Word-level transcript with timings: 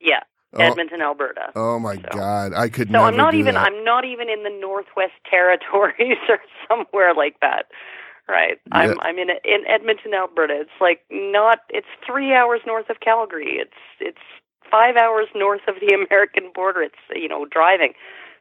Yeah, 0.00 0.20
Oh. 0.54 0.60
Edmonton, 0.62 1.00
Alberta. 1.02 1.52
Oh 1.56 1.78
my 1.78 1.96
So- 1.96 2.08
god! 2.12 2.52
I 2.54 2.68
could 2.68 2.90
So 2.90 2.98
I'm 2.98 3.16
not 3.16 3.32
do 3.32 3.38
even 3.38 3.54
that. 3.54 3.66
I'm 3.66 3.84
not 3.84 4.04
even 4.04 4.28
in 4.28 4.42
the 4.42 4.50
Northwest 4.60 5.12
Territories 5.30 6.18
or 6.28 6.38
somewhere 6.68 7.14
like 7.14 7.36
that. 7.40 7.66
Right. 8.28 8.58
Yeah. 8.72 8.78
I'm 8.78 9.00
I'm 9.00 9.18
in 9.18 9.30
in 9.44 9.64
Edmonton, 9.68 10.14
Alberta. 10.14 10.54
It's 10.60 10.80
like 10.80 11.00
not 11.10 11.60
it's 11.70 11.88
3 12.06 12.32
hours 12.32 12.60
north 12.66 12.88
of 12.88 13.00
Calgary. 13.00 13.56
It's 13.58 13.72
it's 14.00 14.22
5 14.70 14.96
hours 14.96 15.26
north 15.34 15.62
of 15.68 15.74
the 15.80 15.94
American 16.06 16.50
border. 16.54 16.82
It's 16.82 16.94
you 17.14 17.28
know, 17.28 17.44
driving. 17.44 17.94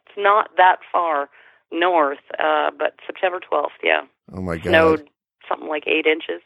It's 0.05 0.17
not 0.17 0.49
that 0.57 0.77
far 0.91 1.29
north, 1.71 2.19
uh 2.39 2.69
but 2.77 2.95
September 3.05 3.39
12th, 3.39 3.69
yeah. 3.83 4.01
oh 4.33 4.41
my 4.41 4.57
god! 4.57 4.69
Snowed 4.69 5.09
something 5.49 5.67
like 5.69 5.87
8 5.87 6.05
inches. 6.05 6.41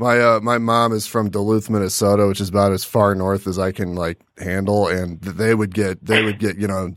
My 0.00 0.18
uh, 0.18 0.40
my 0.40 0.56
mom 0.56 0.94
is 0.94 1.06
from 1.06 1.28
Duluth, 1.28 1.68
Minnesota, 1.68 2.26
which 2.26 2.40
is 2.40 2.48
about 2.48 2.72
as 2.72 2.84
far 2.84 3.14
north 3.14 3.46
as 3.46 3.58
I 3.58 3.70
can 3.70 3.94
like 3.94 4.18
handle, 4.38 4.88
and 4.88 5.20
they 5.20 5.54
would 5.54 5.74
get 5.74 6.02
they 6.02 6.24
would 6.24 6.38
get 6.38 6.56
you 6.56 6.66
know 6.66 6.94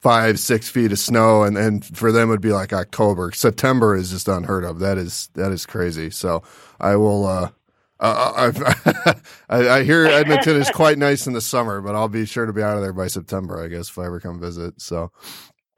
five 0.00 0.38
six 0.38 0.68
feet 0.68 0.92
of 0.92 1.00
snow, 1.00 1.42
and 1.42 1.58
and 1.58 1.84
for 1.84 2.12
them 2.12 2.28
it 2.28 2.30
would 2.30 2.40
be 2.40 2.52
like 2.52 2.72
October. 2.72 3.32
September 3.32 3.96
is 3.96 4.12
just 4.12 4.28
unheard 4.28 4.62
of. 4.62 4.78
That 4.78 4.98
is 4.98 5.30
that 5.34 5.50
is 5.50 5.66
crazy. 5.66 6.10
So 6.10 6.44
I 6.78 6.94
will. 6.94 7.26
Uh, 7.26 7.50
uh, 7.98 8.52
I, 8.52 9.14
I, 9.48 9.68
I 9.78 9.82
hear 9.82 10.06
Edmonton 10.06 10.54
is 10.56 10.70
quite 10.70 10.98
nice 10.98 11.26
in 11.26 11.32
the 11.32 11.40
summer, 11.40 11.80
but 11.80 11.96
I'll 11.96 12.08
be 12.08 12.24
sure 12.24 12.46
to 12.46 12.52
be 12.52 12.62
out 12.62 12.76
of 12.76 12.82
there 12.82 12.92
by 12.92 13.08
September, 13.08 13.64
I 13.64 13.66
guess, 13.66 13.88
if 13.88 13.98
I 13.98 14.06
ever 14.06 14.20
come 14.20 14.38
visit. 14.38 14.80
So 14.80 15.10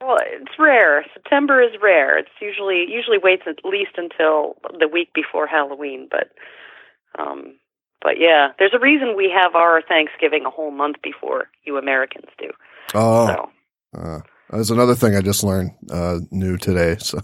Well, 0.03 0.19
it's 0.21 0.59
rare. 0.59 1.07
September 1.15 1.63
is 1.63 1.73
rare. 1.81 2.19
It's 2.19 2.29
usually 2.39 2.85
usually 2.87 3.19
waits 3.19 3.45
at 3.47 3.65
least 3.65 3.93
until 3.97 4.57
the 4.79 4.89
week 4.89 5.15
before 5.15 5.47
Halloween, 5.47 6.09
but 6.11 6.33
um 7.19 7.55
but 8.03 8.21
yeah, 8.21 8.53
there's 8.59 8.75
a 8.75 8.79
reason 8.79 9.17
we 9.17 9.33
have 9.35 9.55
our 9.55 9.83
Thanksgiving 9.83 10.45
a 10.45 10.51
whole 10.51 10.71
month 10.71 10.97
before 11.03 11.49
you 11.65 11.77
Americans 11.77 12.29
do. 12.39 12.51
oh, 12.95 13.27
So, 13.27 13.51
uh, 13.99 14.21
that's 14.51 14.71
another 14.71 14.95
thing 14.95 15.17
I 15.17 15.23
just 15.23 15.43
learned 15.43 15.73
uh, 15.91 16.21
new 16.31 16.57
today. 16.57 16.97
So 17.01 17.19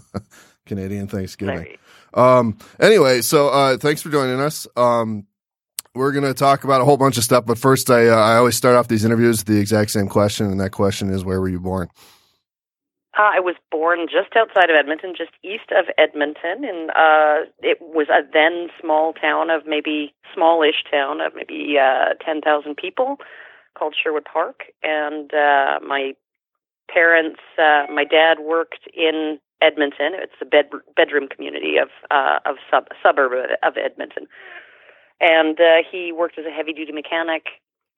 Canadian 0.65 1.07
Thanksgiving. 1.07 1.77
Um, 2.13 2.57
anyway, 2.79 3.21
so, 3.21 3.49
uh, 3.49 3.77
thanks 3.77 4.01
for 4.01 4.09
joining 4.09 4.39
us. 4.39 4.65
Um, 4.77 5.27
we're 5.95 6.11
going 6.11 6.23
to 6.23 6.33
talk 6.33 6.63
about 6.63 6.81
a 6.81 6.85
whole 6.85 6.97
bunch 6.97 7.17
of 7.17 7.23
stuff, 7.23 7.45
but 7.45 7.57
first 7.57 7.89
I, 7.89 8.07
uh, 8.07 8.15
I 8.15 8.35
always 8.37 8.55
start 8.55 8.75
off 8.75 8.87
these 8.87 9.05
interviews 9.05 9.39
with 9.39 9.47
the 9.47 9.59
exact 9.59 9.91
same 9.91 10.07
question. 10.07 10.47
And 10.47 10.59
that 10.59 10.71
question 10.71 11.09
is, 11.09 11.23
where 11.23 11.39
were 11.39 11.49
you 11.49 11.59
born? 11.59 11.89
Uh, 13.15 13.29
I 13.35 13.39
was 13.39 13.55
born 13.71 14.07
just 14.07 14.35
outside 14.35 14.71
of 14.71 14.75
Edmonton, 14.75 15.13
just 15.15 15.31
east 15.43 15.69
of 15.69 15.85
Edmonton, 15.99 16.65
and 16.65 16.89
uh, 16.91 17.45
it 17.61 17.77
was 17.79 18.07
a 18.09 18.21
then 18.33 18.69
small 18.81 19.13
town 19.13 19.51
of 19.51 19.67
maybe 19.67 20.13
smallish 20.33 20.83
town 20.89 21.21
of 21.21 21.33
maybe 21.35 21.77
uh, 21.79 22.15
ten 22.25 22.41
thousand 22.41 22.75
people, 22.75 23.17
called 23.77 23.95
Sherwood 24.01 24.25
Park. 24.25 24.63
And 24.81 25.31
uh, 25.31 25.79
my 25.85 26.13
parents, 26.89 27.39
uh, 27.59 27.85
my 27.93 28.03
dad 28.03 28.39
worked 28.41 28.89
in 28.95 29.39
Edmonton. 29.61 30.13
It's 30.15 30.33
a 30.41 30.45
bed 30.45 30.71
bedroom 30.95 31.27
community 31.27 31.77
of 31.77 31.89
uh, 32.09 32.39
of 32.45 32.55
sub 32.71 32.87
suburb 33.03 33.31
of, 33.61 33.77
Edmonton, 33.77 34.25
and 35.21 35.59
uh, 35.59 35.85
he 35.89 36.11
worked 36.11 36.39
as 36.39 36.45
a 36.45 36.51
heavy 36.51 36.73
duty 36.73 36.91
mechanic. 36.91 37.43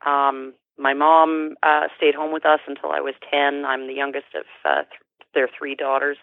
Um, 0.06 0.54
my 0.78 0.94
mom 0.94 1.56
uh, 1.64 1.88
stayed 1.96 2.16
home 2.16 2.34
with 2.34 2.46
us 2.46 2.60
until 2.68 2.92
I 2.92 3.00
was 3.00 3.14
ten. 3.32 3.64
I'm 3.66 3.88
the 3.88 3.94
youngest 3.94 4.36
of 4.36 4.44
uh, 4.66 4.84
th- 4.84 5.02
their 5.36 5.50
three 5.58 5.76
daughters, 5.76 6.18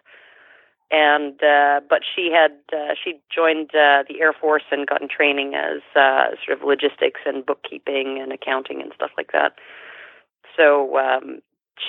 and 0.91 1.43
uh, 1.43 1.81
but 1.89 2.00
she 2.15 2.31
had 2.33 2.53
uh, 2.77 2.95
she 3.03 3.21
joined 3.34 3.71
uh, 3.75 4.05
the 4.09 4.21
Air 4.21 4.33
Force 4.33 4.65
and 4.71 4.87
gotten 4.87 5.09
training 5.09 5.55
as 5.55 5.81
uh, 5.97 6.34
sort 6.45 6.59
of 6.59 6.67
logistics 6.67 7.21
and 7.25 7.47
bookkeeping 7.47 8.19
and 8.21 8.33
accounting 8.33 8.83
and 8.83 8.93
stuff 8.95 9.11
like 9.17 9.33
that. 9.33 9.53
So 10.56 10.99
um, 10.99 11.41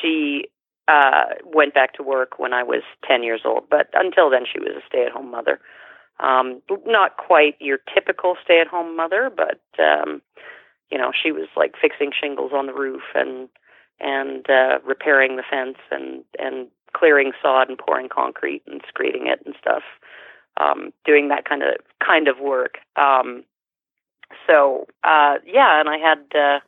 she 0.01 0.45
uh, 0.87 1.35
went 1.43 1.73
back 1.73 1.93
to 1.95 2.03
work 2.03 2.39
when 2.39 2.53
I 2.53 2.63
was 2.63 2.83
ten 3.05 3.23
years 3.23 3.41
old, 3.43 3.63
but 3.69 3.87
until 3.93 4.29
then 4.29 4.43
she 4.51 4.59
was 4.59 4.71
a 4.77 4.85
stay-at-home 4.87 5.31
mother. 5.31 5.59
Um, 6.19 6.61
not 6.85 7.17
quite 7.17 7.55
your 7.59 7.79
typical 7.93 8.35
stay-at-home 8.43 8.95
mother, 8.95 9.29
but 9.35 9.59
um, 9.83 10.21
you 10.91 10.97
know 10.97 11.11
she 11.11 11.31
was 11.31 11.47
like 11.57 11.73
fixing 11.81 12.11
shingles 12.17 12.51
on 12.53 12.67
the 12.67 12.73
roof 12.73 13.03
and 13.15 13.49
and 13.99 14.49
uh, 14.49 14.79
repairing 14.85 15.35
the 15.35 15.43
fence 15.49 15.77
and 15.91 16.23
and 16.39 16.67
clearing 16.93 17.31
sod 17.41 17.69
and 17.69 17.77
pouring 17.77 18.09
concrete 18.09 18.61
and 18.67 18.81
screeding 18.83 19.27
it 19.27 19.41
and 19.45 19.55
stuff, 19.59 19.83
um, 20.57 20.91
doing 21.05 21.29
that 21.29 21.45
kind 21.45 21.63
of 21.63 21.75
kind 22.05 22.27
of 22.27 22.39
work. 22.39 22.77
Um, 22.95 23.43
so 24.47 24.87
uh, 25.03 25.35
yeah, 25.45 25.79
and 25.79 25.89
I 25.89 25.97
had 25.97 26.19
uh, 26.35 26.59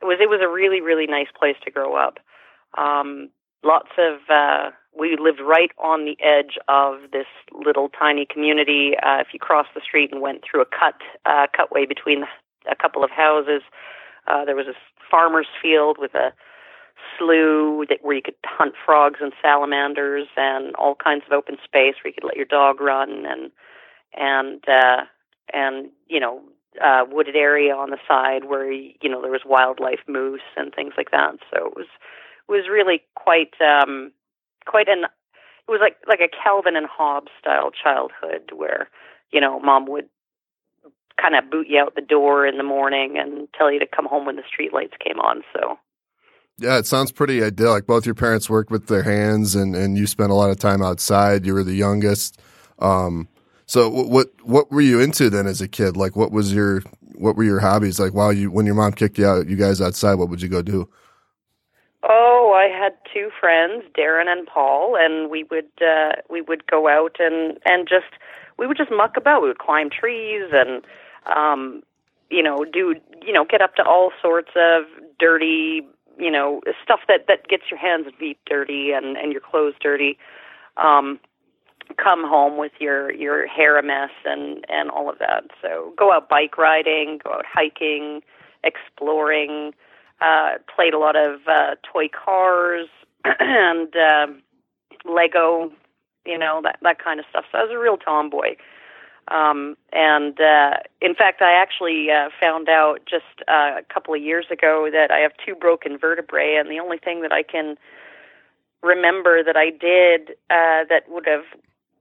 it 0.00 0.04
was 0.04 0.18
it 0.20 0.28
was 0.28 0.40
a 0.42 0.48
really 0.48 0.80
really 0.80 1.06
nice 1.06 1.28
place 1.38 1.56
to 1.64 1.70
grow 1.70 1.96
up. 1.96 2.18
Um, 2.78 3.28
lots 3.64 3.90
of 3.98 4.18
uh, 4.28 4.70
we 4.98 5.16
lived 5.18 5.40
right 5.40 5.70
on 5.78 6.04
the 6.04 6.16
edge 6.22 6.58
of 6.68 7.10
this 7.12 7.26
little 7.52 7.88
tiny 7.88 8.26
community. 8.26 8.92
Uh, 9.02 9.18
if 9.20 9.28
you 9.32 9.38
crossed 9.38 9.70
the 9.74 9.80
street 9.80 10.12
and 10.12 10.20
went 10.20 10.42
through 10.44 10.62
a 10.62 10.66
cut 10.66 11.00
uh, 11.24 11.46
cutway 11.56 11.86
between 11.86 12.24
a 12.70 12.76
couple 12.76 13.02
of 13.02 13.10
houses, 13.10 13.62
uh, 14.26 14.44
there 14.44 14.56
was 14.56 14.66
a 14.66 14.74
farmer's 15.10 15.48
field 15.60 15.96
with 15.98 16.14
a 16.14 16.32
slough 17.18 17.88
that 17.88 17.98
where 18.02 18.16
you 18.16 18.22
could 18.22 18.34
hunt 18.44 18.74
frogs 18.84 19.20
and 19.20 19.32
salamanders 19.42 20.28
and 20.36 20.74
all 20.76 20.94
kinds 20.94 21.24
of 21.26 21.32
open 21.32 21.56
space 21.64 21.94
where 22.02 22.08
you 22.08 22.14
could 22.14 22.24
let 22.24 22.36
your 22.36 22.46
dog 22.46 22.80
run 22.80 23.24
and 23.26 23.50
and 24.14 24.62
uh 24.68 25.04
and 25.52 25.90
you 26.08 26.20
know 26.20 26.42
uh 26.82 27.04
wooded 27.10 27.36
area 27.36 27.74
on 27.74 27.90
the 27.90 27.98
side 28.08 28.44
where 28.44 28.70
you 28.70 29.08
know 29.08 29.20
there 29.20 29.30
was 29.30 29.42
wildlife 29.46 30.00
moose 30.08 30.40
and 30.56 30.74
things 30.74 30.94
like 30.96 31.10
that. 31.10 31.34
So 31.50 31.66
it 31.66 31.76
was 31.76 31.86
it 32.48 32.52
was 32.52 32.68
really 32.70 33.02
quite 33.14 33.54
um 33.60 34.12
quite 34.66 34.88
an 34.88 35.04
it 35.04 35.70
was 35.70 35.80
like 35.80 35.96
like 36.08 36.20
a 36.20 36.28
Calvin 36.42 36.76
and 36.76 36.86
Hobbes 36.86 37.32
style 37.40 37.70
childhood 37.70 38.50
where 38.54 38.88
you 39.30 39.40
know 39.40 39.60
mom 39.60 39.86
would 39.86 40.08
kind 41.20 41.34
of 41.36 41.50
boot 41.50 41.66
you 41.68 41.78
out 41.78 41.94
the 41.94 42.00
door 42.00 42.46
in 42.46 42.56
the 42.56 42.64
morning 42.64 43.16
and 43.18 43.48
tell 43.56 43.70
you 43.70 43.78
to 43.78 43.86
come 43.86 44.06
home 44.06 44.26
when 44.26 44.36
the 44.36 44.42
street 44.48 44.72
lights 44.72 44.94
came 45.04 45.20
on. 45.20 45.42
So 45.52 45.78
Yeah, 46.62 46.78
it 46.78 46.86
sounds 46.86 47.10
pretty 47.10 47.42
idyllic. 47.42 47.88
Both 47.88 48.06
your 48.06 48.14
parents 48.14 48.48
worked 48.48 48.70
with 48.70 48.86
their 48.86 49.02
hands, 49.02 49.56
and 49.56 49.74
and 49.74 49.98
you 49.98 50.06
spent 50.06 50.30
a 50.30 50.34
lot 50.34 50.50
of 50.50 50.58
time 50.60 50.80
outside. 50.80 51.44
You 51.44 51.54
were 51.54 51.64
the 51.64 51.74
youngest. 51.74 52.40
Um, 52.78 53.28
so 53.66 53.90
wh- 53.90 54.08
what 54.08 54.28
what 54.44 54.70
were 54.70 54.80
you 54.80 55.00
into 55.00 55.28
then 55.28 55.48
as 55.48 55.60
a 55.60 55.66
kid? 55.66 55.96
Like, 55.96 56.14
what 56.14 56.30
was 56.30 56.54
your 56.54 56.82
what 57.16 57.34
were 57.34 57.42
your 57.42 57.58
hobbies? 57.58 57.98
Like, 57.98 58.14
while 58.14 58.32
you 58.32 58.48
when 58.50 58.64
your 58.64 58.76
mom 58.76 58.92
kicked 58.92 59.18
you 59.18 59.26
out, 59.26 59.48
you 59.48 59.56
guys 59.56 59.80
outside, 59.80 60.14
what 60.14 60.28
would 60.28 60.40
you 60.40 60.48
go 60.48 60.62
do? 60.62 60.88
Oh, 62.04 62.52
I 62.54 62.68
had 62.68 62.92
two 63.12 63.30
friends, 63.40 63.82
Darren 63.98 64.28
and 64.28 64.46
Paul, 64.46 64.96
and 64.96 65.30
we 65.30 65.42
would 65.50 65.70
uh, 65.80 66.12
we 66.30 66.42
would 66.42 66.66
go 66.68 66.86
out 66.88 67.16
and 67.18 67.58
and 67.64 67.88
just 67.88 68.06
we 68.56 68.68
would 68.68 68.76
just 68.76 68.92
muck 68.92 69.16
about. 69.16 69.42
We 69.42 69.48
would 69.48 69.58
climb 69.58 69.90
trees 69.90 70.50
and 70.52 70.84
um, 71.26 71.82
you 72.30 72.42
know 72.42 72.64
do 72.64 72.94
you 73.20 73.32
know 73.32 73.44
get 73.44 73.60
up 73.62 73.74
to 73.76 73.82
all 73.82 74.12
sorts 74.22 74.50
of 74.54 74.84
dirty 75.18 75.82
you 76.22 76.30
know 76.30 76.60
stuff 76.82 77.00
that 77.08 77.26
that 77.28 77.48
gets 77.48 77.64
your 77.70 77.78
hands 77.78 78.06
and 78.06 78.14
feet 78.16 78.38
dirty 78.46 78.92
and 78.92 79.16
and 79.16 79.32
your 79.32 79.40
clothes 79.40 79.74
dirty. 79.80 80.18
Um, 80.76 81.18
come 82.02 82.22
home 82.26 82.56
with 82.56 82.72
your 82.78 83.12
your 83.12 83.46
hair 83.46 83.78
a 83.78 83.82
mess 83.82 84.10
and 84.24 84.64
and 84.68 84.90
all 84.90 85.10
of 85.10 85.18
that. 85.18 85.44
So 85.60 85.92
go 85.98 86.12
out 86.12 86.28
bike 86.28 86.56
riding, 86.56 87.20
go 87.22 87.32
out 87.32 87.44
hiking, 87.46 88.22
exploring 88.64 89.72
uh, 90.22 90.58
played 90.74 90.94
a 90.94 90.98
lot 90.98 91.16
of 91.16 91.40
uh, 91.48 91.74
toy 91.82 92.08
cars 92.08 92.88
and 93.24 93.94
uh, 93.96 94.26
Lego, 95.04 95.72
you 96.24 96.38
know 96.38 96.60
that 96.62 96.78
that 96.82 97.02
kind 97.02 97.18
of 97.18 97.26
stuff. 97.28 97.44
So 97.50 97.58
I 97.58 97.62
was 97.62 97.72
a 97.72 97.78
real 97.78 97.96
tomboy. 97.96 98.54
Um, 99.28 99.76
and 99.92 100.38
uh, 100.40 100.78
in 101.00 101.14
fact, 101.14 101.42
I 101.42 101.52
actually 101.52 102.10
uh, 102.10 102.28
found 102.40 102.68
out 102.68 103.00
just 103.08 103.24
uh, 103.48 103.78
a 103.78 103.82
couple 103.92 104.14
of 104.14 104.22
years 104.22 104.46
ago 104.50 104.88
that 104.92 105.10
I 105.10 105.18
have 105.18 105.32
two 105.44 105.54
broken 105.54 105.96
vertebrae, 105.98 106.56
and 106.56 106.70
the 106.70 106.80
only 106.80 106.98
thing 106.98 107.22
that 107.22 107.32
I 107.32 107.42
can 107.42 107.76
remember 108.82 109.42
that 109.44 109.56
I 109.56 109.70
did 109.70 110.30
uh, 110.50 110.84
that 110.90 111.04
would 111.08 111.26
have 111.26 111.44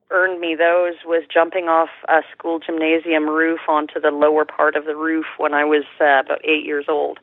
earned 0.09 0.41
me 0.41 0.56
those 0.56 0.95
was 1.06 1.23
jumping 1.31 1.65
off 1.69 1.89
a 2.09 2.21
school 2.35 2.59
gymnasium 2.59 3.29
roof 3.29 3.62
onto 3.67 4.00
the 4.00 4.12
lower 4.12 4.45
part 4.45 4.75
of 4.75 4.85
the 4.85 4.95
roof 4.95 5.25
when 5.38 5.53
I 5.53 5.63
was 5.63 5.83
uh, 6.01 6.21
about 6.25 6.44
eight 6.44 6.65
years 6.65 6.85
old. 6.89 7.19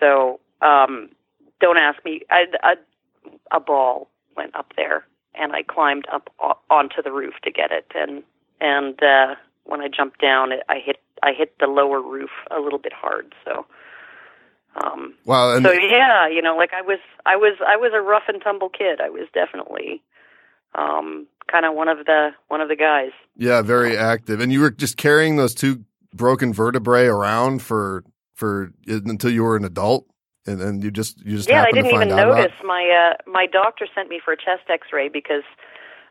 So 0.00 0.40
um, 0.62 1.10
don't 1.60 1.78
ask 1.78 2.04
me. 2.04 2.22
I, 2.30 2.46
I, 2.62 2.74
a 3.52 3.60
ball 3.60 4.08
went 4.36 4.54
up 4.56 4.72
there, 4.76 5.06
and 5.34 5.52
I 5.52 5.62
climbed 5.62 6.06
up 6.12 6.30
o- 6.40 6.58
onto 6.70 7.02
the 7.02 7.12
roof 7.12 7.34
to 7.44 7.52
get 7.52 7.70
it. 7.70 7.86
And 7.94 8.22
and 8.62 9.02
uh, 9.02 9.34
when 9.64 9.80
I 9.80 9.88
jumped 9.88 10.20
down, 10.20 10.52
it, 10.52 10.60
I 10.68 10.78
hit 10.84 10.96
I 11.22 11.32
hit 11.36 11.58
the 11.58 11.66
lower 11.66 12.00
roof 12.00 12.30
a 12.50 12.60
little 12.60 12.78
bit 12.78 12.92
hard. 12.92 13.34
So. 13.44 13.66
Um, 14.74 15.14
wow. 15.26 15.54
And 15.54 15.66
so 15.66 15.70
yeah, 15.70 16.26
you 16.26 16.40
know, 16.40 16.56
like 16.56 16.70
I 16.72 16.80
was, 16.80 16.98
I 17.26 17.36
was, 17.36 17.58
I 17.60 17.76
was 17.76 17.92
a 17.94 18.00
rough 18.00 18.22
and 18.28 18.40
tumble 18.42 18.70
kid. 18.70 19.02
I 19.02 19.10
was 19.10 19.28
definitely, 19.34 20.02
um, 20.74 21.26
kind 21.52 21.66
of 21.66 21.74
one 21.74 21.88
of 21.88 22.06
the 22.06 22.30
one 22.48 22.62
of 22.62 22.68
the 22.68 22.76
guys. 22.76 23.10
yeah, 23.36 23.60
very 23.60 23.98
active. 23.98 24.40
And 24.40 24.50
you 24.50 24.60
were 24.60 24.70
just 24.70 24.96
carrying 24.96 25.36
those 25.36 25.54
two 25.54 25.84
broken 26.14 26.52
vertebrae 26.54 27.06
around 27.06 27.60
for 27.60 28.02
for 28.34 28.72
until 28.86 29.30
you 29.30 29.42
were 29.42 29.56
an 29.56 29.64
adult, 29.64 30.06
and 30.46 30.58
then 30.58 30.80
you 30.80 30.90
just 30.90 31.20
you 31.24 31.36
just 31.36 31.48
yeah, 31.48 31.56
I 31.56 31.58
happened 31.66 31.74
didn't 31.74 31.90
to 31.90 31.96
find 31.96 32.10
even 32.10 32.18
about 32.18 32.36
notice. 32.38 32.56
My 32.64 33.12
uh, 33.12 33.30
my 33.30 33.46
doctor 33.46 33.86
sent 33.94 34.08
me 34.08 34.20
for 34.24 34.32
a 34.32 34.36
chest 34.36 34.70
X-ray 34.70 35.08
because 35.08 35.44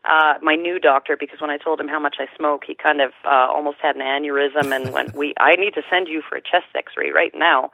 uh, 0.04 0.34
my 0.42 0.56
new 0.56 0.78
doctor, 0.78 1.16
because 1.18 1.40
when 1.40 1.50
I 1.50 1.58
told 1.58 1.80
him 1.80 1.88
how 1.88 2.00
much 2.00 2.16
I 2.18 2.26
smoke, 2.36 2.64
he 2.66 2.74
kind 2.74 3.00
of 3.00 3.12
uh, 3.24 3.46
almost 3.50 3.78
had 3.80 3.96
an 3.96 4.02
aneurysm 4.02 4.74
and 4.74 4.92
went, 4.92 5.14
"We, 5.14 5.34
I 5.38 5.54
need 5.56 5.74
to 5.74 5.82
send 5.88 6.08
you 6.08 6.22
for 6.28 6.36
a 6.36 6.40
chest 6.40 6.66
X-ray 6.74 7.10
right 7.10 7.32
now." 7.34 7.70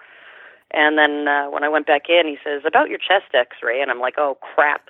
And 0.71 0.99
then 0.99 1.27
uh, 1.27 1.47
when 1.51 1.65
I 1.65 1.69
went 1.69 1.87
back 1.87 2.11
in, 2.11 2.27
he 2.27 2.37
says, 2.45 2.63
"About 2.67 2.91
your 2.91 2.99
chest 2.99 3.33
X-ray," 3.33 3.81
and 3.81 3.91
I'm 3.91 4.01
like, 4.01 4.15
"Oh 4.19 4.37
crap!" 4.43 4.89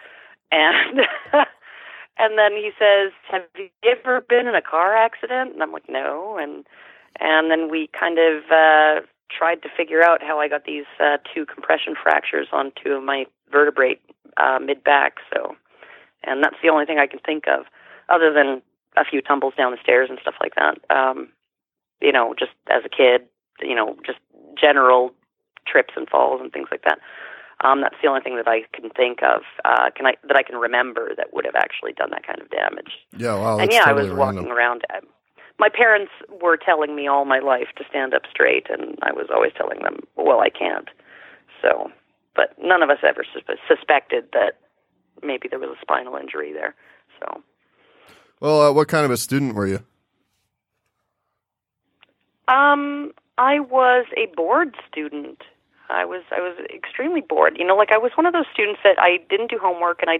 And 0.50 1.00
and 2.18 2.38
then 2.38 2.52
he 2.52 2.70
says, 2.78 3.12
"Have 3.30 3.42
you 3.56 3.68
ever 3.84 4.20
been 4.20 4.48
in 4.48 4.54
a 4.54 4.62
car 4.62 4.96
accident?" 4.96 5.52
And 5.52 5.62
I'm 5.62 5.72
like, 5.72 5.88
"No." 5.88 6.38
And 6.38 6.64
and 7.20 7.50
then 7.50 7.70
we 7.70 7.88
kind 7.98 8.18
of 8.18 8.44
uh, 8.50 9.06
tried 9.30 9.62
to 9.62 9.68
figure 9.76 10.02
out 10.02 10.22
how 10.22 10.40
I 10.40 10.48
got 10.48 10.64
these 10.64 10.86
uh, 11.00 11.18
two 11.34 11.46
compression 11.46 11.94
fractures 12.00 12.48
on 12.52 12.72
two 12.82 12.92
of 12.92 13.02
my 13.02 13.26
vertebrae 13.50 13.98
uh, 14.36 14.58
mid 14.58 14.82
back. 14.82 15.16
So, 15.32 15.56
and 16.24 16.42
that's 16.42 16.56
the 16.62 16.68
only 16.68 16.84
thing 16.86 16.98
I 16.98 17.06
can 17.06 17.20
think 17.20 17.44
of, 17.48 17.66
other 18.08 18.32
than 18.32 18.62
a 18.96 19.04
few 19.04 19.20
tumbles 19.22 19.54
down 19.56 19.70
the 19.72 19.78
stairs 19.82 20.08
and 20.10 20.18
stuff 20.20 20.34
like 20.40 20.54
that. 20.56 20.78
Um, 20.94 21.28
you 22.00 22.12
know, 22.12 22.34
just 22.38 22.52
as 22.70 22.82
a 22.84 22.88
kid, 22.88 23.22
you 23.60 23.74
know, 23.74 23.96
just 24.06 24.18
general 24.60 25.12
trips 25.66 25.94
and 25.96 26.08
falls 26.08 26.40
and 26.40 26.52
things 26.52 26.68
like 26.70 26.82
that. 26.84 26.98
Um, 27.64 27.80
that's 27.80 27.96
the 28.00 28.08
only 28.08 28.20
thing 28.20 28.36
that 28.36 28.46
I 28.46 28.62
can 28.72 28.88
think 28.90 29.18
of. 29.22 29.42
Uh, 29.64 29.90
can 29.94 30.06
I 30.06 30.14
that 30.28 30.36
I 30.36 30.42
can 30.44 30.56
remember 30.56 31.10
that 31.16 31.34
would 31.34 31.44
have 31.44 31.56
actually 31.56 31.92
done 31.92 32.10
that 32.10 32.24
kind 32.26 32.40
of 32.40 32.48
damage. 32.50 32.92
Yeah, 33.16 33.34
wow. 33.34 33.58
and 33.58 33.72
yeah, 33.72 33.84
totally 33.84 33.90
I 33.90 33.92
was 34.02 34.08
random. 34.16 34.18
walking 34.44 34.50
around. 34.52 34.82
uh, 34.94 35.00
My 35.58 35.68
parents 35.68 36.12
were 36.40 36.56
telling 36.56 36.94
me 36.94 37.08
all 37.08 37.24
my 37.24 37.40
life 37.40 37.66
to 37.76 37.84
stand 37.90 38.14
up 38.14 38.22
straight, 38.30 38.68
and 38.70 38.96
I 39.02 39.12
was 39.12 39.26
always 39.34 39.52
telling 39.56 39.80
them, 39.82 39.98
"Well, 40.14 40.40
I 40.40 40.50
can't." 40.50 40.88
So, 41.60 41.90
but 42.36 42.54
none 42.62 42.82
of 42.84 42.90
us 42.90 42.98
ever 43.02 43.24
sus- 43.24 43.58
suspected 43.66 44.28
that 44.32 44.58
maybe 45.22 45.48
there 45.48 45.58
was 45.58 45.70
a 45.70 45.80
spinal 45.80 46.16
injury 46.16 46.52
there. 46.52 46.74
So, 47.20 47.42
Well, 48.40 48.62
uh, 48.62 48.72
what 48.72 48.88
kind 48.88 49.04
of 49.04 49.10
a 49.10 49.16
student 49.16 49.54
were 49.54 49.66
you? 49.66 49.80
um, 52.48 53.12
I 53.36 53.60
was 53.60 54.06
a 54.16 54.26
bored 54.34 54.74
student. 54.90 55.42
I 55.90 56.04
was 56.04 56.22
I 56.30 56.40
was 56.40 56.56
extremely 56.74 57.20
bored. 57.22 57.56
You 57.58 57.66
know, 57.66 57.76
like 57.76 57.92
I 57.92 57.98
was 57.98 58.12
one 58.14 58.26
of 58.26 58.32
those 58.34 58.44
students 58.52 58.80
that 58.84 58.98
I 58.98 59.18
didn't 59.30 59.50
do 59.50 59.58
homework 59.58 60.02
and 60.02 60.10
I 60.10 60.18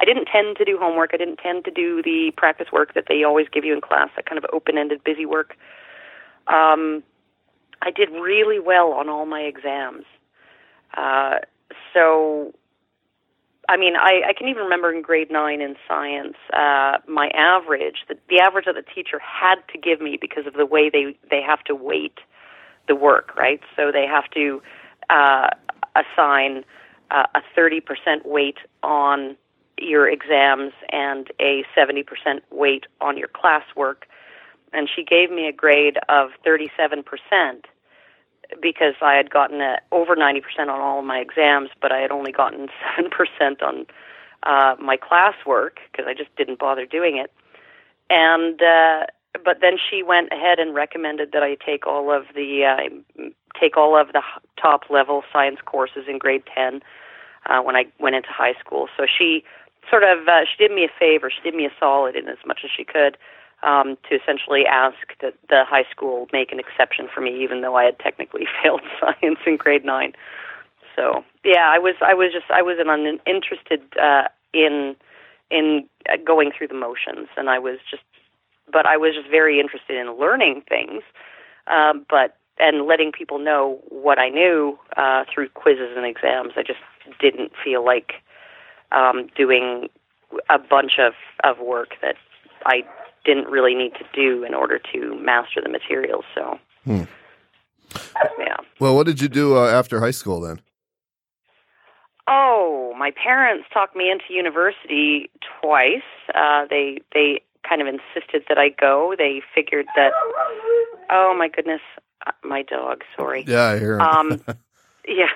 I 0.00 0.04
didn't 0.04 0.26
tend 0.26 0.56
to 0.58 0.64
do 0.64 0.78
homework. 0.78 1.10
I 1.12 1.16
didn't 1.16 1.38
tend 1.38 1.64
to 1.64 1.70
do 1.70 2.02
the 2.02 2.32
practice 2.36 2.68
work 2.72 2.94
that 2.94 3.04
they 3.08 3.24
always 3.24 3.48
give 3.50 3.64
you 3.64 3.74
in 3.74 3.80
class, 3.80 4.10
that 4.14 4.26
kind 4.26 4.38
of 4.38 4.46
open-ended 4.52 5.02
busy 5.02 5.26
work. 5.26 5.56
Um 6.46 7.02
I 7.82 7.90
did 7.90 8.10
really 8.10 8.58
well 8.60 8.92
on 8.92 9.08
all 9.08 9.26
my 9.26 9.40
exams. 9.40 10.04
Uh 10.96 11.38
so 11.92 12.54
I 13.68 13.76
mean, 13.76 13.96
I, 13.96 14.22
I 14.28 14.32
can 14.32 14.48
even 14.48 14.62
remember 14.62 14.90
in 14.90 15.02
grade 15.02 15.30
nine 15.30 15.60
in 15.60 15.76
science, 15.86 16.36
uh, 16.54 16.98
my 17.06 17.28
average, 17.34 18.04
the, 18.08 18.16
the 18.30 18.40
average 18.40 18.64
that 18.64 18.74
the 18.74 18.94
teacher 18.94 19.18
had 19.18 19.56
to 19.72 19.78
give 19.78 20.00
me 20.00 20.16
because 20.18 20.46
of 20.46 20.54
the 20.54 20.64
way 20.64 20.88
they, 20.88 21.16
they 21.30 21.42
have 21.42 21.62
to 21.64 21.74
weight 21.74 22.18
the 22.88 22.96
work, 22.96 23.36
right? 23.36 23.60
So 23.76 23.92
they 23.92 24.06
have 24.06 24.28
to 24.30 24.62
uh, 25.10 25.50
assign 25.94 26.64
uh, 27.10 27.26
a 27.34 27.42
30% 27.56 27.82
weight 28.24 28.56
on 28.82 29.36
your 29.78 30.08
exams 30.08 30.72
and 30.90 31.30
a 31.38 31.64
70% 31.76 32.04
weight 32.50 32.86
on 33.00 33.18
your 33.18 33.28
classwork. 33.28 34.04
And 34.72 34.88
she 34.94 35.04
gave 35.04 35.30
me 35.30 35.46
a 35.46 35.52
grade 35.52 35.98
of 36.08 36.30
37% 36.46 37.04
because 38.60 38.94
I 39.02 39.14
had 39.14 39.30
gotten 39.30 39.60
a, 39.60 39.78
over 39.92 40.16
90% 40.16 40.42
on 40.60 40.68
all 40.68 40.98
of 40.98 41.04
my 41.04 41.18
exams, 41.18 41.70
but 41.80 41.92
I 41.92 41.98
had 41.98 42.10
only 42.10 42.32
gotten 42.32 42.68
7% 42.98 43.62
on 43.62 43.86
uh, 44.44 44.76
my 44.80 44.96
classwork 44.96 45.78
because 45.90 46.06
I 46.06 46.14
just 46.14 46.34
didn't 46.36 46.58
bother 46.58 46.86
doing 46.86 47.16
it. 47.16 47.32
And 48.10 48.60
uh, 48.62 49.06
but 49.44 49.58
then 49.60 49.76
she 49.78 50.02
went 50.02 50.32
ahead 50.32 50.58
and 50.58 50.74
recommended 50.74 51.32
that 51.32 51.42
I 51.42 51.56
take 51.56 51.86
all 51.86 52.10
of 52.10 52.24
the 52.34 52.64
uh, 52.64 53.22
take 53.60 53.76
all 53.76 54.00
of 54.00 54.12
the 54.12 54.22
top 54.60 54.84
level 54.90 55.22
science 55.32 55.58
courses 55.64 56.04
in 56.08 56.18
grade 56.18 56.42
10 56.54 56.80
uh, 57.46 57.60
when 57.60 57.76
I 57.76 57.86
went 58.00 58.16
into 58.16 58.30
high 58.30 58.54
school. 58.58 58.88
So 58.96 59.04
she 59.06 59.44
sort 59.90 60.04
of 60.04 60.26
uh, 60.26 60.44
she 60.44 60.62
did 60.62 60.74
me 60.74 60.84
a 60.84 60.98
favor. 60.98 61.30
She 61.30 61.42
did 61.42 61.54
me 61.54 61.66
a 61.66 61.72
solid 61.78 62.16
in 62.16 62.28
as 62.28 62.38
much 62.46 62.60
as 62.64 62.70
she 62.74 62.84
could 62.84 63.18
um, 63.62 63.96
to 64.08 64.16
essentially 64.16 64.64
ask 64.66 64.96
that 65.20 65.34
the 65.48 65.64
high 65.66 65.84
school 65.90 66.28
make 66.32 66.52
an 66.52 66.60
exception 66.60 67.08
for 67.12 67.20
me, 67.20 67.42
even 67.42 67.60
though 67.60 67.76
I 67.76 67.84
had 67.84 67.98
technically 67.98 68.46
failed 68.62 68.82
science 69.00 69.38
in 69.46 69.56
grade 69.56 69.84
nine. 69.84 70.12
So 70.94 71.24
yeah, 71.44 71.70
I 71.70 71.78
was 71.78 71.94
I 72.00 72.14
was 72.14 72.32
just 72.32 72.50
I 72.50 72.62
was 72.62 72.78
an 72.80 72.88
uninterested 72.90 73.82
uh, 74.00 74.24
in 74.52 74.96
in 75.50 75.88
uh, 76.12 76.16
going 76.24 76.50
through 76.56 76.68
the 76.68 76.74
motions, 76.74 77.28
and 77.36 77.48
I 77.48 77.58
was 77.58 77.78
just 77.90 78.02
but 78.70 78.86
I 78.86 78.96
was 78.96 79.14
just 79.14 79.28
very 79.30 79.60
interested 79.60 79.96
in 79.96 80.18
learning 80.18 80.62
things, 80.68 81.02
um, 81.66 82.04
but 82.08 82.36
and 82.58 82.86
letting 82.86 83.12
people 83.12 83.38
know 83.38 83.80
what 83.88 84.18
I 84.18 84.28
knew 84.28 84.76
uh, 84.96 85.24
through 85.32 85.48
quizzes 85.50 85.96
and 85.96 86.04
exams. 86.04 86.54
I 86.56 86.62
just 86.62 86.80
didn't 87.20 87.52
feel 87.62 87.84
like 87.84 88.14
um, 88.90 89.28
doing 89.36 89.88
a 90.50 90.58
bunch 90.58 90.98
of 90.98 91.12
of 91.44 91.64
work 91.64 91.94
that 92.02 92.16
I 92.66 92.82
didn't 93.24 93.48
really 93.48 93.74
need 93.74 93.92
to 93.94 94.04
do 94.14 94.44
in 94.44 94.54
order 94.54 94.78
to 94.92 95.18
master 95.20 95.60
the 95.62 95.68
materials. 95.68 96.24
So, 96.34 96.58
Hmm. 96.84 97.02
yeah. 98.38 98.56
Well, 98.80 98.94
what 98.94 99.06
did 99.06 99.20
you 99.20 99.28
do 99.28 99.56
uh, 99.56 99.68
after 99.68 100.00
high 100.00 100.10
school 100.12 100.40
then? 100.40 100.60
Oh, 102.26 102.94
my 102.98 103.10
parents 103.10 103.66
talked 103.72 103.96
me 103.96 104.10
into 104.10 104.24
university 104.30 105.30
twice. 105.60 106.02
Uh, 106.34 106.66
they 106.68 106.98
they 107.14 107.40
kind 107.68 107.80
of 107.80 107.88
insisted 107.88 108.44
that 108.48 108.58
I 108.58 108.68
go. 108.68 109.14
They 109.16 109.42
figured 109.54 109.86
that. 109.96 110.12
Oh 111.10 111.34
my 111.36 111.48
goodness, 111.48 111.80
uh, 112.26 112.32
my 112.44 112.62
dog. 112.62 113.02
Sorry. 113.16 113.44
Yeah, 113.46 113.64
I 113.64 113.78
hear 113.78 113.94
him. 113.94 114.00
Um, 114.02 114.44
yeah, 115.08 115.30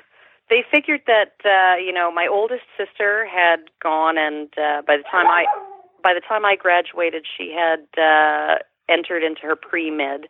they 0.51 0.65
figured 0.71 1.03
that 1.07 1.33
uh, 1.45 1.77
you 1.79 1.93
know 1.93 2.12
my 2.12 2.27
oldest 2.31 2.65
sister 2.77 3.27
had 3.27 3.61
gone, 3.83 4.19
and 4.19 4.49
uh, 4.59 4.83
by 4.87 4.99
the 4.99 5.05
time 5.11 5.27
I 5.27 5.47
by 6.02 6.14
the 6.14 6.21
time 6.21 6.44
I 6.44 6.56
graduated, 6.56 7.26
she 7.37 7.54
had 7.56 7.87
uh, 8.00 8.59
entered 8.88 9.23
into 9.23 9.42
her 9.42 9.56
pre 9.56 9.90
med. 9.90 10.28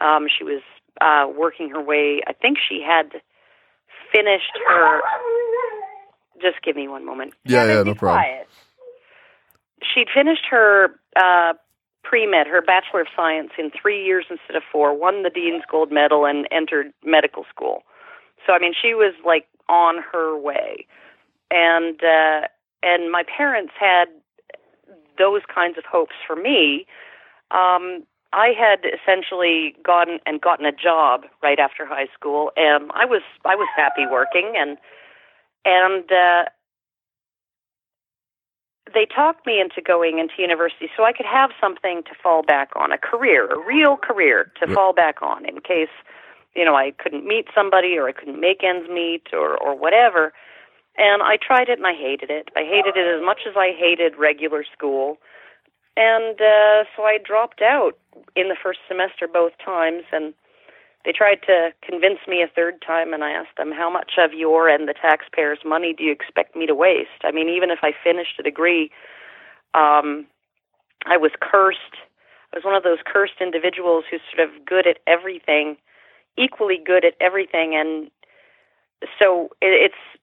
Um, 0.00 0.26
she 0.28 0.44
was 0.44 0.62
uh, 1.00 1.26
working 1.28 1.70
her 1.70 1.82
way. 1.82 2.20
I 2.26 2.32
think 2.32 2.58
she 2.58 2.82
had 2.86 3.20
finished 4.12 4.58
her. 4.68 5.00
just 6.40 6.62
give 6.62 6.76
me 6.76 6.88
one 6.88 7.04
moment. 7.04 7.34
Yeah, 7.44 7.62
Kevin, 7.62 7.76
yeah, 7.76 7.82
no 7.82 7.94
problem. 7.94 8.22
quiet. 8.22 8.48
She'd 9.82 10.08
finished 10.14 10.44
her 10.50 10.90
uh, 11.16 11.54
pre 12.04 12.26
med, 12.26 12.46
her 12.46 12.62
Bachelor 12.62 13.02
of 13.02 13.08
Science, 13.14 13.50
in 13.58 13.70
three 13.70 14.04
years 14.04 14.26
instead 14.30 14.56
of 14.56 14.62
four, 14.70 14.96
won 14.96 15.22
the 15.22 15.30
Dean's 15.30 15.64
Gold 15.70 15.92
Medal, 15.92 16.26
and 16.26 16.46
entered 16.50 16.92
medical 17.04 17.44
school. 17.54 17.82
So, 18.46 18.52
I 18.52 18.58
mean, 18.58 18.72
she 18.80 18.94
was 18.94 19.14
like 19.24 19.46
on 19.68 19.96
her 20.12 20.36
way. 20.38 20.86
And, 21.50 22.00
uh, 22.02 22.48
and 22.82 23.10
my 23.10 23.24
parents 23.36 23.72
had 23.78 24.06
those 25.18 25.42
kinds 25.52 25.76
of 25.78 25.84
hopes 25.84 26.14
for 26.26 26.36
me. 26.36 26.86
Um, 27.50 28.04
I 28.32 28.48
had 28.48 28.80
essentially 28.84 29.74
gone 29.82 30.18
and 30.26 30.40
gotten 30.40 30.66
a 30.66 30.72
job 30.72 31.24
right 31.42 31.58
after 31.58 31.86
high 31.86 32.08
school, 32.12 32.52
and 32.56 32.90
I 32.94 33.04
was 33.06 33.22
I 33.44 33.54
was 33.56 33.68
happy 33.74 34.06
working, 34.10 34.52
and 34.56 34.76
and 35.64 36.04
uh, 36.12 36.44
they 38.92 39.06
talked 39.06 39.46
me 39.46 39.60
into 39.60 39.80
going 39.80 40.18
into 40.18 40.34
university 40.38 40.88
so 40.96 41.04
I 41.04 41.12
could 41.12 41.26
have 41.26 41.50
something 41.60 42.02
to 42.04 42.10
fall 42.22 42.42
back 42.42 42.70
on, 42.76 42.92
a 42.92 42.98
career, 42.98 43.46
a 43.46 43.58
real 43.66 43.96
career 43.96 44.52
to 44.60 44.66
Yeah. 44.68 44.74
fall 44.74 44.92
back 44.92 45.22
on 45.22 45.44
in 45.46 45.60
case 45.60 45.88
you 46.54 46.64
know 46.64 46.74
I 46.76 46.90
couldn't 46.92 47.26
meet 47.26 47.46
somebody 47.54 47.96
or 47.98 48.08
I 48.08 48.12
couldn't 48.12 48.40
make 48.40 48.62
ends 48.62 48.88
meet 48.90 49.28
or 49.32 49.56
or 49.56 49.74
whatever. 49.74 50.32
And 50.98 51.22
I 51.22 51.38
tried 51.40 51.68
it 51.68 51.78
and 51.78 51.86
I 51.86 51.94
hated 51.94 52.28
it. 52.28 52.48
I 52.56 52.64
hated 52.64 52.96
it 52.96 53.06
as 53.06 53.24
much 53.24 53.42
as 53.48 53.54
I 53.56 53.70
hated 53.70 54.18
regular 54.18 54.64
school. 54.64 55.18
And 55.96 56.40
uh, 56.40 56.84
so 56.94 57.04
I 57.04 57.18
dropped 57.24 57.62
out 57.62 57.92
in 58.34 58.48
the 58.48 58.56
first 58.60 58.80
semester 58.88 59.26
both 59.26 59.52
times, 59.64 60.04
and 60.12 60.34
they 61.04 61.12
tried 61.12 61.42
to 61.46 61.70
convince 61.82 62.18
me 62.26 62.42
a 62.42 62.48
third 62.48 62.82
time. 62.84 63.14
And 63.14 63.24
I 63.24 63.30
asked 63.30 63.56
them, 63.56 63.72
"How 63.72 63.90
much 63.90 64.12
of 64.18 64.32
your 64.32 64.68
and 64.68 64.88
the 64.88 64.94
taxpayers' 64.94 65.64
money 65.64 65.92
do 65.92 66.04
you 66.04 66.12
expect 66.12 66.54
me 66.56 66.66
to 66.66 66.74
waste? 66.74 67.22
I 67.22 67.32
mean, 67.32 67.48
even 67.48 67.70
if 67.70 67.80
I 67.82 67.92
finished 67.92 68.38
a 68.38 68.42
degree, 68.42 68.90
um, 69.74 70.26
I 71.06 71.16
was 71.16 71.32
cursed. 71.40 71.98
I 72.52 72.56
was 72.56 72.64
one 72.64 72.74
of 72.74 72.82
those 72.82 72.98
cursed 73.04 73.40
individuals 73.40 74.04
who's 74.10 74.20
sort 74.34 74.48
of 74.48 74.64
good 74.64 74.86
at 74.86 74.98
everything, 75.06 75.76
equally 76.36 76.78
good 76.84 77.04
at 77.04 77.14
everything, 77.20 77.74
and 77.74 78.10
so 79.20 79.50
it, 79.60 79.90
it's 79.90 80.17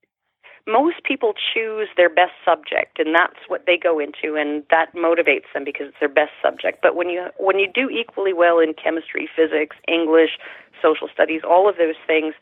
most 0.68 1.04
people 1.04 1.34
choose 1.34 1.88
their 1.96 2.10
best 2.10 2.34
subject 2.44 2.98
and 2.98 3.14
that's 3.14 3.40
what 3.48 3.66
they 3.68 3.78
go 3.78 4.00
into 4.00 4.36
and 4.36 4.64
that 4.72 4.94
motivates 4.96 5.46
them 5.54 5.64
because 5.64 5.88
it's 5.88 6.00
their 6.00 6.10
best 6.10 6.32
subject. 6.42 6.80
But 6.82 6.96
when 6.96 7.10
you 7.10 7.28
when 7.38 7.60
you 7.60 7.68
do 7.72 7.90
equally 7.90 8.34
well 8.34 8.60
in 8.60 8.74
chemistry 8.74 9.30
physics 9.36 9.76
english 9.88 10.38
social 10.82 11.08
studies 11.14 11.42
all 11.48 11.70
of 11.70 11.78
those 11.78 11.96
things 12.08 12.34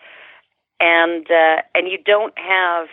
and 0.80 1.27
uh, 1.30 1.62
and 1.75 1.88
you 1.88 1.98
don't 2.03 2.38
have 2.38 2.88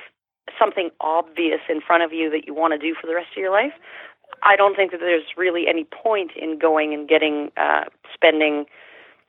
something 0.58 0.90
obvious 1.00 1.60
in 1.68 1.80
front 1.80 2.02
of 2.02 2.12
you 2.12 2.30
that 2.30 2.46
you 2.46 2.54
want 2.54 2.72
to 2.72 2.78
do 2.78 2.94
for 3.00 3.06
the 3.06 3.14
rest 3.14 3.28
of 3.36 3.40
your 3.40 3.50
life 3.50 3.72
i 4.42 4.56
don't 4.56 4.74
think 4.74 4.90
that 4.90 5.00
there's 5.00 5.24
really 5.36 5.66
any 5.68 5.84
point 5.84 6.32
in 6.36 6.58
going 6.58 6.92
and 6.92 7.08
getting 7.08 7.50
uh, 7.56 7.84
spending 8.12 8.66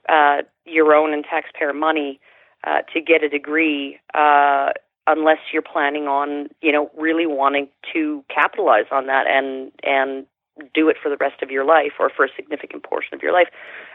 uh, 0.09 0.37
your 0.65 0.93
own 0.93 1.13
and 1.13 1.25
taxpayer 1.29 1.73
money 1.73 2.19
uh, 2.63 2.81
to 2.93 3.01
get 3.01 3.23
a 3.23 3.29
degree 3.29 3.99
uh, 4.13 4.69
unless 5.11 5.39
you're 5.51 5.61
planning 5.61 6.07
on, 6.07 6.49
you 6.61 6.71
know, 6.71 6.89
really 6.97 7.25
wanting 7.25 7.67
to 7.93 8.23
capitalize 8.33 8.85
on 8.91 9.07
that 9.07 9.27
and 9.27 9.71
and 9.83 10.25
do 10.73 10.89
it 10.89 10.97
for 11.01 11.09
the 11.09 11.17
rest 11.17 11.41
of 11.41 11.49
your 11.49 11.65
life 11.65 11.93
or 11.99 12.09
for 12.09 12.25
a 12.25 12.29
significant 12.35 12.83
portion 12.83 13.13
of 13.13 13.21
your 13.21 13.33
life. 13.33 13.47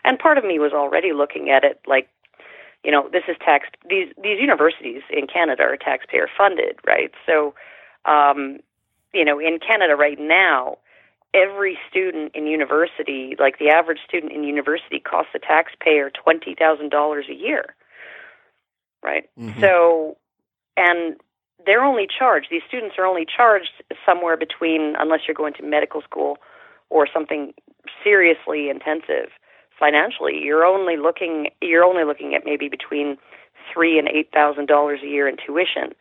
And 0.04 0.18
part 0.18 0.38
of 0.38 0.44
me 0.44 0.58
was 0.58 0.73
already 0.73 1.12
looking 1.12 1.50
at 1.50 1.64
it 1.64 1.80
like, 1.87 2.08
you 2.82 2.90
know, 2.90 3.08
this 3.12 3.25
is 3.28 3.37
tax 3.44 3.68
these 3.88 4.08
these 4.23 4.40
universities 4.40 5.02
in 5.11 5.26
Canada 5.26 5.62
are 5.62 5.76
taxpayer 5.76 6.28
funded, 6.37 6.78
right? 6.87 7.12
So 7.26 7.54
um, 8.04 8.61
you 9.12 9.25
know, 9.25 9.38
in 9.38 9.58
Canada 9.58 9.96
right 9.96 10.18
now, 10.20 10.78
every 11.35 11.78
student 11.90 12.35
in 12.35 12.46
university, 12.46 13.37
like 13.38 13.58
the 13.58 13.68
average 13.68 14.00
student 14.06 14.32
in 14.32 14.44
university 14.44 15.00
costs 15.00 15.30
the 15.32 15.38
taxpayer 15.38 16.11
twenty 16.11 16.54
thousand 16.54 16.90
dollars 16.90 17.26
a 17.30 17.35
year. 17.35 17.75
Right? 19.02 19.28
Mhm. 19.38 19.61
So 19.61 20.16
and 20.76 21.16
they're 21.64 21.85
only 21.85 22.06
charged 22.06 22.49
these 22.50 22.62
students 22.66 22.97
are 22.99 23.06
only 23.06 23.26
charged 23.26 23.71
somewhere 24.04 24.37
between 24.37 24.95
unless 24.99 25.21
you're 25.26 25.35
going 25.35 25.54
to 25.54 25.62
medical 25.62 26.02
school 26.02 26.38
or 26.90 27.09
something 27.12 27.52
seriously 28.02 28.68
intensive 28.71 29.30
financially 29.78 30.38
you're 30.42 30.64
only 30.64 30.97
looking 30.97 31.49
you're 31.61 31.85
only 31.85 32.04
looking 32.04 32.35
at 32.35 32.42
maybe 32.45 32.68
between 32.68 33.16
three 33.73 33.99
and 33.99 34.09
eight 34.09 34.30
thousand 34.33 34.66
dollars 34.66 35.00
a 35.02 35.06
year 35.06 35.28
in 35.28 35.37
tuition. 35.37 35.95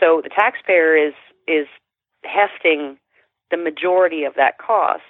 So 0.00 0.20
the 0.22 0.30
taxpayer 0.30 0.96
is 0.96 1.14
is 1.46 1.66
hefting 2.24 2.98
the 3.50 3.56
majority 3.56 4.24
of 4.24 4.34
that 4.36 4.58
cost 4.58 5.02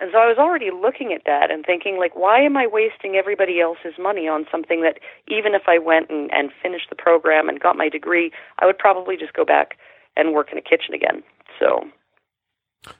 and 0.00 0.10
so 0.12 0.18
I 0.18 0.26
was 0.26 0.38
already 0.38 0.70
looking 0.70 1.12
at 1.12 1.22
that 1.26 1.50
and 1.50 1.64
thinking, 1.64 1.98
like, 1.98 2.16
why 2.16 2.40
am 2.40 2.56
I 2.56 2.66
wasting 2.66 3.16
everybody 3.16 3.60
else's 3.60 3.98
money 3.98 4.26
on 4.26 4.46
something 4.50 4.80
that 4.82 4.98
even 5.28 5.54
if 5.54 5.62
I 5.68 5.78
went 5.78 6.08
and, 6.08 6.30
and 6.32 6.50
finished 6.62 6.86
the 6.88 6.96
program 6.96 7.48
and 7.50 7.60
got 7.60 7.76
my 7.76 7.90
degree, 7.90 8.32
I 8.60 8.66
would 8.66 8.78
probably 8.78 9.16
just 9.18 9.34
go 9.34 9.44
back 9.44 9.76
and 10.16 10.32
work 10.32 10.50
in 10.52 10.58
a 10.58 10.62
kitchen 10.62 10.94
again. 10.94 11.22
So, 11.58 11.84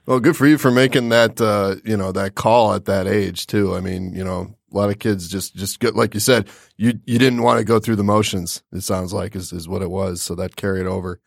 Well, 0.04 0.20
good 0.20 0.36
for 0.36 0.46
you 0.46 0.58
for 0.58 0.70
making 0.70 1.08
that 1.08 1.40
uh, 1.40 1.76
you 1.84 1.96
know 1.96 2.12
that 2.12 2.34
call 2.34 2.74
at 2.74 2.84
that 2.84 3.06
age 3.06 3.46
too. 3.46 3.74
I 3.74 3.80
mean, 3.80 4.12
you 4.14 4.22
know, 4.22 4.54
a 4.70 4.76
lot 4.76 4.90
of 4.90 4.98
kids 4.98 5.28
just 5.28 5.56
just 5.56 5.80
get 5.80 5.96
like 5.96 6.12
you 6.12 6.20
said, 6.20 6.48
you 6.76 7.00
you 7.06 7.18
didn't 7.18 7.42
want 7.42 7.58
to 7.58 7.64
go 7.64 7.78
through 7.78 7.96
the 7.96 8.04
motions. 8.04 8.62
It 8.72 8.82
sounds 8.82 9.14
like 9.14 9.34
is 9.34 9.52
is 9.52 9.66
what 9.66 9.80
it 9.80 9.90
was. 9.90 10.20
So 10.20 10.34
that 10.34 10.56
carried 10.56 10.86
over. 10.86 11.18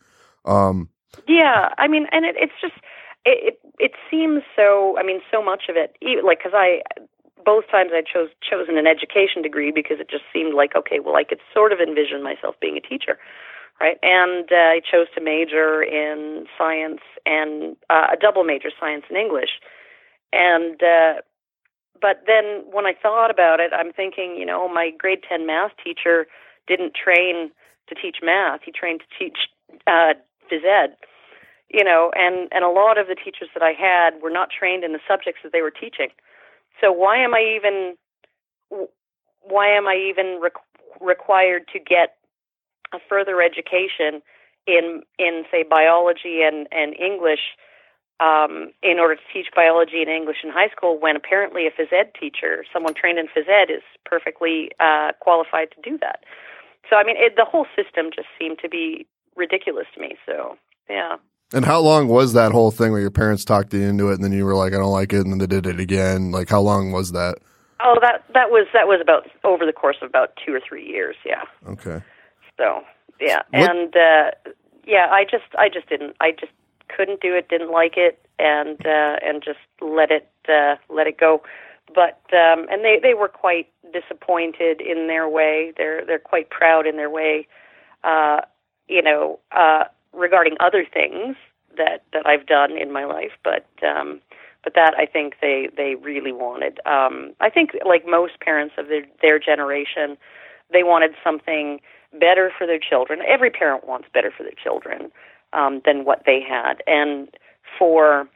Um, 0.44 0.90
yeah, 1.26 1.70
I 1.78 1.88
mean, 1.88 2.06
and 2.12 2.24
it, 2.24 2.36
it's 2.38 2.52
just 2.60 2.74
it, 3.24 3.58
it 3.78 3.92
seems 4.10 4.42
so. 4.56 4.96
I 4.98 5.02
mean, 5.02 5.20
so 5.30 5.42
much 5.42 5.64
of 5.68 5.76
it, 5.76 5.96
like 6.24 6.38
because 6.38 6.52
I 6.54 6.82
both 7.44 7.64
times 7.70 7.90
I 7.92 8.02
chose 8.02 8.28
chosen 8.42 8.78
an 8.78 8.86
education 8.86 9.42
degree 9.42 9.70
because 9.70 9.98
it 10.00 10.08
just 10.10 10.24
seemed 10.32 10.54
like 10.54 10.76
okay, 10.76 11.00
well, 11.00 11.16
I 11.16 11.24
could 11.24 11.40
sort 11.52 11.72
of 11.72 11.80
envision 11.80 12.22
myself 12.22 12.54
being 12.60 12.76
a 12.76 12.80
teacher, 12.80 13.18
right? 13.80 13.98
And 14.02 14.50
uh, 14.52 14.76
I 14.76 14.80
chose 14.80 15.06
to 15.14 15.20
major 15.20 15.82
in 15.82 16.46
science 16.58 17.00
and 17.24 17.76
uh, 17.90 18.08
a 18.12 18.16
double 18.20 18.44
major, 18.44 18.70
science 18.78 19.04
and 19.08 19.18
English, 19.18 19.60
and. 20.32 20.82
Uh, 20.82 21.20
but 22.02 22.24
then 22.26 22.64
when 22.70 22.84
I 22.84 22.92
thought 22.92 23.30
about 23.30 23.60
it, 23.60 23.72
I'm 23.72 23.90
thinking, 23.90 24.36
you 24.36 24.44
know, 24.44 24.68
my 24.68 24.90
grade 24.90 25.20
10 25.26 25.46
math 25.46 25.70
teacher 25.82 26.26
didn't 26.66 26.92
train 26.92 27.50
to 27.88 27.94
teach 27.94 28.16
math. 28.20 28.60
He 28.62 28.72
trained 28.72 29.00
to 29.00 29.06
teach 29.16 29.38
uh, 29.86 30.12
phys 30.50 30.66
ed 30.66 30.96
you 31.68 31.84
know, 31.84 32.10
and 32.14 32.48
and 32.52 32.64
a 32.64 32.68
lot 32.68 32.98
of 32.98 33.06
the 33.06 33.14
teachers 33.16 33.48
that 33.54 33.62
I 33.62 33.72
had 33.72 34.22
were 34.22 34.30
not 34.30 34.48
trained 34.50 34.84
in 34.84 34.92
the 34.92 35.00
subjects 35.08 35.40
that 35.42 35.52
they 35.52 35.62
were 35.62 35.70
teaching. 35.70 36.08
So 36.80 36.92
why 36.92 37.18
am 37.18 37.34
I 37.34 37.40
even 37.56 37.96
why 39.40 39.68
am 39.68 39.86
I 39.86 39.96
even 39.96 40.40
requ- 40.40 41.00
required 41.00 41.68
to 41.72 41.78
get 41.78 42.16
a 42.92 42.98
further 43.08 43.42
education 43.42 44.22
in 44.66 45.02
in 45.18 45.44
say 45.50 45.64
biology 45.68 46.42
and 46.42 46.66
and 46.72 46.94
English 46.98 47.56
um, 48.20 48.70
in 48.82 48.98
order 48.98 49.16
to 49.16 49.22
teach 49.32 49.48
biology 49.54 50.00
and 50.00 50.08
English 50.08 50.38
in 50.44 50.50
high 50.50 50.68
school 50.68 50.98
when 50.98 51.16
apparently 51.16 51.66
a 51.66 51.70
phys 51.70 51.92
ed 51.92 52.12
teacher, 52.18 52.64
someone 52.72 52.94
trained 52.94 53.18
in 53.18 53.26
phys 53.26 53.48
ed, 53.48 53.70
is 53.70 53.82
perfectly 54.04 54.70
uh, 54.78 55.10
qualified 55.20 55.68
to 55.72 55.90
do 55.90 55.98
that. 55.98 56.20
So 56.88 56.96
I 56.96 57.04
mean, 57.04 57.16
it, 57.18 57.34
the 57.36 57.44
whole 57.44 57.66
system 57.74 58.10
just 58.14 58.28
seemed 58.38 58.58
to 58.60 58.68
be 58.68 59.06
ridiculous 59.36 59.86
to 59.94 60.00
me. 60.00 60.16
So 60.26 60.56
yeah. 60.88 61.16
And 61.52 61.64
how 61.64 61.80
long 61.80 62.08
was 62.08 62.32
that 62.32 62.52
whole 62.52 62.70
thing 62.70 62.92
where 62.92 63.00
your 63.00 63.10
parents 63.10 63.44
talked 63.44 63.72
you 63.74 63.82
into 63.82 64.10
it, 64.10 64.14
and 64.14 64.24
then 64.24 64.32
you 64.32 64.44
were 64.44 64.54
like, 64.56 64.72
I 64.72 64.76
don't 64.76 64.90
like 64.92 65.12
it, 65.12 65.20
and 65.20 65.30
then 65.30 65.38
they 65.38 65.46
did 65.46 65.66
it 65.66 65.80
again? 65.80 66.30
Like, 66.30 66.48
how 66.48 66.60
long 66.60 66.92
was 66.92 67.12
that? 67.12 67.38
Oh, 67.80 67.98
that 68.00 68.24
that 68.32 68.50
was 68.50 68.66
that 68.72 68.86
was 68.86 69.00
about 69.02 69.28
over 69.44 69.66
the 69.66 69.72
course 69.72 69.96
of 70.00 70.08
about 70.08 70.38
two 70.44 70.54
or 70.54 70.60
three 70.66 70.86
years. 70.86 71.16
Yeah. 71.26 71.42
Okay. 71.68 72.02
So 72.56 72.82
yeah, 73.20 73.42
What- 73.50 73.70
and 73.70 73.94
uh, 73.96 74.30
yeah, 74.86 75.08
I 75.10 75.24
just 75.24 75.44
I 75.58 75.68
just 75.68 75.88
didn't 75.88 76.16
I 76.20 76.30
just 76.32 76.52
couldn't 76.88 77.20
do 77.20 77.34
it, 77.34 77.48
didn't 77.48 77.72
like 77.72 77.94
it, 77.96 78.24
and 78.38 78.78
uh, 78.86 79.16
and 79.22 79.42
just 79.44 79.58
let 79.82 80.10
it 80.10 80.28
uh, 80.48 80.76
let 80.88 81.06
it 81.06 81.18
go. 81.18 81.42
But 81.94 82.20
um, 82.32 82.66
and 82.70 82.82
they 82.84 82.98
they 83.02 83.14
were 83.14 83.28
quite 83.28 83.68
disappointed 83.92 84.80
in 84.80 85.06
their 85.08 85.28
way. 85.28 85.72
They're 85.76 86.06
they're 86.06 86.18
quite 86.18 86.48
proud 86.50 86.86
in 86.86 86.96
their 86.96 87.10
way. 87.10 87.46
Uh, 88.02 88.40
you 88.88 89.02
know, 89.02 89.40
uh, 89.52 89.84
regarding 90.14 90.56
other 90.60 90.84
things 90.90 91.36
that 91.76 92.02
that 92.12 92.26
I've 92.26 92.46
done 92.46 92.76
in 92.76 92.92
my 92.92 93.04
life, 93.04 93.32
but 93.42 93.66
um, 93.86 94.20
but 94.62 94.74
that 94.74 94.94
I 94.96 95.06
think 95.06 95.36
they 95.40 95.68
they 95.76 95.94
really 95.96 96.32
wanted. 96.32 96.80
Um, 96.86 97.34
I 97.40 97.50
think 97.50 97.70
like 97.86 98.04
most 98.06 98.40
parents 98.40 98.74
of 98.78 98.88
their 98.88 99.04
their 99.20 99.38
generation, 99.38 100.16
they 100.72 100.82
wanted 100.82 101.12
something 101.22 101.80
better 102.18 102.50
for 102.56 102.66
their 102.66 102.78
children. 102.78 103.20
Every 103.26 103.50
parent 103.50 103.86
wants 103.86 104.08
better 104.12 104.32
for 104.36 104.42
their 104.42 104.52
children 104.62 105.10
um, 105.52 105.82
than 105.84 106.04
what 106.04 106.22
they 106.26 106.40
had, 106.40 106.82
and 106.86 107.28
for 107.78 108.28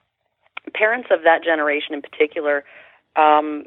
parents 0.74 1.08
of 1.10 1.22
that 1.24 1.42
generation 1.42 1.94
in 1.94 2.02
particular, 2.02 2.64
um, 3.16 3.66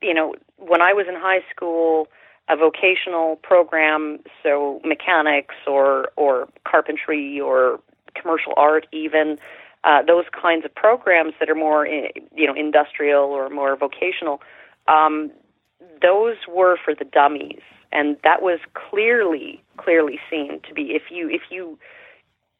you 0.00 0.14
know, 0.14 0.34
when 0.56 0.80
I 0.80 0.92
was 0.92 1.06
in 1.08 1.14
high 1.14 1.40
school, 1.54 2.08
a 2.48 2.56
vocational 2.56 3.36
program, 3.36 4.18
so 4.42 4.80
mechanics 4.84 5.54
or 5.66 6.08
or 6.16 6.48
carpentry 6.66 7.40
or 7.40 7.80
commercial 8.14 8.52
art, 8.56 8.86
even 8.92 9.38
uh, 9.84 10.02
those 10.02 10.24
kinds 10.40 10.64
of 10.64 10.74
programs 10.74 11.34
that 11.40 11.50
are 11.50 11.54
more, 11.54 11.86
eh, 11.86 12.08
you 12.34 12.46
know, 12.46 12.54
industrial 12.54 13.24
or 13.24 13.48
more 13.48 13.76
vocational. 13.76 14.40
Um, 14.86 15.30
those 16.00 16.36
were 16.48 16.76
for 16.84 16.94
the 16.94 17.04
dummies, 17.04 17.62
and 17.90 18.16
that 18.22 18.42
was 18.42 18.60
clearly, 18.74 19.62
clearly 19.76 20.18
seen 20.30 20.60
to 20.68 20.74
be 20.74 20.92
if 20.92 21.02
you 21.10 21.28
if 21.28 21.42
you 21.50 21.78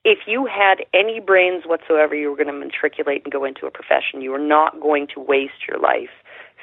if 0.04 0.20
you 0.26 0.46
had 0.46 0.84
any 0.92 1.20
brains 1.20 1.64
whatsoever, 1.64 2.14
you 2.14 2.28
were 2.30 2.36
going 2.36 2.48
to 2.48 2.52
matriculate 2.52 3.22
and 3.24 3.32
go 3.32 3.44
into 3.44 3.66
a 3.66 3.70
profession. 3.70 4.20
You 4.20 4.32
were 4.32 4.38
not 4.38 4.80
going 4.80 5.06
to 5.14 5.20
waste 5.20 5.66
your 5.68 5.78
life 5.78 6.10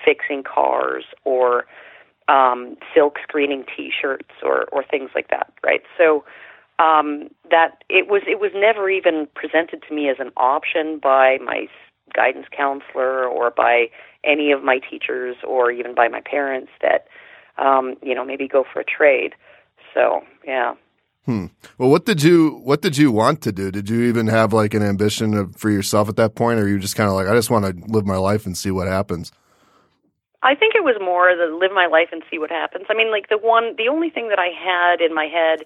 fixing 0.04 0.44
cars 0.44 1.06
or 1.24 1.66
um, 2.30 2.78
silk 2.94 3.18
screening 3.24 3.66
T-shirts 3.76 4.30
or 4.44 4.66
or 4.72 4.84
things 4.84 5.10
like 5.16 5.30
that, 5.30 5.52
right? 5.64 5.82
So 5.98 6.24
um, 6.78 7.30
that 7.50 7.84
it 7.90 8.08
was 8.08 8.22
it 8.28 8.40
was 8.40 8.52
never 8.56 8.90
even 8.90 9.28
presented 9.36 9.84
to 9.88 9.94
me 9.94 10.10
as 10.10 10.18
an 10.20 10.32
option 10.38 11.00
by 11.02 11.38
my 11.44 11.68
guidance 12.14 12.48
counselor 12.56 13.26
or 13.26 13.52
by 13.52 13.88
any 14.24 14.52
of 14.52 14.64
my 14.64 14.80
teachers 14.80 15.36
or 15.48 15.72
even 15.72 15.94
by 15.94 16.08
my 16.08 16.22
parents 16.22 16.72
that 16.82 17.08
um, 17.58 17.96
you 18.04 18.14
know 18.14 18.24
maybe 18.24 18.48
go 18.48 18.64
for 18.72 18.80
a 18.80 18.86
trade. 18.86 19.34
So 19.94 20.22
yeah. 20.46 20.76
Hmm. 21.26 21.48
Well, 21.78 21.90
what 21.90 22.06
did 22.06 22.24
you 22.24 22.62
what 22.64 22.82
did 22.82 22.96
you 22.98 23.12
want 23.12 23.42
to 23.42 23.52
do? 23.52 23.72
Did 23.72 23.90
you 23.90 24.04
even 24.04 24.28
have 24.28 24.54
like 24.54 24.74
an 24.74 24.84
ambition 24.84 25.34
of, 25.34 25.56
for 25.56 25.70
yourself 25.70 26.10
at 26.10 26.16
that 26.16 26.36
point, 26.36 26.60
or 26.60 26.68
you 26.68 26.80
just 26.80 26.96
kind 26.96 27.10
of 27.10 27.16
like 27.16 27.28
I 27.28 27.34
just 27.34 27.50
want 27.50 27.66
to 27.66 27.92
live 27.92 28.06
my 28.06 28.18
life 28.18 28.46
and 28.46 28.58
see 28.58 28.72
what 28.72 28.88
happens? 28.88 29.32
I 30.42 30.56
think 30.56 30.74
it 30.76 30.84
was 30.84 30.96
more 31.02 31.36
the 31.36 31.54
live 31.54 31.72
my 31.72 31.88
life 31.88 32.10
and 32.12 32.24
see 32.32 32.40
what 32.40 32.50
happens. 32.50 32.86
I 32.90 32.94
mean, 32.94 33.12
like 33.12 33.30
the 33.30 33.38
one, 33.38 33.76
the 33.78 33.90
only 33.90 34.10
thing 34.10 34.30
that 34.30 34.40
I 34.40 34.50
had 34.56 35.02
in 35.02 35.14
my 35.14 35.26
head 35.26 35.66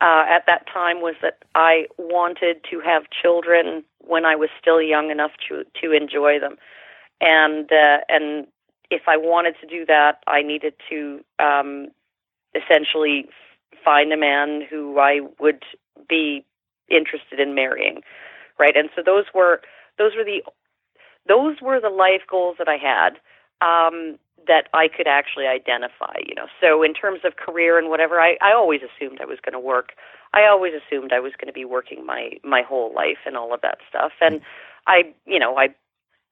uh, 0.00 0.24
at 0.28 0.46
that 0.46 0.66
time 0.72 1.00
was 1.00 1.14
that 1.22 1.38
I 1.54 1.86
wanted 1.98 2.64
to 2.70 2.80
have 2.80 3.04
children 3.10 3.84
when 4.00 4.24
I 4.24 4.36
was 4.36 4.48
still 4.60 4.80
young 4.80 5.10
enough 5.10 5.32
to 5.48 5.64
to 5.82 5.92
enjoy 5.92 6.40
them, 6.40 6.56
and 7.20 7.70
uh, 7.70 7.98
and 8.08 8.46
if 8.90 9.02
I 9.06 9.16
wanted 9.16 9.54
to 9.60 9.66
do 9.66 9.84
that, 9.86 10.18
I 10.26 10.42
needed 10.42 10.74
to 10.90 11.20
um, 11.38 11.88
essentially 12.54 13.26
find 13.84 14.12
a 14.12 14.16
man 14.16 14.62
who 14.68 14.98
I 14.98 15.20
would 15.40 15.62
be 16.08 16.44
interested 16.90 17.40
in 17.40 17.54
marrying, 17.54 18.00
right? 18.58 18.76
And 18.76 18.88
so 18.96 19.02
those 19.04 19.24
were 19.34 19.60
those 19.98 20.12
were 20.16 20.24
the 20.24 20.42
those 21.28 21.56
were 21.62 21.80
the 21.80 21.88
life 21.90 22.22
goals 22.30 22.56
that 22.58 22.68
I 22.68 22.76
had 22.76 23.18
um, 23.60 24.18
that 24.46 24.68
I 24.74 24.88
could 24.88 25.06
actually 25.06 25.46
identify. 25.46 26.14
You 26.26 26.34
know, 26.34 26.46
so 26.60 26.82
in 26.82 26.94
terms 26.94 27.20
of 27.24 27.36
career 27.36 27.78
and 27.78 27.88
whatever, 27.88 28.20
I, 28.20 28.36
I 28.42 28.52
always 28.52 28.80
assumed 28.82 29.18
I 29.20 29.26
was 29.26 29.38
going 29.44 29.54
to 29.54 29.60
work. 29.60 29.92
I 30.32 30.46
always 30.46 30.72
assumed 30.74 31.12
I 31.12 31.20
was 31.20 31.32
going 31.38 31.46
to 31.46 31.52
be 31.52 31.64
working 31.64 32.04
my 32.04 32.32
my 32.42 32.62
whole 32.62 32.92
life 32.94 33.18
and 33.26 33.36
all 33.36 33.54
of 33.54 33.60
that 33.62 33.78
stuff. 33.88 34.12
And 34.20 34.40
I, 34.86 35.14
you 35.26 35.38
know, 35.38 35.56
I 35.56 35.68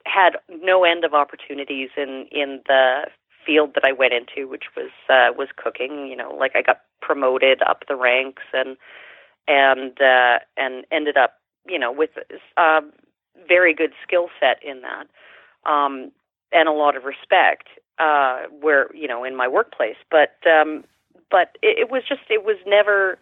had 0.04 0.32
no 0.62 0.84
end 0.84 1.04
of 1.04 1.14
opportunities 1.14 1.90
in 1.96 2.26
in 2.30 2.60
the 2.66 3.06
field 3.44 3.74
that 3.74 3.84
I 3.84 3.92
went 3.92 4.12
into, 4.12 4.48
which 4.48 4.64
was 4.76 4.90
uh, 5.08 5.32
was 5.36 5.48
cooking. 5.56 6.08
You 6.08 6.16
know, 6.16 6.34
like 6.38 6.52
I 6.54 6.62
got 6.62 6.80
promoted 7.00 7.62
up 7.62 7.84
the 7.88 7.96
ranks 7.96 8.42
and 8.52 8.76
and 9.48 10.00
uh, 10.00 10.38
and 10.56 10.84
ended 10.90 11.16
up, 11.16 11.34
you 11.66 11.78
know, 11.78 11.92
with 11.92 12.10
a 12.56 12.60
uh, 12.60 12.80
very 13.48 13.74
good 13.74 13.92
skill 14.02 14.28
set 14.40 14.62
in 14.62 14.82
that. 14.82 15.06
Um, 15.70 16.12
and 16.52 16.68
a 16.68 16.72
lot 16.72 16.96
of 16.96 17.04
respect 17.04 17.68
uh, 17.98 18.42
where 18.60 18.94
you 18.94 19.08
know 19.08 19.24
in 19.24 19.36
my 19.36 19.48
workplace. 19.48 19.96
But 20.10 20.36
um, 20.46 20.84
but 21.30 21.56
it, 21.62 21.78
it 21.78 21.90
was 21.90 22.02
just 22.08 22.22
it 22.30 22.44
was 22.44 22.56
never. 22.66 23.18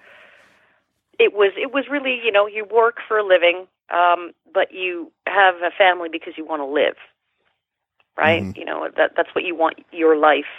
It 1.18 1.34
was 1.34 1.52
it 1.56 1.72
was 1.72 1.84
really 1.90 2.20
you 2.24 2.32
know 2.32 2.46
you 2.46 2.64
work 2.64 2.98
for 3.06 3.18
a 3.18 3.26
living, 3.26 3.66
um, 3.90 4.32
but 4.52 4.72
you 4.72 5.12
have 5.26 5.56
a 5.56 5.70
family 5.76 6.08
because 6.10 6.34
you 6.36 6.44
want 6.44 6.60
to 6.60 6.66
live, 6.66 6.96
right? 8.16 8.42
Mm-hmm. 8.42 8.58
You 8.58 8.64
know 8.64 8.88
that 8.96 9.12
that's 9.16 9.34
what 9.34 9.44
you 9.44 9.54
want 9.54 9.84
your 9.92 10.16
life 10.16 10.50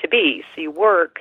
to 0.00 0.08
be. 0.08 0.42
So 0.54 0.60
you 0.60 0.70
work 0.70 1.20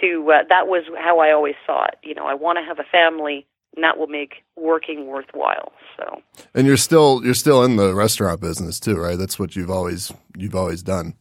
to 0.00 0.32
uh, 0.32 0.42
that 0.48 0.66
was 0.66 0.84
how 0.98 1.20
I 1.20 1.32
always 1.32 1.54
saw 1.64 1.84
it. 1.86 1.96
You 2.02 2.14
know, 2.14 2.26
I 2.26 2.34
want 2.34 2.58
to 2.58 2.64
have 2.64 2.78
a 2.78 2.84
family 2.90 3.46
and 3.76 3.84
that 3.84 3.98
will 3.98 4.06
make 4.08 4.42
working 4.56 5.06
worthwhile. 5.06 5.72
So, 5.96 6.22
and 6.54 6.66
you're 6.66 6.76
still 6.76 7.22
you're 7.24 7.34
still 7.34 7.62
in 7.62 7.76
the 7.76 7.94
restaurant 7.94 8.40
business 8.40 8.80
too, 8.80 8.96
right? 8.96 9.18
That's 9.18 9.38
what 9.38 9.54
you've 9.54 9.70
always 9.70 10.12
you've 10.36 10.56
always 10.56 10.82
done. 10.82 11.14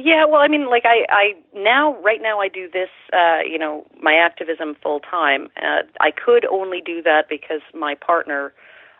Yeah, 0.00 0.26
well, 0.26 0.40
I 0.40 0.46
mean, 0.46 0.70
like 0.70 0.84
I, 0.84 1.06
I 1.10 1.32
now, 1.52 2.00
right 2.02 2.22
now, 2.22 2.38
I 2.38 2.46
do 2.46 2.70
this, 2.72 2.88
uh, 3.12 3.40
you 3.44 3.58
know, 3.58 3.84
my 4.00 4.14
activism 4.14 4.76
full 4.80 5.00
time. 5.00 5.48
Uh, 5.56 5.82
I 6.00 6.12
could 6.12 6.44
only 6.46 6.80
do 6.80 7.02
that 7.02 7.24
because 7.28 7.62
my 7.74 7.96
partner 7.96 8.52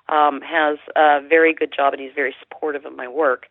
um, 0.08 0.40
has 0.40 0.78
a 0.96 1.20
very 1.20 1.54
good 1.54 1.72
job 1.72 1.92
and 1.92 2.02
he's 2.02 2.10
very 2.16 2.34
supportive 2.40 2.84
of 2.84 2.96
my 2.96 3.06
work. 3.06 3.46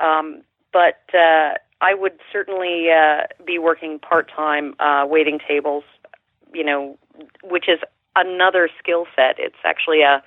Um, 0.00 0.42
but 0.70 1.00
uh, 1.14 1.54
I 1.80 1.94
would 1.94 2.18
certainly 2.30 2.88
uh, 2.90 3.22
be 3.42 3.58
working 3.58 3.98
part 3.98 4.30
time, 4.30 4.74
uh, 4.78 5.06
waiting 5.06 5.38
tables, 5.38 5.84
you 6.52 6.64
know, 6.64 6.98
which 7.42 7.68
is 7.68 7.78
another 8.16 8.68
skill 8.78 9.06
set. 9.16 9.36
It's 9.38 9.56
actually 9.64 10.02
a, 10.02 10.22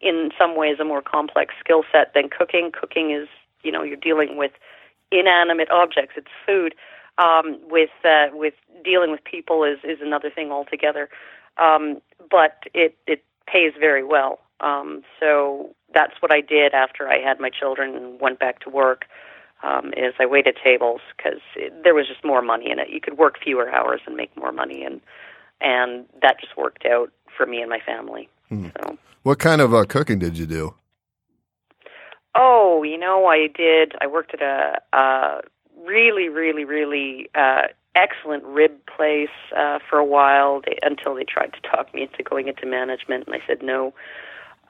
in 0.00 0.30
some 0.38 0.56
ways, 0.56 0.76
a 0.80 0.84
more 0.84 1.02
complex 1.02 1.54
skill 1.60 1.82
set 1.90 2.12
than 2.14 2.28
cooking. 2.28 2.70
Cooking 2.78 3.10
is, 3.10 3.28
you 3.62 3.72
know, 3.72 3.82
you're 3.82 3.96
dealing 3.96 4.36
with 4.36 4.52
inanimate 5.10 5.70
objects. 5.70 6.14
It's 6.16 6.28
food. 6.46 6.74
Um, 7.18 7.58
with 7.68 7.90
uh, 8.04 8.26
with 8.32 8.54
dealing 8.84 9.10
with 9.10 9.24
people 9.24 9.64
is 9.64 9.78
is 9.82 9.98
another 10.00 10.30
thing 10.30 10.52
altogether. 10.52 11.08
Um, 11.56 12.00
but 12.30 12.62
it 12.74 12.96
it 13.08 13.24
pays 13.52 13.72
very 13.78 14.04
well. 14.04 14.38
Um, 14.60 15.02
so 15.18 15.74
that's 15.92 16.14
what 16.20 16.32
I 16.32 16.40
did 16.40 16.74
after 16.74 17.08
I 17.08 17.18
had 17.18 17.40
my 17.40 17.50
children 17.50 17.96
and 17.96 18.20
went 18.20 18.38
back 18.38 18.60
to 18.60 18.70
work. 18.70 19.06
Um, 19.64 19.92
is 19.96 20.14
I 20.20 20.26
waited 20.26 20.56
tables 20.62 21.00
because 21.16 21.40
there 21.82 21.92
was 21.92 22.06
just 22.06 22.24
more 22.24 22.42
money 22.42 22.70
in 22.70 22.78
it. 22.78 22.90
You 22.90 23.00
could 23.00 23.18
work 23.18 23.38
fewer 23.42 23.68
hours 23.68 24.00
and 24.06 24.16
make 24.16 24.36
more 24.36 24.52
money, 24.52 24.84
and 24.84 25.00
and 25.60 26.06
that 26.22 26.38
just 26.40 26.56
worked 26.56 26.86
out 26.86 27.10
for 27.38 27.46
me 27.46 27.62
and 27.62 27.70
my 27.70 27.80
family. 27.80 28.28
Hmm. 28.50 28.68
So, 28.76 28.98
what 29.22 29.38
kind 29.38 29.62
of 29.62 29.72
uh, 29.72 29.84
cooking 29.84 30.18
did 30.18 30.36
you 30.36 30.44
do? 30.44 30.74
Oh, 32.34 32.82
you 32.82 32.98
know, 32.98 33.26
I 33.26 33.46
did. 33.46 33.94
I 34.00 34.06
worked 34.06 34.34
at 34.34 34.42
a, 34.42 34.96
a 34.96 35.40
really, 35.86 36.28
really, 36.28 36.64
really 36.64 37.30
uh, 37.34 37.68
excellent 37.94 38.44
rib 38.44 38.72
place 38.86 39.28
uh, 39.56 39.78
for 39.88 39.98
a 39.98 40.04
while 40.04 40.60
they, 40.64 40.78
until 40.82 41.14
they 41.14 41.24
tried 41.24 41.52
to 41.54 41.60
talk 41.68 41.92
me 41.94 42.02
into 42.02 42.22
going 42.22 42.48
into 42.48 42.66
management, 42.66 43.26
and 43.26 43.34
I 43.34 43.40
said 43.46 43.62
no. 43.62 43.94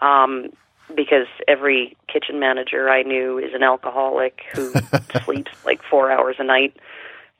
Um, 0.00 0.50
because 0.94 1.26
every 1.46 1.96
kitchen 2.10 2.40
manager 2.40 2.88
I 2.88 3.02
knew 3.02 3.38
is 3.38 3.52
an 3.54 3.62
alcoholic 3.62 4.40
who 4.54 4.72
sleeps 5.24 5.52
like 5.66 5.80
four 5.82 6.10
hours 6.10 6.36
a 6.38 6.44
night 6.44 6.76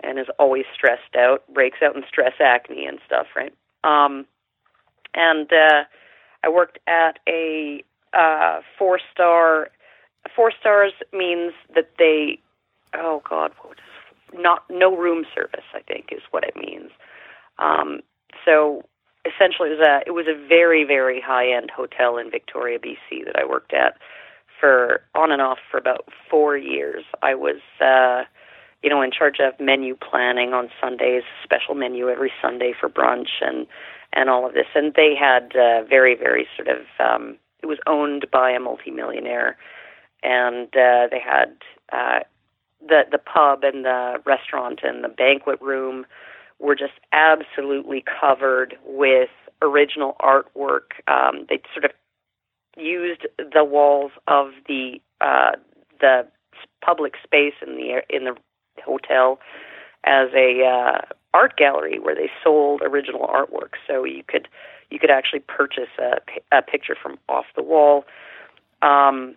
and 0.01 0.19
is 0.19 0.27
always 0.39 0.65
stressed 0.75 1.17
out, 1.17 1.43
breaks 1.53 1.79
out 1.83 1.97
in 1.97 2.03
stress 2.07 2.35
acne 2.41 2.87
and 2.87 2.99
stuff, 3.07 3.27
right? 3.35 3.55
Um, 3.85 4.27
and 5.15 5.53
uh, 5.53 5.85
I 6.45 6.49
worked 6.49 6.79
at 6.87 7.19
a 7.29 7.83
uh, 8.13 8.61
four 8.79 9.01
star. 9.13 9.71
Four 10.35 10.53
stars 10.59 10.93
means 11.13 11.53
that 11.75 11.91
they, 11.99 12.39
oh 12.95 13.23
God, 13.29 13.53
what 13.63 13.79
is 13.79 14.39
not 14.41 14.65
no 14.71 14.95
room 14.97 15.25
service? 15.35 15.65
I 15.75 15.81
think 15.81 16.09
is 16.13 16.23
what 16.31 16.45
it 16.45 16.57
means. 16.57 16.91
Um, 17.59 18.01
so 18.45 18.83
essentially, 19.25 19.71
it 19.71 19.79
was 19.79 19.87
a 19.87 20.01
it 20.07 20.13
was 20.13 20.27
a 20.27 20.49
very 20.49 20.85
very 20.85 21.21
high 21.21 21.51
end 21.51 21.71
hotel 21.75 22.19
in 22.19 22.31
Victoria, 22.31 22.79
BC 22.79 23.25
that 23.27 23.37
I 23.37 23.45
worked 23.45 23.73
at 23.73 23.99
for 24.61 25.03
on 25.15 25.33
and 25.33 25.41
off 25.41 25.59
for 25.71 25.79
about 25.79 26.09
four 26.31 26.57
years. 26.57 27.05
I 27.23 27.35
was. 27.35 27.61
Uh, 27.81 28.25
you 28.83 28.89
know, 28.89 29.03
in 29.03 29.11
charge 29.11 29.39
of 29.41 29.59
menu 29.59 29.97
planning 29.97 30.53
on 30.53 30.71
Sundays, 30.81 31.25
special 31.43 31.75
menu 31.75 32.09
every 32.09 32.33
Sunday 32.41 32.73
for 32.79 32.89
brunch, 32.89 33.41
and 33.41 33.67
and 34.19 34.29
all 34.29 34.45
of 34.45 34.53
this. 34.53 34.67
And 34.75 34.93
they 34.95 35.15
had 35.15 35.55
uh, 35.57 35.85
very, 35.89 36.17
very 36.17 36.49
sort 36.57 36.69
of, 36.69 36.79
um, 36.99 37.37
it 37.63 37.67
was 37.67 37.79
owned 37.87 38.27
by 38.33 38.51
a 38.51 38.59
multimillionaire, 38.59 39.57
and 40.25 40.67
uh, 40.77 41.07
they 41.11 41.21
had 41.25 41.57
uh, 41.93 42.21
the 42.81 43.03
the 43.11 43.19
pub 43.19 43.63
and 43.63 43.85
the 43.85 44.17
restaurant 44.27 44.81
and 44.83 45.05
the 45.05 45.09
banquet 45.09 45.61
room 45.61 46.05
were 46.59 46.75
just 46.75 46.95
absolutely 47.13 48.05
covered 48.21 48.77
with 48.85 49.31
original 49.63 50.17
artwork. 50.21 50.99
Um, 51.07 51.47
they 51.49 51.61
sort 51.73 51.85
of 51.85 51.93
used 52.77 53.27
the 53.39 53.65
walls 53.65 54.13
of 54.27 54.49
the 54.67 55.01
uh, 55.21 55.53
the 56.01 56.27
public 56.85 57.15
space 57.23 57.55
in 57.65 57.77
the 57.77 58.03
in 58.11 58.25
the 58.25 58.37
hotel 58.85 59.39
as 60.05 60.29
a 60.35 60.65
uh, 60.65 61.01
art 61.35 61.57
gallery 61.57 61.99
where 61.99 62.15
they 62.15 62.31
sold 62.43 62.83
original 62.83 63.27
artwork. 63.27 63.75
So 63.87 64.05
you 64.05 64.23
could 64.27 64.49
you 64.91 64.99
could 64.99 65.11
actually 65.11 65.41
purchase 65.41 65.91
a, 65.99 66.19
a 66.57 66.63
picture 66.63 66.97
from 67.01 67.19
off 67.29 67.45
the 67.57 67.63
wall. 67.63 68.05
Um, 68.83 69.37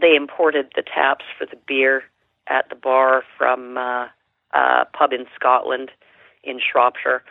they 0.00 0.14
imported 0.14 0.70
the 0.76 0.82
taps 0.82 1.24
for 1.36 1.46
the 1.46 1.58
beer 1.66 2.04
at 2.46 2.68
the 2.68 2.76
bar 2.76 3.24
from 3.36 3.76
uh, 3.76 4.06
a 4.52 4.86
pub 4.92 5.12
in 5.12 5.26
Scotland, 5.34 5.90
in 6.44 6.60
Shropshire, 6.60 7.22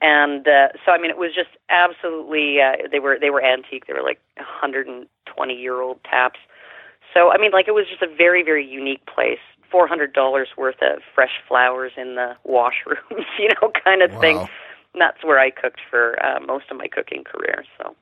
and 0.00 0.46
uh, 0.46 0.68
so 0.84 0.92
I 0.92 0.98
mean 0.98 1.10
it 1.10 1.18
was 1.18 1.34
just 1.34 1.50
absolutely 1.70 2.60
uh, 2.60 2.88
they 2.90 3.00
were 3.00 3.18
they 3.20 3.30
were 3.30 3.42
antique. 3.42 3.86
They 3.86 3.92
were 3.92 4.02
like 4.02 4.20
120 4.36 5.54
year 5.54 5.80
old 5.80 6.02
taps. 6.04 6.38
So 7.14 7.30
I 7.30 7.38
mean 7.38 7.50
like 7.52 7.68
it 7.68 7.74
was 7.74 7.86
just 7.88 8.02
a 8.02 8.14
very 8.14 8.42
very 8.42 8.66
unique 8.66 9.04
place. 9.06 9.42
Four 9.70 9.86
hundred 9.86 10.12
dollars 10.12 10.48
worth 10.56 10.80
of 10.82 11.02
fresh 11.14 11.42
flowers 11.46 11.92
in 11.96 12.14
the 12.14 12.34
washrooms, 12.46 13.24
you 13.38 13.48
know, 13.48 13.70
kind 13.84 14.02
of 14.02 14.10
Wow. 14.12 14.20
thing. 14.20 14.36
And 14.94 15.00
that's 15.02 15.22
where 15.22 15.38
I 15.38 15.50
cooked 15.50 15.80
for 15.90 16.16
uh, 16.24 16.40
most 16.40 16.64
of 16.70 16.76
my 16.78 16.88
cooking 16.88 17.22
career. 17.24 17.64
So. 17.76 17.94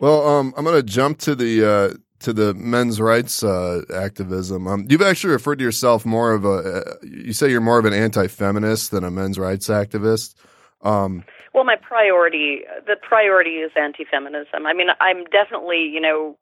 Well, 0.00 0.26
um, 0.26 0.54
I'm 0.56 0.64
going 0.64 0.76
to 0.76 0.82
jump 0.82 1.18
to 1.18 1.34
the 1.34 1.64
uh, 1.64 1.94
to 2.20 2.32
the 2.32 2.54
men's 2.54 3.00
rights 3.00 3.42
uh, 3.42 3.82
activism. 3.94 4.66
Um, 4.66 4.86
you've 4.88 5.02
actually 5.02 5.32
referred 5.32 5.58
to 5.58 5.64
yourself 5.64 6.06
more 6.06 6.32
of 6.32 6.44
a. 6.44 6.48
Uh, 6.48 6.94
you 7.02 7.32
say 7.32 7.50
you're 7.50 7.60
more 7.60 7.78
of 7.78 7.84
an 7.84 7.92
anti-feminist 7.92 8.90
than 8.90 9.04
a 9.04 9.10
men's 9.10 9.38
rights 9.38 9.68
activist. 9.68 10.34
Um, 10.82 11.24
Well, 11.52 11.64
my 11.64 11.76
priority, 11.76 12.62
the 12.86 12.96
priority 12.96 13.56
is 13.56 13.72
anti-feminism. 13.76 14.64
I 14.66 14.72
mean, 14.72 14.88
I'm 15.00 15.24
definitely, 15.32 15.82
you 15.82 16.00
know, 16.00 16.36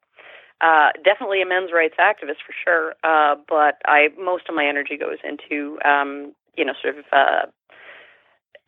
uh, 0.61 0.89
definitely 1.03 1.41
a 1.41 1.45
men's 1.45 1.71
rights 1.73 1.95
activist 1.99 2.41
for 2.45 2.53
sure. 2.63 2.95
Uh, 3.03 3.35
but 3.47 3.81
I, 3.85 4.09
most 4.19 4.49
of 4.49 4.55
my 4.55 4.65
energy 4.65 4.97
goes 4.97 5.17
into, 5.23 5.79
um, 5.85 6.33
you 6.57 6.65
know, 6.65 6.73
sort 6.81 6.97
of 6.97 7.05
uh, 7.11 7.45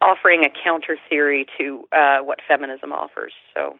offering 0.01 0.45
a 0.45 0.49
counter 0.63 0.97
theory 1.09 1.45
to 1.57 1.87
uh, 1.91 2.19
what 2.19 2.39
feminism 2.47 2.91
offers. 2.91 3.33
So. 3.55 3.79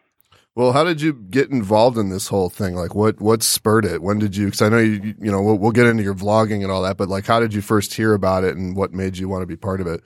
well, 0.55 0.73
how 0.73 0.83
did 0.83 1.01
you 1.01 1.13
get 1.13 1.49
involved 1.49 1.97
in 1.97 2.09
this 2.09 2.27
whole 2.27 2.49
thing? 2.49 2.75
Like, 2.75 2.95
what 2.95 3.21
what 3.21 3.43
spurred 3.43 3.85
it? 3.85 4.01
When 4.01 4.19
did 4.19 4.35
you? 4.35 4.45
Because 4.45 4.61
I 4.61 4.69
know 4.69 4.79
you, 4.79 5.15
you 5.19 5.31
know, 5.31 5.41
we'll, 5.41 5.57
we'll 5.57 5.71
get 5.71 5.85
into 5.85 6.03
your 6.03 6.15
vlogging 6.15 6.63
and 6.63 6.71
all 6.71 6.81
that, 6.83 6.97
but 6.97 7.09
like, 7.09 7.25
how 7.25 7.39
did 7.39 7.53
you 7.53 7.61
first 7.61 7.93
hear 7.93 8.13
about 8.13 8.43
it, 8.43 8.57
and 8.57 8.75
what 8.75 8.91
made 8.91 9.17
you 9.17 9.29
want 9.29 9.43
to 9.43 9.47
be 9.47 9.55
part 9.55 9.81
of 9.81 9.87
it? 9.87 10.01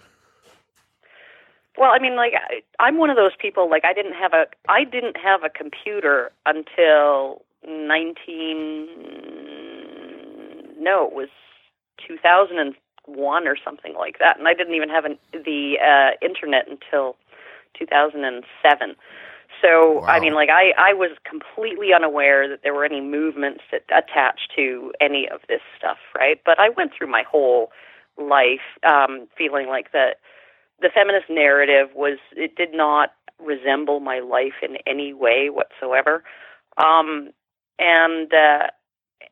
Well, 1.78 1.92
I 1.92 2.00
mean, 2.00 2.16
like 2.16 2.34
I, 2.36 2.62
I'm 2.84 2.98
one 2.98 3.10
of 3.10 3.16
those 3.16 3.32
people. 3.39 3.70
Like 3.70 3.84
I 3.86 3.94
didn't 3.94 4.13
have 4.13 4.34
a 4.34 4.46
I 4.70 4.84
didn't 4.84 5.18
have 5.18 5.44
a 5.44 5.50
computer 5.50 6.32
until 6.46 7.44
19. 7.67 8.88
No, 10.80 11.08
it 11.08 11.13
was 11.13 11.30
2001 12.08 13.47
or 13.47 13.56
something 13.63 13.93
like 13.97 14.19
that, 14.19 14.38
and 14.38 14.47
I 14.47 14.54
didn't 14.54 14.76
even 14.76 14.89
have 14.89 15.06
an, 15.06 15.17
the 15.32 15.78
uh, 15.80 16.12
internet 16.26 16.67
until 16.69 17.15
2007. 17.78 18.95
So 19.62 20.02
Wow. 20.02 20.08
I 20.08 20.19
mean, 20.19 20.34
like 20.34 20.49
I 20.49 20.73
I 20.78 20.93
was 20.93 21.12
completely 21.30 21.93
unaware 21.93 22.49
that 22.49 22.63
there 22.63 22.73
were 22.73 22.86
any 22.86 23.02
movements 23.02 23.62
that 23.71 23.84
attached 23.89 24.52
to 24.56 24.91
any 24.99 25.30
of 25.30 25.41
this 25.47 25.62
stuff, 25.78 25.97
right? 26.15 26.41
But 26.45 26.60
I 26.60 26.69
went 26.69 26.91
through 26.97 27.08
my 27.08 27.23
whole 27.23 27.71
life 28.17 28.65
um, 28.84 29.28
feeling 29.38 29.67
like 29.67 29.91
that 29.93 30.17
the 30.82 30.89
feminist 30.93 31.30
narrative 31.30 31.89
was 31.95 32.17
it 32.36 32.56
did 32.56 32.73
not 32.73 33.13
resemble 33.39 33.99
my 33.99 34.19
life 34.19 34.62
in 34.62 34.78
any 34.88 35.13
way 35.13 35.49
whatsoever 35.49 36.23
um 36.78 37.30
and 37.79 38.31
uh 38.33 38.67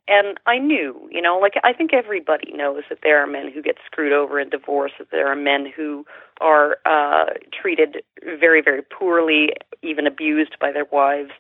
and 0.08 0.40
I 0.46 0.58
knew, 0.58 1.08
you 1.12 1.22
know, 1.22 1.38
like 1.40 1.54
I 1.64 1.74
think 1.74 1.94
everybody 1.94 2.52
knows 2.54 2.84
that 2.90 3.00
there 3.04 3.22
are 3.24 3.28
men 3.28 3.52
who 3.54 3.62
get 3.62 3.78
screwed 3.86 4.14
over 4.14 4.40
in 4.40 4.50
divorce, 4.50 4.92
that 5.00 5.12
there 5.12 5.28
are 5.28 5.36
men 5.36 5.72
who 5.76 6.06
are 6.40 6.78
uh 6.86 7.26
treated 7.54 8.04
very, 8.40 8.62
very 8.62 8.82
poorly, 8.82 9.52
even 9.84 10.08
abused 10.08 10.58
by 10.60 10.72
their 10.72 10.86
wives, 10.92 11.32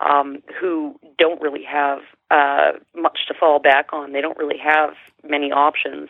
um, 0.00 0.42
who 0.60 0.98
don't 1.18 1.40
really 1.40 1.64
have 1.64 2.00
uh 2.30 2.72
much 2.94 3.20
to 3.28 3.34
fall 3.34 3.58
back 3.58 3.86
on. 3.92 4.12
They 4.12 4.20
don't 4.20 4.38
really 4.38 4.58
have 4.58 4.94
many 5.22 5.50
options, 5.50 6.08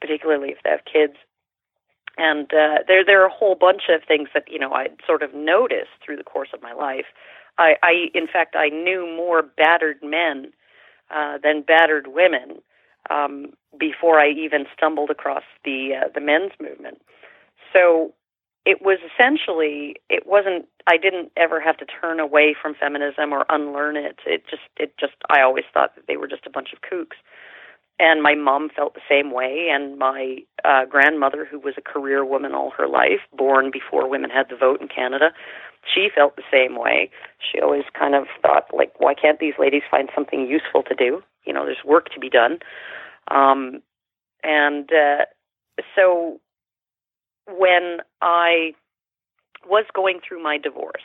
particularly 0.00 0.50
if 0.50 0.58
they 0.64 0.70
have 0.70 0.84
kids 0.90 1.14
and 2.18 2.52
uh, 2.52 2.84
there 2.86 3.04
there 3.04 3.22
are 3.22 3.26
a 3.26 3.32
whole 3.32 3.54
bunch 3.54 3.82
of 3.88 4.02
things 4.06 4.28
that 4.34 4.44
you 4.48 4.58
know 4.58 4.72
I'd 4.72 4.96
sort 5.06 5.22
of 5.22 5.34
noticed 5.34 5.90
through 6.04 6.16
the 6.16 6.24
course 6.24 6.50
of 6.52 6.62
my 6.62 6.72
life. 6.72 7.06
I, 7.58 7.74
I 7.82 7.92
in 8.14 8.26
fact 8.26 8.56
I 8.56 8.68
knew 8.68 9.06
more 9.06 9.42
battered 9.42 9.98
men 10.02 10.52
uh, 11.14 11.38
than 11.42 11.62
battered 11.62 12.08
women 12.08 12.62
um, 13.10 13.52
before 13.78 14.18
I 14.20 14.30
even 14.30 14.64
stumbled 14.76 15.10
across 15.10 15.44
the 15.64 15.90
uh, 16.02 16.08
the 16.14 16.20
men's 16.20 16.52
movement. 16.60 17.00
So 17.72 18.14
it 18.64 18.80
was 18.82 18.98
essentially 19.14 19.96
it 20.10 20.26
wasn't 20.26 20.66
I 20.86 20.96
didn't 20.96 21.32
ever 21.36 21.60
have 21.60 21.76
to 21.78 21.86
turn 21.86 22.20
away 22.20 22.54
from 22.60 22.74
feminism 22.74 23.32
or 23.32 23.46
unlearn 23.48 23.96
it. 23.96 24.18
It 24.26 24.44
just 24.48 24.62
it 24.78 24.94
just 24.98 25.14
I 25.30 25.42
always 25.42 25.64
thought 25.72 25.94
that 25.96 26.06
they 26.08 26.16
were 26.16 26.28
just 26.28 26.46
a 26.46 26.50
bunch 26.50 26.72
of 26.72 26.80
kooks 26.80 27.16
and 27.98 28.22
my 28.22 28.34
mom 28.34 28.70
felt 28.74 28.94
the 28.94 29.00
same 29.08 29.32
way 29.32 29.68
and 29.72 29.98
my 29.98 30.38
uh 30.64 30.84
grandmother 30.86 31.46
who 31.50 31.58
was 31.58 31.74
a 31.78 31.82
career 31.82 32.24
woman 32.24 32.52
all 32.54 32.70
her 32.76 32.88
life 32.88 33.20
born 33.36 33.70
before 33.72 34.08
women 34.08 34.30
had 34.30 34.48
the 34.50 34.56
vote 34.56 34.80
in 34.80 34.88
canada 34.88 35.30
she 35.82 36.08
felt 36.14 36.36
the 36.36 36.42
same 36.50 36.78
way. 36.78 37.10
She 37.40 37.60
always 37.60 37.84
kind 37.98 38.14
of 38.14 38.26
thought 38.40 38.66
like 38.72 38.92
why 38.98 39.14
can't 39.14 39.38
these 39.38 39.54
ladies 39.58 39.82
find 39.90 40.08
something 40.14 40.46
useful 40.46 40.82
to 40.84 40.94
do? 40.94 41.22
You 41.44 41.52
know 41.52 41.64
there's 41.64 41.84
work 41.84 42.10
to 42.10 42.20
be 42.20 42.30
done. 42.30 42.58
Um 43.30 43.82
and 44.42 44.90
uh 44.92 45.24
so 45.96 46.40
when 47.46 47.98
i 48.20 48.72
was 49.66 49.84
going 49.94 50.20
through 50.26 50.42
my 50.42 50.58
divorce 50.58 51.02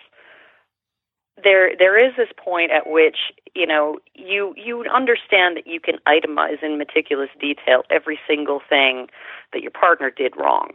there 1.43 1.71
there 1.77 1.97
is 2.03 2.15
this 2.17 2.29
point 2.37 2.71
at 2.71 2.89
which 2.89 3.17
you 3.55 3.65
know 3.65 3.97
you 4.13 4.53
you 4.57 4.83
understand 4.93 5.55
that 5.57 5.67
you 5.67 5.79
can 5.79 5.95
itemize 6.07 6.61
in 6.63 6.77
meticulous 6.77 7.29
detail 7.39 7.83
every 7.89 8.19
single 8.27 8.61
thing 8.67 9.07
that 9.53 9.61
your 9.61 9.71
partner 9.71 10.09
did 10.09 10.35
wrong 10.37 10.71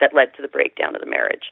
that 0.00 0.14
led 0.14 0.34
to 0.34 0.42
the 0.42 0.48
breakdown 0.48 0.94
of 0.94 1.00
the 1.00 1.06
marriage 1.06 1.50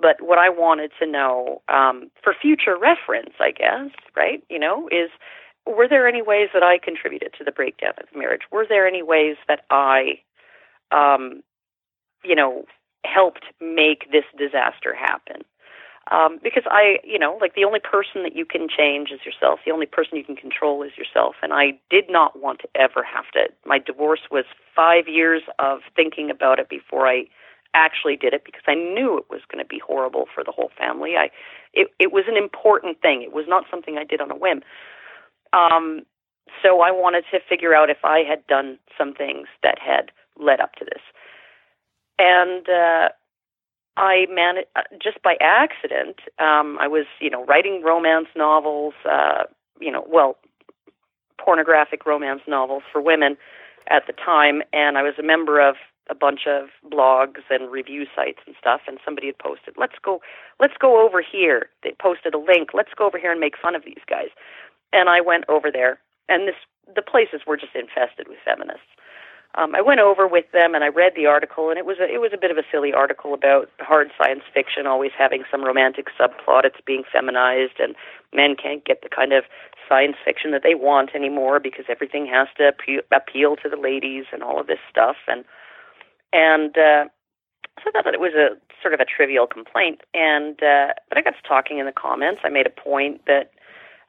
but 0.00 0.16
what 0.20 0.38
i 0.38 0.48
wanted 0.48 0.90
to 0.98 1.06
know 1.06 1.62
um 1.68 2.10
for 2.22 2.34
future 2.40 2.76
reference 2.78 3.34
i 3.40 3.50
guess 3.50 3.90
right 4.16 4.42
you 4.48 4.58
know 4.58 4.88
is 4.88 5.10
were 5.66 5.88
there 5.88 6.08
any 6.08 6.22
ways 6.22 6.48
that 6.52 6.62
i 6.62 6.78
contributed 6.78 7.32
to 7.36 7.44
the 7.44 7.52
breakdown 7.52 7.92
of 7.98 8.06
the 8.12 8.18
marriage 8.18 8.42
were 8.50 8.66
there 8.68 8.86
any 8.86 9.02
ways 9.02 9.36
that 9.48 9.64
i 9.70 10.18
um 10.92 11.42
you 12.24 12.34
know 12.34 12.64
helped 13.04 13.44
make 13.60 14.10
this 14.12 14.24
disaster 14.38 14.94
happen 14.94 15.42
um, 16.10 16.40
because 16.42 16.64
I, 16.66 16.98
you 17.04 17.18
know, 17.18 17.38
like 17.40 17.54
the 17.54 17.64
only 17.64 17.78
person 17.78 18.22
that 18.24 18.34
you 18.34 18.44
can 18.44 18.66
change 18.68 19.10
is 19.10 19.20
yourself. 19.24 19.60
The 19.64 19.70
only 19.70 19.86
person 19.86 20.18
you 20.18 20.24
can 20.24 20.34
control 20.34 20.82
is 20.82 20.90
yourself. 20.98 21.36
And 21.42 21.52
I 21.52 21.78
did 21.88 22.06
not 22.08 22.40
want 22.40 22.60
to 22.60 22.68
ever 22.74 23.04
have 23.04 23.30
to. 23.34 23.48
My 23.64 23.78
divorce 23.78 24.20
was 24.30 24.44
five 24.74 25.06
years 25.06 25.42
of 25.58 25.80
thinking 25.94 26.28
about 26.30 26.58
it 26.58 26.68
before 26.68 27.06
I 27.06 27.24
actually 27.74 28.16
did 28.16 28.34
it 28.34 28.44
because 28.44 28.62
I 28.66 28.74
knew 28.74 29.18
it 29.18 29.24
was 29.30 29.40
going 29.50 29.62
to 29.62 29.68
be 29.68 29.80
horrible 29.84 30.26
for 30.34 30.42
the 30.44 30.52
whole 30.52 30.70
family. 30.76 31.16
I, 31.16 31.30
it, 31.72 31.88
it 31.98 32.12
was 32.12 32.24
an 32.28 32.36
important 32.36 33.00
thing. 33.00 33.22
It 33.22 33.32
was 33.32 33.46
not 33.48 33.64
something 33.70 33.96
I 33.96 34.04
did 34.04 34.20
on 34.20 34.30
a 34.30 34.36
whim. 34.36 34.62
Um, 35.52 36.02
so 36.62 36.80
I 36.80 36.90
wanted 36.90 37.24
to 37.30 37.38
figure 37.48 37.74
out 37.74 37.90
if 37.90 38.04
I 38.04 38.20
had 38.20 38.46
done 38.46 38.78
some 38.98 39.14
things 39.14 39.48
that 39.62 39.78
had 39.78 40.10
led 40.38 40.60
up 40.60 40.74
to 40.76 40.84
this. 40.84 41.02
And 42.18 42.68
uh, 42.68 43.08
I 43.96 44.26
managed 44.30 44.68
uh, 44.76 44.82
just 45.02 45.22
by 45.22 45.36
accident. 45.40 46.16
Um, 46.38 46.78
I 46.80 46.88
was, 46.88 47.06
you 47.20 47.30
know, 47.30 47.44
writing 47.44 47.82
romance 47.84 48.28
novels. 48.36 48.94
Uh, 49.08 49.44
you 49.80 49.90
know, 49.90 50.04
well, 50.08 50.36
pornographic 51.42 52.04
romance 52.04 52.42
novels 52.46 52.82
for 52.92 53.00
women 53.00 53.36
at 53.88 54.06
the 54.06 54.12
time, 54.12 54.62
and 54.72 54.98
I 54.98 55.02
was 55.02 55.14
a 55.18 55.22
member 55.22 55.60
of 55.66 55.76
a 56.10 56.14
bunch 56.14 56.46
of 56.46 56.68
blogs 56.90 57.42
and 57.50 57.70
review 57.70 58.06
sites 58.14 58.40
and 58.46 58.56
stuff. 58.58 58.82
And 58.86 58.98
somebody 59.04 59.28
had 59.28 59.38
posted, 59.38 59.74
"Let's 59.76 59.98
go, 60.02 60.20
let's 60.58 60.76
go 60.78 61.04
over 61.06 61.22
here." 61.22 61.70
They 61.82 61.92
posted 61.92 62.34
a 62.34 62.38
link. 62.38 62.74
Let's 62.74 62.94
go 62.94 63.06
over 63.06 63.18
here 63.18 63.30
and 63.30 63.40
make 63.40 63.56
fun 63.56 63.74
of 63.74 63.84
these 63.84 64.02
guys. 64.06 64.30
And 64.92 65.08
I 65.08 65.20
went 65.20 65.44
over 65.48 65.70
there, 65.70 66.00
and 66.28 66.48
this 66.48 66.56
the 66.92 67.02
places 67.02 67.42
were 67.46 67.56
just 67.56 67.74
infested 67.74 68.26
with 68.28 68.38
feminists 68.44 68.90
um, 69.56 69.74
I 69.74 69.80
went 69.80 70.00
over 70.00 70.28
with 70.28 70.44
them 70.52 70.74
and 70.74 70.84
I 70.84 70.88
read 70.88 71.12
the 71.16 71.26
article, 71.26 71.70
and 71.70 71.78
it 71.78 71.84
was 71.84 71.98
a, 71.98 72.04
it 72.04 72.20
was 72.20 72.30
a 72.32 72.38
bit 72.38 72.52
of 72.52 72.56
a 72.56 72.62
silly 72.70 72.92
article 72.92 73.34
about 73.34 73.68
hard 73.80 74.10
science 74.16 74.42
fiction 74.54 74.86
always 74.86 75.10
having 75.18 75.42
some 75.50 75.64
romantic 75.64 76.06
subplot. 76.18 76.64
It's 76.64 76.80
being 76.86 77.02
feminized, 77.12 77.80
and 77.80 77.96
men 78.32 78.54
can't 78.54 78.84
get 78.84 79.02
the 79.02 79.08
kind 79.08 79.32
of 79.32 79.44
science 79.88 80.16
fiction 80.24 80.52
that 80.52 80.62
they 80.62 80.76
want 80.76 81.16
anymore 81.16 81.58
because 81.58 81.86
everything 81.88 82.26
has 82.26 82.46
to 82.58 82.68
appeal, 82.68 83.00
appeal 83.10 83.56
to 83.56 83.68
the 83.68 83.76
ladies 83.76 84.26
and 84.32 84.42
all 84.44 84.60
of 84.60 84.68
this 84.68 84.78
stuff. 84.88 85.16
And 85.26 85.44
and 86.32 86.76
uh, 86.76 87.04
so 87.78 87.88
I 87.88 87.90
thought 87.92 88.04
that 88.04 88.14
it 88.14 88.20
was 88.20 88.34
a 88.34 88.56
sort 88.82 88.94
of 88.94 89.00
a 89.00 89.04
trivial 89.04 89.46
complaint. 89.46 90.00
And 90.14 90.62
uh, 90.62 90.94
but 91.08 91.18
I 91.18 91.22
got 91.22 91.30
to 91.30 91.48
talking 91.48 91.78
in 91.78 91.86
the 91.86 91.92
comments. 91.92 92.40
I 92.44 92.48
made 92.48 92.66
a 92.66 92.70
point 92.70 93.22
that 93.26 93.52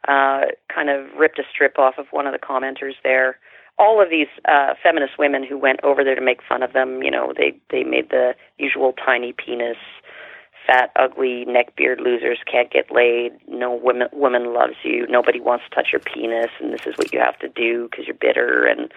uh, 0.07 0.51
kind 0.73 0.89
of 0.89 1.05
ripped 1.17 1.39
a 1.39 1.43
strip 1.51 1.77
off 1.77 1.95
of 1.97 2.07
one 2.11 2.27
of 2.27 2.33
the 2.33 2.39
commenters 2.39 2.93
there 3.03 3.37
all 3.81 4.01
of 4.01 4.09
these 4.09 4.27
uh, 4.47 4.73
feminist 4.81 5.13
women 5.17 5.43
who 5.43 5.57
went 5.57 5.79
over 5.83 6.03
there 6.03 6.15
to 6.15 6.21
make 6.21 6.39
fun 6.47 6.61
of 6.61 6.73
them, 6.73 7.01
you 7.01 7.09
know, 7.09 7.33
they 7.35 7.57
they 7.71 7.83
made 7.83 8.09
the 8.09 8.33
usual 8.57 8.93
tiny 8.93 9.33
penis, 9.33 9.77
fat, 10.67 10.91
ugly, 10.95 11.45
neckbeard 11.47 11.99
losers 11.99 12.37
can't 12.49 12.71
get 12.71 12.91
laid. 12.91 13.31
No 13.47 13.73
woman 13.73 14.07
woman 14.13 14.53
loves 14.53 14.75
you. 14.83 15.07
Nobody 15.07 15.39
wants 15.39 15.65
to 15.67 15.75
touch 15.75 15.89
your 15.91 16.01
penis, 16.01 16.51
and 16.59 16.71
this 16.71 16.85
is 16.85 16.95
what 16.97 17.11
you 17.11 17.19
have 17.19 17.39
to 17.39 17.49
do 17.49 17.87
because 17.89 18.05
you're 18.05 18.15
bitter 18.15 18.65
and 18.65 18.91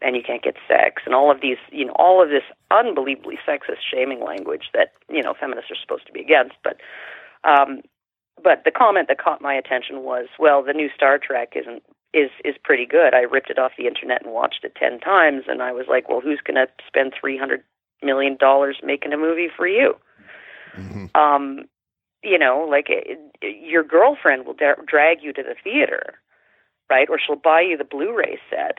and 0.00 0.16
you 0.16 0.22
can't 0.22 0.42
get 0.42 0.56
sex 0.66 1.02
and 1.04 1.14
all 1.14 1.30
of 1.30 1.40
these 1.40 1.56
you 1.70 1.84
know 1.84 1.94
all 1.96 2.22
of 2.22 2.28
this 2.28 2.44
unbelievably 2.70 3.38
sexist 3.46 3.82
shaming 3.90 4.24
language 4.24 4.70
that 4.74 4.92
you 5.08 5.22
know 5.22 5.34
feminists 5.38 5.70
are 5.70 5.80
supposed 5.80 6.06
to 6.06 6.12
be 6.12 6.20
against. 6.20 6.54
But 6.62 6.76
um 7.44 7.82
but 8.42 8.62
the 8.64 8.70
comment 8.70 9.08
that 9.08 9.18
caught 9.18 9.42
my 9.42 9.54
attention 9.54 10.02
was 10.02 10.26
well 10.38 10.62
the 10.62 10.72
new 10.72 10.88
star 10.94 11.18
trek 11.18 11.52
isn't 11.54 11.82
is 12.14 12.30
is 12.44 12.54
pretty 12.62 12.86
good. 12.86 13.14
I 13.14 13.20
ripped 13.20 13.50
it 13.50 13.58
off 13.58 13.72
the 13.76 13.86
internet 13.86 14.24
and 14.24 14.32
watched 14.32 14.64
it 14.64 14.74
10 14.76 15.00
times 15.00 15.44
and 15.48 15.62
i 15.62 15.72
was 15.72 15.86
like 15.88 16.08
well 16.08 16.20
who's 16.20 16.40
going 16.44 16.54
to 16.56 16.66
spend 16.86 17.14
300 17.18 17.62
million 18.02 18.36
dollars 18.36 18.78
making 18.82 19.12
a 19.12 19.18
movie 19.18 19.48
for 19.54 19.66
you? 19.66 19.96
Hmm 20.74 21.06
um 21.14 21.64
you 22.22 22.38
know 22.38 22.66
like 22.68 22.86
it, 22.88 23.18
your 23.42 23.82
girlfriend 23.82 24.46
will 24.46 24.54
da- 24.54 24.82
drag 24.86 25.22
you 25.22 25.32
to 25.32 25.42
the 25.42 25.54
theater 25.62 26.18
right? 26.90 27.08
Or 27.08 27.18
she'll 27.18 27.36
buy 27.36 27.60
you 27.60 27.76
the 27.76 27.84
blu-ray 27.84 28.38
set 28.50 28.78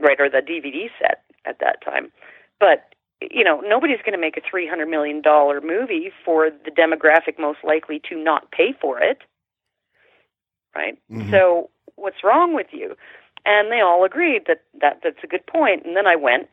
right 0.00 0.20
or 0.20 0.28
the 0.28 0.38
dvd 0.42 0.90
set 1.00 1.22
at 1.44 1.58
that 1.60 1.82
time. 1.84 2.10
But 2.58 2.94
you 3.20 3.44
know 3.44 3.60
nobody's 3.60 3.98
going 4.04 4.12
to 4.12 4.18
make 4.18 4.36
a 4.36 4.40
300 4.48 4.86
million 4.86 5.20
dollar 5.22 5.60
movie 5.60 6.10
for 6.24 6.50
the 6.50 6.70
demographic 6.70 7.38
most 7.38 7.58
likely 7.64 8.00
to 8.08 8.16
not 8.16 8.50
pay 8.50 8.72
for 8.80 9.00
it. 9.00 9.18
Right? 10.74 10.98
Mhm. 11.10 11.30
so 11.30 11.70
what's 11.96 12.22
wrong 12.24 12.54
with 12.54 12.68
you? 12.72 12.96
And 13.44 13.72
they 13.72 13.80
all 13.80 14.04
agreed 14.04 14.42
that, 14.46 14.62
that 14.80 15.00
that's 15.02 15.22
a 15.24 15.26
good 15.26 15.46
point. 15.46 15.84
and 15.84 15.96
then 15.96 16.06
i 16.06 16.16
went 16.16 16.48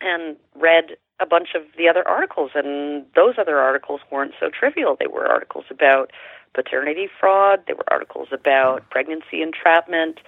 and 0.00 0.36
read 0.56 0.96
a 1.20 1.26
bunch 1.26 1.50
of 1.54 1.62
the 1.78 1.88
other 1.88 2.06
articles 2.06 2.50
and 2.54 3.06
those 3.14 3.34
other 3.38 3.58
articles 3.58 4.00
weren't 4.10 4.34
so 4.40 4.50
trivial. 4.50 4.96
They 4.98 5.06
were 5.06 5.26
articles 5.26 5.66
about 5.70 6.10
paternity 6.54 7.08
fraud. 7.20 7.62
They 7.66 7.74
were 7.74 7.90
articles 7.90 8.28
about 8.32 8.88
pregnancy 8.90 9.40
entrapment 9.42 10.18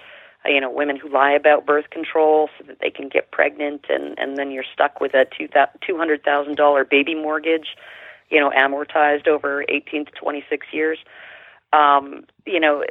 you 0.47 0.61
know 0.61 0.71
women 0.71 0.97
who 0.97 1.09
lie 1.09 1.33
about 1.33 1.67
birth 1.67 1.91
control 1.91 2.49
so 2.59 2.65
that 2.67 2.79
they 2.81 2.91
can 2.91 3.09
get 3.09 3.31
pregnant 3.31 3.87
and 3.89 4.19
and 4.19 4.37
then 4.37 4.51
you're 4.51 4.65
stuck 4.73 5.01
with 5.01 5.15
a 5.15 5.27
two 5.37 5.97
hundred 5.97 6.23
thousand 6.25 6.57
dollar 6.57 6.85
baby 6.85 7.15
mortgage 7.15 7.77
you 8.31 8.41
know 8.41 8.51
amortized 8.51 9.29
over 9.29 9.65
18 9.69 10.07
to 10.07 10.11
26 10.13 10.67
years. 10.73 10.99
Um 11.73 12.25
you 12.47 12.61
know 12.61 12.85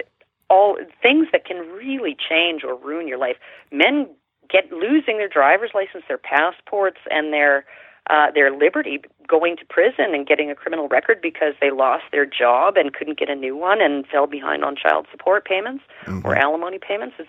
all 0.49 0.77
things 1.01 1.27
that 1.31 1.45
can 1.45 1.57
really 1.57 2.15
change 2.29 2.63
or 2.63 2.75
ruin 2.75 3.07
your 3.07 3.17
life. 3.17 3.37
Men 3.71 4.07
get 4.49 4.71
losing 4.71 5.17
their 5.17 5.29
driver's 5.29 5.71
license 5.73 6.03
their 6.07 6.17
passports 6.17 6.99
and 7.09 7.33
their 7.33 7.65
uh, 8.09 8.31
their 8.31 8.51
liberty 8.51 9.01
going 9.27 9.55
to 9.57 9.65
prison 9.65 10.13
and 10.13 10.27
getting 10.27 10.51
a 10.51 10.55
criminal 10.55 10.87
record 10.89 11.21
because 11.21 11.53
they 11.61 11.71
lost 11.71 12.03
their 12.11 12.25
job 12.25 12.75
and 12.75 12.93
couldn't 12.93 13.17
get 13.17 13.29
a 13.29 13.35
new 13.35 13.55
one 13.55 13.81
and 13.81 14.05
fell 14.07 14.27
behind 14.27 14.63
on 14.63 14.75
child 14.75 15.07
support 15.09 15.45
payments 15.45 15.83
Mhm. 16.05 16.25
or 16.25 16.35
alimony 16.35 16.79
payments 16.79 17.15
is 17.19 17.27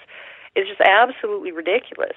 is 0.57 0.69
just 0.69 0.81
absolutely 0.81 1.51
ridiculous. 1.51 2.17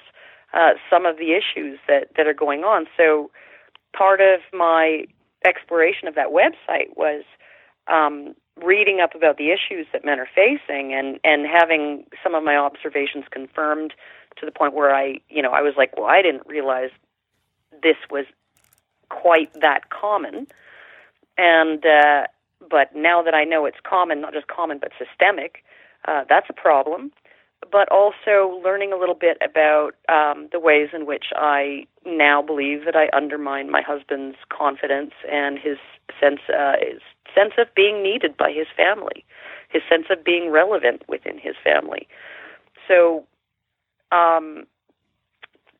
Uh, 0.54 0.74
some 0.88 1.04
of 1.06 1.18
the 1.18 1.32
issues 1.34 1.78
that 1.88 2.14
that 2.16 2.26
are 2.26 2.34
going 2.34 2.64
on. 2.64 2.86
So 2.96 3.30
part 3.92 4.20
of 4.20 4.40
my 4.52 5.04
exploration 5.44 6.08
of 6.08 6.14
that 6.16 6.28
website 6.28 6.96
was 6.96 7.22
um, 7.86 8.34
reading 8.62 9.00
up 9.00 9.14
about 9.14 9.36
the 9.38 9.50
issues 9.50 9.86
that 9.92 10.04
men 10.04 10.18
are 10.18 10.28
facing 10.34 10.92
and 10.92 11.20
and 11.22 11.46
having 11.46 12.06
some 12.22 12.34
of 12.34 12.42
my 12.42 12.56
observations 12.56 13.24
confirmed 13.30 13.94
to 14.36 14.44
the 14.46 14.52
point 14.52 14.74
where 14.74 14.94
I 14.94 15.20
you 15.28 15.42
know 15.42 15.52
I 15.52 15.62
was 15.62 15.74
like, 15.76 15.96
well, 15.96 16.06
I 16.06 16.22
didn't 16.22 16.46
realize 16.46 16.90
this 17.82 17.96
was 18.10 18.24
quite 19.08 19.52
that 19.60 19.90
common. 19.90 20.46
And 21.36 21.84
uh, 21.84 22.26
but 22.68 22.94
now 22.94 23.22
that 23.22 23.34
I 23.34 23.44
know 23.44 23.66
it's 23.66 23.78
common, 23.88 24.20
not 24.20 24.32
just 24.32 24.48
common 24.48 24.78
but 24.78 24.92
systemic, 24.98 25.64
uh, 26.06 26.24
that's 26.28 26.46
a 26.50 26.52
problem. 26.54 27.12
But 27.72 27.90
also 27.90 28.60
learning 28.62 28.92
a 28.92 28.96
little 28.96 29.16
bit 29.16 29.36
about 29.42 29.90
um, 30.08 30.48
the 30.52 30.60
ways 30.60 30.90
in 30.92 31.06
which 31.06 31.26
I 31.34 31.86
now 32.06 32.40
believe 32.40 32.84
that 32.84 32.94
I 32.94 33.08
undermine 33.12 33.68
my 33.70 33.82
husband's 33.82 34.38
confidence 34.48 35.12
and 35.30 35.58
his 35.58 35.76
sense 36.20 36.40
uh, 36.48 36.74
his 36.80 37.00
sense 37.34 37.54
of 37.58 37.74
being 37.74 38.02
needed 38.02 38.36
by 38.36 38.52
his 38.52 38.68
family, 38.76 39.24
his 39.68 39.82
sense 39.88 40.06
of 40.10 40.24
being 40.24 40.50
relevant 40.50 41.02
within 41.08 41.36
his 41.36 41.56
family. 41.62 42.06
So, 42.86 43.26
um, 44.12 44.66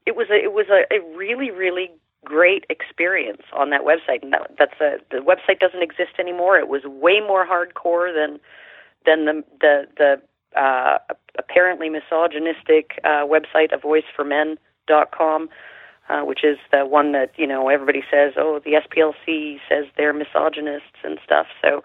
it 0.05 0.17
was 0.17 0.27
a 0.31 0.37
it 0.43 0.53
was 0.53 0.67
a, 0.71 0.83
a 0.93 1.17
really 1.17 1.51
really 1.51 1.91
great 2.29 2.65
experience 2.69 3.43
on 3.57 3.71
that 3.71 3.81
website, 3.81 4.23
and 4.23 4.33
that, 4.35 4.53
that's 4.59 4.81
a 4.81 4.99
the 5.11 5.19
website 5.19 5.59
doesn't 5.59 5.83
exist 5.83 6.13
anymore. 6.19 6.59
It 6.59 6.69
was 6.69 6.83
way 6.85 7.21
more 7.21 7.47
hardcore 7.47 8.13
than 8.13 8.39
than 9.07 9.25
the 9.25 9.45
the 9.61 9.75
the 9.97 10.61
uh, 10.61 10.99
apparently 11.39 11.89
misogynistic 11.89 13.01
uh, 13.05 13.25
website, 13.25 13.71
avoiceformen.com, 13.73 15.49
uh, 16.09 16.21
which 16.21 16.45
is 16.45 16.59
the 16.71 16.85
one 16.85 17.13
that 17.13 17.33
you 17.37 17.47
know 17.47 17.69
everybody 17.69 18.03
says, 18.11 18.35
oh, 18.37 18.61
the 18.63 18.73
SPLC 18.85 19.59
says 19.69 19.87
they're 19.97 20.13
misogynists 20.13 21.01
and 21.03 21.19
stuff. 21.25 21.47
So 21.63 21.83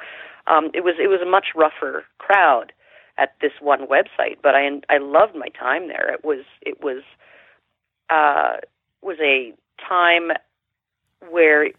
um, 0.47 0.69
it 0.73 0.83
was 0.83 0.95
it 0.99 1.07
was 1.07 1.21
a 1.21 1.29
much 1.29 1.47
rougher 1.55 2.03
crowd 2.17 2.73
at 3.17 3.35
this 3.41 3.53
one 3.61 3.87
website, 3.87 4.37
but 4.43 4.55
I 4.55 4.67
I 4.89 4.97
loved 4.97 5.35
my 5.35 5.47
time 5.49 5.87
there. 5.87 6.11
It 6.13 6.25
was 6.25 6.43
it 6.61 6.81
was 6.81 7.03
uh, 8.09 8.57
was 9.01 9.17
a 9.21 9.53
time 9.77 10.31
where 11.29 11.71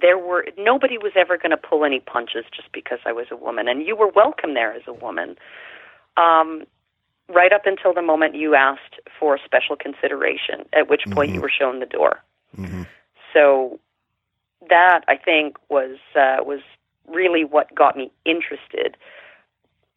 there 0.00 0.18
were 0.18 0.46
nobody 0.58 0.98
was 0.98 1.12
ever 1.16 1.36
going 1.36 1.50
to 1.50 1.56
pull 1.56 1.84
any 1.84 2.00
punches 2.00 2.44
just 2.54 2.70
because 2.72 2.98
I 3.04 3.12
was 3.12 3.26
a 3.30 3.36
woman, 3.36 3.68
and 3.68 3.86
you 3.86 3.96
were 3.96 4.08
welcome 4.08 4.54
there 4.54 4.72
as 4.72 4.82
a 4.86 4.92
woman. 4.92 5.36
Um, 6.16 6.64
right 7.28 7.52
up 7.52 7.62
until 7.64 7.94
the 7.94 8.02
moment 8.02 8.34
you 8.34 8.54
asked 8.54 9.00
for 9.18 9.38
special 9.42 9.76
consideration, 9.76 10.66
at 10.74 10.88
which 10.88 11.04
point 11.10 11.30
Mhm. 11.30 11.34
you 11.36 11.40
were 11.40 11.48
shown 11.48 11.80
the 11.80 11.86
door. 11.86 12.22
hmm 12.54 12.82
So 13.32 13.80
that 14.68 15.04
I 15.08 15.16
think 15.16 15.56
was 15.68 15.98
uh, 16.14 16.38
was 16.44 16.60
really 17.08 17.44
what 17.44 17.74
got 17.74 17.96
me 17.96 18.10
interested. 18.24 18.96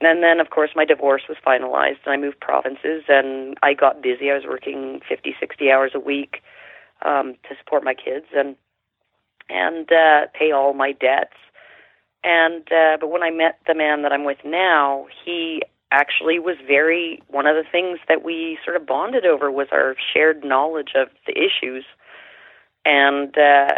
And 0.02 0.22
then, 0.22 0.40
of 0.40 0.52
course, 0.52 0.72
my 0.76 0.86
divorce 0.86 1.28
was 1.28 1.38
finalized, 1.46 2.00
and 2.06 2.14
I 2.14 2.18
moved 2.18 2.40
provinces, 2.40 3.04
and 3.08 3.58
I 3.64 3.74
got 3.74 4.02
busy. 4.02 4.30
I 4.30 4.36
was 4.36 4.46
working 4.46 5.02
50, 5.08 5.36
60 5.40 5.72
hours 5.72 5.92
a 5.96 6.00
week 6.00 6.44
um, 7.04 7.36
to 7.50 7.56
support 7.60 7.84
my 7.84 7.94
kids 7.94 8.26
and 8.36 8.56
and 9.50 9.90
uh, 9.92 10.28
pay 10.38 10.52
all 10.52 10.74
my 10.74 10.92
debts. 10.92 11.38
And 12.24 12.68
uh, 12.72 12.98
but 13.00 13.10
when 13.10 13.24
I 13.24 13.30
met 13.30 13.60
the 13.68 13.76
man 13.76 14.02
that 14.02 14.12
I'm 14.12 14.26
with 14.26 14.40
now, 14.44 15.08
he 15.24 15.62
actually 15.92 16.40
was 16.40 16.58
very 16.66 17.22
one 17.28 17.46
of 17.46 17.56
the 17.56 17.70
things 17.70 18.00
that 18.08 18.24
we 18.24 18.58
sort 18.64 18.76
of 18.76 18.86
bonded 18.86 19.26
over 19.26 19.52
was 19.52 19.68
our 19.72 19.96
shared 20.14 20.44
knowledge 20.44 20.92
of 20.96 21.10
the 21.26 21.34
issues. 21.34 21.86
And 22.86 23.38
uh 23.38 23.76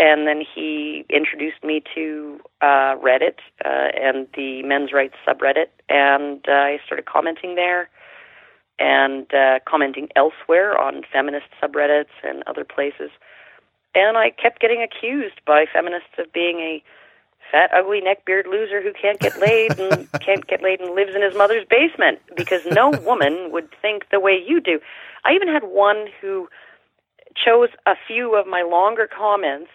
and 0.00 0.26
then 0.26 0.42
he 0.54 1.04
introduced 1.08 1.62
me 1.62 1.82
to 1.94 2.40
uh 2.60 2.96
Reddit 2.96 3.38
uh 3.64 3.90
and 4.00 4.26
the 4.34 4.62
men's 4.64 4.92
rights 4.92 5.14
subreddit. 5.26 5.68
And 5.88 6.44
uh, 6.48 6.52
I 6.52 6.78
started 6.84 7.06
commenting 7.06 7.54
there 7.54 7.88
and 8.78 9.32
uh 9.34 9.60
commenting 9.66 10.08
elsewhere 10.16 10.76
on 10.78 11.02
feminist 11.12 11.46
subreddits 11.62 12.14
and 12.22 12.42
other 12.46 12.64
places 12.64 13.10
and 13.94 14.16
I 14.16 14.30
kept 14.30 14.60
getting 14.60 14.82
accused 14.82 15.40
by 15.46 15.66
feminists 15.72 16.18
of 16.18 16.32
being 16.32 16.58
a 16.58 16.82
fat, 17.52 17.70
ugly, 17.72 18.00
neckbeard 18.00 18.46
loser 18.46 18.82
who 18.82 18.92
can't 18.92 19.20
get 19.20 19.38
laid 19.38 19.78
and 19.78 20.10
can't 20.20 20.46
get 20.46 20.62
laid 20.62 20.80
and 20.80 20.94
lives 20.94 21.14
in 21.14 21.22
his 21.22 21.36
mother's 21.36 21.64
basement 21.68 22.18
because 22.36 22.62
no 22.66 22.90
woman 23.02 23.50
would 23.52 23.68
think 23.80 24.04
the 24.10 24.20
way 24.20 24.42
you 24.44 24.60
do. 24.60 24.80
I 25.24 25.32
even 25.32 25.48
had 25.48 25.64
one 25.64 26.06
who 26.20 26.48
chose 27.34 27.68
a 27.86 27.94
few 28.06 28.34
of 28.36 28.46
my 28.46 28.62
longer 28.62 29.08
comments 29.08 29.70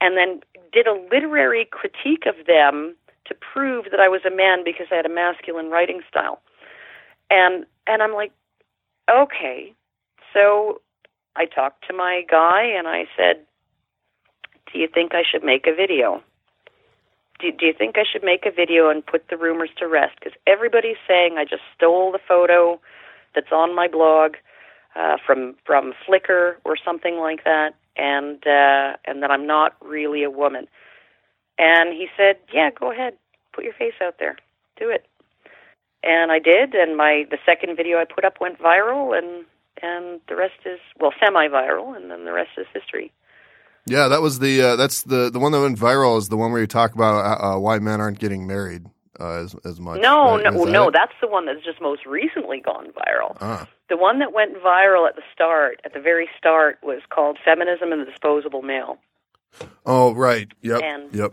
and 0.00 0.16
then 0.16 0.40
did 0.72 0.86
a 0.86 1.00
literary 1.10 1.68
critique 1.70 2.24
of 2.26 2.46
them 2.46 2.96
to 3.26 3.34
prove 3.34 3.86
that 3.90 4.00
I 4.00 4.08
was 4.08 4.22
a 4.26 4.34
man 4.34 4.64
because 4.64 4.86
I 4.90 4.96
had 4.96 5.06
a 5.06 5.14
masculine 5.14 5.70
writing 5.70 6.00
style. 6.08 6.40
And 7.30 7.64
and 7.86 8.02
I'm 8.02 8.14
like, 8.14 8.32
okay. 9.10 9.72
So 10.32 10.80
I 11.36 11.46
talked 11.46 11.86
to 11.88 11.94
my 11.94 12.22
guy 12.30 12.62
and 12.62 12.88
I 12.88 13.06
said, 13.16 13.44
"Do 14.72 14.78
you 14.78 14.88
think 14.88 15.14
I 15.14 15.22
should 15.28 15.44
make 15.44 15.66
a 15.66 15.74
video?" 15.74 16.22
do, 17.40 17.50
do 17.52 17.66
you 17.66 17.72
think 17.72 17.96
I 17.96 18.04
should 18.10 18.22
make 18.22 18.46
a 18.46 18.50
video 18.50 18.90
and 18.90 19.04
put 19.04 19.28
the 19.28 19.36
rumors 19.36 19.70
to 19.78 19.88
rest? 19.88 20.14
Because 20.18 20.38
everybody's 20.46 20.96
saying 21.08 21.36
I 21.38 21.44
just 21.44 21.62
stole 21.76 22.12
the 22.12 22.20
photo 22.26 22.80
that's 23.34 23.52
on 23.52 23.74
my 23.74 23.88
blog 23.88 24.36
uh, 24.94 25.16
from 25.24 25.54
from 25.64 25.92
Flickr 26.06 26.54
or 26.64 26.76
something 26.84 27.18
like 27.18 27.44
that, 27.44 27.74
and 27.96 28.46
uh, 28.46 28.96
and 29.04 29.22
that 29.22 29.30
I'm 29.30 29.46
not 29.46 29.76
really 29.80 30.22
a 30.22 30.30
woman. 30.30 30.66
And 31.58 31.92
he 31.92 32.08
said, 32.16 32.36
"Yeah, 32.52 32.70
go 32.70 32.92
ahead, 32.92 33.14
put 33.52 33.64
your 33.64 33.74
face 33.74 33.94
out 34.02 34.16
there, 34.18 34.36
do 34.78 34.88
it." 34.88 35.06
And 36.02 36.32
I 36.32 36.38
did, 36.38 36.74
and 36.74 36.96
my 36.96 37.26
the 37.30 37.38
second 37.44 37.76
video 37.76 37.98
I 37.98 38.04
put 38.04 38.24
up 38.24 38.40
went 38.40 38.58
viral, 38.58 39.16
and 39.16 39.44
and 39.82 40.20
the 40.28 40.36
rest 40.36 40.60
is 40.64 40.78
well 40.98 41.12
semi-viral, 41.20 41.96
and 41.96 42.10
then 42.10 42.24
the 42.24 42.32
rest 42.32 42.50
is 42.56 42.66
history. 42.72 43.12
Yeah, 43.86 44.08
that 44.08 44.22
was 44.22 44.38
the 44.38 44.62
uh, 44.62 44.76
that's 44.76 45.02
the 45.02 45.30
the 45.30 45.38
one 45.38 45.52
that 45.52 45.60
went 45.60 45.78
viral 45.78 46.18
is 46.18 46.28
the 46.28 46.36
one 46.36 46.52
where 46.52 46.60
you 46.60 46.66
talk 46.66 46.94
about 46.94 47.40
uh, 47.42 47.58
why 47.58 47.78
men 47.78 48.00
aren't 48.00 48.18
getting 48.18 48.46
married 48.46 48.86
uh, 49.18 49.42
as 49.42 49.54
as 49.64 49.80
much. 49.80 50.00
No, 50.00 50.36
right? 50.36 50.44
no, 50.44 50.64
that 50.64 50.72
no. 50.72 50.88
it? 50.88 50.92
That's 50.92 51.14
the 51.20 51.28
one 51.28 51.46
that's 51.46 51.64
just 51.64 51.80
most 51.80 52.06
recently 52.06 52.60
gone 52.60 52.88
viral. 52.92 53.36
Ah, 53.40 53.68
the 53.88 53.96
one 53.96 54.18
that 54.20 54.32
went 54.32 54.56
viral 54.62 55.08
at 55.08 55.16
the 55.16 55.22
start, 55.34 55.80
at 55.84 55.92
the 55.92 56.00
very 56.00 56.28
start, 56.38 56.78
was 56.82 57.00
called 57.10 57.38
"Feminism 57.44 57.92
and 57.92 58.00
the 58.00 58.06
Disposable 58.06 58.62
Male." 58.62 58.98
Oh, 59.84 60.14
right. 60.14 60.48
Yep. 60.62 60.82
And- 60.82 61.14
yep. 61.14 61.32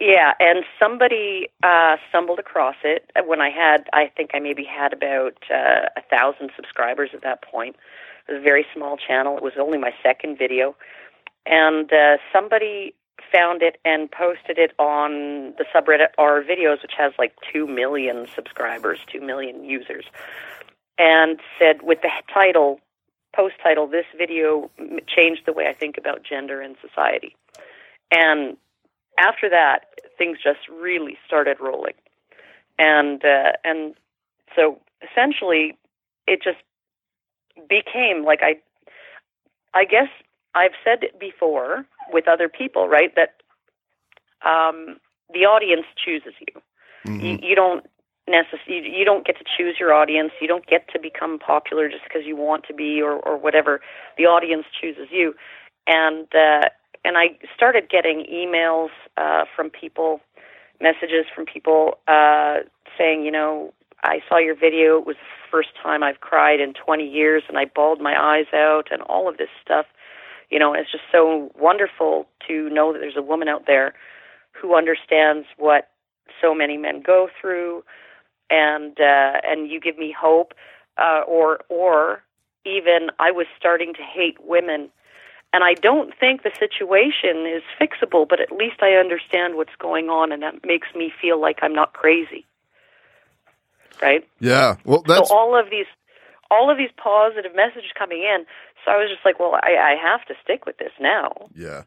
Yeah, 0.00 0.34
and 0.38 0.64
somebody 0.78 1.48
uh, 1.62 1.96
stumbled 2.08 2.38
across 2.38 2.76
it 2.84 3.10
when 3.26 3.40
I 3.40 3.50
had, 3.50 3.88
I 3.92 4.10
think 4.16 4.30
I 4.32 4.38
maybe 4.38 4.62
had 4.62 4.92
about 4.92 5.38
uh, 5.52 5.88
a 5.96 6.02
thousand 6.08 6.50
subscribers 6.54 7.10
at 7.14 7.22
that 7.22 7.42
point. 7.42 7.74
It 8.28 8.32
was 8.32 8.40
a 8.40 8.44
very 8.44 8.64
small 8.72 8.96
channel. 8.96 9.36
It 9.36 9.42
was 9.42 9.54
only 9.58 9.76
my 9.76 9.92
second 10.00 10.38
video, 10.38 10.76
and 11.46 11.92
uh, 11.92 12.18
somebody 12.32 12.94
found 13.32 13.62
it 13.62 13.78
and 13.84 14.08
posted 14.08 14.56
it 14.58 14.72
on 14.78 15.54
the 15.58 15.64
subreddit 15.74 16.08
R 16.16 16.42
Videos, 16.42 16.80
which 16.82 16.92
has 16.96 17.12
like 17.18 17.34
two 17.52 17.66
million 17.66 18.28
subscribers, 18.32 19.00
two 19.12 19.20
million 19.20 19.64
users, 19.64 20.04
and 20.96 21.40
said 21.58 21.82
with 21.82 22.02
the 22.02 22.10
title, 22.32 22.78
post 23.34 23.54
title, 23.60 23.88
this 23.88 24.06
video 24.16 24.70
changed 25.08 25.42
the 25.44 25.52
way 25.52 25.66
I 25.66 25.74
think 25.74 25.98
about 25.98 26.22
gender 26.22 26.62
in 26.62 26.76
society, 26.80 27.34
and 28.12 28.56
after 29.18 29.48
that, 29.50 29.86
things 30.16 30.38
just 30.42 30.60
really 30.68 31.18
started 31.26 31.58
rolling, 31.60 31.94
and 32.78 33.24
uh, 33.24 33.52
and 33.64 33.94
so 34.54 34.78
essentially, 35.02 35.76
it 36.26 36.40
just 36.42 36.58
became 37.68 38.24
like 38.24 38.40
I, 38.42 38.56
I 39.74 39.84
guess 39.84 40.08
I've 40.54 40.72
said 40.84 41.10
before 41.18 41.84
with 42.12 42.28
other 42.28 42.48
people, 42.48 42.88
right? 42.88 43.14
That 43.16 43.34
um, 44.48 44.96
the 45.32 45.40
audience 45.40 45.86
chooses 46.02 46.34
you. 46.40 46.62
Mhm. 47.06 47.22
You, 47.22 47.48
you 47.50 47.54
don't 47.54 47.84
necessarily 48.28 48.90
you 48.96 49.04
don't 49.04 49.26
get 49.26 49.38
to 49.38 49.44
choose 49.56 49.76
your 49.80 49.92
audience. 49.92 50.32
You 50.40 50.48
don't 50.48 50.66
get 50.66 50.88
to 50.92 50.98
become 50.98 51.38
popular 51.38 51.88
just 51.88 52.04
because 52.04 52.22
you 52.26 52.36
want 52.36 52.64
to 52.68 52.74
be 52.74 53.00
or 53.02 53.12
or 53.12 53.36
whatever. 53.36 53.80
The 54.16 54.24
audience 54.24 54.66
chooses 54.80 55.08
you, 55.10 55.34
and 55.86 56.26
uh, 56.34 56.68
and 57.04 57.16
I 57.16 57.38
started 57.54 57.88
getting 57.90 58.26
emails 58.32 58.90
uh, 59.16 59.44
from 59.54 59.70
people, 59.70 60.20
messages 60.80 61.26
from 61.34 61.46
people 61.46 61.98
uh, 62.06 62.58
saying, 62.96 63.24
you 63.24 63.30
know, 63.30 63.72
I 64.02 64.20
saw 64.28 64.38
your 64.38 64.54
video. 64.54 64.98
It 64.98 65.06
was 65.06 65.16
the 65.16 65.50
first 65.50 65.70
time 65.82 66.02
I've 66.02 66.20
cried 66.20 66.60
in 66.60 66.72
20 66.74 67.08
years, 67.08 67.42
and 67.48 67.58
I 67.58 67.64
bawled 67.64 68.00
my 68.00 68.14
eyes 68.20 68.46
out, 68.54 68.88
and 68.90 69.02
all 69.02 69.28
of 69.28 69.38
this 69.38 69.48
stuff. 69.62 69.86
You 70.50 70.58
know, 70.58 70.72
it's 70.72 70.90
just 70.90 71.04
so 71.10 71.50
wonderful 71.58 72.26
to 72.46 72.70
know 72.70 72.92
that 72.92 73.00
there's 73.00 73.16
a 73.16 73.22
woman 73.22 73.48
out 73.48 73.64
there 73.66 73.94
who 74.52 74.76
understands 74.76 75.46
what 75.56 75.90
so 76.40 76.54
many 76.54 76.76
men 76.76 77.02
go 77.02 77.28
through, 77.40 77.84
and 78.50 78.98
uh, 79.00 79.40
and 79.44 79.70
you 79.70 79.80
give 79.80 79.98
me 79.98 80.14
hope, 80.18 80.54
uh, 80.96 81.22
or 81.26 81.60
or 81.68 82.22
even 82.64 83.08
I 83.18 83.30
was 83.30 83.46
starting 83.58 83.94
to 83.94 84.02
hate 84.02 84.36
women 84.40 84.90
and 85.52 85.64
I 85.64 85.74
don't 85.74 86.12
think 86.18 86.42
the 86.42 86.50
situation 86.58 87.46
is 87.46 87.62
fixable, 87.80 88.28
but 88.28 88.40
at 88.40 88.52
least 88.52 88.82
I 88.82 88.92
understand 88.92 89.56
what's 89.56 89.74
going 89.78 90.08
on, 90.08 90.30
and 90.30 90.42
that 90.42 90.66
makes 90.66 90.88
me 90.94 91.12
feel 91.20 91.40
like 91.40 91.58
I'm 91.62 91.74
not 91.74 91.94
crazy. 91.94 92.44
Right? 94.02 94.28
Yeah. 94.40 94.76
Well, 94.84 95.02
that's 95.06 95.28
so 95.28 95.34
all 95.34 95.58
of 95.58 95.70
these, 95.70 95.86
all 96.50 96.70
of 96.70 96.76
these 96.76 96.90
positive 96.96 97.54
messages 97.56 97.90
coming 97.98 98.22
in. 98.22 98.44
So 98.84 98.92
I 98.92 98.96
was 98.96 99.08
just 99.10 99.24
like, 99.24 99.40
well, 99.40 99.54
I, 99.54 99.76
I 99.76 99.96
have 100.00 100.24
to 100.26 100.34
stick 100.42 100.66
with 100.66 100.76
this 100.78 100.92
now. 101.00 101.48
yeah. 101.56 101.82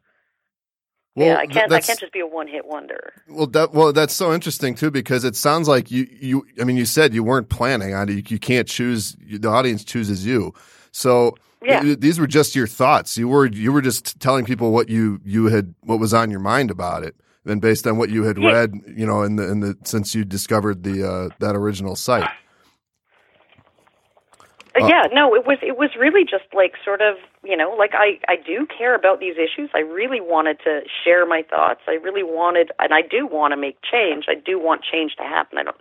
yeah, 1.16 1.38
I 1.38 1.46
can't. 1.46 1.72
I 1.72 1.80
can't 1.82 2.00
just 2.00 2.12
be 2.12 2.20
a 2.20 2.28
one-hit 2.28 2.66
wonder. 2.66 3.14
Well, 3.30 3.48
that 3.48 3.74
well, 3.74 3.94
that's 3.94 4.14
so 4.14 4.34
interesting 4.34 4.76
too 4.76 4.92
because 4.92 5.24
it 5.24 5.36
sounds 5.36 5.68
like 5.68 5.92
you 5.92 6.08
you. 6.10 6.46
I 6.60 6.64
mean, 6.64 6.78
you 6.78 6.86
said 6.86 7.14
you 7.14 7.24
weren't 7.24 7.50
planning 7.50 7.94
on 7.94 8.10
it. 8.10 8.14
You, 8.14 8.24
you 8.28 8.40
can't 8.40 8.68
choose. 8.68 9.16
The 9.22 9.48
audience 9.48 9.84
chooses 9.84 10.26
you. 10.26 10.54
So 10.92 11.38
Yeah. 11.64 11.82
th- 11.82 12.00
these 12.00 12.20
were 12.20 12.28
just 12.28 12.56
your 12.56 12.68
thoughts. 12.68 13.18
You 13.18 13.28
were 13.28 13.46
you 13.46 13.72
were 13.72 13.82
just 13.82 14.20
telling 14.20 14.46
people 14.46 14.72
what 14.72 14.90
you 14.90 15.20
you 15.24 15.46
had 15.48 15.74
what 15.82 16.00
was 16.00 16.14
on 16.14 16.32
your 16.32 16.40
mind 16.40 16.72
about 16.72 17.04
it. 17.04 17.16
Then 17.44 17.60
based 17.60 17.88
on 17.88 17.98
what 17.98 18.10
you 18.10 18.24
had 18.24 18.38
Yeah. 18.38 18.52
read, 18.52 18.74
you 18.96 19.06
know, 19.06 19.24
in 19.24 19.36
the 19.36 19.50
in 19.52 19.60
the 19.62 19.78
since 19.84 20.14
you 20.16 20.24
discovered 20.26 20.84
the 20.84 21.08
uh, 21.08 21.30
that 21.40 21.56
original 21.56 21.96
site. 21.96 22.30
Uh, 24.80 24.88
yeah, 24.88 25.04
no, 25.12 25.36
it 25.36 25.46
was 25.46 25.58
it 25.62 25.78
was 25.78 25.90
really 26.00 26.24
just 26.24 26.46
like 26.54 26.74
sort 26.86 27.02
of 27.02 27.18
you 27.44 27.58
know 27.58 27.76
like 27.78 27.92
I 27.94 28.20
I 28.30 28.38
do 28.38 28.66
care 28.66 28.96
about 28.96 29.20
these 29.20 29.36
issues. 29.36 29.70
I 29.74 29.80
really 29.80 30.22
wanted 30.22 30.60
to 30.64 30.82
share 31.04 31.26
my 31.26 31.44
thoughts. 31.50 31.82
I 31.88 31.94
really 31.94 32.24
wanted, 32.24 32.72
and 32.80 32.94
I 32.94 33.02
do 33.02 33.28
want 33.28 33.52
to 33.52 33.58
make 33.58 33.78
change. 33.82 34.26
I 34.30 34.36
do 34.36 34.58
want 34.60 34.82
change 34.90 35.16
to 35.18 35.24
happen. 35.24 35.58
I 35.58 35.64
don't. 35.64 35.76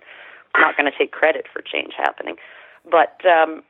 I'm 0.57 0.62
not 0.62 0.77
going 0.77 0.90
to 0.90 0.99
take 0.99 1.12
credit 1.12 1.47
for 1.53 1.62
change 1.62 1.93
happening, 1.97 2.35
but 2.90 3.25
um, 3.25 3.62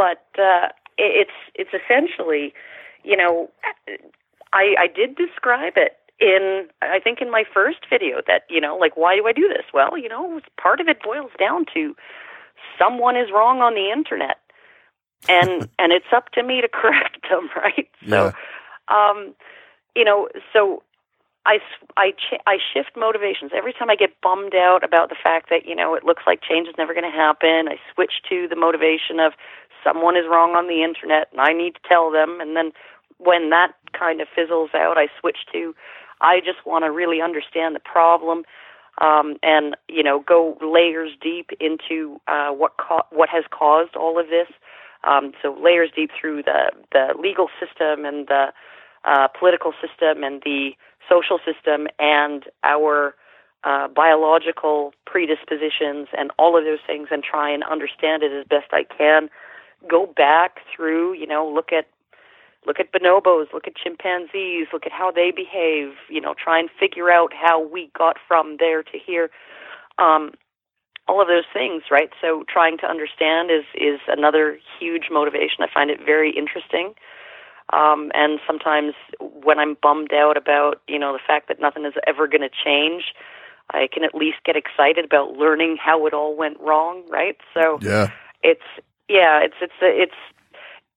but 0.00 0.24
uh, 0.40 0.68
it, 0.96 1.28
it's 1.28 1.38
it's 1.54 1.74
essentially, 1.74 2.54
you 3.04 3.18
know, 3.18 3.50
I 4.54 4.74
I 4.78 4.86
did 4.86 5.14
describe 5.14 5.74
it 5.76 5.98
in 6.20 6.68
I 6.80 7.00
think 7.00 7.20
in 7.20 7.30
my 7.30 7.44
first 7.52 7.80
video 7.90 8.22
that 8.26 8.44
you 8.48 8.62
know 8.62 8.78
like 8.78 8.96
why 8.96 9.16
do 9.16 9.26
I 9.26 9.32
do 9.32 9.46
this? 9.46 9.66
Well, 9.74 9.98
you 9.98 10.08
know, 10.08 10.40
part 10.58 10.80
of 10.80 10.88
it 10.88 11.02
boils 11.02 11.32
down 11.38 11.66
to 11.74 11.94
someone 12.78 13.14
is 13.14 13.28
wrong 13.30 13.60
on 13.60 13.74
the 13.74 13.90
internet. 13.92 14.38
And 15.28 15.68
and 15.78 15.92
it's 15.92 16.12
up 16.16 16.30
to 16.32 16.42
me 16.42 16.62
to 16.62 16.68
correct 16.68 17.18
them 17.30 17.50
right? 17.54 17.90
So 18.08 18.32
um 18.88 19.34
you 19.94 20.04
know 20.04 20.28
so 20.54 20.82
i 21.44 21.58
i 21.98 22.12
i 22.46 22.56
shift 22.72 22.96
motivations. 22.96 23.50
Every 23.54 23.74
time 23.74 23.90
i 23.90 23.96
get 23.96 24.18
bummed 24.22 24.54
out 24.54 24.82
about 24.82 25.10
the 25.10 25.20
fact 25.22 25.50
that 25.50 25.66
you 25.66 25.76
know 25.76 25.94
it 25.94 26.04
looks 26.04 26.22
like 26.26 26.40
change 26.40 26.68
is 26.68 26.74
never 26.78 26.94
going 26.94 27.10
to 27.10 27.16
happen 27.16 27.68
i 27.68 27.76
switch 27.94 28.14
to 28.30 28.48
the 28.48 28.56
motivation 28.56 29.20
of 29.20 29.32
someone 29.84 30.16
is 30.16 30.24
wrong 30.30 30.54
on 30.54 30.68
the 30.68 30.82
internet 30.82 31.28
and 31.32 31.40
i 31.40 31.52
need 31.52 31.74
to 31.74 31.80
tell 31.88 32.10
them 32.10 32.40
and 32.40 32.56
then 32.56 32.72
when 33.18 33.50
that 33.50 33.72
kind 33.98 34.20
of 34.20 34.28
fizzles 34.34 34.70
out 34.74 34.98
i 34.98 35.08
switch 35.20 35.38
to 35.52 35.74
i 36.20 36.40
just 36.40 36.64
want 36.66 36.84
to 36.84 36.90
really 36.90 37.20
understand 37.20 37.74
the 37.74 37.80
problem 37.80 38.44
um, 39.00 39.36
and 39.42 39.76
you 39.88 40.02
know 40.02 40.20
go 40.26 40.56
layers 40.60 41.10
deep 41.20 41.50
into 41.58 42.20
uh, 42.28 42.50
what 42.50 42.72
co- 42.76 43.06
what 43.10 43.28
has 43.28 43.44
caused 43.50 43.96
all 43.96 44.18
of 44.18 44.26
this. 44.28 44.48
Um, 45.02 45.32
so 45.42 45.56
layers 45.62 45.90
deep 45.94 46.10
through 46.18 46.42
the 46.42 46.70
the 46.92 47.14
legal 47.18 47.48
system 47.58 48.04
and 48.04 48.26
the 48.28 48.52
uh, 49.04 49.28
political 49.28 49.72
system 49.80 50.22
and 50.22 50.42
the 50.44 50.72
social 51.08 51.38
system 51.44 51.88
and 51.98 52.44
our 52.62 53.14
uh, 53.64 53.88
biological 53.88 54.92
predispositions 55.06 56.08
and 56.16 56.30
all 56.38 56.56
of 56.56 56.64
those 56.64 56.80
things, 56.86 57.08
and 57.10 57.22
try 57.22 57.50
and 57.50 57.64
understand 57.64 58.22
it 58.22 58.32
as 58.32 58.46
best 58.46 58.72
I 58.72 58.84
can. 58.84 59.30
Go 59.88 60.06
back 60.06 60.60
through, 60.74 61.14
you 61.14 61.26
know, 61.26 61.48
look 61.48 61.72
at 61.72 61.86
look 62.66 62.78
at 62.78 62.92
bonobos, 62.92 63.52
look 63.54 63.66
at 63.66 63.74
chimpanzees, 63.76 64.66
look 64.72 64.84
at 64.84 64.92
how 64.92 65.10
they 65.10 65.30
behave, 65.30 65.94
you 66.08 66.20
know, 66.20 66.34
try 66.34 66.58
and 66.58 66.68
figure 66.78 67.10
out 67.10 67.32
how 67.32 67.60
we 67.66 67.90
got 67.96 68.16
from 68.28 68.56
there 68.58 68.82
to 68.82 68.98
here. 68.98 69.30
Um, 69.98 70.32
all 71.08 71.20
of 71.20 71.28
those 71.28 71.44
things, 71.52 71.84
right? 71.90 72.10
So 72.20 72.44
trying 72.48 72.78
to 72.78 72.86
understand 72.86 73.50
is 73.50 73.64
is 73.74 74.00
another 74.06 74.58
huge 74.78 75.04
motivation. 75.10 75.60
I 75.60 75.68
find 75.72 75.90
it 75.90 75.98
very 76.04 76.30
interesting. 76.36 76.94
Um, 77.72 78.10
and 78.14 78.40
sometimes 78.46 78.94
when 79.20 79.58
I'm 79.58 79.76
bummed 79.80 80.12
out 80.12 80.36
about, 80.36 80.82
you 80.88 80.98
know, 80.98 81.12
the 81.12 81.20
fact 81.24 81.48
that 81.48 81.60
nothing 81.60 81.84
is 81.84 81.94
ever 82.06 82.26
going 82.26 82.40
to 82.40 82.50
change, 82.50 83.14
I 83.70 83.88
can 83.92 84.02
at 84.04 84.14
least 84.14 84.38
get 84.44 84.56
excited 84.56 85.04
about 85.04 85.32
learning 85.32 85.76
how 85.80 86.06
it 86.06 86.14
all 86.14 86.36
went 86.36 86.58
wrong, 86.58 87.04
right? 87.08 87.36
So 87.54 87.78
Yeah. 87.80 88.08
it's 88.42 88.66
yeah, 89.10 89.40
it's 89.42 89.56
it's 89.60 89.74
it's 89.82 90.14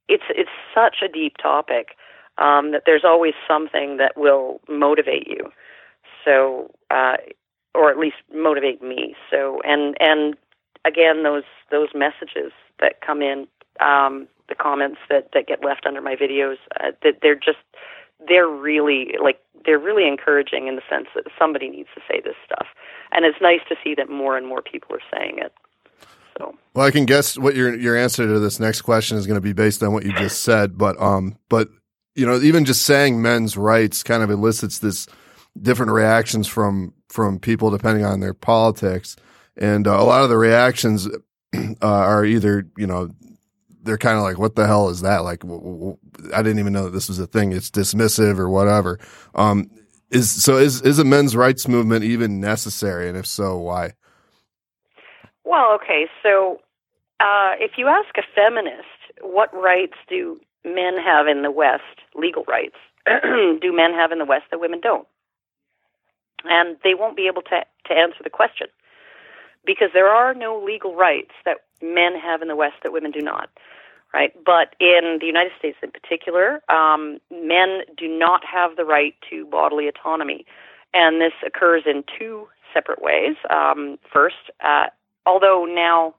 it's 0.08 0.24
it's 0.30 0.52
such 0.74 0.98
a 1.04 1.08
deep 1.08 1.38
topic 1.42 1.96
um, 2.38 2.72
that 2.72 2.84
there's 2.86 3.04
always 3.04 3.34
something 3.48 3.98
that 3.98 4.16
will 4.16 4.62
motivate 4.70 5.28
you. 5.28 5.52
So, 6.24 6.72
uh, 6.92 7.18
or 7.74 7.90
at 7.90 7.98
least 7.98 8.18
motivate 8.34 8.84
me. 8.84 9.16
So, 9.32 9.62
and 9.66 9.98
and 10.00 10.36
again, 10.86 11.24
those 11.24 11.44
those 11.72 11.90
messages 11.96 12.52
that 12.80 13.02
come 13.02 13.24
in, 13.24 13.48
um, 13.80 14.28
the 14.48 14.56
comments 14.56 15.00
that 15.10 15.30
that 15.34 15.48
get 15.48 15.66
left 15.66 15.88
under 15.88 16.02
my 16.02 16.16
videos, 16.16 16.58
uh, 16.80 16.92
that 17.02 17.20
they're 17.24 17.36
just 17.36 17.66
they're 18.28 18.48
really 18.48 19.16
like 19.22 19.40
they're 19.66 19.80
really 19.80 20.08
encouraging 20.08 20.68
in 20.68 20.76
the 20.76 20.84
sense 20.88 21.08
that 21.16 21.26
somebody 21.40 21.68
needs 21.68 21.90
to 21.96 22.02
say 22.08 22.22
this 22.24 22.36
stuff, 22.46 22.68
and 23.12 23.26
it's 23.26 23.42
nice 23.42 23.62
to 23.70 23.76
see 23.84 23.96
that 23.96 24.08
more 24.08 24.38
and 24.38 24.46
more 24.46 24.62
people 24.62 24.96
are 24.96 25.18
saying 25.18 25.40
it. 25.40 25.52
So. 26.38 26.56
Well, 26.74 26.86
I 26.86 26.92
can 26.92 27.06
guess 27.06 27.38
what 27.38 27.56
your 27.56 27.76
your 27.76 27.96
answer 27.96 28.26
to 28.26 28.40
this 28.40 28.60
next 28.60 28.82
question 28.82 29.18
is 29.18 29.28
going 29.28 29.38
to 29.38 29.42
be 29.42 29.54
based 29.54 29.84
on 29.84 29.94
what 29.94 30.06
you 30.06 30.14
just 30.14 30.42
said, 30.42 30.78
but 30.78 31.00
um, 31.02 31.38
but 31.50 31.70
you 32.16 32.26
know, 32.26 32.40
even 32.42 32.66
just 32.66 32.84
saying 32.84 33.22
men's 33.22 33.58
rights 33.58 34.04
kind 34.04 34.24
of 34.24 34.30
elicits 34.30 34.80
this 34.80 35.08
different 35.60 35.92
reactions 35.92 36.48
from 36.48 36.94
from 37.10 37.40
people 37.40 37.70
depending 37.70 38.06
on 38.06 38.20
their 38.20 38.34
politics, 38.34 39.16
and 39.58 39.88
uh, 39.88 40.00
a 40.00 40.04
lot 40.04 40.24
of 40.24 40.30
the 40.30 40.38
reactions 40.38 41.08
uh, 41.56 41.68
are 41.82 42.26
either 42.26 42.68
you 42.78 42.88
know 42.88 43.12
they're 43.84 43.98
kind 43.98 44.18
of 44.18 44.24
like, 44.24 44.40
"What 44.40 44.56
the 44.56 44.66
hell 44.66 44.90
is 44.90 45.02
that?" 45.02 45.24
Like, 45.24 45.42
w- 45.42 45.62
w- 45.62 45.98
I 46.34 46.42
didn't 46.42 46.60
even 46.60 46.74
know 46.74 46.86
that 46.86 46.92
this 46.94 47.10
was 47.10 47.20
a 47.20 47.28
thing. 47.28 47.52
It's 47.52 47.70
dismissive 47.70 48.40
or 48.40 48.50
whatever. 48.50 49.00
Um, 49.36 49.70
is 50.10 50.32
so 50.32 50.58
is 50.58 50.82
is 50.82 51.00
a 51.00 51.04
men's 51.04 51.36
rights 51.36 51.68
movement 51.68 52.04
even 52.04 52.40
necessary, 52.40 53.08
and 53.10 53.18
if 53.18 53.26
so, 53.26 53.58
why? 53.58 53.94
Well, 55.46 55.74
okay, 55.76 56.08
so 56.22 56.62
uh, 57.20 57.54
if 57.60 57.72
you 57.78 57.88
ask 57.88 58.18
a 58.18 58.24
feminist, 58.36 58.88
what 59.22 59.54
rights 59.54 59.98
do 60.10 60.40
men 60.66 60.98
have 60.98 61.28
in 61.28 61.42
the 61.42 61.52
West, 61.52 62.02
legal 62.16 62.44
rights, 62.48 62.76
do 63.06 63.74
men 63.74 63.94
have 63.94 64.12
in 64.12 64.20
the 64.20 64.26
West 64.26 64.46
that 64.52 64.60
women 64.60 64.80
don't? 64.82 65.08
And 66.46 66.78
they 66.84 66.94
won't 66.94 67.16
be 67.16 67.28
able 67.28 67.42
to, 67.44 67.64
to 67.88 67.94
answer 67.94 68.20
the 68.24 68.30
question 68.30 68.68
because 69.66 69.90
there 69.94 70.10
are 70.10 70.34
no 70.34 70.62
legal 70.62 70.96
rights 70.96 71.32
that 71.46 71.58
men 71.82 72.20
have 72.20 72.42
in 72.42 72.48
the 72.48 72.56
West 72.56 72.76
that 72.84 72.92
women 72.92 73.12
do 73.12 73.22
not. 73.22 73.50
Right, 74.14 74.32
but 74.46 74.76
in 74.80 75.18
the 75.20 75.26
United 75.26 75.54
States 75.58 75.78
in 75.82 75.90
particular, 75.90 76.62
um, 76.70 77.18
men 77.32 77.82
do 77.98 78.08
not 78.08 78.46
have 78.46 78.76
the 78.76 78.86
right 78.86 79.16
to 79.32 79.44
bodily 79.48 79.88
autonomy, 79.88 80.46
and 80.94 81.20
this 81.20 81.34
occurs 81.44 81.82
in 81.88 82.04
two 82.20 82.48
separate 82.72 83.02
ways. 83.02 83.36
Um, 83.50 83.98
first, 84.14 84.52
uh, 84.64 84.86
although 85.26 85.66
now 85.66 86.16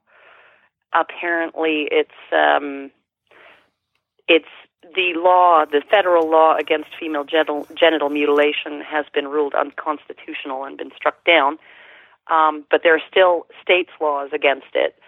apparently 0.92 1.88
it's 1.90 2.10
um, 2.32 2.90
it's 4.28 4.48
the 4.94 5.14
law, 5.16 5.64
the 5.64 5.82
federal 5.90 6.30
law 6.30 6.56
against 6.56 6.90
female 6.98 7.24
genital, 7.24 7.66
genital 7.74 8.10
mutilation 8.10 8.80
has 8.80 9.06
been 9.14 9.28
ruled 9.28 9.54
unconstitutional 9.54 10.64
and 10.64 10.76
been 10.76 10.90
struck 10.96 11.24
down. 11.24 11.58
Um, 12.30 12.64
but 12.70 12.82
there 12.82 12.94
are 12.94 13.02
still 13.10 13.46
states' 13.60 13.90
laws 14.00 14.30
against 14.32 14.68
it 14.74 14.98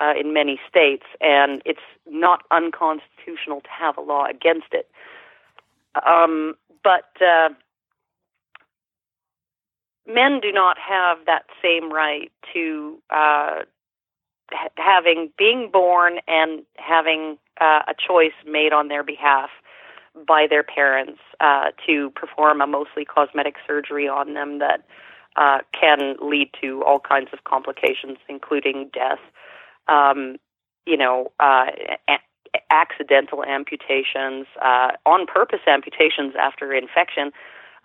uh, 0.00 0.12
in 0.18 0.32
many 0.32 0.60
states, 0.68 1.04
and 1.20 1.62
it's 1.64 1.80
not 2.06 2.42
unconstitutional 2.50 3.60
to 3.62 3.68
have 3.70 3.96
a 3.96 4.02
law 4.02 4.26
against 4.26 4.68
it. 4.72 4.90
Um, 6.06 6.54
but 6.84 7.10
uh, 7.20 7.50
men 10.06 10.40
do 10.40 10.52
not 10.52 10.76
have 10.78 11.18
that 11.26 11.44
same 11.62 11.92
right 11.92 12.30
to 12.52 12.98
uh, 13.10 13.62
ha- 14.52 14.68
having 14.76 15.32
being 15.36 15.70
born 15.72 16.18
and 16.28 16.62
having 16.76 17.38
uh, 17.60 17.82
a 17.88 17.94
choice 17.94 18.36
made 18.46 18.72
on 18.72 18.88
their 18.88 19.02
behalf 19.02 19.50
by 20.26 20.46
their 20.48 20.62
parents 20.62 21.20
uh, 21.40 21.70
to 21.86 22.10
perform 22.10 22.60
a 22.60 22.66
mostly 22.66 23.04
cosmetic 23.04 23.56
surgery 23.66 24.08
on 24.08 24.34
them 24.34 24.58
that 24.58 24.84
uh, 25.36 25.58
can 25.78 26.16
lead 26.22 26.50
to 26.60 26.82
all 26.84 26.98
kinds 26.98 27.28
of 27.32 27.44
complications, 27.44 28.18
including 28.28 28.90
death. 28.94 29.18
Um, 29.88 30.36
you 30.86 30.96
know, 30.96 31.32
uh, 31.40 31.66
a- 32.08 32.18
accidental 32.72 33.44
amputations, 33.44 34.46
uh, 34.62 34.92
on 35.04 35.26
purpose 35.26 35.60
amputations 35.66 36.34
after 36.40 36.72
infection, 36.72 37.32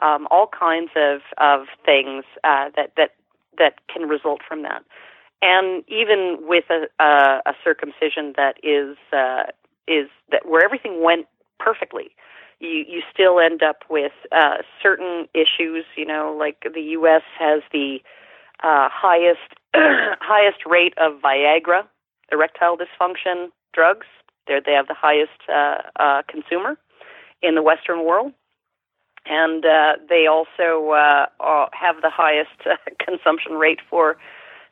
um, 0.01 0.27
all 0.31 0.47
kinds 0.47 0.91
of 0.95 1.21
of 1.37 1.67
things 1.85 2.23
uh, 2.43 2.69
that 2.75 2.93
that 2.97 3.11
that 3.57 3.75
can 3.87 4.07
result 4.07 4.41
from 4.47 4.63
that. 4.63 4.83
And 5.41 5.83
even 5.87 6.37
with 6.41 6.65
a, 6.69 6.85
a, 7.03 7.41
a 7.47 7.53
circumcision 7.63 8.33
that 8.37 8.55
is 8.63 8.97
uh, 9.11 9.43
is 9.87 10.07
that 10.31 10.47
where 10.47 10.63
everything 10.63 11.03
went 11.03 11.27
perfectly, 11.59 12.11
you 12.59 12.85
you 12.87 13.01
still 13.11 13.39
end 13.39 13.63
up 13.63 13.77
with 13.89 14.11
uh, 14.31 14.57
certain 14.81 15.27
issues. 15.33 15.85
You 15.95 16.05
know, 16.05 16.35
like 16.37 16.65
the 16.73 16.81
U.S. 16.81 17.23
has 17.39 17.63
the 17.71 17.99
uh, 18.63 18.87
highest 18.91 19.39
highest 19.75 20.65
rate 20.65 20.93
of 20.97 21.21
Viagra, 21.21 21.83
erectile 22.31 22.77
dysfunction 22.77 23.49
drugs. 23.73 24.07
They 24.47 24.59
they 24.63 24.73
have 24.73 24.87
the 24.87 24.95
highest 24.95 25.41
uh, 25.49 25.77
uh, 25.99 26.21
consumer 26.27 26.77
in 27.41 27.55
the 27.55 27.63
Western 27.63 28.05
world, 28.05 28.33
and 29.25 29.65
uh, 29.65 29.93
they 30.09 30.25
also 30.27 30.91
uh, 30.91 31.25
have 31.73 32.01
the 32.01 32.09
highest 32.09 32.49
uh, 32.65 32.75
consumption 33.05 33.53
rate 33.53 33.79
for 33.89 34.17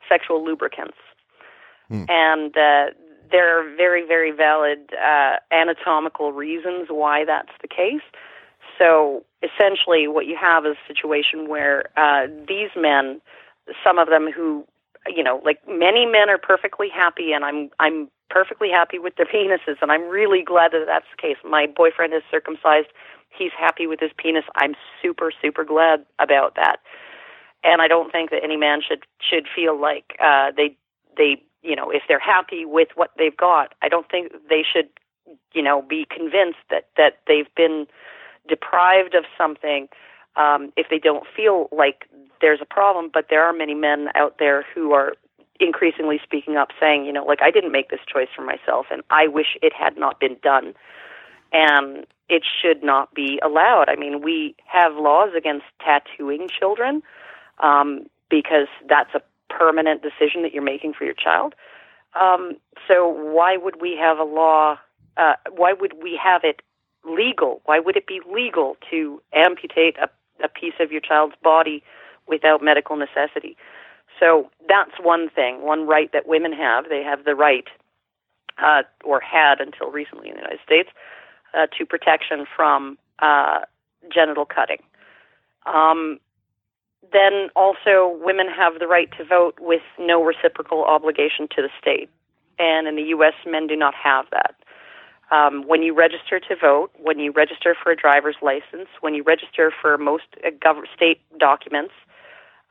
sexual 0.08 0.44
lubricants. 0.44 0.96
Hmm. 1.88 2.04
And 2.08 2.56
uh, 2.56 2.86
there 3.30 3.58
are 3.58 3.76
very, 3.76 4.06
very 4.06 4.30
valid 4.30 4.90
uh, 4.94 5.36
anatomical 5.52 6.32
reasons 6.32 6.88
why 6.88 7.24
that's 7.24 7.52
the 7.62 7.68
case. 7.68 8.02
So 8.78 9.24
essentially, 9.42 10.08
what 10.08 10.26
you 10.26 10.36
have 10.40 10.64
is 10.66 10.76
a 10.84 10.92
situation 10.92 11.48
where 11.48 11.90
uh, 11.96 12.26
these 12.48 12.70
men, 12.76 13.20
some 13.84 13.98
of 13.98 14.08
them 14.08 14.30
who, 14.34 14.64
you 15.06 15.22
know, 15.22 15.40
like 15.44 15.58
many 15.68 16.06
men 16.06 16.30
are 16.30 16.38
perfectly 16.38 16.88
happy, 16.88 17.32
and 17.32 17.44
I'm 17.44 17.70
I'm 17.78 18.08
perfectly 18.30 18.70
happy 18.70 18.98
with 18.98 19.16
their 19.16 19.26
penises, 19.34 19.76
and 19.82 19.92
I'm 19.92 20.08
really 20.08 20.42
glad 20.42 20.72
that 20.72 20.84
that's 20.86 21.06
the 21.14 21.20
case. 21.20 21.36
My 21.44 21.66
boyfriend 21.66 22.14
is 22.14 22.22
circumcised; 22.30 22.88
he's 23.30 23.52
happy 23.58 23.86
with 23.86 24.00
his 24.00 24.10
penis. 24.16 24.44
I'm 24.56 24.74
super, 25.02 25.32
super 25.40 25.64
glad 25.64 26.04
about 26.18 26.54
that. 26.56 26.78
And 27.62 27.82
I 27.82 27.88
don't 27.88 28.10
think 28.10 28.30
that 28.30 28.42
any 28.42 28.56
man 28.56 28.80
should 28.86 29.04
should 29.20 29.46
feel 29.54 29.78
like 29.78 30.16
uh, 30.22 30.50
they 30.56 30.76
they 31.16 31.42
you 31.62 31.76
know, 31.76 31.90
if 31.90 32.02
they're 32.08 32.18
happy 32.18 32.64
with 32.64 32.88
what 32.94 33.10
they've 33.18 33.36
got, 33.36 33.74
I 33.82 33.88
don't 33.88 34.08
think 34.10 34.32
they 34.48 34.64
should, 34.70 34.88
you 35.52 35.62
know, 35.62 35.82
be 35.82 36.06
convinced 36.10 36.58
that 36.70 36.88
that 36.96 37.18
they've 37.26 37.52
been 37.56 37.86
deprived 38.48 39.14
of 39.14 39.24
something 39.36 39.88
um, 40.36 40.72
if 40.76 40.86
they 40.88 40.98
don't 40.98 41.24
feel 41.36 41.68
like 41.70 42.08
there's 42.40 42.60
a 42.62 42.66
problem. 42.66 43.10
But 43.12 43.26
there 43.28 43.44
are 43.44 43.52
many 43.52 43.74
men 43.74 44.08
out 44.14 44.36
there 44.38 44.64
who 44.74 44.92
are 44.92 45.14
increasingly 45.58 46.18
speaking 46.22 46.56
up, 46.56 46.68
saying, 46.80 47.04
you 47.04 47.12
know, 47.12 47.24
like 47.24 47.42
I 47.42 47.50
didn't 47.50 47.72
make 47.72 47.90
this 47.90 48.00
choice 48.10 48.28
for 48.34 48.42
myself, 48.42 48.86
and 48.90 49.02
I 49.10 49.26
wish 49.26 49.58
it 49.60 49.74
had 49.74 49.98
not 49.98 50.18
been 50.18 50.36
done, 50.42 50.74
and 51.52 52.06
it 52.28 52.42
should 52.44 52.82
not 52.82 53.12
be 53.14 53.40
allowed. 53.44 53.88
I 53.88 53.96
mean, 53.96 54.22
we 54.22 54.54
have 54.66 54.94
laws 54.94 55.30
against 55.36 55.64
tattooing 55.84 56.48
children 56.48 57.02
um, 57.58 58.06
because 58.28 58.68
that's 58.88 59.14
a 59.14 59.22
permanent 59.52 60.02
decision 60.02 60.42
that 60.42 60.52
you're 60.52 60.62
making 60.62 60.94
for 60.94 61.04
your 61.04 61.14
child. 61.14 61.54
Um, 62.18 62.56
so 62.88 63.08
why 63.08 63.56
would 63.56 63.80
we 63.80 63.96
have 64.00 64.18
a 64.18 64.24
law? 64.24 64.78
Uh, 65.16 65.34
why 65.56 65.72
would 65.72 65.94
we 66.02 66.18
have 66.22 66.42
it 66.44 66.62
legal? 67.04 67.60
Why 67.64 67.78
would 67.80 67.96
it 67.96 68.06
be 68.06 68.20
legal 68.32 68.76
to 68.90 69.20
amputate 69.32 69.96
a, 69.98 70.08
a 70.44 70.48
piece 70.48 70.74
of 70.80 70.92
your 70.92 71.00
child's 71.00 71.34
body 71.42 71.82
without 72.26 72.62
medical 72.62 72.96
necessity? 72.96 73.56
So 74.18 74.50
that's 74.68 74.92
one 75.02 75.30
thing, 75.30 75.62
one 75.62 75.86
right 75.86 76.12
that 76.12 76.26
women 76.26 76.52
have. 76.52 76.88
They 76.88 77.02
have 77.02 77.24
the 77.24 77.34
right, 77.34 77.66
uh, 78.62 78.82
or 79.04 79.20
had 79.20 79.60
until 79.60 79.90
recently 79.90 80.28
in 80.28 80.34
the 80.34 80.40
United 80.40 80.60
States, 80.64 80.90
uh, 81.54 81.66
to 81.78 81.86
protection 81.86 82.46
from 82.56 82.98
uh, 83.20 83.60
genital 84.12 84.44
cutting. 84.44 84.82
Um, 85.66 86.18
then 87.12 87.48
also 87.56 88.16
women 88.22 88.46
have 88.48 88.78
the 88.78 88.86
right 88.86 89.08
to 89.18 89.24
vote 89.24 89.56
with 89.60 89.82
no 89.98 90.22
reciprocal 90.22 90.84
obligation 90.84 91.48
to 91.56 91.62
the 91.62 91.70
state. 91.80 92.08
And 92.58 92.86
in 92.86 92.96
the 92.96 93.02
U.S., 93.14 93.32
men 93.46 93.66
do 93.66 93.76
not 93.76 93.94
have 93.94 94.26
that. 94.32 94.54
Um, 95.30 95.66
when 95.66 95.82
you 95.82 95.94
register 95.94 96.40
to 96.40 96.56
vote, 96.56 96.90
when 96.98 97.18
you 97.18 97.30
register 97.30 97.76
for 97.80 97.92
a 97.92 97.96
driver's 97.96 98.36
license, 98.42 98.88
when 99.00 99.14
you 99.14 99.22
register 99.22 99.72
for 99.80 99.96
most 99.96 100.24
uh, 100.44 100.50
gov- 100.50 100.84
state 100.94 101.20
documents, 101.38 101.94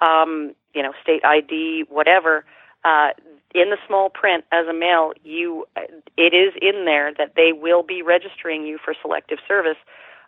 um, 0.02 0.54
you 0.74 0.84
know, 0.84 0.92
state 1.02 1.24
ID, 1.24 1.86
whatever, 1.90 2.46
uh, 2.84 3.10
in 3.56 3.70
the 3.70 3.78
small 3.88 4.10
print 4.10 4.45
as 4.52 4.68
a 4.68 4.74
male, 4.74 5.14
you 5.24 5.66
uh, 5.76 5.82
it 6.18 6.34
is 6.34 6.54
in 6.62 6.86
there 6.86 7.14
that 7.18 7.34
they 7.36 7.52
will 7.54 7.84
be 7.84 8.02
registering 8.02 8.66
you 8.66 8.78
for 8.84 8.93
selective 9.02 9.39
service 9.47 9.78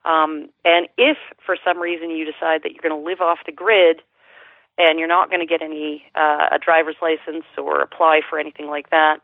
um, 0.05 0.49
and 0.65 0.87
if 0.97 1.17
for 1.45 1.55
some 1.63 1.79
reason 1.79 2.09
you 2.09 2.25
decide 2.25 2.63
that 2.63 2.71
you're 2.71 2.81
going 2.81 2.99
to 2.99 3.07
live 3.07 3.21
off 3.21 3.39
the 3.45 3.51
grid 3.51 4.01
and 4.77 4.97
you're 4.97 5.07
not 5.07 5.29
going 5.29 5.41
to 5.41 5.45
get 5.45 5.61
any 5.61 6.03
uh, 6.15 6.49
a 6.51 6.57
driver's 6.57 6.95
license 7.01 7.45
or 7.57 7.81
apply 7.81 8.21
for 8.27 8.39
anything 8.39 8.67
like 8.67 8.89
that, 8.89 9.21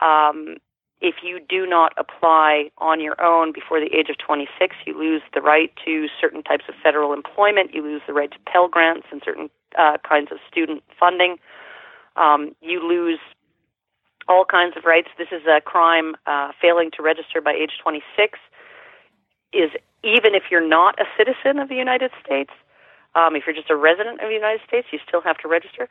um, 0.00 0.56
if 1.00 1.16
you 1.22 1.40
do 1.48 1.66
not 1.66 1.92
apply 1.98 2.70
on 2.78 3.00
your 3.00 3.20
own 3.20 3.52
before 3.52 3.80
the 3.80 3.94
age 3.94 4.08
of 4.08 4.16
26, 4.18 4.76
you 4.86 4.96
lose 4.96 5.22
the 5.34 5.42
right 5.42 5.72
to 5.84 6.06
certain 6.20 6.42
types 6.42 6.64
of 6.68 6.74
federal 6.82 7.12
employment. 7.12 7.74
You 7.74 7.82
lose 7.82 8.02
the 8.06 8.14
right 8.14 8.30
to 8.30 8.38
Pell 8.46 8.68
Grants 8.68 9.06
and 9.10 9.20
certain 9.24 9.50
uh, 9.76 9.98
kinds 10.08 10.30
of 10.30 10.38
student 10.48 10.82
funding. 10.98 11.36
Um, 12.16 12.54
you 12.60 12.86
lose 12.86 13.18
all 14.28 14.44
kinds 14.44 14.76
of 14.76 14.84
rights. 14.84 15.08
This 15.18 15.28
is 15.32 15.42
a 15.46 15.60
crime. 15.60 16.14
Uh, 16.26 16.52
failing 16.60 16.90
to 16.96 17.02
register 17.02 17.40
by 17.40 17.52
age 17.52 17.72
26 17.82 18.38
is 19.52 19.70
even 20.02 20.34
if 20.34 20.44
you're 20.50 20.66
not 20.66 20.98
a 21.00 21.04
citizen 21.16 21.58
of 21.58 21.68
the 21.68 21.76
United 21.76 22.10
States, 22.24 22.50
um, 23.14 23.36
if 23.36 23.44
you're 23.46 23.54
just 23.54 23.70
a 23.70 23.76
resident 23.76 24.20
of 24.20 24.28
the 24.28 24.34
United 24.34 24.60
States, 24.66 24.88
you 24.92 24.98
still 25.06 25.20
have 25.22 25.38
to 25.38 25.48
register 25.48 25.88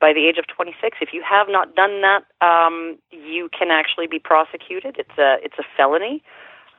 by 0.00 0.12
the 0.12 0.26
age 0.26 0.36
of 0.38 0.46
26. 0.46 0.98
If 1.00 1.12
you 1.12 1.22
have 1.28 1.46
not 1.48 1.74
done 1.74 2.02
that, 2.02 2.24
um, 2.46 2.98
you 3.10 3.48
can 3.56 3.70
actually 3.70 4.06
be 4.06 4.18
prosecuted. 4.18 4.96
It's 4.98 5.18
a 5.18 5.36
it's 5.42 5.58
a 5.58 5.64
felony. 5.76 6.22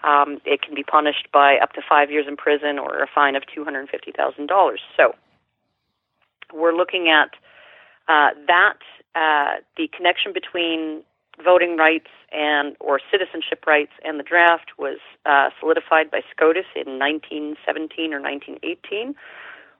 Um, 0.04 0.40
it 0.46 0.62
can 0.62 0.76
be 0.76 0.84
punished 0.84 1.28
by 1.34 1.58
up 1.58 1.74
to 1.74 1.82
five 1.88 2.12
years 2.12 2.26
in 2.28 2.38
prison 2.38 2.78
or 2.78 3.02
a 3.02 3.08
fine 3.14 3.36
of 3.36 3.44
two 3.54 3.64
hundred 3.64 3.90
fifty 3.90 4.12
thousand 4.12 4.48
dollars. 4.48 4.82
So 4.96 5.16
we're 6.54 6.76
looking 6.76 7.10
at 7.10 7.32
uh, 8.08 8.30
that 8.48 8.80
uh, 9.16 9.56
the 9.76 9.88
connection 9.96 10.34
between 10.34 11.04
voting 11.44 11.78
rights 11.78 12.10
and 12.32 12.76
or 12.80 13.00
citizenship 13.12 13.66
rights 13.68 13.92
and 14.04 14.20
the 14.20 14.24
draft 14.24 14.72
was 14.78 14.98
uh, 15.26 15.50
solidified 15.60 16.10
by 16.10 16.22
SCOTUS 16.32 16.66
in 16.76 16.98
1917 17.00 18.14
or 18.14 18.22
1918 18.22 19.16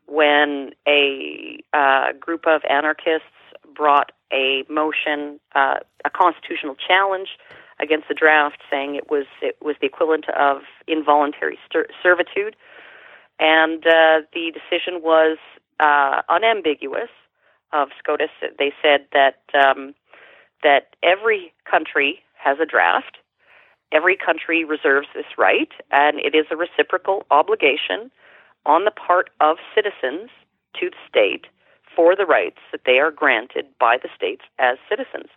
when 0.08 0.72
a 0.88 1.60
uh, 1.74 2.14
group 2.20 2.46
of 2.48 2.62
anarchists 2.70 3.28
brought 3.76 4.12
a 4.32 4.64
motion, 4.70 5.40
uh, 5.56 5.76
a 6.06 6.10
constitutional 6.10 6.76
challenge 6.76 7.30
against 7.80 8.08
the 8.08 8.14
draft, 8.14 8.60
saying 8.72 8.96
it 8.96 9.10
was 9.10 9.26
it 9.42 9.58
was 9.62 9.76
the 9.82 9.88
equivalent 9.88 10.28
of 10.30 10.62
involuntary 10.88 11.60
ser- 11.72 11.88
servitude, 12.02 12.56
and 13.40 13.86
uh, 13.86 14.22
the 14.34 14.52
decision 14.52 15.02
was 15.04 15.38
uh, 15.80 16.22
unambiguous 16.30 17.10
of 17.74 17.90
SCOTUS. 18.00 18.30
They 18.58 18.72
said 18.82 19.06
that 19.14 19.40
um, 19.54 19.94
that 20.64 20.96
every 21.04 21.54
country 21.70 22.22
has 22.36 22.58
a 22.60 22.66
draft. 22.66 23.18
Every 23.92 24.18
country 24.18 24.66
reserves 24.66 25.08
this 25.16 25.38
right, 25.38 25.72
and 25.92 26.20
it 26.20 26.36
is 26.36 26.46
a 26.52 26.58
reciprocal 26.58 27.26
obligation 27.32 28.12
on 28.66 28.84
the 28.84 28.92
part 28.92 29.30
of 29.40 29.58
citizens 29.74 30.30
to 30.80 30.90
the 30.90 30.98
state 31.08 31.46
for 31.96 32.16
the 32.16 32.26
rights 32.26 32.60
that 32.72 32.82
they 32.86 33.00
are 33.00 33.12
granted 33.12 33.66
by 33.80 33.98
the 34.02 34.10
states 34.16 34.44
as 34.60 34.78
citizens. 34.90 35.30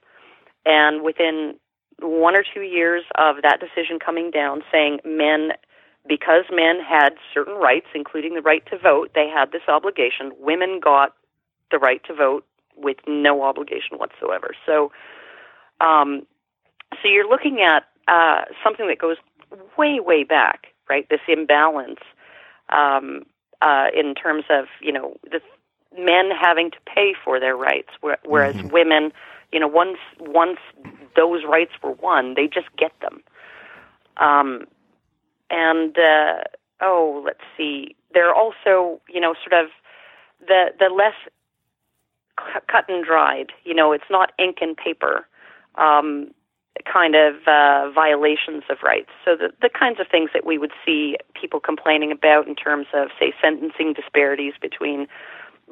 And 0.66 1.02
within 1.02 1.54
one 2.00 2.36
or 2.36 2.42
two 2.42 2.62
years 2.62 3.04
of 3.16 3.36
that 3.42 3.60
decision 3.60 3.98
coming 3.98 4.30
down, 4.30 4.62
saying 4.70 4.98
men, 5.04 5.52
because 6.08 6.44
men 6.50 6.80
had 6.80 7.10
certain 7.32 7.54
rights, 7.54 7.86
including 7.94 8.34
the 8.34 8.42
right 8.42 8.64
to 8.66 8.78
vote, 8.78 9.12
they 9.14 9.28
had 9.28 9.52
this 9.52 9.68
obligation. 9.68 10.32
Women 10.38 10.80
got 10.82 11.14
the 11.70 11.78
right 11.78 12.02
to 12.04 12.14
vote 12.14 12.46
with 12.76 12.96
no 13.06 13.42
obligation 13.42 13.98
whatsoever. 13.98 14.50
So, 14.66 14.92
um, 15.80 16.26
so 17.02 17.08
you're 17.08 17.28
looking 17.28 17.60
at 17.60 17.84
uh, 18.08 18.44
something 18.62 18.88
that 18.88 18.98
goes 18.98 19.16
way, 19.76 20.00
way 20.00 20.24
back, 20.24 20.68
right? 20.88 21.08
This 21.08 21.20
imbalance 21.28 22.00
um, 22.70 23.24
uh, 23.62 23.86
in 23.94 24.14
terms 24.14 24.44
of 24.50 24.66
you 24.80 24.92
know 24.92 25.16
the 25.30 25.40
men 25.98 26.30
having 26.30 26.70
to 26.70 26.78
pay 26.86 27.14
for 27.24 27.40
their 27.40 27.56
rights, 27.56 27.90
whereas 28.24 28.56
mm-hmm. 28.56 28.68
women, 28.68 29.12
you 29.52 29.60
know, 29.60 29.68
once 29.68 29.98
once 30.18 30.58
those 31.16 31.44
rights 31.44 31.72
were 31.82 31.92
won, 31.92 32.34
they 32.34 32.46
just 32.46 32.68
get 32.76 32.92
them. 33.00 33.22
Um, 34.16 34.66
and 35.50 35.96
uh, 35.98 36.42
oh, 36.80 37.22
let's 37.24 37.40
see, 37.56 37.96
they're 38.12 38.34
also 38.34 39.00
you 39.08 39.20
know 39.20 39.34
sort 39.48 39.64
of 39.64 39.70
the 40.46 40.72
the 40.78 40.88
less 40.88 41.14
cut 42.70 42.88
and 42.88 43.04
dried. 43.04 43.52
You 43.64 43.74
know, 43.74 43.92
it's 43.92 44.10
not 44.10 44.32
ink 44.38 44.58
and 44.60 44.76
paper. 44.76 45.26
Um, 45.76 46.30
kind 46.90 47.14
of 47.14 47.34
uh, 47.46 47.90
violations 47.90 48.62
of 48.70 48.78
rights. 48.82 49.10
So 49.24 49.36
the, 49.36 49.50
the 49.60 49.68
kinds 49.68 50.00
of 50.00 50.06
things 50.08 50.30
that 50.32 50.46
we 50.46 50.56
would 50.56 50.72
see 50.84 51.16
people 51.38 51.60
complaining 51.60 52.12
about 52.12 52.46
in 52.48 52.54
terms 52.54 52.86
of, 52.94 53.08
say, 53.18 53.32
sentencing 53.42 53.92
disparities 53.92 54.54
between 54.60 55.06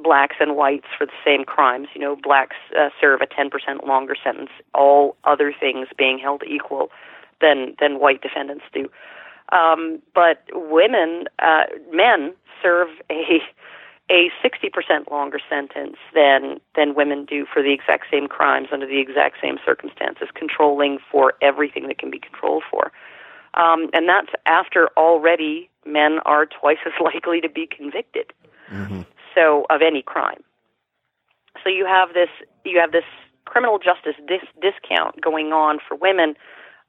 blacks 0.02 0.36
and 0.40 0.56
whites 0.56 0.86
for 0.96 1.06
the 1.06 1.12
same 1.24 1.44
crimes. 1.44 1.88
You 1.94 2.00
know, 2.00 2.16
blacks 2.16 2.56
uh, 2.78 2.90
serve 3.00 3.20
a 3.20 3.26
10% 3.26 3.86
longer 3.86 4.14
sentence, 4.22 4.50
all 4.74 5.16
other 5.24 5.52
things 5.58 5.88
being 5.96 6.18
held 6.18 6.42
equal 6.46 6.90
than 7.40 7.74
than 7.80 8.00
white 8.00 8.20
defendants 8.20 8.64
do. 8.72 8.90
Um, 9.50 10.00
but 10.14 10.42
women, 10.52 11.24
uh, 11.38 11.64
men 11.92 12.34
serve 12.62 12.88
a 13.10 13.40
a 14.10 14.30
60% 14.42 15.10
longer 15.10 15.38
sentence 15.48 15.96
than 16.14 16.60
than 16.74 16.94
women 16.94 17.24
do 17.24 17.46
for 17.52 17.62
the 17.62 17.72
exact 17.72 18.06
same 18.10 18.26
crimes 18.26 18.68
under 18.72 18.86
the 18.86 19.00
exact 19.00 19.36
same 19.42 19.58
circumstances, 19.64 20.28
controlling 20.34 20.98
for 21.10 21.34
everything 21.42 21.88
that 21.88 21.98
can 21.98 22.10
be 22.10 22.18
controlled 22.18 22.62
for. 22.70 22.90
Um, 23.54 23.90
and 23.92 24.08
that's 24.08 24.30
after 24.46 24.88
already 24.96 25.68
men 25.86 26.20
are 26.24 26.46
twice 26.46 26.78
as 26.86 26.92
likely 27.04 27.40
to 27.40 27.48
be 27.48 27.66
convicted. 27.66 28.32
Mm-hmm. 28.70 29.02
So 29.34 29.66
of 29.70 29.82
any 29.82 30.02
crime. 30.02 30.42
So 31.62 31.68
you 31.70 31.86
have 31.86 32.14
this 32.14 32.30
you 32.64 32.78
have 32.78 32.92
this 32.92 33.04
criminal 33.44 33.78
justice 33.78 34.14
dis- 34.26 34.40
discount 34.60 35.20
going 35.20 35.52
on 35.52 35.78
for 35.86 35.96
women, 35.96 36.34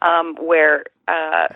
um, 0.01 0.36
where 0.39 0.84
uh, 1.07 1.47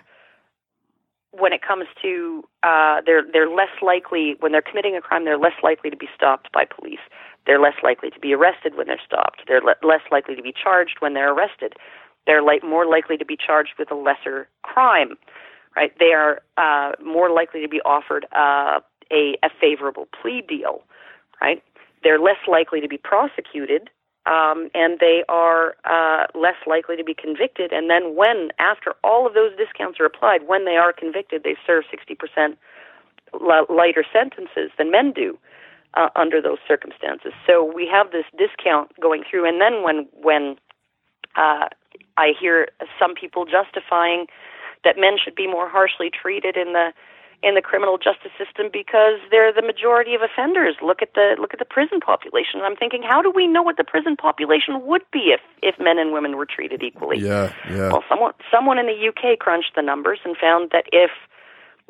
when 1.37 1.53
it 1.53 1.61
comes 1.61 1.85
to 2.01 2.43
uh, 2.63 3.01
they're 3.05 3.23
they're 3.31 3.49
less 3.49 3.73
likely 3.81 4.35
when 4.39 4.51
they're 4.51 4.61
committing 4.61 4.95
a 4.95 5.01
crime 5.01 5.25
they're 5.25 5.37
less 5.37 5.57
likely 5.63 5.89
to 5.89 5.97
be 5.97 6.07
stopped 6.15 6.51
by 6.51 6.65
police. 6.65 6.99
They're 7.45 7.59
less 7.59 7.75
likely 7.83 8.09
to 8.11 8.19
be 8.19 8.33
arrested 8.33 8.75
when 8.75 8.87
they're 8.87 9.01
stopped. 9.05 9.41
They're 9.47 9.61
le- 9.61 9.75
less 9.83 10.01
likely 10.11 10.35
to 10.35 10.41
be 10.41 10.53
charged 10.53 10.97
when 10.99 11.13
they're 11.13 11.33
arrested. 11.33 11.73
They're 12.25 12.41
like 12.43 12.63
more 12.63 12.85
likely 12.85 13.17
to 13.17 13.25
be 13.25 13.37
charged 13.37 13.73
with 13.77 13.91
a 13.91 13.95
lesser 13.95 14.47
crime 14.63 15.17
right? 15.75 15.91
They 15.99 16.13
are 16.13 16.39
uh, 16.57 16.91
more 17.03 17.31
likely 17.31 17.61
to 17.61 17.67
be 17.67 17.81
offered 17.81 18.27
uh, 18.35 18.79
a 19.11 19.37
a 19.43 19.49
favorable 19.59 20.07
plea 20.21 20.41
deal 20.47 20.83
right? 21.41 21.63
They're 22.03 22.19
less 22.19 22.37
likely 22.47 22.81
to 22.81 22.87
be 22.87 22.97
prosecuted 22.97 23.89
um, 24.25 24.69
and 24.73 24.99
they 24.99 25.23
are 25.27 25.75
uh, 25.83 26.27
less 26.33 26.55
likely 26.65 26.95
to 26.95 27.03
be 27.03 27.13
convicted. 27.13 27.71
And 27.73 27.89
then, 27.89 28.15
when 28.15 28.49
after 28.59 28.93
all 29.03 29.27
of 29.27 29.33
those 29.33 29.51
discounts 29.57 29.99
are 29.99 30.05
applied, 30.05 30.47
when 30.47 30.65
they 30.65 30.77
are 30.77 30.93
convicted, 30.93 31.43
they 31.43 31.55
serve 31.65 31.83
60% 31.91 32.55
lighter 33.69 34.05
sentences 34.13 34.71
than 34.77 34.91
men 34.91 35.11
do 35.11 35.37
uh, 35.95 36.09
under 36.15 36.41
those 36.41 36.59
circumstances. 36.67 37.33
So 37.45 37.63
we 37.63 37.87
have 37.91 38.11
this 38.11 38.25
discount 38.37 38.91
going 39.01 39.23
through. 39.29 39.47
And 39.47 39.59
then, 39.59 39.83
when 39.83 40.07
when 40.13 40.55
uh, 41.35 41.67
I 42.17 42.33
hear 42.39 42.69
some 42.99 43.15
people 43.15 43.45
justifying 43.45 44.27
that 44.83 44.95
men 44.97 45.17
should 45.23 45.35
be 45.35 45.47
more 45.47 45.69
harshly 45.69 46.09
treated 46.09 46.57
in 46.57 46.73
the 46.73 46.93
in 47.43 47.55
the 47.55 47.61
criminal 47.61 47.97
justice 47.97 48.31
system 48.39 48.69
because 48.71 49.19
they're 49.29 49.51
the 49.51 49.61
majority 49.61 50.15
of 50.15 50.21
offenders. 50.21 50.75
Look 50.81 51.01
at 51.01 51.13
the 51.13 51.35
look 51.37 51.53
at 51.53 51.59
the 51.59 51.67
prison 51.67 51.99
population. 51.99 52.61
I'm 52.63 52.75
thinking, 52.75 53.03
how 53.03 53.21
do 53.21 53.29
we 53.29 53.45
know 53.47 53.61
what 53.61 53.75
the 53.75 53.83
prison 53.83 54.15
population 54.15 54.85
would 54.87 55.03
be 55.11 55.35
if 55.35 55.41
if 55.61 55.75
men 55.77 55.99
and 55.99 56.13
women 56.13 56.37
were 56.37 56.47
treated 56.47 56.81
equally? 56.81 57.19
Yeah, 57.19 57.53
yeah. 57.69 57.91
Well, 57.91 58.03
someone 58.07 58.33
someone 58.49 58.79
in 58.79 58.87
the 58.87 58.95
UK 58.95 59.37
crunched 59.37 59.75
the 59.75 59.81
numbers 59.81 60.19
and 60.23 60.37
found 60.37 60.71
that 60.71 60.85
if 60.93 61.11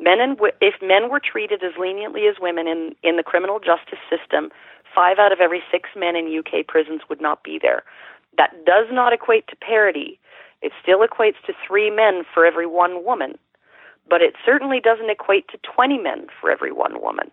men 0.00 0.20
and 0.20 0.36
if 0.60 0.74
men 0.82 1.08
were 1.08 1.20
treated 1.20 1.62
as 1.62 1.72
leniently 1.78 2.26
as 2.26 2.36
women 2.40 2.66
in 2.66 2.94
in 3.04 3.16
the 3.16 3.22
criminal 3.22 3.60
justice 3.60 4.02
system, 4.10 4.50
five 4.92 5.18
out 5.18 5.32
of 5.32 5.38
every 5.38 5.62
six 5.70 5.88
men 5.96 6.16
in 6.16 6.26
UK 6.26 6.66
prisons 6.66 7.02
would 7.08 7.20
not 7.20 7.44
be 7.44 7.60
there. 7.62 7.84
That 8.36 8.50
does 8.66 8.86
not 8.90 9.12
equate 9.12 9.46
to 9.48 9.56
parity. 9.56 10.18
It 10.62 10.72
still 10.82 11.06
equates 11.06 11.38
to 11.46 11.52
three 11.66 11.90
men 11.90 12.24
for 12.32 12.44
every 12.44 12.66
one 12.66 13.04
woman 13.04 13.38
but 14.08 14.22
it 14.22 14.34
certainly 14.44 14.80
doesn't 14.80 15.10
equate 15.10 15.48
to 15.48 15.58
20 15.74 15.98
men 15.98 16.26
for 16.40 16.50
every 16.50 16.72
one 16.72 17.00
woman. 17.00 17.30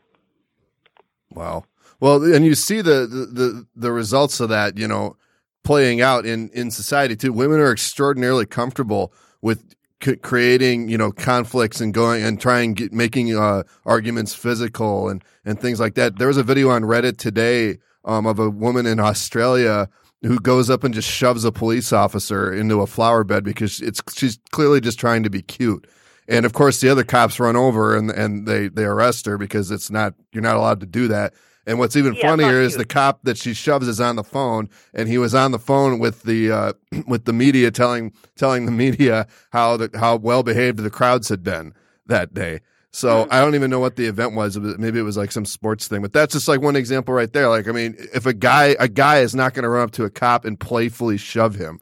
Wow. 1.32 1.66
Well, 2.00 2.24
and 2.24 2.46
you 2.46 2.56
see 2.56 2.82
the, 2.82 3.06
the, 3.08 3.68
the 3.76 3.92
results 3.92 4.40
of 4.40 4.50
that, 4.50 4.78
you 4.78 4.88
know, 4.88 5.18
playing 5.64 6.02
out 6.02 6.26
in, 6.26 6.50
in 6.50 6.72
society 6.72 7.16
too. 7.16 7.32
Women 7.32 7.60
are 7.60 7.72
extraordinarily 7.72 8.46
comfortable 8.46 9.14
with 9.42 9.76
c- 10.04 10.16
creating, 10.16 10.90
you 10.90 10.98
know, 10.98 11.12
conflicts 11.12 11.80
and 11.80 11.94
going 11.94 12.24
and 12.24 12.42
trying 12.42 12.74
get, 12.74 12.92
making 12.92 13.38
uh, 13.38 13.64
arguments 13.86 14.34
physical 14.34 15.10
and, 15.10 15.24
and 15.46 15.60
things 15.60 15.80
like 15.80 15.96
that. 15.96 16.18
There 16.18 16.28
was 16.28 16.38
a 16.38 16.44
video 16.44 16.70
on 16.70 16.84
Reddit 16.84 17.18
today 17.18 17.78
um, 18.06 18.26
of 18.26 18.40
a 18.40 18.50
woman 18.50 18.88
in 18.88 19.00
Australia 19.00 19.88
who 20.24 20.40
goes 20.40 20.70
up 20.70 20.84
and 20.84 20.94
just 20.94 21.10
shoves 21.10 21.46
a 21.46 21.52
police 21.52 21.92
officer 21.94 22.54
into 22.54 22.82
a 22.82 22.88
flower 22.88 23.24
bed 23.24 23.44
because 23.44 23.82
it's 23.82 24.02
she's 24.14 24.40
clearly 24.52 24.82
just 24.82 25.00
trying 25.00 25.24
to 25.24 25.30
be 25.30 25.42
cute 25.42 25.88
and 26.28 26.46
of 26.46 26.54
course, 26.54 26.80
the 26.82 26.90
other 26.90 27.04
cops 27.04 27.40
run 27.40 27.56
over 27.56 27.96
and 27.96 28.10
and 28.12 28.48
they 28.48 28.68
they 28.68 28.84
arrest 28.84 29.26
her 29.26 29.38
because 29.38 29.72
it's 29.72 29.90
not 29.90 30.14
you're 30.32 30.44
not 30.44 30.56
allowed 30.56 30.80
to 30.82 30.86
do 30.86 31.08
that. 31.10 31.34
And 31.68 31.78
what's 31.78 31.96
even 31.96 32.16
yeah, 32.16 32.22
funnier 32.24 32.60
is 32.60 32.76
the 32.76 32.86
cop 32.86 33.20
that 33.24 33.38
she 33.38 33.54
shoves 33.54 33.88
is 33.88 34.02
on 34.02 34.16
the 34.16 34.24
phone, 34.24 34.68
and 34.94 35.08
he 35.08 35.18
was 35.18 35.36
on 35.36 35.52
the 35.52 35.60
phone 35.60 36.00
with 36.00 36.24
the 36.24 36.52
uh, 36.52 36.74
with 37.08 37.26
the 37.26 37.34
media, 37.34 37.72
telling 37.72 38.14
telling 38.36 38.66
the 38.66 38.72
media 38.72 39.28
how 39.52 39.78
the, 39.78 39.90
how 39.98 40.16
well 40.16 40.44
behaved 40.44 40.80
the 40.80 40.90
crowds 40.90 41.30
had 41.30 41.44
been 41.44 41.74
that 42.08 42.34
day. 42.34 42.62
So 42.92 43.24
mm-hmm. 43.24 43.34
I 43.34 43.40
don't 43.40 43.56
even 43.56 43.70
know 43.70 43.80
what 43.80 43.96
the 43.96 44.06
event 44.06 44.34
was. 44.34 44.58
Maybe 44.58 45.00
it 45.00 45.04
was 45.04 45.18
like 45.18 45.32
some 45.32 45.46
sports 45.46 45.88
thing, 45.88 46.02
but 46.02 46.12
that's 46.12 46.34
just 46.34 46.48
like 46.48 46.62
one 46.62 46.76
example 46.76 47.14
right 47.14 47.32
there. 47.32 47.48
Like, 47.48 47.68
I 47.68 47.72
mean, 47.72 47.96
if 48.14 48.26
a 48.26 48.34
guy 48.34 48.76
a 48.80 48.88
guy 48.88 49.20
is 49.20 49.36
not 49.36 49.54
going 49.54 49.64
to 49.64 49.70
run 49.70 49.84
up 49.84 49.92
to 49.92 50.04
a 50.04 50.10
cop 50.10 50.46
and 50.46 50.60
playfully 50.60 51.18
shove 51.18 51.56
him, 51.56 51.80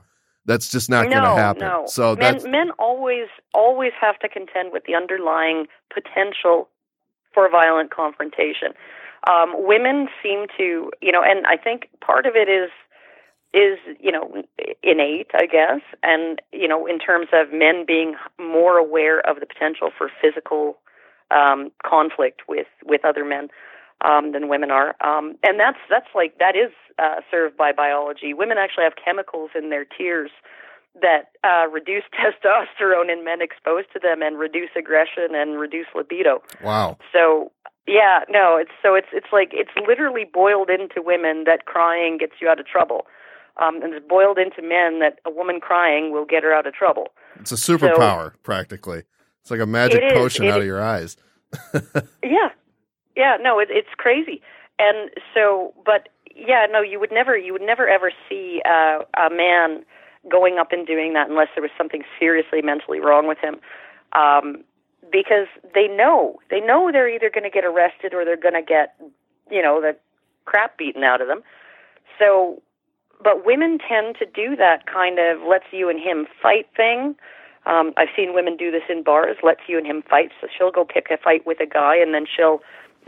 that's 0.50 0.68
just 0.68 0.90
not 0.90 1.04
no, 1.06 1.12
going 1.12 1.24
to 1.24 1.42
happen. 1.42 1.62
No. 1.62 1.84
So 1.86 2.16
men, 2.16 2.40
men 2.50 2.72
always 2.80 3.28
always 3.54 3.92
have 4.02 4.18
to 4.20 4.28
contend 4.28 4.74
with 4.74 4.84
the 4.86 4.96
underlying 4.96 5.68
potential 5.94 6.68
for 7.34 7.48
violent 7.50 7.92
confrontation. 7.92 8.74
Um, 9.30 9.54
women 9.56 10.08
seem 10.24 10.48
to, 10.58 10.92
you 11.02 11.12
know, 11.12 11.22
and 11.22 11.46
I 11.46 11.56
think 11.56 11.90
part 12.02 12.26
of 12.26 12.36
it 12.36 12.50
is 12.50 12.72
is 13.54 13.78
you 14.00 14.12
know 14.12 14.44
innate, 14.82 15.32
I 15.36 15.46
guess, 15.46 15.82
and 16.02 16.42
you 16.52 16.68
know 16.68 16.88
in 16.88 16.98
terms 16.98 17.28
of 17.32 17.54
men 17.54 17.86
being 17.86 18.16
more 18.40 18.78
aware 18.78 19.20
of 19.20 19.40
the 19.40 19.46
potential 19.46 19.92
for 19.96 20.10
physical 20.20 20.80
um, 21.30 21.72
conflict 21.86 22.42
with 22.48 22.68
with 22.84 23.06
other 23.06 23.24
men 23.24 23.50
um, 24.04 24.32
than 24.32 24.48
women 24.50 24.72
are, 24.72 24.96
um, 25.02 25.36
and 25.44 25.60
that's 25.60 25.78
that's 25.90 26.08
like 26.16 26.38
that 26.40 26.56
is 26.56 26.72
uh, 26.98 27.22
served 27.30 27.58
by 27.58 27.72
biology. 27.72 28.34
Women 28.34 28.58
actually 28.58 28.84
have 28.84 28.94
chemicals 29.04 29.52
in 29.56 29.70
their 29.70 29.86
tears 29.86 30.32
that 31.02 31.32
uh, 31.44 31.68
reduce 31.72 32.04
testosterone 32.14 33.12
in 33.12 33.24
men 33.24 33.42
exposed 33.42 33.88
to 33.94 34.00
them, 34.00 34.22
and 34.22 34.38
reduce 34.40 34.70
aggression 34.78 35.34
and 35.36 35.60
reduce 35.60 35.88
libido. 35.96 36.42
Wow. 36.64 36.98
So 37.14 37.52
yeah, 37.88 38.22
no, 38.30 38.58
it's 38.58 38.72
so 38.82 38.96
it's 38.96 39.08
it's 39.12 39.32
like 39.34 39.50
it's 39.54 39.72
literally 39.88 40.26
boiled 40.32 40.70
into 40.70 41.02
women 41.02 41.44
that 41.46 41.66
crying 41.66 42.18
gets 42.18 42.34
you 42.42 42.48
out 42.48 42.60
of 42.60 42.66
trouble. 42.68 43.06
um, 43.62 43.82
and 43.84 43.94
it's 43.94 44.06
boiled 44.08 44.38
into 44.38 44.62
men 44.62 45.00
that 45.00 45.20
a 45.26 45.32
woman 45.32 45.60
crying 45.60 46.14
will 46.14 46.26
get 46.26 46.44
her 46.44 46.54
out 46.54 46.66
of 46.66 46.74
trouble. 46.74 47.08
It's 47.40 47.52
a 47.52 47.56
superpower, 47.56 48.34
practically. 48.44 49.04
It's 49.42 49.52
like 49.52 49.60
a 49.60 49.66
magic 49.66 50.02
potion 50.14 50.46
out 50.46 50.60
of 50.62 50.66
your 50.66 50.82
eyes. 50.82 51.18
Yeah, 52.24 52.50
yeah, 53.20 53.36
no, 53.40 53.60
it, 53.60 53.68
it's 53.70 53.94
crazy, 53.98 54.42
and 54.80 55.12
so, 55.34 55.74
but 55.86 56.10
yeah, 56.36 56.66
no, 56.72 56.82
you 56.82 57.00
would 57.02 57.12
never, 57.12 57.38
you 57.38 57.52
would 57.54 57.68
never 57.72 57.86
ever 57.88 58.12
see 58.28 58.62
uh, 58.66 59.00
a 59.18 59.30
man 59.30 59.84
going 60.30 60.58
up 60.58 60.72
and 60.72 60.88
doing 60.88 61.14
that 61.14 61.30
unless 61.30 61.50
there 61.56 61.62
was 61.62 61.72
something 61.78 62.04
seriously 62.20 62.62
mentally 62.62 63.00
wrong 63.00 63.28
with 63.28 63.38
him, 63.40 63.56
um, 64.14 64.64
because 65.12 65.48
they 65.74 65.88
know, 65.88 66.40
they 66.50 66.62
know 66.62 66.90
they're 66.92 67.14
either 67.14 67.30
going 67.30 67.44
to 67.44 67.50
get 67.50 67.66
arrested 67.66 68.14
or 68.14 68.24
they're 68.26 68.46
going 68.48 68.54
to 68.54 68.62
get, 68.62 68.96
you 69.50 69.62
know, 69.62 69.82
the 69.82 69.96
crap 70.46 70.78
beaten 70.78 71.04
out 71.04 71.22
of 71.22 71.28
them. 71.28 71.42
So, 72.18 72.62
but 73.24 73.46
women 73.46 73.80
tend 73.80 74.16
to 74.20 74.26
do 74.26 74.56
that 74.56 74.86
kind 74.86 75.20
of 75.20 75.42
let's 75.48 75.66
you 75.72 75.90
and 75.90 76.00
him 76.00 76.28
fight 76.42 76.68
thing. 76.76 77.16
Um, 77.66 77.94
I've 77.98 78.10
seen 78.16 78.34
women 78.34 78.56
do 78.58 78.72
this 78.72 78.84
in 78.90 79.04
bars, 79.04 79.38
let's 79.44 79.62
you 79.68 79.78
and 79.78 79.86
him 79.86 80.04
fight. 80.10 80.32
So 80.40 80.48
she'll 80.48 80.72
go 80.72 80.86
pick 80.86 81.08
a 81.12 81.18
fight 81.18 81.46
with 81.46 81.60
a 81.60 81.66
guy 81.66 81.98
and 81.98 82.14
then 82.14 82.26
she'll 82.26 82.60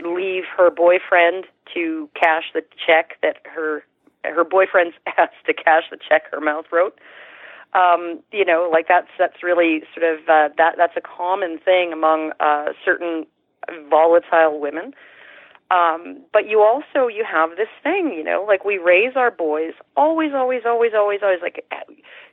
leave 0.04 0.44
her 0.56 0.70
boyfriend 0.70 1.46
to 1.74 2.08
cash 2.14 2.44
the 2.54 2.62
check 2.86 3.16
that 3.22 3.36
her 3.44 3.84
her 4.24 4.44
boyfriend's 4.44 4.94
asked 5.18 5.44
to 5.46 5.54
cash 5.54 5.84
the 5.90 5.96
check 5.96 6.22
her 6.30 6.40
mouth 6.40 6.66
wrote. 6.72 6.98
Um, 7.74 8.20
you 8.32 8.44
know, 8.44 8.68
like 8.70 8.86
that's 8.88 9.08
that's 9.18 9.42
really 9.42 9.82
sort 9.94 10.12
of 10.12 10.20
uh, 10.28 10.48
that 10.58 10.74
that's 10.76 10.96
a 10.96 11.00
common 11.00 11.58
thing 11.58 11.92
among 11.92 12.32
uh, 12.40 12.72
certain 12.84 13.26
volatile 13.88 14.60
women. 14.60 14.92
Um, 15.70 16.20
but 16.34 16.46
you 16.46 16.60
also 16.60 17.08
you 17.08 17.24
have 17.24 17.50
this 17.56 17.72
thing, 17.82 18.12
you 18.14 18.22
know, 18.22 18.44
like 18.46 18.64
we 18.64 18.76
raise 18.76 19.16
our 19.16 19.30
boys 19.30 19.72
always, 19.96 20.32
always, 20.34 20.62
always, 20.66 20.92
always, 20.94 21.20
always. 21.22 21.40
Like, 21.40 21.64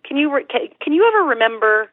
can 0.04 0.18
you 0.18 0.34
re- 0.34 0.46
can, 0.50 0.68
can 0.82 0.92
you 0.92 1.08
ever 1.08 1.26
remember 1.26 1.90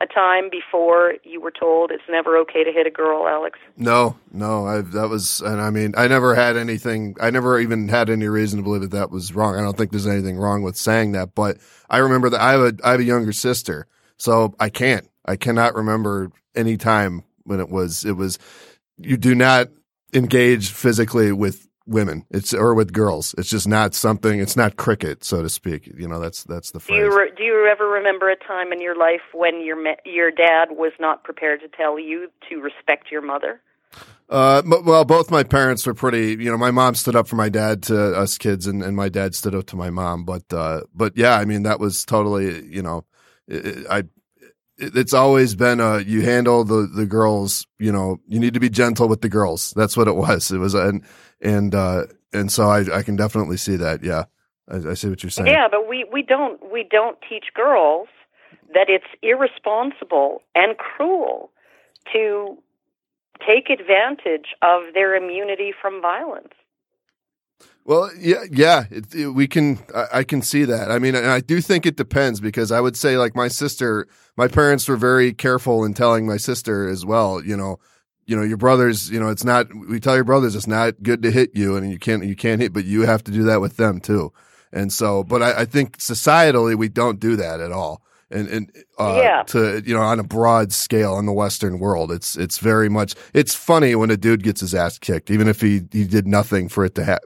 a 0.00 0.06
time 0.06 0.48
before 0.50 1.14
you 1.24 1.40
were 1.40 1.50
told 1.50 1.90
it's 1.90 2.02
never 2.08 2.36
okay 2.38 2.64
to 2.64 2.72
hit 2.72 2.86
a 2.86 2.90
girl, 2.90 3.26
Alex? 3.26 3.58
No, 3.76 4.16
no, 4.32 4.66
I 4.66 4.80
that 4.80 5.08
was, 5.08 5.40
and 5.40 5.60
I 5.60 5.70
mean, 5.70 5.94
I 5.96 6.08
never 6.08 6.34
had 6.34 6.56
anything. 6.56 7.16
I 7.20 7.30
never 7.30 7.58
even 7.58 7.88
had 7.88 8.08
any 8.08 8.28
reason 8.28 8.58
to 8.58 8.62
believe 8.62 8.82
that 8.82 8.92
that 8.92 9.10
was 9.10 9.34
wrong. 9.34 9.56
I 9.56 9.62
don't 9.62 9.76
think 9.76 9.90
there's 9.90 10.06
anything 10.06 10.36
wrong 10.36 10.62
with 10.62 10.76
saying 10.76 11.12
that, 11.12 11.34
but 11.34 11.58
I 11.90 11.98
remember 11.98 12.30
that 12.30 12.40
I 12.40 12.52
have 12.52 12.60
a 12.60 12.72
I 12.84 12.90
have 12.92 13.00
a 13.00 13.04
younger 13.04 13.32
sister, 13.32 13.86
so 14.16 14.54
I 14.60 14.68
can't, 14.68 15.08
I 15.24 15.36
cannot 15.36 15.74
remember 15.74 16.30
any 16.54 16.76
time 16.76 17.24
when 17.44 17.60
it 17.60 17.68
was 17.68 18.04
it 18.04 18.12
was. 18.12 18.38
You 19.00 19.16
do 19.16 19.34
not 19.34 19.68
engage 20.12 20.70
physically 20.72 21.30
with 21.30 21.67
women. 21.88 22.24
It's 22.30 22.54
or 22.54 22.74
with 22.74 22.92
girls. 22.92 23.34
It's 23.38 23.48
just 23.48 23.66
not 23.66 23.94
something. 23.94 24.38
It's 24.38 24.56
not 24.56 24.76
cricket, 24.76 25.24
so 25.24 25.42
to 25.42 25.48
speak. 25.48 25.90
You 25.96 26.06
know, 26.06 26.20
that's 26.20 26.44
that's 26.44 26.70
the 26.70 26.78
Do 26.78 26.94
you 26.94 27.16
re- 27.16 27.32
do 27.36 27.42
you 27.42 27.68
ever 27.70 27.88
remember 27.88 28.28
a 28.28 28.36
time 28.36 28.72
in 28.72 28.80
your 28.80 28.96
life 28.96 29.22
when 29.32 29.64
your 29.64 29.82
ma- 29.82 30.00
your 30.04 30.30
dad 30.30 30.70
was 30.70 30.92
not 31.00 31.24
prepared 31.24 31.60
to 31.60 31.68
tell 31.68 31.98
you 31.98 32.28
to 32.48 32.60
respect 32.60 33.10
your 33.10 33.22
mother? 33.22 33.60
Uh, 34.28 34.62
m- 34.64 34.84
well, 34.84 35.04
both 35.04 35.30
my 35.30 35.42
parents 35.42 35.86
were 35.86 35.94
pretty. 35.94 36.42
You 36.42 36.50
know, 36.50 36.58
my 36.58 36.70
mom 36.70 36.94
stood 36.94 37.16
up 37.16 37.26
for 37.26 37.36
my 37.36 37.48
dad 37.48 37.82
to 37.84 38.14
us 38.14 38.36
kids, 38.36 38.66
and, 38.66 38.82
and 38.82 38.94
my 38.94 39.08
dad 39.08 39.34
stood 39.34 39.54
up 39.54 39.66
to 39.66 39.76
my 39.76 39.90
mom. 39.90 40.24
But 40.24 40.52
uh, 40.52 40.82
but 40.94 41.16
yeah, 41.16 41.36
I 41.36 41.44
mean, 41.44 41.62
that 41.62 41.80
was 41.80 42.04
totally. 42.04 42.64
You 42.66 42.82
know, 42.82 43.04
I. 43.50 44.04
It, 44.78 44.96
it's 44.96 45.14
always 45.14 45.54
been 45.54 45.80
uh 45.80 45.98
you 45.98 46.22
handle 46.22 46.64
the 46.64 46.86
the 46.86 47.06
girls. 47.06 47.66
You 47.78 47.92
know, 47.92 48.20
you 48.26 48.40
need 48.40 48.54
to 48.54 48.60
be 48.60 48.70
gentle 48.70 49.08
with 49.08 49.20
the 49.20 49.28
girls. 49.28 49.72
That's 49.76 49.96
what 49.96 50.08
it 50.08 50.16
was. 50.16 50.50
It 50.50 50.58
was 50.58 50.74
and 50.74 51.04
and 51.40 51.74
uh 51.74 52.06
and 52.32 52.50
so 52.50 52.68
I 52.68 52.98
I 52.98 53.02
can 53.02 53.16
definitely 53.16 53.56
see 53.56 53.76
that. 53.76 54.02
Yeah, 54.02 54.24
I, 54.68 54.90
I 54.90 54.94
see 54.94 55.08
what 55.08 55.22
you're 55.22 55.30
saying. 55.30 55.48
Yeah, 55.48 55.68
but 55.70 55.88
we 55.88 56.06
we 56.12 56.22
don't 56.22 56.72
we 56.72 56.84
don't 56.88 57.18
teach 57.28 57.46
girls 57.54 58.08
that 58.74 58.88
it's 58.88 59.06
irresponsible 59.22 60.42
and 60.54 60.76
cruel 60.76 61.50
to 62.12 62.58
take 63.46 63.70
advantage 63.70 64.54
of 64.62 64.94
their 64.94 65.14
immunity 65.14 65.72
from 65.80 66.02
violence. 66.02 66.52
Well, 67.88 68.10
yeah, 68.18 68.44
yeah, 68.50 68.84
it, 68.90 69.14
it- 69.14 69.28
we 69.28 69.48
can. 69.48 69.78
I, 69.94 70.06
I 70.18 70.22
can 70.22 70.42
see 70.42 70.64
that. 70.66 70.90
I 70.90 70.98
mean, 70.98 71.14
and 71.14 71.26
I 71.26 71.40
do 71.40 71.62
think 71.62 71.86
it 71.86 71.96
depends 71.96 72.38
because 72.38 72.70
I 72.70 72.82
would 72.82 72.98
say, 72.98 73.16
like 73.16 73.34
my 73.34 73.48
sister, 73.48 74.06
my 74.36 74.46
parents 74.46 74.86
were 74.86 74.98
very 74.98 75.32
careful 75.32 75.84
in 75.86 75.94
telling 75.94 76.26
my 76.26 76.36
sister 76.36 76.86
as 76.86 77.06
well. 77.06 77.42
You 77.42 77.56
know, 77.56 77.78
you 78.26 78.36
know, 78.36 78.42
your 78.42 78.58
brothers. 78.58 79.10
You 79.10 79.18
know, 79.18 79.30
it's 79.30 79.42
not. 79.42 79.68
We 79.88 80.00
tell 80.00 80.14
your 80.16 80.24
brothers 80.24 80.54
it's 80.54 80.66
not 80.66 81.02
good 81.02 81.22
to 81.22 81.30
hit 81.30 81.52
you, 81.54 81.76
and 81.76 81.90
you 81.90 81.98
can't. 81.98 82.22
You 82.26 82.36
can't 82.36 82.60
hit, 82.60 82.74
but 82.74 82.84
you 82.84 83.06
have 83.06 83.24
to 83.24 83.30
do 83.32 83.44
that 83.44 83.62
with 83.62 83.78
them 83.78 84.00
too. 84.00 84.34
And 84.70 84.92
so, 84.92 85.24
but 85.24 85.42
I, 85.42 85.60
I 85.60 85.64
think 85.64 85.96
societally 85.96 86.76
we 86.76 86.90
don't 86.90 87.18
do 87.18 87.36
that 87.36 87.60
at 87.60 87.72
all. 87.72 88.02
And 88.30 88.48
and 88.48 88.70
uh, 88.98 89.18
Yeah. 89.22 89.42
to 89.44 89.82
you 89.86 89.94
know 89.94 90.02
on 90.02 90.20
a 90.20 90.24
broad 90.24 90.74
scale 90.74 91.18
in 91.18 91.24
the 91.24 91.32
Western 91.32 91.78
world, 91.78 92.12
it's 92.12 92.36
it's 92.36 92.58
very 92.58 92.90
much. 92.90 93.14
It's 93.32 93.54
funny 93.54 93.94
when 93.94 94.10
a 94.10 94.18
dude 94.18 94.42
gets 94.42 94.60
his 94.60 94.74
ass 94.74 94.98
kicked, 94.98 95.30
even 95.30 95.48
if 95.48 95.62
he 95.62 95.84
he 95.90 96.04
did 96.04 96.26
nothing 96.26 96.68
for 96.68 96.84
it 96.84 96.94
to 96.96 97.04
have 97.04 97.20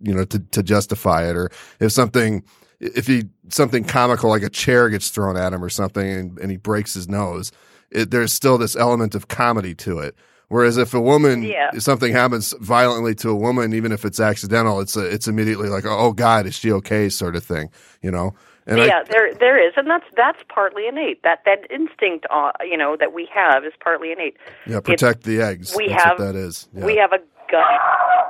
you 0.00 0.14
know, 0.14 0.24
to, 0.24 0.38
to 0.38 0.62
justify 0.62 1.28
it, 1.28 1.36
or 1.36 1.50
if 1.80 1.92
something, 1.92 2.42
if 2.80 3.06
he 3.06 3.24
something 3.48 3.84
comical 3.84 4.30
like 4.30 4.42
a 4.42 4.50
chair 4.50 4.88
gets 4.88 5.08
thrown 5.10 5.36
at 5.36 5.52
him 5.52 5.62
or 5.64 5.68
something, 5.70 6.08
and, 6.08 6.38
and 6.38 6.50
he 6.50 6.56
breaks 6.56 6.94
his 6.94 7.08
nose, 7.08 7.50
it, 7.90 8.10
there's 8.10 8.32
still 8.32 8.58
this 8.58 8.76
element 8.76 9.14
of 9.14 9.28
comedy 9.28 9.74
to 9.76 9.98
it. 9.98 10.14
Whereas 10.48 10.78
if 10.78 10.94
a 10.94 11.00
woman, 11.00 11.42
Yeah. 11.42 11.70
if 11.74 11.82
something 11.82 12.12
happens 12.12 12.54
violently 12.60 13.14
to 13.16 13.28
a 13.28 13.34
woman, 13.34 13.74
even 13.74 13.92
if 13.92 14.04
it's 14.06 14.18
accidental, 14.18 14.80
it's 14.80 14.96
a, 14.96 15.04
it's 15.04 15.28
immediately 15.28 15.68
like, 15.68 15.84
oh 15.86 16.12
God, 16.12 16.46
is 16.46 16.54
she 16.54 16.72
okay, 16.72 17.08
sort 17.10 17.36
of 17.36 17.44
thing, 17.44 17.68
you 18.00 18.10
know. 18.10 18.34
And 18.66 18.78
yeah, 18.78 19.02
there 19.02 19.32
there 19.34 19.66
is, 19.66 19.72
and 19.76 19.88
that's 19.88 20.04
that's 20.14 20.38
partly 20.54 20.86
innate. 20.86 21.22
That 21.22 21.38
that 21.46 21.60
instinct, 21.70 22.26
uh, 22.30 22.52
you 22.62 22.76
know, 22.76 22.96
that 23.00 23.14
we 23.14 23.26
have 23.34 23.64
is 23.64 23.72
partly 23.82 24.12
innate. 24.12 24.36
Yeah, 24.66 24.80
protect 24.80 25.22
the 25.24 25.40
eggs. 25.40 25.74
we 25.74 25.88
That's 25.88 26.02
have- 26.04 26.18
that 26.18 26.34
is. 26.36 26.68
Yeah. 26.74 26.84
We 26.84 26.96
have 26.96 27.12
a 27.12 27.18
gut. 27.50 27.80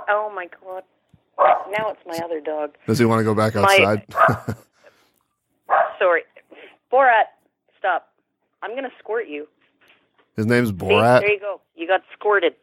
Oh 0.08 0.32
my 0.34 0.46
god! 0.64 0.84
Now 1.38 1.90
it's 1.90 2.00
my 2.06 2.18
other 2.24 2.40
dog. 2.40 2.74
Does 2.86 2.98
he 2.98 3.04
want 3.04 3.20
to 3.20 3.24
go 3.24 3.34
back 3.34 3.54
My- 3.54 3.62
outside? 3.62 4.56
Sorry, 5.98 6.22
Borat, 6.92 7.24
stop! 7.78 8.08
I'm 8.62 8.74
gonna 8.74 8.90
squirt 8.98 9.28
you. 9.28 9.46
His 10.36 10.46
name's 10.46 10.68
See? 10.68 10.74
Borat. 10.74 11.20
There 11.20 11.32
you 11.32 11.40
go. 11.40 11.60
You 11.76 11.86
got 11.86 12.02
squirted. 12.12 12.54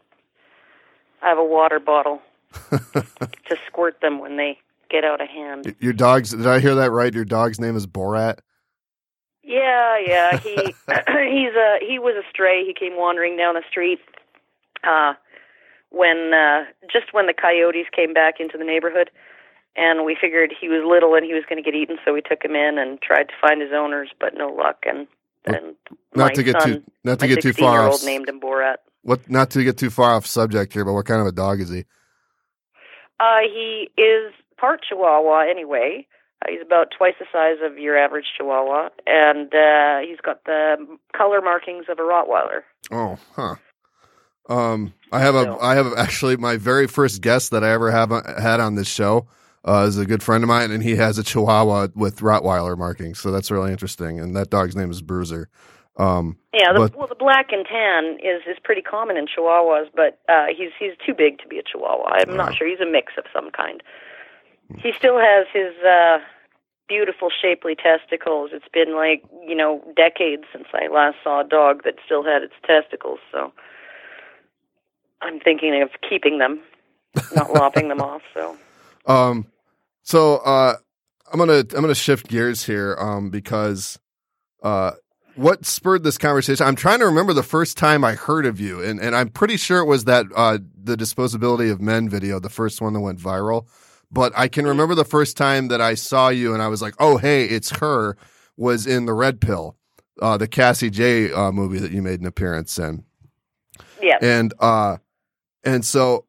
I 1.21 1.29
have 1.29 1.37
a 1.37 1.43
water 1.43 1.79
bottle 1.79 2.21
to 2.71 3.57
squirt 3.67 3.99
them 4.01 4.19
when 4.19 4.37
they 4.37 4.57
get 4.89 5.03
out 5.03 5.21
of 5.21 5.27
hand. 5.27 5.75
Your 5.79 5.93
dog's. 5.93 6.31
Did 6.31 6.47
I 6.47 6.59
hear 6.59 6.75
that 6.75 6.91
right? 6.91 7.13
Your 7.13 7.25
dog's 7.25 7.59
name 7.59 7.75
is 7.75 7.85
Borat. 7.87 8.39
Yeah, 9.43 9.97
yeah. 10.05 10.37
He 10.43 10.55
he's 10.87 11.53
a 11.55 11.77
he 11.81 11.99
was 11.99 12.15
a 12.17 12.27
stray. 12.29 12.65
He 12.65 12.73
came 12.73 12.97
wandering 12.97 13.37
down 13.37 13.53
the 13.55 13.63
street 13.69 13.99
uh 14.83 15.13
when 15.95 16.33
uh 16.33 16.65
just 16.91 17.13
when 17.13 17.25
the 17.25 17.33
coyotes 17.33 17.87
came 17.95 18.13
back 18.13 18.35
into 18.39 18.57
the 18.57 18.65
neighborhood 18.65 19.09
and 19.77 20.05
we 20.05 20.15
figured 20.19 20.53
he 20.59 20.67
was 20.67 20.81
little 20.85 21.15
and 21.15 21.25
he 21.25 21.33
was 21.33 21.43
going 21.49 21.61
to 21.61 21.63
get 21.63 21.75
eaten 21.77 21.97
so 22.03 22.13
we 22.13 22.21
took 22.21 22.43
him 22.43 22.55
in 22.55 22.77
and 22.77 23.01
tried 23.01 23.29
to 23.29 23.33
find 23.41 23.61
his 23.61 23.71
owners 23.73 24.09
but 24.19 24.33
no 24.35 24.47
luck 24.49 24.83
and 24.85 25.07
and 25.45 25.75
Not 26.15 26.33
to 26.35 26.43
get 26.43 26.59
son, 26.61 26.73
too 26.73 26.83
not 27.03 27.19
to 27.19 27.27
get 27.27 27.35
too 27.41 27.49
16 27.53 27.63
far 27.65 27.83
off. 27.83 27.91
old 27.93 28.03
named 28.05 28.27
him 28.27 28.39
Borat. 28.41 28.77
What? 29.03 29.29
Not 29.29 29.51
to 29.51 29.63
get 29.63 29.77
too 29.77 29.91
far 29.91 30.15
off 30.15 30.25
subject 30.25 30.73
here, 30.73 30.83
but 30.83 30.93
what 30.93 31.05
kind 31.05 31.21
of 31.21 31.27
a 31.27 31.31
dog 31.31 31.61
is 31.61 31.69
he? 31.69 31.85
Uh 33.19 33.39
he 33.43 33.89
is 33.97 34.33
part 34.57 34.81
Chihuahua 34.89 35.41
anyway. 35.49 36.07
Uh, 36.41 36.51
he's 36.51 36.61
about 36.65 36.87
twice 36.97 37.13
the 37.19 37.25
size 37.31 37.57
of 37.63 37.77
your 37.77 37.97
average 37.97 38.25
Chihuahua 38.37 38.89
and 39.07 39.53
uh 39.53 39.99
he's 40.07 40.19
got 40.21 40.43
the 40.45 40.75
color 41.15 41.41
markings 41.41 41.85
of 41.89 41.99
a 41.99 42.01
Rottweiler. 42.01 42.61
Oh, 42.91 43.17
huh. 43.35 43.55
Um, 44.47 44.93
I 45.11 45.19
have 45.19 45.35
a, 45.35 45.57
I 45.61 45.75
have 45.75 45.93
actually 45.97 46.37
my 46.37 46.57
very 46.57 46.87
first 46.87 47.21
guest 47.21 47.51
that 47.51 47.63
I 47.63 47.71
ever 47.71 47.91
have 47.91 48.09
had 48.11 48.59
on 48.59 48.75
this 48.75 48.87
show 48.87 49.27
uh, 49.67 49.85
is 49.87 49.97
a 49.97 50.05
good 50.05 50.21
friend 50.21 50.43
of 50.43 50.47
mine, 50.47 50.71
and 50.71 50.83
he 50.83 50.95
has 50.97 51.17
a 51.17 51.23
Chihuahua 51.23 51.87
with 51.95 52.19
Rottweiler 52.19 52.77
markings, 52.77 53.19
so 53.19 53.31
that's 53.31 53.49
really 53.49 53.71
interesting. 53.71 54.19
And 54.19 54.35
that 54.35 54.49
dog's 54.49 54.75
name 54.75 54.91
is 54.91 55.01
Bruiser. 55.01 55.49
Um, 55.97 56.37
Yeah, 56.53 56.73
the, 56.73 56.79
But- 56.79 56.95
well, 56.97 57.07
the 57.07 57.15
black 57.15 57.51
and 57.51 57.65
tan 57.65 58.17
is 58.21 58.41
is 58.47 58.57
pretty 58.63 58.81
common 58.81 59.15
in 59.17 59.25
Chihuahuas, 59.27 59.87
but 59.95 60.19
uh, 60.29 60.47
he's 60.55 60.71
he's 60.77 60.91
too 61.05 61.13
big 61.13 61.39
to 61.39 61.47
be 61.47 61.57
a 61.57 61.63
Chihuahua. 61.63 62.09
I'm 62.15 62.29
Wow. 62.31 62.35
not 62.47 62.55
sure. 62.55 62.67
He's 62.67 62.81
a 62.81 62.85
mix 62.85 63.13
of 63.17 63.23
some 63.33 63.49
kind. 63.51 63.81
He 64.77 64.91
still 64.97 65.17
has 65.19 65.47
his 65.53 65.73
uh, 65.87 66.17
beautiful, 66.89 67.29
shapely 67.29 67.75
testicles. 67.75 68.49
It's 68.53 68.67
been 68.73 68.93
like 68.95 69.23
you 69.47 69.55
know 69.55 69.81
decades 69.95 70.43
since 70.51 70.67
I 70.73 70.87
last 70.93 71.15
saw 71.23 71.41
a 71.41 71.43
dog 71.47 71.83
that 71.85 71.95
still 72.05 72.23
had 72.23 72.43
its 72.43 72.55
testicles. 72.67 73.19
So 73.31 73.53
I'm 75.21 75.39
thinking 75.39 75.81
of 75.81 75.89
keeping 76.07 76.37
them, 76.37 76.59
not 77.35 77.53
lopping 77.53 77.87
them 77.89 78.01
off. 78.01 78.21
So 78.33 78.57
Um, 79.07 79.45
so 80.01 80.37
uh, 80.37 80.75
I'm 81.31 81.39
gonna 81.39 81.59
I'm 81.59 81.81
gonna 81.81 81.95
shift 81.95 82.27
gears 82.27 82.65
here 82.65 82.95
um, 82.99 83.29
because 83.29 83.99
uh, 84.63 84.91
what 85.35 85.65
spurred 85.65 86.03
this 86.03 86.17
conversation? 86.17 86.65
I'm 86.65 86.75
trying 86.75 86.99
to 86.99 87.05
remember 87.05 87.33
the 87.33 87.43
first 87.43 87.77
time 87.77 88.03
I 88.03 88.13
heard 88.15 88.45
of 88.45 88.59
you, 88.59 88.81
and 88.81 88.99
and 88.99 89.15
I'm 89.15 89.29
pretty 89.29 89.57
sure 89.57 89.79
it 89.79 89.85
was 89.85 90.05
that 90.05 90.25
uh, 90.35 90.57
the 90.75 90.95
disposability 90.95 91.71
of 91.71 91.81
men 91.81 92.09
video, 92.09 92.39
the 92.39 92.49
first 92.49 92.81
one 92.81 92.93
that 92.93 93.01
went 93.01 93.19
viral. 93.19 93.67
but 94.11 94.33
I 94.35 94.47
can 94.47 94.65
remember 94.65 94.95
the 94.95 95.05
first 95.05 95.37
time 95.37 95.67
that 95.69 95.81
I 95.81 95.95
saw 95.95 96.29
you 96.29 96.53
and 96.53 96.61
I 96.61 96.67
was 96.67 96.81
like, 96.81 96.93
oh, 96.99 97.17
hey, 97.17 97.45
it's 97.45 97.69
her, 97.79 98.17
was 98.55 98.87
in 98.87 99.05
The 99.05 99.13
Red 99.13 99.41
Pill, 99.41 99.75
uh, 100.21 100.37
the 100.37 100.47
Cassie 100.47 100.91
Jaye 100.91 101.35
uh, 101.35 101.51
movie 101.51 101.79
that 101.79 101.91
you 101.91 102.01
made 102.01 102.21
an 102.21 102.25
appearance 102.27 102.77
in. 102.79 103.03
Yeah. 104.01 104.17
And, 104.21 104.53
uh, 104.59 104.97
and 105.65 105.83
so 105.83 106.25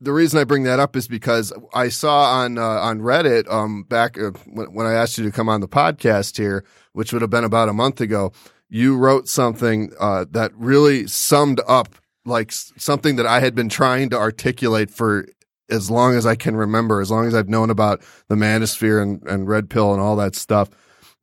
the 0.00 0.12
reason 0.12 0.38
I 0.38 0.44
bring 0.44 0.64
that 0.64 0.80
up 0.80 0.96
is 0.96 1.08
because 1.08 1.52
I 1.72 1.88
saw 1.88 2.24
on, 2.42 2.58
uh, 2.58 2.62
on 2.62 3.00
Reddit, 3.00 3.50
um, 3.50 3.84
back 3.84 4.18
uh, 4.18 4.30
when, 4.46 4.72
when 4.74 4.86
I 4.86 4.94
asked 4.94 5.18
you 5.18 5.24
to 5.24 5.32
come 5.32 5.48
on 5.48 5.60
the 5.60 5.68
podcast 5.68 6.36
here, 6.36 6.64
which 6.92 7.12
would 7.12 7.22
have 7.22 7.30
been 7.30 7.44
about 7.44 7.68
a 7.68 7.72
month 7.72 8.00
ago, 8.00 8.32
you 8.68 8.96
wrote 8.96 9.28
something, 9.28 9.92
uh, 9.98 10.26
that 10.30 10.52
really 10.54 11.06
summed 11.06 11.60
up 11.66 11.94
like 12.26 12.52
something 12.52 13.16
that 13.16 13.26
I 13.26 13.40
had 13.40 13.54
been 13.54 13.68
trying 13.68 14.10
to 14.10 14.18
articulate 14.18 14.90
for 14.90 15.26
as 15.70 15.90
long 15.90 16.14
as 16.14 16.26
I 16.26 16.34
can 16.34 16.56
remember, 16.56 17.00
as 17.00 17.10
long 17.10 17.26
as 17.26 17.34
I've 17.34 17.48
known 17.48 17.70
about 17.70 18.02
the 18.28 18.34
manosphere 18.34 19.02
and, 19.02 19.22
and 19.26 19.48
red 19.48 19.70
pill 19.70 19.92
and 19.92 20.00
all 20.00 20.16
that 20.16 20.34
stuff. 20.34 20.70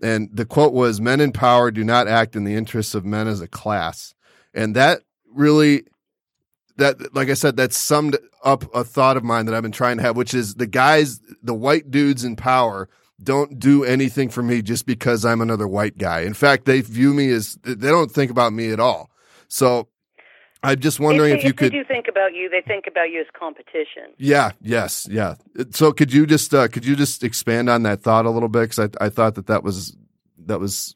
And 0.01 0.29
the 0.33 0.45
quote 0.45 0.73
was, 0.73 0.99
men 0.99 1.21
in 1.21 1.31
power 1.31 1.69
do 1.69 1.83
not 1.83 2.07
act 2.07 2.35
in 2.35 2.43
the 2.43 2.55
interests 2.55 2.95
of 2.95 3.05
men 3.05 3.27
as 3.27 3.41
a 3.41 3.47
class. 3.47 4.15
And 4.53 4.75
that 4.75 5.01
really, 5.31 5.83
that, 6.81 7.15
like 7.15 7.29
I 7.29 7.33
said, 7.33 7.57
that 7.57 7.73
summed 7.73 8.17
up 8.43 8.63
a 8.75 8.83
thought 8.83 9.17
of 9.17 9.23
mine 9.23 9.45
that 9.45 9.55
I've 9.55 9.63
been 9.63 9.71
trying 9.71 9.97
to 9.97 10.03
have, 10.03 10.17
which 10.17 10.33
is 10.33 10.55
the 10.55 10.67
guys, 10.67 11.19
the 11.41 11.53
white 11.53 11.89
dudes 11.89 12.23
in 12.23 12.35
power 12.35 12.89
don't 13.23 13.59
do 13.59 13.83
anything 13.83 14.29
for 14.29 14.41
me 14.41 14.61
just 14.61 14.85
because 14.85 15.23
I'm 15.23 15.41
another 15.41 15.67
white 15.67 15.97
guy. 15.97 16.21
In 16.21 16.33
fact, 16.33 16.65
they 16.65 16.81
view 16.81 17.13
me 17.13 17.29
as, 17.29 17.57
they 17.63 17.89
don't 17.89 18.11
think 18.11 18.31
about 18.31 18.51
me 18.51 18.71
at 18.71 18.79
all. 18.79 19.11
So 19.47 19.87
I'm 20.63 20.79
just 20.79 20.99
wondering 20.99 21.35
if, 21.35 21.35
they, 21.35 21.39
if 21.39 21.43
you 21.43 21.49
if 21.49 21.55
could. 21.55 21.71
They 21.71 21.77
do 21.77 21.83
think 21.83 22.07
about 22.07 22.33
you. 22.33 22.49
They 22.49 22.61
think 22.61 22.85
about 22.87 23.11
you 23.11 23.21
as 23.21 23.27
competition. 23.37 24.13
Yeah. 24.17 24.51
Yes. 24.61 25.07
Yeah. 25.09 25.35
So 25.71 25.91
could 25.91 26.11
you 26.13 26.25
just 26.25 26.53
uh, 26.53 26.67
could 26.67 26.85
you 26.85 26.95
just 26.95 27.23
expand 27.23 27.69
on 27.69 27.83
that 27.83 28.01
thought 28.01 28.25
a 28.25 28.29
little 28.29 28.49
bit? 28.49 28.69
Because 28.69 28.79
I 28.79 29.05
I 29.05 29.09
thought 29.09 29.35
that 29.35 29.47
that 29.47 29.63
was 29.63 29.95
that 30.45 30.59
was 30.59 30.95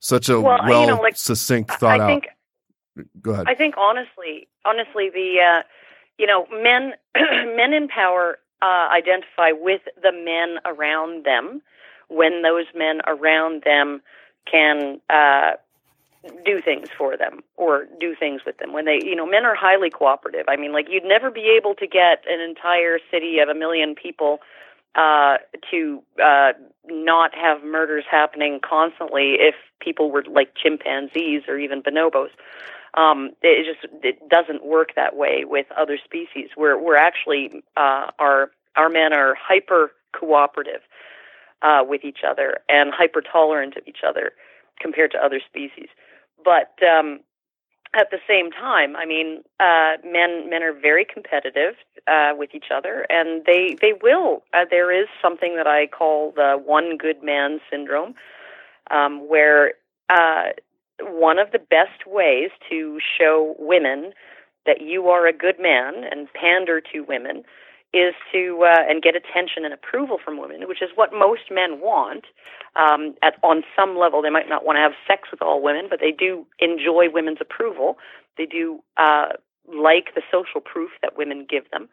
such 0.00 0.28
a 0.28 0.40
well, 0.40 0.58
well 0.68 0.80
you 0.82 0.86
know, 0.88 1.00
like, 1.00 1.16
succinct 1.16 1.70
thought 1.72 2.00
I 2.00 2.06
think, 2.06 2.24
out. 2.24 2.35
Go 3.20 3.32
ahead. 3.32 3.46
I 3.48 3.54
think 3.54 3.74
honestly, 3.76 4.48
honestly, 4.64 5.10
the 5.10 5.36
uh, 5.40 5.62
you 6.18 6.26
know 6.26 6.46
men 6.50 6.94
men 7.56 7.72
in 7.72 7.88
power 7.88 8.38
uh, 8.62 8.88
identify 8.90 9.52
with 9.52 9.82
the 10.02 10.12
men 10.12 10.58
around 10.64 11.24
them. 11.24 11.62
When 12.08 12.42
those 12.42 12.66
men 12.74 13.00
around 13.06 13.64
them 13.64 14.00
can 14.50 15.00
uh, 15.10 15.52
do 16.44 16.60
things 16.60 16.88
for 16.96 17.16
them 17.16 17.42
or 17.56 17.86
do 18.00 18.14
things 18.14 18.42
with 18.46 18.58
them. 18.58 18.72
When 18.72 18.84
they 18.84 19.00
you 19.02 19.14
know 19.14 19.26
men 19.26 19.44
are 19.44 19.54
highly 19.54 19.90
cooperative. 19.90 20.46
I 20.48 20.56
mean 20.56 20.72
like 20.72 20.86
you'd 20.88 21.04
never 21.04 21.30
be 21.30 21.54
able 21.56 21.74
to 21.76 21.86
get 21.86 22.24
an 22.28 22.40
entire 22.40 22.98
city 23.10 23.38
of 23.38 23.48
a 23.48 23.54
million 23.54 23.94
people 23.94 24.40
uh 24.94 25.36
to 25.70 26.02
uh 26.22 26.52
not 26.86 27.34
have 27.34 27.62
murders 27.62 28.04
happening 28.10 28.60
constantly 28.66 29.34
if 29.38 29.54
people 29.80 30.10
were 30.10 30.24
like 30.30 30.54
chimpanzees 30.54 31.42
or 31.48 31.58
even 31.58 31.82
bonobos 31.82 32.30
um 32.96 33.30
it 33.42 33.66
just 33.66 33.94
it 34.04 34.28
doesn't 34.28 34.64
work 34.64 34.90
that 34.96 35.16
way 35.16 35.44
with 35.44 35.66
other 35.76 35.98
species 36.02 36.50
we're 36.56 36.78
we're 36.78 36.96
actually 36.96 37.62
uh 37.76 38.10
our 38.18 38.50
our 38.76 38.88
men 38.88 39.12
are 39.12 39.34
hyper 39.40 39.92
cooperative 40.12 40.80
uh 41.62 41.82
with 41.86 42.04
each 42.04 42.20
other 42.28 42.58
and 42.68 42.92
hyper 42.92 43.22
tolerant 43.22 43.76
of 43.76 43.82
each 43.86 44.00
other 44.06 44.32
compared 44.80 45.10
to 45.10 45.18
other 45.18 45.40
species 45.46 45.88
but 46.44 46.74
um, 46.86 47.20
at 47.94 48.10
the 48.10 48.18
same 48.28 48.50
time, 48.50 48.94
I 48.96 49.06
mean, 49.06 49.42
uh, 49.58 49.96
men 50.04 50.50
men 50.50 50.62
are 50.62 50.72
very 50.72 51.04
competitive 51.04 51.74
uh, 52.06 52.32
with 52.36 52.54
each 52.54 52.66
other, 52.74 53.06
and 53.08 53.44
they 53.46 53.76
they 53.80 53.94
will. 54.00 54.42
Uh, 54.52 54.64
there 54.70 54.92
is 54.92 55.08
something 55.22 55.56
that 55.56 55.66
I 55.66 55.86
call 55.86 56.32
the 56.32 56.60
one 56.62 56.96
good 56.96 57.22
man 57.22 57.60
syndrome, 57.70 58.14
um, 58.90 59.28
where 59.28 59.74
uh, 60.10 60.50
one 61.00 61.38
of 61.38 61.52
the 61.52 61.58
best 61.58 62.06
ways 62.06 62.50
to 62.70 62.98
show 63.18 63.54
women 63.58 64.12
that 64.66 64.80
you 64.80 65.08
are 65.08 65.26
a 65.26 65.32
good 65.32 65.56
man 65.60 66.04
and 66.10 66.28
pander 66.32 66.80
to 66.80 67.00
women 67.00 67.44
is 67.94 68.14
to 68.32 68.64
uh, 68.64 68.82
and 68.88 69.02
get 69.02 69.14
attention 69.14 69.64
and 69.64 69.72
approval 69.72 70.18
from 70.22 70.40
women, 70.40 70.68
which 70.68 70.82
is 70.82 70.90
what 70.94 71.12
most 71.12 71.50
men 71.50 71.80
want. 71.80 72.24
Um, 72.74 73.14
at 73.22 73.36
on 73.42 73.62
some 73.74 73.96
level, 73.96 74.20
they 74.20 74.30
might 74.30 74.48
not 74.48 74.66
want 74.66 74.76
to 74.76 74.80
have 74.80 74.92
sex 75.06 75.28
with 75.30 75.40
all 75.40 75.62
women, 75.62 75.86
but 75.88 76.00
they 76.00 76.12
do 76.12 76.46
enjoy 76.58 77.06
women's 77.10 77.38
approval. 77.40 77.96
They 78.36 78.44
do 78.44 78.80
uh, 78.96 79.28
like 79.66 80.14
the 80.14 80.22
social 80.30 80.60
proof 80.60 80.90
that 81.00 81.16
women 81.16 81.46
give 81.48 81.70
them. 81.70 81.88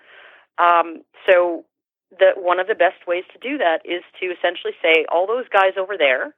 Um, 0.57 1.03
so, 1.27 1.65
the 2.11 2.31
one 2.35 2.59
of 2.59 2.67
the 2.67 2.75
best 2.75 3.07
ways 3.07 3.23
to 3.31 3.39
do 3.39 3.57
that 3.57 3.79
is 3.85 4.03
to 4.19 4.25
essentially 4.27 4.73
say, 4.81 5.05
all 5.11 5.25
those 5.25 5.47
guys 5.47 5.73
over 5.79 5.97
there, 5.97 6.35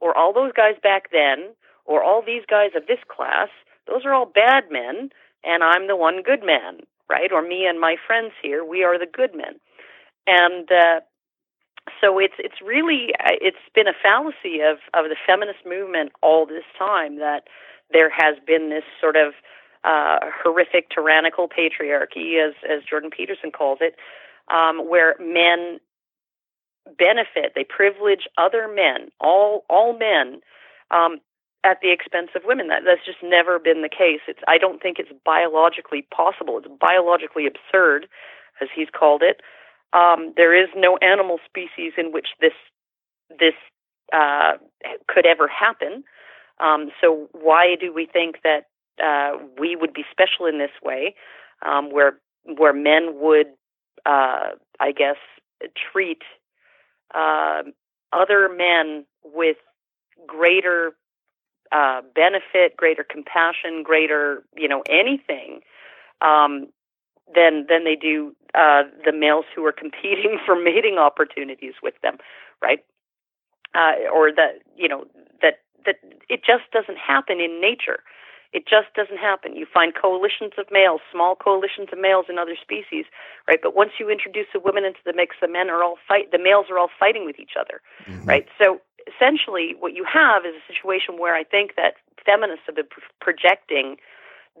or 0.00 0.16
all 0.16 0.32
those 0.32 0.52
guys 0.52 0.74
back 0.82 1.10
then, 1.10 1.54
or 1.88 2.04
all 2.04 2.22
these 2.22 2.44
guys 2.48 2.70
of 2.76 2.86
this 2.86 3.00
class, 3.08 3.48
those 3.88 4.04
are 4.04 4.14
all 4.14 4.26
bad 4.26 4.70
men, 4.70 5.10
and 5.42 5.64
I'm 5.64 5.88
the 5.88 5.96
one 5.96 6.22
good 6.22 6.44
man 6.44 6.82
right? 7.08 7.32
Or 7.32 7.42
me 7.42 7.66
and 7.66 7.80
my 7.80 7.96
friends 8.06 8.32
here, 8.42 8.64
we 8.64 8.84
are 8.84 8.98
the 8.98 9.06
good 9.06 9.34
men. 9.34 9.58
And 10.26 10.70
uh, 10.70 11.00
so 12.00 12.18
it's 12.18 12.34
it's 12.38 12.60
really 12.62 13.14
it's 13.22 13.56
been 13.74 13.88
a 13.88 13.94
fallacy 14.02 14.60
of 14.60 14.78
of 14.94 15.08
the 15.08 15.16
feminist 15.26 15.60
movement 15.66 16.12
all 16.22 16.46
this 16.46 16.64
time 16.78 17.18
that 17.18 17.44
there 17.90 18.10
has 18.10 18.36
been 18.46 18.68
this 18.68 18.84
sort 19.00 19.16
of 19.16 19.32
uh, 19.84 20.18
horrific 20.42 20.90
tyrannical 20.90 21.48
patriarchy, 21.48 22.44
as 22.46 22.54
as 22.68 22.82
Jordan 22.88 23.10
Peterson 23.10 23.50
calls 23.50 23.78
it, 23.80 23.96
um, 24.52 24.88
where 24.88 25.16
men 25.18 25.78
benefit, 26.98 27.52
they 27.54 27.64
privilege 27.64 28.28
other 28.36 28.68
men, 28.68 29.08
all 29.18 29.64
all 29.70 29.96
men, 29.98 30.40
um, 30.90 31.20
at 31.64 31.78
the 31.82 31.92
expense 31.92 32.30
of 32.34 32.42
women. 32.44 32.68
That 32.68 32.82
that's 32.84 33.04
just 33.04 33.18
never 33.22 33.58
been 33.58 33.82
the 33.82 33.88
case. 33.88 34.20
It's 34.28 34.40
I 34.46 34.58
don't 34.58 34.80
think 34.82 34.98
it's 34.98 35.12
biologically 35.24 36.06
possible. 36.14 36.58
It's 36.58 36.68
biologically 36.80 37.46
absurd, 37.46 38.06
as 38.60 38.68
he's 38.74 38.88
called 38.90 39.22
it. 39.22 39.40
Um, 39.92 40.34
there 40.36 40.54
is 40.54 40.68
no 40.76 40.98
animal 40.98 41.38
species 41.46 41.92
in 41.96 42.12
which 42.12 42.28
this 42.40 42.52
this 43.30 43.54
uh, 44.12 44.54
could 45.06 45.26
ever 45.26 45.48
happen. 45.48 46.04
Um, 46.60 46.90
so 47.00 47.28
why 47.32 47.76
do 47.80 47.92
we 47.92 48.06
think 48.06 48.36
that 48.42 48.66
uh, 49.02 49.38
we 49.58 49.76
would 49.76 49.92
be 49.92 50.04
special 50.10 50.46
in 50.46 50.58
this 50.58 50.70
way, 50.82 51.14
um, 51.64 51.90
where 51.90 52.18
where 52.44 52.72
men 52.72 53.14
would, 53.20 53.48
uh, 54.06 54.50
I 54.80 54.92
guess, 54.92 55.16
treat 55.92 56.22
uh, 57.14 57.62
other 58.12 58.48
men 58.48 59.04
with 59.24 59.56
greater 60.26 60.92
uh, 61.72 62.02
benefit, 62.14 62.76
greater 62.76 63.04
compassion, 63.04 63.82
greater 63.82 64.42
you 64.56 64.68
know 64.68 64.82
anything 64.88 65.60
um, 66.20 66.68
than 67.34 67.66
than 67.68 67.84
they 67.84 67.96
do 67.96 68.34
uh, 68.54 68.82
the 69.04 69.12
males 69.12 69.44
who 69.54 69.64
are 69.64 69.72
competing 69.72 70.38
for 70.46 70.60
mating 70.60 70.98
opportunities 70.98 71.74
with 71.82 71.94
them, 72.02 72.18
right? 72.62 72.80
Uh, 73.74 73.92
or 74.12 74.32
that 74.32 74.60
you 74.76 74.88
know 74.88 75.04
that 75.42 75.60
that 75.84 75.96
it 76.28 76.40
just 76.44 76.64
doesn't 76.72 76.98
happen 76.98 77.40
in 77.40 77.60
nature. 77.60 78.00
It 78.54 78.64
just 78.66 78.88
doesn't 78.96 79.18
happen. 79.18 79.56
You 79.56 79.66
find 79.66 79.92
coalitions 79.94 80.52
of 80.56 80.66
males, 80.70 81.02
small 81.12 81.36
coalitions 81.36 81.88
of 81.92 81.98
males 81.98 82.26
in 82.30 82.38
other 82.38 82.56
species, 82.56 83.04
right? 83.46 83.58
But 83.62 83.76
once 83.76 83.92
you 84.00 84.08
introduce 84.08 84.46
a 84.54 84.58
woman 84.58 84.86
into 84.86 85.00
the 85.04 85.12
mix, 85.12 85.36
the 85.40 85.48
men 85.48 85.68
are 85.68 85.84
all 85.84 85.96
fight. 86.08 86.32
The 86.32 86.38
males 86.38 86.66
are 86.70 86.78
all 86.78 86.88
fighting 86.98 87.26
with 87.26 87.38
each 87.38 87.60
other, 87.60 87.82
mm-hmm. 88.06 88.24
right? 88.24 88.46
So 88.56 88.80
essentially 89.08 89.74
what 89.78 89.94
you 89.94 90.04
have 90.04 90.44
is 90.44 90.54
a 90.54 90.72
situation 90.72 91.18
where 91.18 91.34
I 91.34 91.44
think 91.44 91.76
that 91.76 91.94
feminists 92.24 92.64
have 92.66 92.76
been 92.76 92.88
projecting 93.20 93.96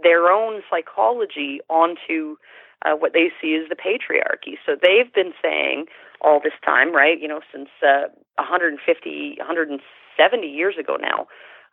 their 0.02 0.30
own 0.30 0.62
psychology 0.70 1.60
onto 1.68 2.36
uh, 2.84 2.94
what 2.94 3.12
they 3.12 3.30
see 3.40 3.58
as 3.60 3.68
the 3.68 3.76
patriarchy. 3.76 4.56
So 4.64 4.76
they've 4.80 5.12
been 5.12 5.32
saying 5.42 5.86
all 6.20 6.40
this 6.42 6.52
time, 6.64 6.94
right? 6.94 7.20
You 7.20 7.28
know, 7.28 7.40
since 7.52 7.68
uh, 7.82 8.08
150, 8.36 9.34
170 9.38 10.46
years 10.46 10.74
ago 10.78 10.96
now, 11.00 11.26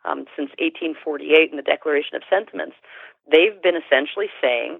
um, 0.04 0.26
since 0.36 0.50
1848 0.58 1.50
in 1.50 1.56
the 1.56 1.62
Declaration 1.62 2.16
of 2.16 2.22
Sentiments, 2.28 2.76
they've 3.30 3.60
been 3.62 3.76
essentially 3.76 4.28
saying 4.42 4.78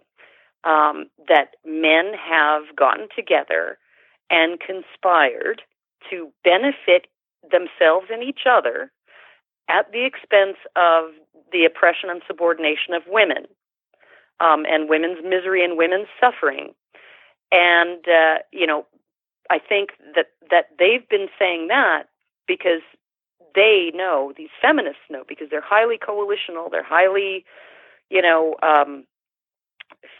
um, 0.64 1.06
that 1.28 1.56
men 1.64 2.12
have 2.14 2.62
gotten 2.76 3.08
together 3.14 3.78
and 4.30 4.58
conspired 4.60 5.62
to 6.10 6.32
benefit 6.44 7.06
themselves 7.42 8.06
and 8.10 8.22
each 8.22 8.40
other 8.48 8.90
at 9.68 9.90
the 9.92 10.04
expense 10.04 10.56
of 10.76 11.10
the 11.52 11.64
oppression 11.64 12.10
and 12.10 12.22
subordination 12.26 12.94
of 12.94 13.02
women 13.08 13.46
um, 14.40 14.64
and 14.68 14.88
women's 14.88 15.18
misery 15.24 15.64
and 15.64 15.76
women's 15.76 16.08
suffering. 16.20 16.74
And, 17.52 18.04
uh, 18.08 18.38
you 18.52 18.66
know, 18.66 18.86
I 19.50 19.58
think 19.58 19.90
that, 20.14 20.26
that 20.50 20.66
they've 20.78 21.08
been 21.08 21.28
saying 21.38 21.68
that 21.68 22.04
because 22.46 22.82
they 23.54 23.90
know, 23.94 24.32
these 24.36 24.50
feminists 24.60 25.02
know, 25.08 25.24
because 25.26 25.48
they're 25.50 25.60
highly 25.60 25.98
coalitional, 25.98 26.70
they're 26.70 26.84
highly, 26.84 27.44
you 28.10 28.20
know, 28.20 28.56
um, 28.62 29.04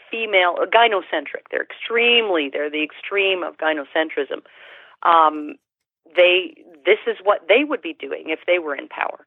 female 0.09 0.55
uh, 0.61 0.65
gynocentric. 0.65 1.47
They're 1.51 1.63
extremely 1.63 2.49
they're 2.51 2.69
the 2.69 2.83
extreme 2.83 3.43
of 3.43 3.57
gynocentrism. 3.57 4.41
Um, 5.03 5.55
they 6.15 6.55
this 6.85 6.99
is 7.07 7.17
what 7.23 7.47
they 7.47 7.63
would 7.63 7.81
be 7.81 7.93
doing 7.93 8.25
if 8.27 8.39
they 8.47 8.59
were 8.59 8.75
in 8.75 8.87
power. 8.87 9.25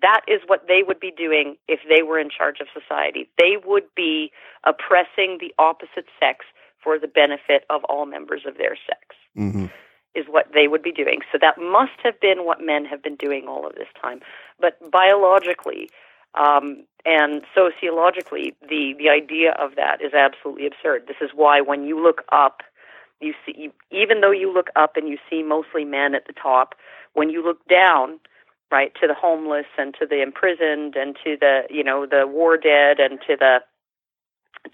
That 0.00 0.20
is 0.28 0.40
what 0.46 0.68
they 0.68 0.82
would 0.86 1.00
be 1.00 1.10
doing 1.10 1.56
if 1.66 1.80
they 1.88 2.02
were 2.02 2.18
in 2.18 2.30
charge 2.30 2.60
of 2.60 2.68
society. 2.72 3.28
They 3.36 3.56
would 3.64 3.84
be 3.96 4.30
oppressing 4.64 5.38
the 5.40 5.52
opposite 5.58 6.06
sex 6.20 6.44
for 6.82 6.98
the 6.98 7.08
benefit 7.08 7.64
of 7.68 7.82
all 7.84 8.06
members 8.06 8.42
of 8.46 8.56
their 8.56 8.76
sex. 8.86 9.16
Mm-hmm. 9.36 9.66
Is 10.14 10.24
what 10.28 10.46
they 10.52 10.66
would 10.68 10.82
be 10.82 10.90
doing. 10.90 11.20
So 11.30 11.38
that 11.40 11.58
must 11.58 12.00
have 12.02 12.18
been 12.20 12.44
what 12.44 12.60
men 12.60 12.84
have 12.86 13.02
been 13.02 13.14
doing 13.16 13.46
all 13.46 13.66
of 13.66 13.74
this 13.74 13.88
time. 14.00 14.20
But 14.58 14.78
biologically, 14.90 15.90
um, 16.34 16.84
and 17.04 17.42
sociologically, 17.54 18.54
the, 18.62 18.94
the 18.98 19.08
idea 19.08 19.52
of 19.52 19.76
that 19.76 20.00
is 20.02 20.14
absolutely 20.14 20.66
absurd. 20.66 21.04
This 21.06 21.18
is 21.20 21.30
why 21.34 21.60
when 21.60 21.84
you 21.84 22.02
look 22.02 22.22
up, 22.32 22.62
you 23.20 23.34
see, 23.44 23.54
you, 23.56 23.72
even 23.90 24.20
though 24.20 24.30
you 24.30 24.52
look 24.52 24.68
up 24.76 24.96
and 24.96 25.08
you 25.08 25.18
see 25.28 25.42
mostly 25.42 25.84
men 25.84 26.14
at 26.14 26.26
the 26.26 26.32
top, 26.32 26.74
when 27.14 27.30
you 27.30 27.44
look 27.44 27.66
down, 27.68 28.20
right, 28.70 28.92
to 29.00 29.06
the 29.06 29.14
homeless 29.14 29.66
and 29.76 29.94
to 29.98 30.06
the 30.06 30.22
imprisoned 30.22 30.94
and 30.96 31.16
to 31.24 31.36
the, 31.40 31.62
you 31.70 31.82
know, 31.82 32.06
the 32.06 32.26
war 32.26 32.56
dead 32.56 33.00
and 33.00 33.18
to 33.26 33.36
the, 33.38 33.58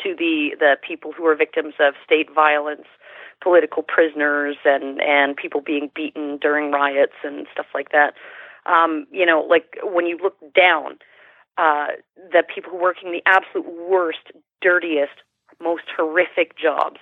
to 0.03 0.15
the, 0.17 0.51
the 0.59 0.77
people 0.87 1.13
who 1.13 1.25
are 1.27 1.37
victims 1.37 1.75
of 1.81 1.95
state 2.05 2.29
violence, 2.35 2.87
political 3.43 3.83
prisoners 3.83 4.57
and, 4.65 5.01
and 5.01 5.37
people 5.37 5.61
being 5.61 5.91
beaten 5.95 6.39
during 6.39 6.71
riots 6.71 7.15
and 7.23 7.47
stuff 7.53 7.67
like 7.75 7.91
that. 7.93 8.15
Um, 8.67 9.07
you 9.11 9.27
know, 9.27 9.41
like 9.41 9.77
when 9.83 10.07
you 10.07 10.19
look 10.23 10.37
down, 10.55 10.99
uh, 11.57 11.89
the 12.33 12.43
people 12.43 12.73
who 12.73 12.79
working 12.79 13.13
the 13.13 13.23
absolute 13.27 13.67
worst, 13.89 14.33
dirtiest, 14.61 15.13
most 15.63 15.85
horrific 15.97 16.59
jobs, 16.59 16.99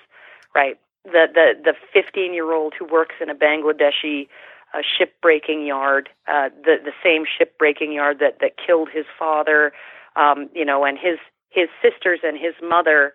right? 0.54 0.78
The 1.04 1.26
the 1.32 1.52
the 1.64 1.74
15 1.92 2.32
year 2.32 2.52
old 2.52 2.74
who 2.78 2.84
works 2.84 3.16
in 3.20 3.28
a 3.28 3.34
Bangladeshi 3.34 4.28
uh, 4.74 4.82
ship 4.82 5.14
breaking 5.20 5.66
yard, 5.66 6.08
uh, 6.28 6.48
the 6.64 6.76
the 6.82 6.92
same 7.02 7.24
ship 7.26 7.58
breaking 7.58 7.92
yard 7.92 8.18
that 8.20 8.38
that 8.40 8.52
killed 8.64 8.88
his 8.92 9.06
father, 9.18 9.72
um, 10.16 10.48
you 10.54 10.64
know, 10.64 10.84
and 10.84 10.98
his 10.98 11.18
his 11.50 11.68
sisters 11.82 12.20
and 12.22 12.38
his 12.38 12.54
mother 12.62 13.14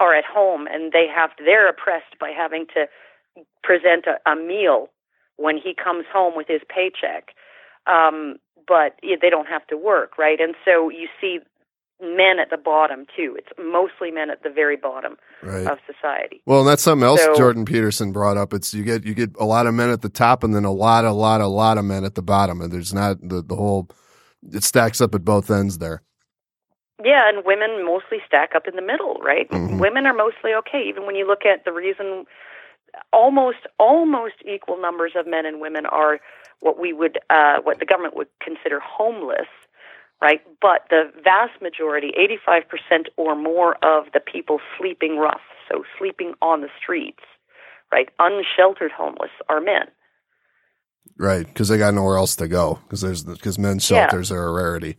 are 0.00 0.14
at 0.14 0.24
home 0.24 0.66
and 0.66 0.92
they 0.92 1.06
have 1.12 1.30
they're 1.38 1.68
oppressed 1.68 2.18
by 2.20 2.30
having 2.30 2.66
to 2.74 2.86
present 3.62 4.06
a, 4.06 4.30
a 4.30 4.36
meal 4.36 4.88
when 5.36 5.56
he 5.56 5.74
comes 5.74 6.04
home 6.12 6.34
with 6.36 6.46
his 6.48 6.60
paycheck. 6.68 7.30
Um, 7.86 8.36
but 8.66 8.96
they 9.02 9.28
don't 9.28 9.48
have 9.48 9.66
to 9.66 9.76
work, 9.76 10.16
right? 10.16 10.40
And 10.40 10.54
so 10.64 10.88
you 10.88 11.08
see 11.20 11.40
men 12.00 12.38
at 12.38 12.50
the 12.50 12.56
bottom 12.56 13.06
too. 13.16 13.36
It's 13.38 13.48
mostly 13.58 14.10
men 14.10 14.30
at 14.30 14.42
the 14.42 14.50
very 14.50 14.76
bottom 14.76 15.16
right. 15.42 15.66
of 15.66 15.78
society. 15.86 16.42
Well, 16.46 16.60
and 16.60 16.68
that's 16.68 16.82
something 16.82 17.06
else 17.06 17.22
So- 17.22 17.34
Jordan 17.36 17.64
Peterson 17.64 18.12
brought 18.12 18.36
up. 18.36 18.52
It's 18.52 18.74
you 18.74 18.84
get 18.84 19.04
you 19.04 19.14
get 19.14 19.30
a 19.38 19.44
lot 19.44 19.66
of 19.66 19.74
men 19.74 19.90
at 19.90 20.02
the 20.02 20.08
top 20.08 20.42
and 20.44 20.54
then 20.54 20.64
a 20.64 20.72
lot, 20.72 21.04
a 21.04 21.12
lot, 21.12 21.40
a 21.40 21.46
lot 21.46 21.78
of 21.78 21.84
men 21.84 22.04
at 22.04 22.14
the 22.14 22.22
bottom, 22.22 22.60
and 22.60 22.72
there's 22.72 22.94
not 22.94 23.16
the 23.20 23.42
the 23.42 23.56
whole. 23.56 23.88
It 24.52 24.64
stacks 24.64 25.00
up 25.00 25.14
at 25.14 25.24
both 25.24 25.50
ends 25.50 25.78
there. 25.78 26.02
Yeah, 27.02 27.28
and 27.28 27.44
women 27.44 27.84
mostly 27.84 28.18
stack 28.26 28.54
up 28.54 28.68
in 28.68 28.76
the 28.76 28.82
middle, 28.82 29.14
right? 29.22 29.48
Mhm. 29.50 29.80
Women 29.80 30.06
are 30.06 30.14
mostly 30.14 30.54
okay, 30.54 30.82
even 30.86 31.06
when 31.06 31.16
you 31.16 31.26
look 31.26 31.44
at 31.46 31.64
the 31.64 31.72
reason. 31.72 32.26
Almost, 33.12 33.66
almost 33.80 34.34
equal 34.46 34.76
numbers 34.80 35.12
of 35.16 35.26
men 35.26 35.46
and 35.46 35.60
women 35.60 35.84
are 35.86 36.20
what 36.60 36.78
we 36.78 36.92
would, 36.92 37.18
uh, 37.28 37.56
what 37.64 37.80
the 37.80 37.84
government 37.84 38.14
would 38.16 38.28
consider 38.40 38.78
homeless, 38.78 39.48
right? 40.24 40.40
But 40.62 40.86
the 40.88 41.12
vast 41.22 41.60
majority, 41.60 42.12
85% 42.48 43.08
or 43.18 43.36
more 43.36 43.74
of 43.84 44.06
the 44.14 44.20
people 44.20 44.58
sleeping 44.78 45.18
rough, 45.18 45.42
so 45.70 45.84
sleeping 45.98 46.32
on 46.40 46.62
the 46.62 46.68
streets, 46.82 47.22
right, 47.92 48.08
unsheltered 48.18 48.90
homeless, 48.90 49.30
are 49.50 49.60
men. 49.60 49.86
Right, 51.18 51.46
because 51.46 51.68
they 51.68 51.76
got 51.76 51.92
nowhere 51.94 52.16
else 52.16 52.34
to 52.36 52.48
go. 52.48 52.78
Because 52.84 53.02
there's 53.02 53.22
because 53.22 53.58
men's 53.58 53.88
Yeah. 53.88 54.00
shelters 54.08 54.32
are 54.32 54.46
a 54.46 54.52
rarity. 54.52 54.96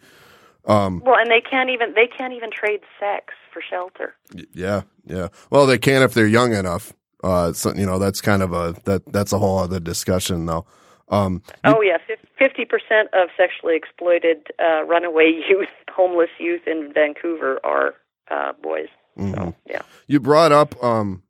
Um, 0.66 1.02
Well, 1.06 1.18
and 1.18 1.30
they 1.30 1.42
can't 1.42 1.70
even 1.72 1.94
they 1.96 2.08
can't 2.08 2.34
even 2.34 2.52
trade 2.52 2.82
sex 3.00 3.34
for 3.52 3.62
shelter. 3.68 4.16
yeah, 4.54 4.84
yeah. 5.06 5.30
Well, 5.50 5.66
they 5.66 5.78
can 5.80 6.04
if 6.04 6.14
they're 6.14 6.28
young 6.28 6.54
enough. 6.54 6.94
Uh, 7.24 7.52
so, 7.54 7.74
you 7.74 7.86
know, 7.88 7.98
that's 7.98 8.22
kind 8.22 8.44
of 8.44 8.54
a 8.54 8.76
that 8.86 9.02
that's 9.12 9.34
a 9.34 9.40
whole 9.40 9.58
other 9.58 9.80
discussion, 9.80 10.46
though. 10.46 10.66
Um, 11.10 11.42
Oh 11.64 11.82
yeah, 11.82 11.98
fifty 12.38 12.66
percent 12.66 13.10
of 13.14 13.30
sexually 13.38 13.76
exploited 13.76 14.48
uh, 14.60 14.84
runaway 14.86 15.32
youth, 15.50 15.70
homeless 15.94 16.30
youth 16.40 16.62
in 16.68 16.92
Vancouver 16.94 17.60
are 17.64 17.94
uh, 18.32 18.54
boys. 18.62 18.88
mhm. 19.18 19.36
So 19.36 19.56
yeah, 19.68 19.82
You 20.08 20.20
brought 20.20 20.52
up, 20.52 20.82
um, 20.84 21.24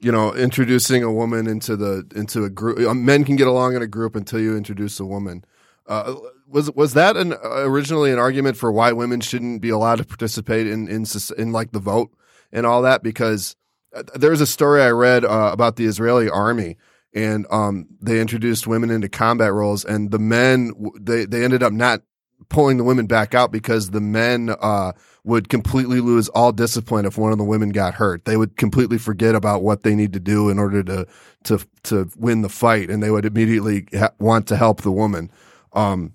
you 0.00 0.12
know, 0.12 0.34
introducing 0.34 1.02
a 1.02 1.12
woman 1.12 1.46
into 1.46 1.76
the 1.76 2.08
into 2.14 2.44
a 2.44 2.50
group. 2.50 2.78
uh, 2.86 2.94
Men 2.94 3.24
can 3.24 3.36
get 3.36 3.46
along 3.48 3.74
in 3.76 3.82
a 3.82 3.86
group 3.86 4.14
until 4.16 4.40
you 4.40 4.56
introduce 4.56 5.00
a 5.00 5.06
woman. 5.06 5.44
Uh, 5.86 6.14
was 6.46 6.70
was 6.72 6.94
that 6.94 7.16
an 7.16 7.32
uh, 7.32 7.38
originally 7.64 8.12
an 8.12 8.18
argument 8.18 8.56
for 8.56 8.70
why 8.70 8.92
women 8.92 9.20
shouldn't 9.20 9.60
be 9.62 9.70
allowed 9.70 9.96
to 9.96 10.04
participate 10.04 10.66
in 10.66 10.88
in 10.88 11.04
in 11.36 11.52
like 11.52 11.72
the 11.72 11.80
vote 11.80 12.10
and 12.52 12.66
all 12.66 12.82
that? 12.82 13.02
Because 13.02 13.56
uh, 13.94 14.02
there 14.14 14.30
was 14.30 14.40
a 14.40 14.46
story 14.46 14.82
I 14.82 14.90
read 14.90 15.24
uh, 15.24 15.50
about 15.52 15.76
the 15.76 15.86
Israeli 15.86 16.28
army. 16.28 16.76
And 17.14 17.46
um, 17.50 17.86
they 18.00 18.20
introduced 18.20 18.66
women 18.66 18.90
into 18.90 19.08
combat 19.08 19.52
roles, 19.52 19.84
and 19.84 20.10
the 20.10 20.18
men 20.18 20.72
they 21.00 21.24
they 21.24 21.42
ended 21.42 21.62
up 21.62 21.72
not 21.72 22.02
pulling 22.48 22.76
the 22.76 22.84
women 22.84 23.06
back 23.06 23.34
out 23.34 23.50
because 23.50 23.90
the 23.90 24.00
men 24.00 24.54
uh, 24.60 24.92
would 25.24 25.48
completely 25.48 26.00
lose 26.00 26.28
all 26.30 26.52
discipline 26.52 27.04
if 27.04 27.18
one 27.18 27.32
of 27.32 27.38
the 27.38 27.44
women 27.44 27.70
got 27.70 27.94
hurt. 27.94 28.24
They 28.24 28.36
would 28.36 28.56
completely 28.56 28.98
forget 28.98 29.34
about 29.34 29.62
what 29.62 29.82
they 29.82 29.94
need 29.94 30.12
to 30.12 30.20
do 30.20 30.48
in 30.48 30.58
order 30.58 30.82
to 30.84 31.06
to 31.44 31.60
to 31.84 32.10
win 32.16 32.42
the 32.42 32.48
fight, 32.48 32.90
and 32.90 33.02
they 33.02 33.10
would 33.10 33.24
immediately 33.24 33.86
ha- 33.96 34.12
want 34.18 34.46
to 34.48 34.56
help 34.56 34.82
the 34.82 34.92
woman. 34.92 35.30
Um, 35.72 36.12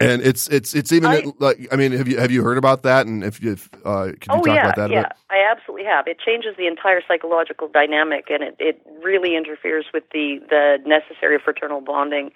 and 0.00 0.22
it's 0.22 0.48
it's 0.48 0.74
it's 0.74 0.92
even 0.92 1.10
I- 1.10 1.24
like 1.38 1.68
I 1.72 1.76
mean, 1.76 1.92
have 1.92 2.08
you 2.08 2.18
have 2.18 2.30
you 2.30 2.42
heard 2.42 2.58
about 2.58 2.82
that? 2.82 3.06
And 3.06 3.22
if 3.24 3.42
you 3.42 3.56
uh, 3.84 4.12
could 4.20 4.26
you 4.26 4.34
oh 4.34 4.42
talk 4.42 4.46
yeah, 4.46 4.60
about 4.64 4.76
that 4.76 4.90
a 4.90 4.92
yeah. 4.92 5.02
bit? 5.02 5.12
I 5.30 5.46
absolutely 5.50 5.86
have. 5.86 6.06
It 6.06 6.18
changes 6.18 6.56
the 6.56 6.66
entire 6.66 7.00
psychological 7.06 7.68
dynamic, 7.68 8.26
and 8.30 8.42
it 8.42 8.56
it 8.58 8.80
really 9.02 9.36
interferes 9.36 9.86
with 9.92 10.04
the 10.12 10.40
the 10.48 10.78
necessary 10.86 11.38
fraternal 11.42 11.80
bonding 11.80 12.30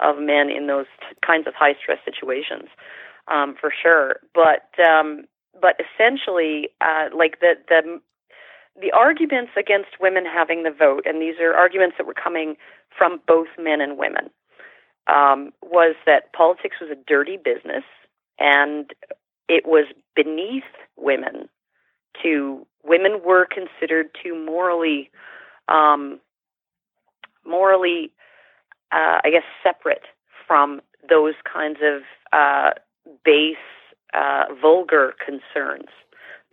of 0.00 0.18
men 0.18 0.48
in 0.48 0.66
those 0.66 0.86
t- 1.00 1.16
kinds 1.26 1.46
of 1.46 1.54
high 1.54 1.74
stress 1.74 1.98
situations, 2.04 2.68
um, 3.28 3.56
for 3.60 3.72
sure. 3.82 4.20
But 4.34 4.68
um, 4.78 5.24
but 5.60 5.80
essentially, 5.80 6.68
uh, 6.80 7.08
like 7.16 7.40
the 7.40 7.54
the 7.68 8.00
the 8.80 8.92
arguments 8.92 9.52
against 9.56 10.00
women 10.00 10.24
having 10.24 10.62
the 10.62 10.70
vote, 10.70 11.04
and 11.04 11.20
these 11.20 11.34
are 11.40 11.54
arguments 11.54 11.96
that 11.98 12.06
were 12.06 12.14
coming 12.14 12.56
from 12.96 13.20
both 13.26 13.48
men 13.58 13.80
and 13.80 13.98
women, 13.98 14.30
um, 15.08 15.52
was 15.62 15.94
that 16.06 16.32
politics 16.32 16.76
was 16.80 16.90
a 16.90 16.96
dirty 17.06 17.36
business 17.36 17.84
and 18.38 18.90
it 19.48 19.66
was 19.66 19.86
beneath 20.14 20.64
women 20.96 21.48
to 22.22 22.66
women 22.84 23.20
were 23.24 23.46
considered 23.46 24.08
too 24.22 24.34
morally 24.44 25.10
um, 25.68 26.20
morally 27.46 28.12
uh, 28.92 29.20
I 29.24 29.30
guess 29.30 29.42
separate 29.62 30.04
from 30.46 30.80
those 31.08 31.34
kinds 31.50 31.78
of 31.82 32.02
uh, 32.32 32.70
base 33.24 33.56
uh, 34.14 34.44
vulgar 34.60 35.14
concerns. 35.24 35.88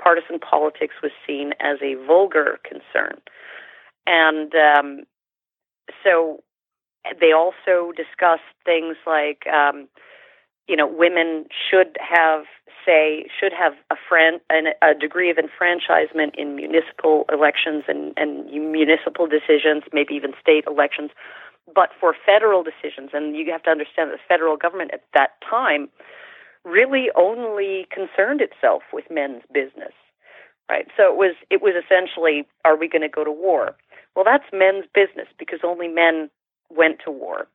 Partisan 0.02 0.40
politics 0.40 0.96
was 1.02 1.12
seen 1.26 1.54
as 1.60 1.78
a 1.82 1.96
vulgar 2.06 2.60
concern, 2.64 3.22
and 4.06 4.54
um, 4.56 5.04
so 6.04 6.44
they 7.20 7.32
also 7.32 7.92
discussed 7.96 8.48
things 8.66 8.96
like 9.06 9.46
um, 9.48 9.88
you 10.68 10.76
know 10.76 10.88
women 10.88 11.46
should 11.70 11.98
have 12.00 12.46
say 12.86 13.26
should 13.40 13.54
have 13.54 13.74
a 13.92 13.96
friend 14.08 14.40
an, 14.50 14.68
a 14.82 14.94
degree 14.94 15.30
of 15.30 15.38
enfranchisement 15.38 16.36
in 16.38 16.56
municipal 16.56 17.26
elections 17.32 17.84
and, 17.88 18.14
and 18.18 18.46
municipal 18.72 19.28
decisions, 19.28 19.84
maybe 19.92 20.14
even 20.14 20.34
state 20.40 20.66
elections. 20.68 21.12
But 21.74 21.90
for 22.00 22.16
federal 22.26 22.62
decisions, 22.62 23.10
and 23.14 23.36
you 23.36 23.52
have 23.52 23.64
to 23.64 23.72
understand 23.72 24.12
that 24.12 24.18
the 24.18 24.28
federal 24.28 24.56
government 24.56 24.92
at 24.94 25.02
that 25.16 25.32
time 25.42 25.90
really 26.64 27.08
only 27.16 27.88
concerned 27.92 28.42
itself 28.42 28.84
with 28.92 29.06
men's 29.10 29.44
business, 29.54 29.94
right? 30.70 30.88
So 30.98 31.12
it 31.12 31.18
was 31.18 31.36
it 31.50 31.62
was 31.62 31.74
essentially, 31.74 32.46
are 32.66 32.78
we 32.78 32.88
going 32.88 33.02
to 33.02 33.10
go 33.10 33.24
to 33.24 33.32
war? 33.32 33.76
Well, 34.16 34.26
that's 34.26 34.46
men's 34.54 34.86
business 34.94 35.28
because 35.38 35.60
only 35.64 35.88
men 35.88 36.30
went 36.70 37.00
to 37.06 37.12
war, 37.12 37.48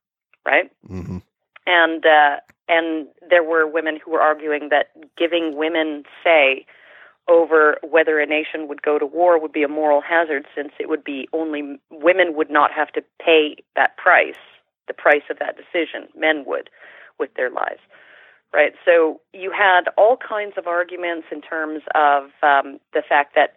right? 0.44 0.70
hmm 0.86 1.18
and 1.66 2.04
uh, 2.04 2.36
and 2.68 3.06
there 3.28 3.44
were 3.44 3.66
women 3.66 3.98
who 4.02 4.10
were 4.12 4.20
arguing 4.20 4.68
that 4.70 4.86
giving 5.16 5.56
women 5.56 6.04
say 6.24 6.66
over 7.28 7.76
whether 7.82 8.18
a 8.18 8.26
nation 8.26 8.66
would 8.66 8.82
go 8.82 8.98
to 8.98 9.06
war 9.06 9.38
would 9.38 9.52
be 9.52 9.62
a 9.62 9.68
moral 9.68 10.00
hazard 10.00 10.46
since 10.54 10.72
it 10.80 10.88
would 10.88 11.04
be 11.04 11.28
only 11.32 11.78
women 11.90 12.34
would 12.34 12.50
not 12.50 12.72
have 12.72 12.90
to 12.92 13.02
pay 13.24 13.56
that 13.76 13.96
price 13.96 14.40
the 14.88 14.94
price 14.94 15.22
of 15.30 15.38
that 15.38 15.56
decision 15.56 16.08
men 16.16 16.44
would 16.46 16.70
with 17.18 17.32
their 17.34 17.50
lives 17.50 17.80
right? 18.52 18.72
So 18.84 19.20
you 19.32 19.52
had 19.52 19.82
all 19.96 20.16
kinds 20.16 20.54
of 20.56 20.66
arguments 20.66 21.28
in 21.30 21.40
terms 21.40 21.82
of 21.94 22.24
um, 22.42 22.80
the 22.92 23.02
fact 23.08 23.34
that 23.34 23.54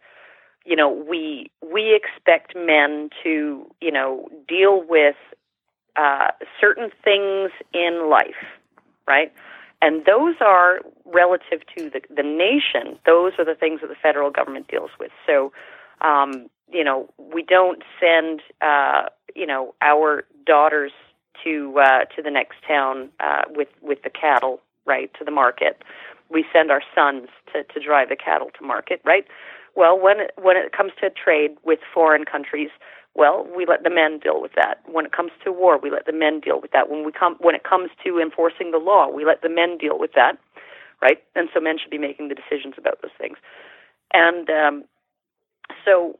you 0.66 0.76
know 0.76 0.89
we 0.89 1.51
we 1.62 1.95
expect 1.95 2.56
men 2.56 3.10
to 3.24 3.66
you 3.82 3.91
know 3.91 4.28
deal 4.47 4.84
with 4.88 5.16
uh, 5.96 6.30
certain 6.60 6.89
things 7.04 7.52
in 7.74 8.10
life, 8.10 8.44
right? 9.08 9.32
And 9.82 10.06
those 10.06 10.36
are 10.39 10.80
relative 11.06 11.60
to 11.78 11.89
the, 11.89 12.02
the 12.16 12.24
nation. 12.24 12.98
Those 13.06 13.34
are 13.38 13.46
the 13.46 13.56
things 13.56 13.82
that 13.82 13.88
the 13.88 13.96
federal 14.02 14.32
government 14.32 14.68
deals 14.70 14.91
with. 15.00 15.12
So, 15.28 15.52
um, 16.02 16.48
you 16.72 16.84
know, 16.84 17.10
we 17.18 17.44
don't 17.44 17.84
send, 18.00 18.41
uh, 18.62 19.04
you 19.36 19.46
know, 19.46 19.76
our 19.82 20.24
daughters 20.46 20.91
to 21.44 21.78
uh, 21.80 22.06
to 22.16 22.22
the 22.22 22.32
next 22.32 22.58
town 22.66 23.10
uh, 23.20 23.41
with 23.50 23.68
with 23.82 24.04
the 24.04 24.10
cattle, 24.10 24.62
right, 24.86 25.12
to 25.20 25.26
the 25.26 25.32
market. 25.32 25.84
We 26.30 26.46
send 26.54 26.72
our 26.72 26.82
sons 26.96 27.28
to 27.52 27.64
to 27.64 27.86
drive 27.86 28.10
the 28.10 28.16
cattle 28.16 28.52
to 28.58 28.66
market, 28.66 29.02
right? 29.04 29.26
Well, 29.76 30.00
when 30.00 30.20
it, 30.22 30.32
when 30.41 30.56
it 30.56 30.72
comes 30.72 30.91
to 31.02 31.10
trade 31.10 31.58
with 31.64 31.80
foreign 31.94 32.26
countries, 32.26 32.70
well, 33.16 33.47
we 33.55 33.66
let 33.66 33.84
the 33.84 33.89
men 33.89 34.20
deal 34.20 34.41
with 34.41 34.53
that. 34.55 34.82
When 34.91 35.05
it 35.05 35.11
comes 35.11 35.32
to 35.43 35.51
war, 35.51 35.78
we 35.78 35.91
let 35.91 36.05
the 36.05 36.14
men 36.14 36.39
deal 36.39 36.59
with 36.59 36.72
that. 36.72 36.89
When 36.89 37.05
we 37.05 37.11
come 37.11 37.36
when 37.39 37.55
it 37.55 37.64
comes 37.64 37.89
to 38.03 38.20
enforcing 38.20 38.72
the 38.72 38.80
law, 38.80 39.07
we 39.07 39.26
let 39.26 39.41
the 39.41 39.49
men 39.49 39.78
deal 39.78 39.99
with 39.99 40.11
that, 40.16 40.38
right? 41.01 41.22
And 41.36 41.49
so 41.53 41.59
men 41.59 41.78
should 41.78 41.91
be 41.91 41.99
making 41.99 42.30
the 42.30 42.36
decisions 42.36 42.76
about 42.78 43.01
those 43.01 43.11
things. 43.20 43.38
And 44.14 44.49
um, 44.49 44.84
so 45.86 46.20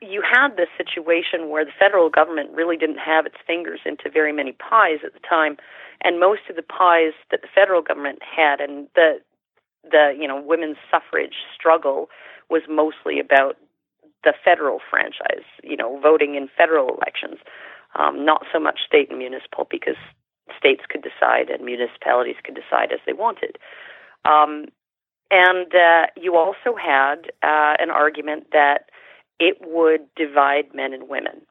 you 0.00 0.22
had 0.22 0.56
this 0.56 0.68
situation 0.76 1.48
where 1.48 1.64
the 1.64 1.70
federal 1.78 2.08
government 2.08 2.50
really 2.52 2.76
didn't 2.76 2.98
have 2.98 3.26
its 3.26 3.36
fingers 3.46 3.80
into 3.84 4.10
very 4.10 4.32
many 4.32 4.52
pies 4.52 5.00
at 5.04 5.12
the 5.12 5.20
time, 5.20 5.56
and 6.02 6.20
most 6.20 6.42
of 6.48 6.56
the 6.56 6.62
pies 6.62 7.12
that 7.30 7.42
the 7.42 7.48
federal 7.54 7.82
government 7.82 8.20
had, 8.22 8.60
and 8.60 8.88
the 8.94 9.20
the 9.90 10.14
you 10.18 10.26
know 10.26 10.40
women's 10.40 10.76
suffrage 10.90 11.44
struggle 11.54 12.08
was 12.48 12.62
mostly 12.68 13.20
about 13.20 13.56
the 14.26 14.34
federal 14.44 14.80
franchise, 14.90 15.46
you 15.62 15.76
know, 15.76 16.00
voting 16.00 16.34
in 16.34 16.48
federal 16.58 16.88
elections, 16.88 17.38
um, 17.94 18.24
not 18.24 18.44
so 18.52 18.58
much 18.58 18.80
state 18.84 19.08
and 19.08 19.18
municipal 19.18 19.68
because 19.70 19.94
states 20.58 20.82
could 20.90 21.02
decide 21.02 21.48
and 21.48 21.64
municipalities 21.64 22.34
could 22.44 22.56
decide 22.56 22.90
as 22.92 22.98
they 23.06 23.12
wanted. 23.12 23.56
Um, 24.24 24.66
and 25.30 25.72
uh, 25.72 26.06
you 26.16 26.36
also 26.36 26.74
had 26.76 27.30
uh, 27.42 27.74
an 27.78 27.90
argument 27.90 28.48
that 28.52 28.90
it 29.38 29.58
would 29.62 30.02
divide 30.16 30.74
men 30.74 30.92
and 30.92 31.08
women. 31.08 31.42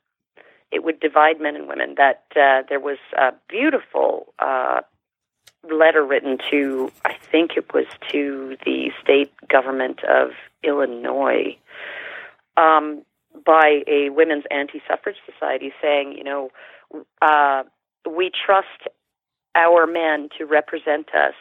It 0.70 0.84
would 0.84 1.00
divide 1.00 1.40
men 1.40 1.56
and 1.56 1.68
women. 1.70 1.96
That 1.96 2.24
uh, 2.36 2.64
there 2.68 2.80
was 2.82 2.98
a 3.18 3.32
beautiful 3.48 4.34
uh, 4.40 4.82
letter 5.72 6.04
written 6.04 6.38
to, 6.52 6.92
I 7.06 7.14
think 7.14 7.52
it 7.56 7.74
was 7.74 7.86
to 8.12 8.58
the 8.66 8.92
state 9.02 9.34
government 9.48 10.04
of 10.04 10.32
Illinois, 10.64 11.58
um, 12.58 13.04
by 13.46 13.82
a 13.88 14.10
women's 14.10 14.46
anti-suffrage 14.52 15.18
society 15.26 15.72
saying, 15.82 16.16
you 16.18 16.24
know, 16.24 16.52
uh, 17.22 17.64
we 18.10 18.30
trust 18.30 18.88
our 19.56 19.88
men 19.88 20.30
to 20.38 20.46
represent 20.46 21.08
us 21.16 21.34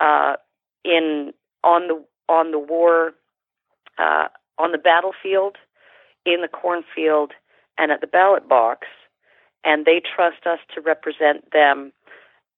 uh, 0.00 0.34
in 0.84 1.32
on 1.62 1.88
the 1.88 2.04
on 2.28 2.50
the 2.50 2.58
war 2.58 3.12
uh, 3.98 4.28
on 4.58 4.72
the 4.72 4.78
battlefield, 4.78 5.56
in 6.26 6.40
the 6.42 6.48
cornfield, 6.48 7.32
and 7.78 7.92
at 7.92 8.00
the 8.00 8.06
ballot 8.06 8.48
box, 8.48 8.86
and 9.64 9.84
they 9.84 10.00
trust 10.00 10.46
us 10.46 10.58
to 10.74 10.80
represent 10.80 11.50
them 11.52 11.92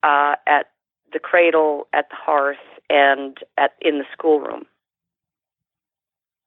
uh, 0.03 0.35
at 0.47 0.71
the 1.13 1.19
cradle, 1.19 1.87
at 1.93 2.09
the 2.11 2.17
hearth, 2.17 2.57
and 2.91 3.39
at 3.59 3.73
in 3.81 3.99
the 3.99 4.05
schoolroom 4.13 4.67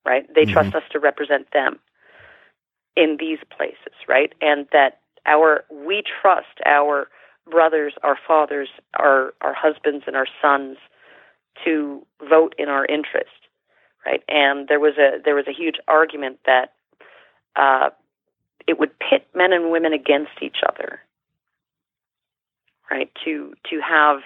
right? 0.05 0.25
They 0.33 0.43
mm-hmm. 0.43 0.53
trust 0.53 0.75
us 0.75 0.83
to 0.91 0.99
represent 0.99 1.47
them 1.53 1.79
in 2.95 3.17
these 3.19 3.39
places, 3.55 3.93
right? 4.07 4.33
And 4.41 4.67
that 4.71 4.99
our 5.25 5.63
we 5.71 6.03
trust 6.21 6.59
our 6.65 7.07
brothers, 7.49 7.93
our 8.03 8.17
fathers, 8.27 8.69
our 8.97 9.33
our 9.41 9.53
husbands 9.53 10.05
and 10.07 10.15
our 10.15 10.27
sons 10.41 10.77
to 11.65 12.05
vote 12.29 12.55
in 12.57 12.69
our 12.69 12.85
interest, 12.85 13.29
right? 14.05 14.23
And 14.27 14.67
there 14.67 14.79
was 14.79 14.97
a 14.97 15.19
there 15.23 15.35
was 15.35 15.47
a 15.47 15.53
huge 15.53 15.75
argument 15.87 16.39
that 16.45 16.73
uh, 17.55 17.89
it 18.67 18.79
would 18.79 18.91
pit 18.99 19.27
men 19.33 19.53
and 19.53 19.71
women 19.71 19.93
against 19.93 20.41
each 20.41 20.57
other, 20.67 20.99
right? 22.89 23.11
To 23.25 23.53
to 23.69 23.79
have 23.81 24.19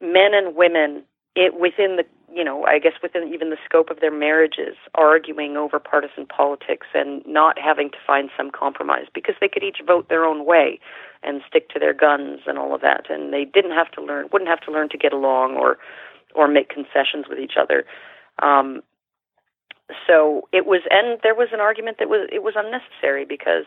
men 0.00 0.34
and 0.34 0.56
women 0.56 1.04
it 1.36 1.58
within 1.58 1.96
the 1.96 2.04
you 2.36 2.44
know, 2.44 2.64
I 2.64 2.78
guess 2.78 2.92
within 3.02 3.32
even 3.32 3.48
the 3.48 3.56
scope 3.64 3.88
of 3.88 4.00
their 4.00 4.10
marriages, 4.12 4.76
arguing 4.94 5.56
over 5.56 5.78
partisan 5.78 6.26
politics 6.26 6.86
and 6.92 7.24
not 7.24 7.58
having 7.58 7.90
to 7.90 7.96
find 8.06 8.28
some 8.36 8.50
compromise 8.50 9.06
because 9.14 9.36
they 9.40 9.48
could 9.48 9.62
each 9.62 9.78
vote 9.86 10.10
their 10.10 10.26
own 10.26 10.44
way 10.44 10.78
and 11.22 11.40
stick 11.48 11.70
to 11.70 11.78
their 11.78 11.94
guns 11.94 12.40
and 12.46 12.58
all 12.58 12.74
of 12.74 12.82
that, 12.82 13.08
and 13.08 13.32
they 13.32 13.46
didn't 13.46 13.70
have 13.70 13.90
to 13.92 14.02
learn, 14.02 14.28
wouldn't 14.32 14.50
have 14.50 14.60
to 14.60 14.70
learn 14.70 14.90
to 14.90 14.98
get 14.98 15.14
along 15.14 15.56
or 15.56 15.78
or 16.34 16.46
make 16.46 16.68
concessions 16.68 17.24
with 17.28 17.38
each 17.38 17.54
other. 17.58 17.86
Um, 18.42 18.82
so 20.06 20.48
it 20.52 20.66
was, 20.66 20.82
and 20.90 21.18
there 21.22 21.34
was 21.34 21.48
an 21.52 21.60
argument 21.60 21.96
that 21.98 22.10
was 22.10 22.28
it 22.30 22.42
was 22.42 22.54
unnecessary 22.54 23.24
because 23.24 23.64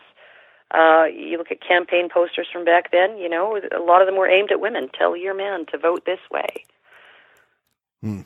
uh, 0.72 1.06
you 1.06 1.38
look 1.38 1.50
at 1.50 1.60
campaign 1.60 2.08
posters 2.08 2.46
from 2.52 2.64
back 2.64 2.92
then. 2.92 3.18
You 3.18 3.28
know, 3.28 3.58
a 3.76 3.82
lot 3.82 4.00
of 4.00 4.06
them 4.06 4.16
were 4.16 4.28
aimed 4.28 4.52
at 4.52 4.60
women. 4.60 4.88
Tell 4.96 5.16
your 5.16 5.34
man 5.34 5.66
to 5.72 5.78
vote 5.78 6.04
this 6.06 6.20
way. 6.30 6.64
Hmm. 8.02 8.22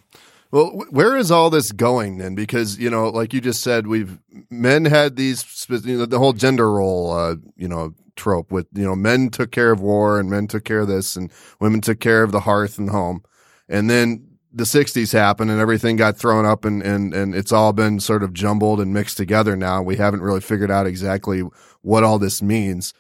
Well, 0.51 0.85
where 0.91 1.17
is 1.17 1.33
all 1.33 1.51
this 1.51 1.73
going 1.73 2.19
then? 2.19 2.37
Because 2.37 2.79
you 2.79 2.89
know, 2.89 3.09
like 3.09 3.33
you 3.33 3.41
just 3.41 3.61
said, 3.61 3.89
we've 3.89 4.21
men 4.51 4.85
had 4.85 5.17
these 5.17 5.67
you 5.69 5.99
know, 5.99 6.07
the 6.07 6.21
whole 6.21 6.33
gender 6.33 6.71
role, 6.71 7.13
uh, 7.13 7.35
you 7.57 7.67
know, 7.67 7.93
trope 8.15 8.53
with 8.53 8.69
you 8.73 8.85
know 8.85 8.95
men 8.95 9.31
took 9.31 9.51
care 9.51 9.73
of 9.73 9.81
war 9.81 10.21
and 10.21 10.31
men 10.31 10.47
took 10.47 10.65
care 10.65 10.81
of 10.81 10.89
this 10.89 11.17
and 11.17 11.33
women 11.61 11.81
took 11.81 11.99
care 11.99 12.23
of 12.23 12.31
the 12.31 12.41
hearth 12.41 12.79
and 12.79 12.91
home, 12.91 13.25
and 13.69 13.91
then 13.91 14.29
the 14.53 14.63
'60s 14.63 15.13
happened 15.13 15.51
and 15.51 15.59
everything 15.59 15.97
got 15.97 16.17
thrown 16.17 16.47
up 16.47 16.65
and 16.65 16.83
and 16.83 17.13
and 17.13 17.35
it's 17.35 17.51
all 17.51 17.73
been 17.73 17.99
sort 17.99 18.23
of 18.23 18.33
jumbled 18.33 18.81
and 18.81 18.95
mixed 18.95 19.17
together 19.17 19.57
now. 19.57 19.83
We 19.83 19.97
haven't 19.97 20.23
really 20.23 20.41
figured 20.41 20.71
out 20.71 20.87
exactly 20.87 21.41
what 21.83 22.05
all 22.05 22.21
this 22.21 22.43
means. 22.43 22.95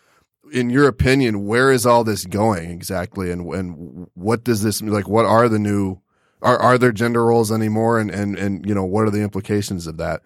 In 0.52 0.70
your 0.70 0.88
opinion, 0.88 1.46
where 1.46 1.70
is 1.70 1.86
all 1.86 2.02
this 2.02 2.26
going 2.26 2.70
exactly, 2.70 3.30
and 3.30 3.46
and 3.54 4.08
what 4.14 4.42
does 4.42 4.64
this 4.64 4.82
like? 4.82 5.08
What 5.08 5.24
are 5.24 5.48
the 5.48 5.60
new 5.60 6.00
are 6.44 6.58
are 6.58 6.78
there 6.78 6.92
gender 6.92 7.24
roles 7.24 7.50
anymore? 7.50 7.98
And 7.98 8.10
and 8.10 8.38
and 8.38 8.66
you 8.66 8.74
know 8.74 8.84
what 8.84 9.06
are 9.06 9.10
the 9.10 9.22
implications 9.22 9.86
of 9.86 9.96
that? 9.96 10.22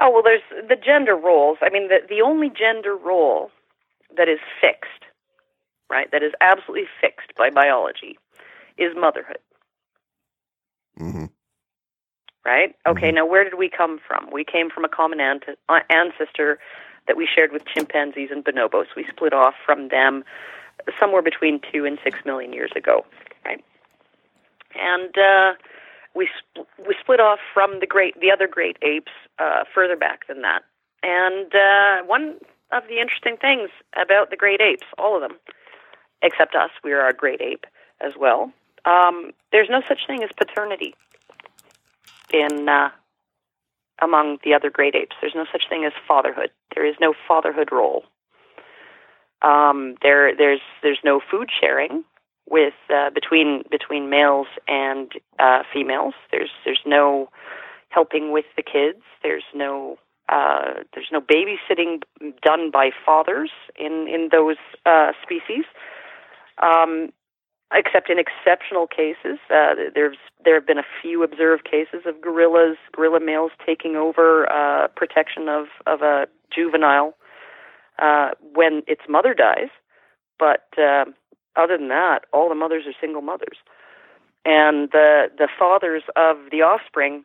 Oh 0.00 0.10
well 0.10 0.22
there's 0.22 0.42
the 0.68 0.76
gender 0.76 1.14
roles. 1.14 1.58
I 1.62 1.70
mean 1.70 1.88
the 1.88 1.98
the 2.08 2.22
only 2.22 2.48
gender 2.48 2.96
role 2.96 3.50
that 4.16 4.28
is 4.28 4.38
fixed 4.60 4.88
right 5.90 6.10
that 6.10 6.22
is 6.22 6.32
absolutely 6.40 6.88
fixed 7.00 7.34
by 7.36 7.50
biology 7.50 8.18
is 8.78 8.96
motherhood. 8.96 9.38
Mm-hmm. 10.98 11.24
right? 12.44 12.74
Okay 12.86 13.08
mm-hmm. 13.08 13.16
now 13.16 13.26
where 13.26 13.44
did 13.44 13.58
we 13.58 13.68
come 13.68 13.98
from? 14.06 14.30
We 14.32 14.44
came 14.44 14.70
from 14.70 14.84
a 14.84 14.88
common 14.88 15.20
uh, 15.20 15.80
ancestor 15.90 16.58
that 17.06 17.16
we 17.16 17.28
shared 17.32 17.52
with 17.52 17.66
chimpanzees 17.66 18.30
and 18.30 18.44
bonobos. 18.44 18.86
We 18.96 19.04
split 19.10 19.34
off 19.34 19.54
from 19.66 19.88
them 19.88 20.24
somewhere 20.98 21.22
between 21.22 21.60
two 21.72 21.84
and 21.84 21.98
six 22.02 22.18
million 22.24 22.52
years 22.52 22.70
ago 22.74 23.04
right 23.44 23.62
and 24.80 25.16
uh, 25.16 25.54
we 26.14 26.28
sp- 26.30 26.66
we 26.86 26.94
split 27.00 27.20
off 27.20 27.38
from 27.52 27.80
the 27.80 27.86
great 27.86 28.20
the 28.20 28.30
other 28.30 28.46
great 28.48 28.76
apes 28.82 29.12
uh, 29.38 29.64
further 29.74 29.96
back 29.96 30.26
than 30.26 30.42
that. 30.42 30.62
And 31.02 31.54
uh, 31.54 32.06
one 32.06 32.36
of 32.72 32.84
the 32.88 32.98
interesting 33.00 33.36
things 33.36 33.70
about 34.00 34.30
the 34.30 34.36
great 34.36 34.60
apes, 34.60 34.86
all 34.98 35.16
of 35.16 35.22
them, 35.22 35.38
except 36.22 36.54
us, 36.54 36.70
we 36.82 36.92
are 36.92 37.08
a 37.08 37.12
great 37.12 37.40
ape 37.40 37.66
as 38.00 38.12
well. 38.18 38.52
Um, 38.84 39.32
there's 39.52 39.68
no 39.70 39.82
such 39.86 40.06
thing 40.06 40.22
as 40.22 40.30
paternity 40.36 40.94
in 42.32 42.68
uh, 42.68 42.90
among 44.02 44.38
the 44.44 44.54
other 44.54 44.70
great 44.70 44.94
apes. 44.94 45.16
There's 45.20 45.34
no 45.34 45.46
such 45.50 45.68
thing 45.68 45.84
as 45.84 45.92
fatherhood. 46.06 46.50
There 46.74 46.86
is 46.86 46.96
no 47.00 47.14
fatherhood 47.28 47.70
role. 47.70 48.04
Um, 49.42 49.96
there, 50.02 50.34
there's 50.34 50.60
there's 50.82 51.00
no 51.04 51.20
food 51.30 51.50
sharing 51.60 52.04
with 52.48 52.74
uh, 52.90 53.10
between 53.10 53.62
between 53.70 54.10
males 54.10 54.46
and 54.68 55.12
uh, 55.38 55.62
females. 55.72 56.14
There's 56.30 56.50
there's 56.64 56.82
no 56.86 57.28
helping 57.88 58.32
with 58.32 58.44
the 58.56 58.62
kids. 58.62 59.02
There's 59.22 59.44
no 59.54 59.98
uh, 60.28 60.82
there's 60.94 61.08
no 61.12 61.20
babysitting 61.20 62.02
done 62.42 62.70
by 62.70 62.90
fathers 63.04 63.50
in 63.78 64.06
in 64.08 64.28
those 64.32 64.56
uh, 64.86 65.12
species, 65.22 65.64
um, 66.62 67.10
except 67.72 68.10
in 68.10 68.18
exceptional 68.18 68.86
cases. 68.86 69.38
Uh, 69.50 69.74
there's 69.94 70.16
there 70.44 70.54
have 70.54 70.66
been 70.66 70.78
a 70.78 70.86
few 71.02 71.22
observed 71.22 71.64
cases 71.64 72.02
of 72.06 72.20
gorillas, 72.20 72.76
gorilla 72.94 73.20
males 73.20 73.52
taking 73.64 73.96
over 73.96 74.50
uh, 74.50 74.88
protection 74.88 75.48
of 75.48 75.66
of 75.86 76.02
a 76.02 76.26
juvenile 76.54 77.14
uh, 77.98 78.30
when 78.54 78.82
its 78.86 79.02
mother 79.08 79.34
dies, 79.34 79.68
but 80.38 80.66
uh, 80.78 81.04
other 81.56 81.76
than 81.78 81.88
that, 81.88 82.20
all 82.32 82.48
the 82.48 82.54
mothers 82.54 82.84
are 82.86 82.94
single 83.00 83.22
mothers, 83.22 83.58
and 84.44 84.90
the 84.92 85.30
the 85.36 85.48
fathers 85.58 86.02
of 86.16 86.36
the 86.50 86.62
offspring 86.62 87.24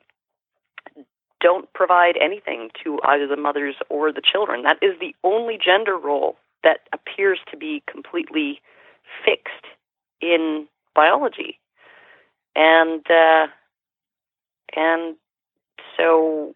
don't 1.42 1.72
provide 1.74 2.18
anything 2.22 2.70
to 2.84 3.00
either 3.04 3.26
the 3.28 3.38
mothers 3.38 3.76
or 3.90 4.12
the 4.12 4.22
children. 4.22 4.64
That 4.64 4.78
is 4.82 5.00
the 5.00 5.16
only 5.24 5.58
gender 5.64 5.98
role 5.98 6.38
that 6.64 6.82
appears 6.92 7.40
to 7.52 7.58
be 7.58 7.82
completely 7.90 8.62
fixed 9.26 9.66
in 10.22 10.68
biology, 10.94 11.60
and 12.56 13.06
uh, 13.10 13.48
and 14.76 15.16
so 15.98 16.54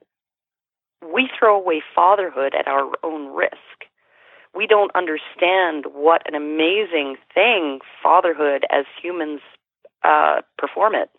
we 1.13 1.29
throw 1.37 1.57
away 1.57 1.81
fatherhood 1.95 2.53
at 2.53 2.67
our 2.67 2.91
own 3.03 3.33
risk. 3.33 3.82
We 4.55 4.67
don't 4.67 4.91
understand 4.95 5.85
what 5.93 6.21
an 6.27 6.35
amazing 6.35 7.17
thing 7.33 7.79
fatherhood 8.01 8.65
as 8.71 8.85
humans 9.01 9.41
uh, 10.03 10.41
perform 10.57 10.95
it. 10.95 11.09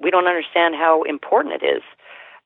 We 0.00 0.10
don't 0.10 0.26
understand 0.26 0.74
how 0.74 1.02
important 1.04 1.62
it 1.62 1.64
is. 1.64 1.82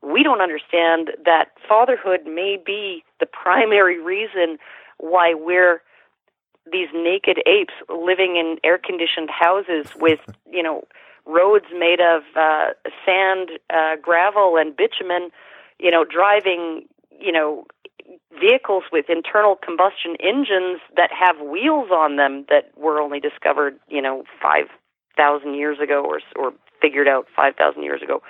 We 0.03 0.23
don't 0.23 0.41
understand 0.41 1.11
that 1.25 1.47
fatherhood 1.69 2.27
may 2.27 2.59
be 2.65 3.03
the 3.19 3.27
primary 3.45 4.01
reason 4.01 4.59
why 4.99 5.35
we're 5.35 5.83
these 6.71 6.89
naked 6.93 7.39
apes 7.47 7.75
living 7.89 8.37
in 8.37 8.57
air 8.65 8.79
conditioned 8.79 9.31
houses 9.31 9.87
with, 9.97 10.19
you 10.51 10.63
know, 10.63 10.83
roads 11.25 11.67
made 11.77 12.01
of 12.01 12.23
uh, 12.37 12.69
sand, 13.05 13.51
uh, 13.71 13.97
gravel, 14.01 14.57
and 14.57 14.77
bitumen, 14.77 15.31
you 15.79 15.91
know, 15.91 16.05
driving, 16.05 16.87
you 17.11 17.33
know, 17.33 17.67
vehicles 18.39 18.85
with 18.93 19.07
internal 19.09 19.57
combustion 19.57 20.17
engines 20.21 20.81
that 20.97 21.11
have 21.13 21.41
wheels 21.41 21.91
on 21.91 22.17
them 22.17 22.45
that 22.49 22.71
were 22.77 23.01
only 23.01 23.21
discovered, 23.21 23.79
you 23.89 24.03
know, 24.03 24.25
five 24.41 24.67
thousand 25.17 25.55
years 25.55 25.79
ago 25.81 26.05
or 26.05 26.21
or 26.37 26.53
figured 26.81 27.09
out 27.09 27.27
five 27.35 27.55
thousand 27.57 27.83
years 27.83 28.03
ago. 28.03 28.23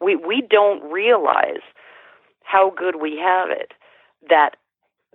We 0.00 0.16
we 0.16 0.42
don't 0.48 0.82
realize 0.90 1.62
how 2.42 2.70
good 2.70 2.96
we 3.00 3.16
have 3.18 3.50
it 3.50 3.72
that 4.28 4.56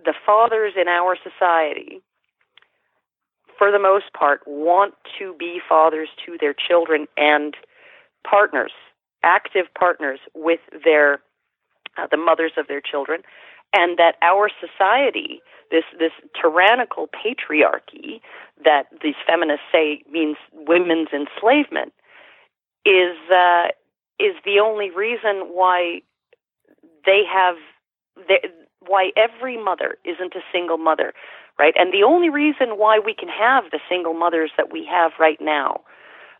the 0.04 0.14
fathers 0.24 0.74
in 0.80 0.88
our 0.88 1.16
society 1.16 2.00
for 3.58 3.72
the 3.72 3.78
most 3.78 4.12
part, 4.16 4.40
want 4.46 4.94
to 5.18 5.34
be 5.38 5.60
fathers 5.68 6.08
to 6.24 6.38
their 6.40 6.54
children 6.54 7.06
and 7.16 7.56
partners, 8.28 8.70
active 9.24 9.66
partners 9.78 10.20
with 10.34 10.60
their 10.84 11.20
uh, 11.98 12.06
the 12.08 12.16
mothers 12.16 12.52
of 12.56 12.68
their 12.68 12.80
children, 12.80 13.22
and 13.74 13.98
that 13.98 14.16
our 14.22 14.50
society, 14.60 15.40
this 15.70 15.84
this 15.98 16.12
tyrannical 16.40 17.08
patriarchy 17.08 18.20
that 18.64 18.86
these 19.02 19.14
feminists 19.26 19.64
say 19.72 20.02
means 20.10 20.36
women's 20.52 21.08
enslavement, 21.12 21.92
is 22.84 23.16
uh, 23.30 23.68
is 24.18 24.34
the 24.44 24.60
only 24.62 24.90
reason 24.90 25.48
why 25.52 26.00
they 27.04 27.22
have 27.30 27.56
they, 28.28 28.48
why 28.86 29.10
every 29.16 29.62
mother 29.62 29.96
isn't 30.04 30.34
a 30.34 30.40
single 30.52 30.78
mother 30.78 31.12
right? 31.58 31.74
And 31.76 31.92
the 31.92 32.04
only 32.04 32.30
reason 32.30 32.78
why 32.78 32.98
we 32.98 33.14
can 33.14 33.28
have 33.28 33.64
the 33.70 33.80
single 33.88 34.14
mothers 34.14 34.52
that 34.56 34.72
we 34.72 34.86
have 34.90 35.12
right 35.18 35.38
now, 35.40 35.80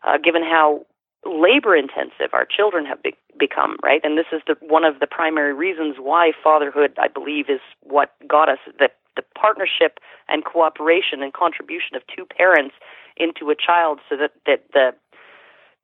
uh, 0.03 0.17
given 0.17 0.43
how 0.43 0.85
labor 1.25 1.75
intensive 1.75 2.33
our 2.33 2.45
children 2.45 2.85
have 2.85 3.03
be- 3.03 3.15
become, 3.39 3.77
right? 3.81 4.01
And 4.03 4.17
this 4.17 4.27
is 4.31 4.41
the, 4.45 4.55
one 4.61 4.83
of 4.83 4.99
the 4.99 5.07
primary 5.07 5.53
reasons 5.53 5.95
why 5.99 6.31
fatherhood, 6.43 6.93
I 6.99 7.07
believe, 7.07 7.49
is 7.49 7.61
what 7.81 8.13
got 8.27 8.49
us 8.49 8.59
the, 8.77 8.89
the 9.15 9.23
partnership 9.35 9.99
and 10.27 10.45
cooperation 10.45 11.23
and 11.23 11.33
contribution 11.33 11.95
of 11.95 12.03
two 12.13 12.25
parents 12.25 12.75
into 13.17 13.49
a 13.49 13.55
child 13.55 13.99
so 14.09 14.15
that, 14.17 14.31
that 14.45 14.63
the 14.73 14.93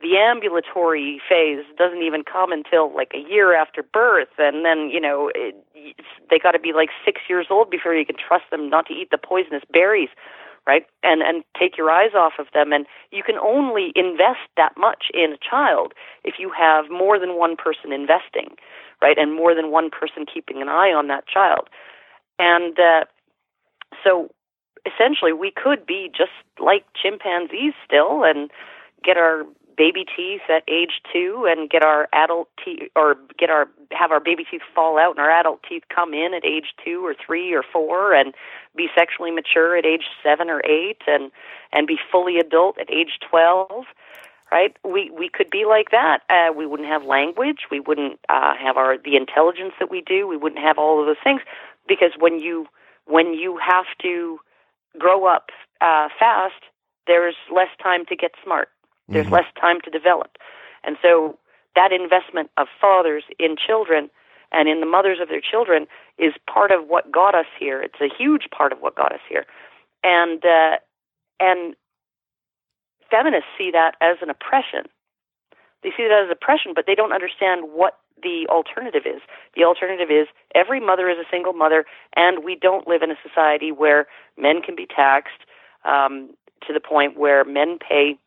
the 0.02 0.18
ambulatory 0.18 1.22
phase 1.28 1.64
doesn't 1.78 2.04
even 2.04 2.22
come 2.22 2.52
until 2.52 2.94
like 2.94 3.12
a 3.16 3.30
year 3.30 3.56
after 3.56 3.82
birth 3.82 4.28
and 4.38 4.66
then 4.66 4.90
you 4.90 5.00
know 5.00 5.32
it, 5.34 5.56
they 6.30 6.38
got 6.38 6.52
to 6.52 6.60
be 6.60 6.74
like 6.74 6.90
6 7.06 7.22
years 7.30 7.48
old 7.50 7.72
before 7.72 7.96
you 7.96 8.06
can 8.06 8.18
trust 8.18 8.44
them 8.52 8.70
not 8.70 8.86
to 8.88 8.94
eat 8.94 9.10
the 9.10 9.18
poisonous 9.18 9.64
berries 9.72 10.10
right? 10.68 10.86
And 11.04 11.22
and 11.22 11.44
take 11.60 11.78
your 11.78 11.90
eyes 11.90 12.14
off 12.16 12.34
of 12.40 12.48
them. 12.54 12.74
And 12.74 12.86
you 13.12 13.24
can 13.24 13.38
only 13.38 13.92
invest 13.96 14.48
that 14.58 14.74
much 14.78 15.06
in 15.14 15.34
a 15.34 15.38
child 15.38 15.94
if 16.24 16.36
you 16.40 16.52
have 16.58 16.86
more 16.90 17.20
than 17.20 17.38
one 17.38 17.56
person 17.56 17.92
investing 17.92 18.56
right? 19.02 19.18
And 19.18 19.36
more 19.36 19.54
than 19.54 19.72
one 19.72 19.90
person 19.90 20.26
keeping 20.32 20.62
an 20.62 20.70
eye 20.70 20.94
on 20.94 21.08
that 21.08 21.28
child. 21.28 21.70
And 22.40 22.80
uh 22.80 23.06
so 24.04 24.30
essentially 24.86 25.34
we 25.34 25.52
could 25.52 25.86
be 25.86 26.10
just 26.16 26.32
like 26.60 26.86
chimpanzees 27.02 27.74
still 27.86 28.24
and 28.24 28.52
get 29.04 29.18
our 29.18 29.44
baby 29.76 30.06
teeth 30.16 30.42
at 30.50 30.64
age 30.68 31.02
two 31.12 31.46
and 31.50 31.70
get 31.70 31.84
our 31.84 32.08
adult 32.14 32.50
teeth 32.64 32.90
or 32.96 33.16
get 33.38 33.50
our 33.50 33.68
have 33.92 34.12
our 34.12 34.20
baby 34.20 34.46
teeth 34.50 34.62
fall 34.74 34.98
out 34.98 35.12
and 35.12 35.20
our 35.20 35.32
adult 35.32 35.62
teeth 35.68 35.84
come 35.94 36.14
in 36.14 36.34
at 36.34 36.46
age 36.46 36.74
two 36.84 37.06
or 37.06 37.16
three 37.26 37.54
or 37.54 37.64
four 37.64 38.14
and 38.14 38.34
be 38.76 38.88
sexually 38.98 39.32
mature 39.32 39.78
at 39.78 39.86
age 39.86 40.06
seven 40.24 40.50
or 40.50 40.62
eight 40.66 41.02
and 41.08 41.32
and 41.72 41.88
be 41.88 41.98
fully 42.12 42.38
adult 42.38 42.80
at 42.80 42.90
age 42.92 43.20
twelve 43.30 43.86
right? 44.52 44.78
We 44.84 45.10
we 45.10 45.28
could 45.28 45.50
be 45.50 45.66
like 45.66 45.90
that. 45.92 46.20
Uh, 46.30 46.54
we 46.54 46.68
wouldn't 46.68 46.88
have 46.88 47.04
language. 47.04 47.62
We 47.72 47.80
wouldn't 47.80 48.20
uh, 48.30 48.54
have 48.56 48.78
our 48.78 48.98
the 48.98 49.16
intelligence 49.16 49.74
that 49.80 49.90
we 49.90 50.02
do. 50.02 50.28
We 50.28 50.38
wouldn't 50.38 50.62
have 50.62 50.78
all 50.78 51.00
of 51.00 51.08
those 51.08 51.24
things 51.24 51.42
because 51.88 52.12
when 52.20 52.40
you 52.40 52.68
when 53.06 53.34
you 53.34 53.58
have 53.58 53.86
to 54.04 54.40
grow 54.98 55.26
up 55.26 55.50
uh, 55.82 56.10
fast 56.18 56.62
there's 57.08 57.36
less 57.54 57.70
time 57.82 58.06
to 58.08 58.16
get 58.16 58.32
smart 58.44 58.70
there's 59.08 59.26
mm-hmm. 59.26 59.36
less 59.36 59.46
time 59.60 59.82
to 59.82 59.90
develop. 59.90 60.38
And 60.84 60.98
so 61.02 61.38
that 61.76 61.92
investment 61.92 62.50
of 62.58 62.68
fathers 62.80 63.24
in 63.40 63.56
children 63.56 64.10
and 64.52 64.70
in 64.70 64.80
the 64.80 64.86
mothers 64.86 65.20
of 65.22 65.28
their 65.28 65.42
children 65.42 65.88
is 66.18 66.34
part 66.52 66.72
of 66.72 66.88
what 66.88 67.12
got 67.12 67.36
us 67.36 67.46
here. 67.60 67.82
It's 67.82 68.00
a 68.02 68.10
huge 68.16 68.48
part 68.56 68.72
of 68.72 68.80
what 68.80 68.96
got 68.96 69.12
us 69.12 69.20
here. 69.28 69.46
And 70.04 70.44
uh, 70.46 70.78
and 71.40 71.76
feminists 73.10 73.50
see 73.58 73.72
that 73.72 73.96
as 74.02 74.18
an 74.22 74.30
oppression. 74.30 74.86
They 75.84 75.90
see 75.90 76.08
that 76.08 76.26
as 76.26 76.32
oppression, 76.32 76.72
but 76.74 76.86
they 76.88 76.96
don't 76.96 77.14
understand 77.14 77.66
what 77.74 78.00
the 78.24 78.48
alternative 78.50 79.04
is. 79.06 79.22
The 79.56 79.64
alternative 79.64 80.10
is 80.10 80.28
every 80.56 80.80
mother 80.80 81.10
is 81.10 81.18
a 81.18 81.30
single 81.30 81.54
mother, 81.54 81.86
and 82.16 82.44
we 82.44 82.56
don't 82.56 82.88
live 82.88 83.02
in 83.02 83.12
a 83.12 83.18
society 83.22 83.72
where 83.72 84.08
men 84.38 84.62
can 84.62 84.76
be 84.76 84.88
taxed 84.88 85.46
um, 85.84 86.32
to 86.66 86.74
the 86.74 86.80
point 86.80 87.20
where 87.20 87.44
men 87.44 87.78
pay 87.78 88.18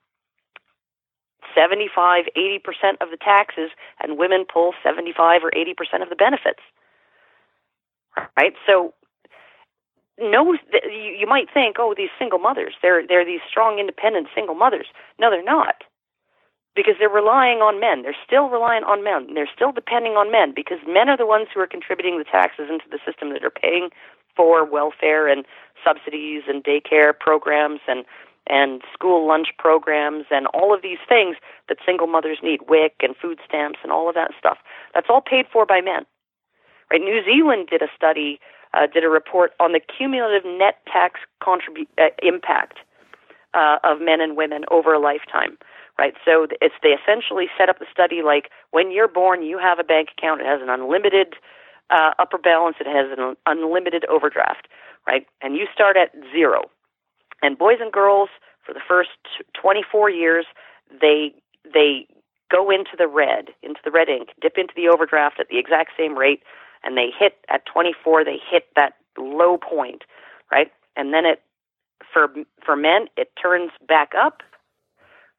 75, 1.55 2.24
80% 2.36 2.61
of 3.01 3.11
the 3.11 3.16
taxes, 3.16 3.70
and 4.01 4.18
women 4.18 4.44
pull 4.44 4.72
75 4.82 5.42
or 5.44 5.51
80% 5.51 6.03
of 6.03 6.09
the 6.09 6.16
benefits. 6.16 6.61
Right? 8.36 8.55
So, 8.66 8.94
no, 10.18 10.57
you 10.90 11.26
might 11.26 11.46
think, 11.53 11.76
oh, 11.78 11.94
these 11.96 12.11
single 12.18 12.38
mothers, 12.38 12.75
they're, 12.83 13.07
they're 13.07 13.25
these 13.25 13.41
strong, 13.49 13.79
independent 13.79 14.29
single 14.34 14.54
mothers. 14.54 14.87
No, 15.18 15.30
they're 15.30 15.45
not. 15.45 15.84
Because 16.75 16.95
they're 16.99 17.08
relying 17.08 17.58
on 17.58 17.80
men. 17.80 18.03
They're 18.03 18.16
still 18.26 18.49
relying 18.49 18.84
on 18.84 19.03
men. 19.03 19.34
They're 19.34 19.50
still 19.53 19.72
depending 19.72 20.12
on 20.12 20.30
men 20.30 20.53
because 20.54 20.79
men 20.87 21.08
are 21.08 21.16
the 21.16 21.26
ones 21.26 21.49
who 21.53 21.61
are 21.61 21.66
contributing 21.66 22.18
the 22.18 22.25
taxes 22.25 22.66
into 22.70 22.87
the 22.91 22.99
system 23.04 23.33
that 23.33 23.45
are 23.45 23.50
paying 23.50 23.91
for 24.37 24.64
welfare 24.64 25.26
and 25.26 25.45
subsidies 25.84 26.42
and 26.46 26.62
daycare 26.62 27.12
programs 27.18 27.80
and 27.88 28.04
and 28.49 28.83
school 28.92 29.26
lunch 29.26 29.49
programs 29.58 30.26
and 30.30 30.46
all 30.49 30.75
of 30.75 30.83
these 30.83 30.99
things 31.08 31.37
that 31.68 31.79
single 31.84 32.07
mothers 32.07 32.38
need, 32.42 32.61
WIC 32.68 32.95
and 33.00 33.16
food 33.16 33.38
stamps 33.46 33.79
and 33.83 33.92
all 33.92 34.08
of 34.08 34.14
that 34.14 34.33
stuff. 34.38 34.58
That's 34.95 35.08
all 35.11 35.20
paid 35.20 35.46
for 35.53 35.66
by 35.66 35.80
men. 35.80 36.07
Right? 36.91 37.00
New 37.00 37.22
Zealand 37.25 37.68
did 37.70 37.83
a 37.83 37.88
study, 37.95 38.41
uh, 38.75 38.87
did 38.87 39.04
a 39.04 39.08
report 39.08 39.53
on 39.61 39.72
the 39.72 39.80
cumulative 39.80 40.45
net 40.45 40.79
tax 40.91 41.20
contribu- 41.42 41.88
uh, 41.99 42.11
impact 42.22 42.79
uh, 43.54 43.79
of 43.84 44.00
men 44.00 44.20
and 44.20 44.37
women 44.37 44.64
over 44.70 44.92
a 44.92 44.99
lifetime. 44.99 45.58
Right, 45.99 46.14
so 46.25 46.46
it's 46.62 46.76
they 46.80 46.91
essentially 46.91 47.46
set 47.58 47.68
up 47.68 47.80
the 47.80 47.87
study 47.91 48.22
like 48.22 48.50
when 48.70 48.92
you're 48.92 49.08
born, 49.08 49.42
you 49.42 49.58
have 49.58 49.80
a 49.80 49.83
bank 49.83 50.11
account. 50.16 50.41
It 50.41 50.46
has 50.46 50.62
an 50.62 50.70
unlimited 50.70 51.34
uh, 51.91 52.12
upper 52.20 52.38
balance. 52.38 52.76
It 52.79 52.87
has 52.87 53.11
an 53.18 53.34
unlimited 53.46 54.04
overdraft. 54.04 54.68
Right, 55.08 55.26
and 55.42 55.57
you 55.57 55.66
start 55.75 55.96
at 55.96 56.14
zero 56.30 56.70
and 57.43 57.59
boys 57.59 57.79
and 57.81 57.93
girls, 57.93 58.29
for 58.65 58.73
the 58.73 58.81
first 58.87 59.11
24 59.61 60.11
years, 60.11 60.47
they 61.01 61.35
they 61.73 62.07
go 62.51 62.71
into 62.71 62.93
the 62.97 63.09
red, 63.09 63.49
into 63.63 63.81
the 63.85 63.91
red 63.91 64.09
ink, 64.09 64.31
dip 64.41 64.57
into 64.57 64.73
the 64.77 64.89
overdraft 64.89 65.39
at 65.41 65.49
the 65.49 65.59
exact 65.59 65.93
same 65.99 66.17
rate, 66.17 66.43
and 66.83 66.97
they 66.97 67.11
hit 67.17 67.37
at 67.49 67.67
24. 67.67 68.25
They 68.25 68.39
hit 68.51 68.67
that 68.77 68.95
low 69.19 69.59
point, 69.59 70.05
right? 70.51 70.71
And 70.97 71.13
then 71.13 71.25
it 71.27 71.43
for 72.13 72.29
for 72.65 72.77
men 72.77 73.07
it 73.17 73.31
turns 73.41 73.71
back 73.87 74.13
up, 74.17 74.43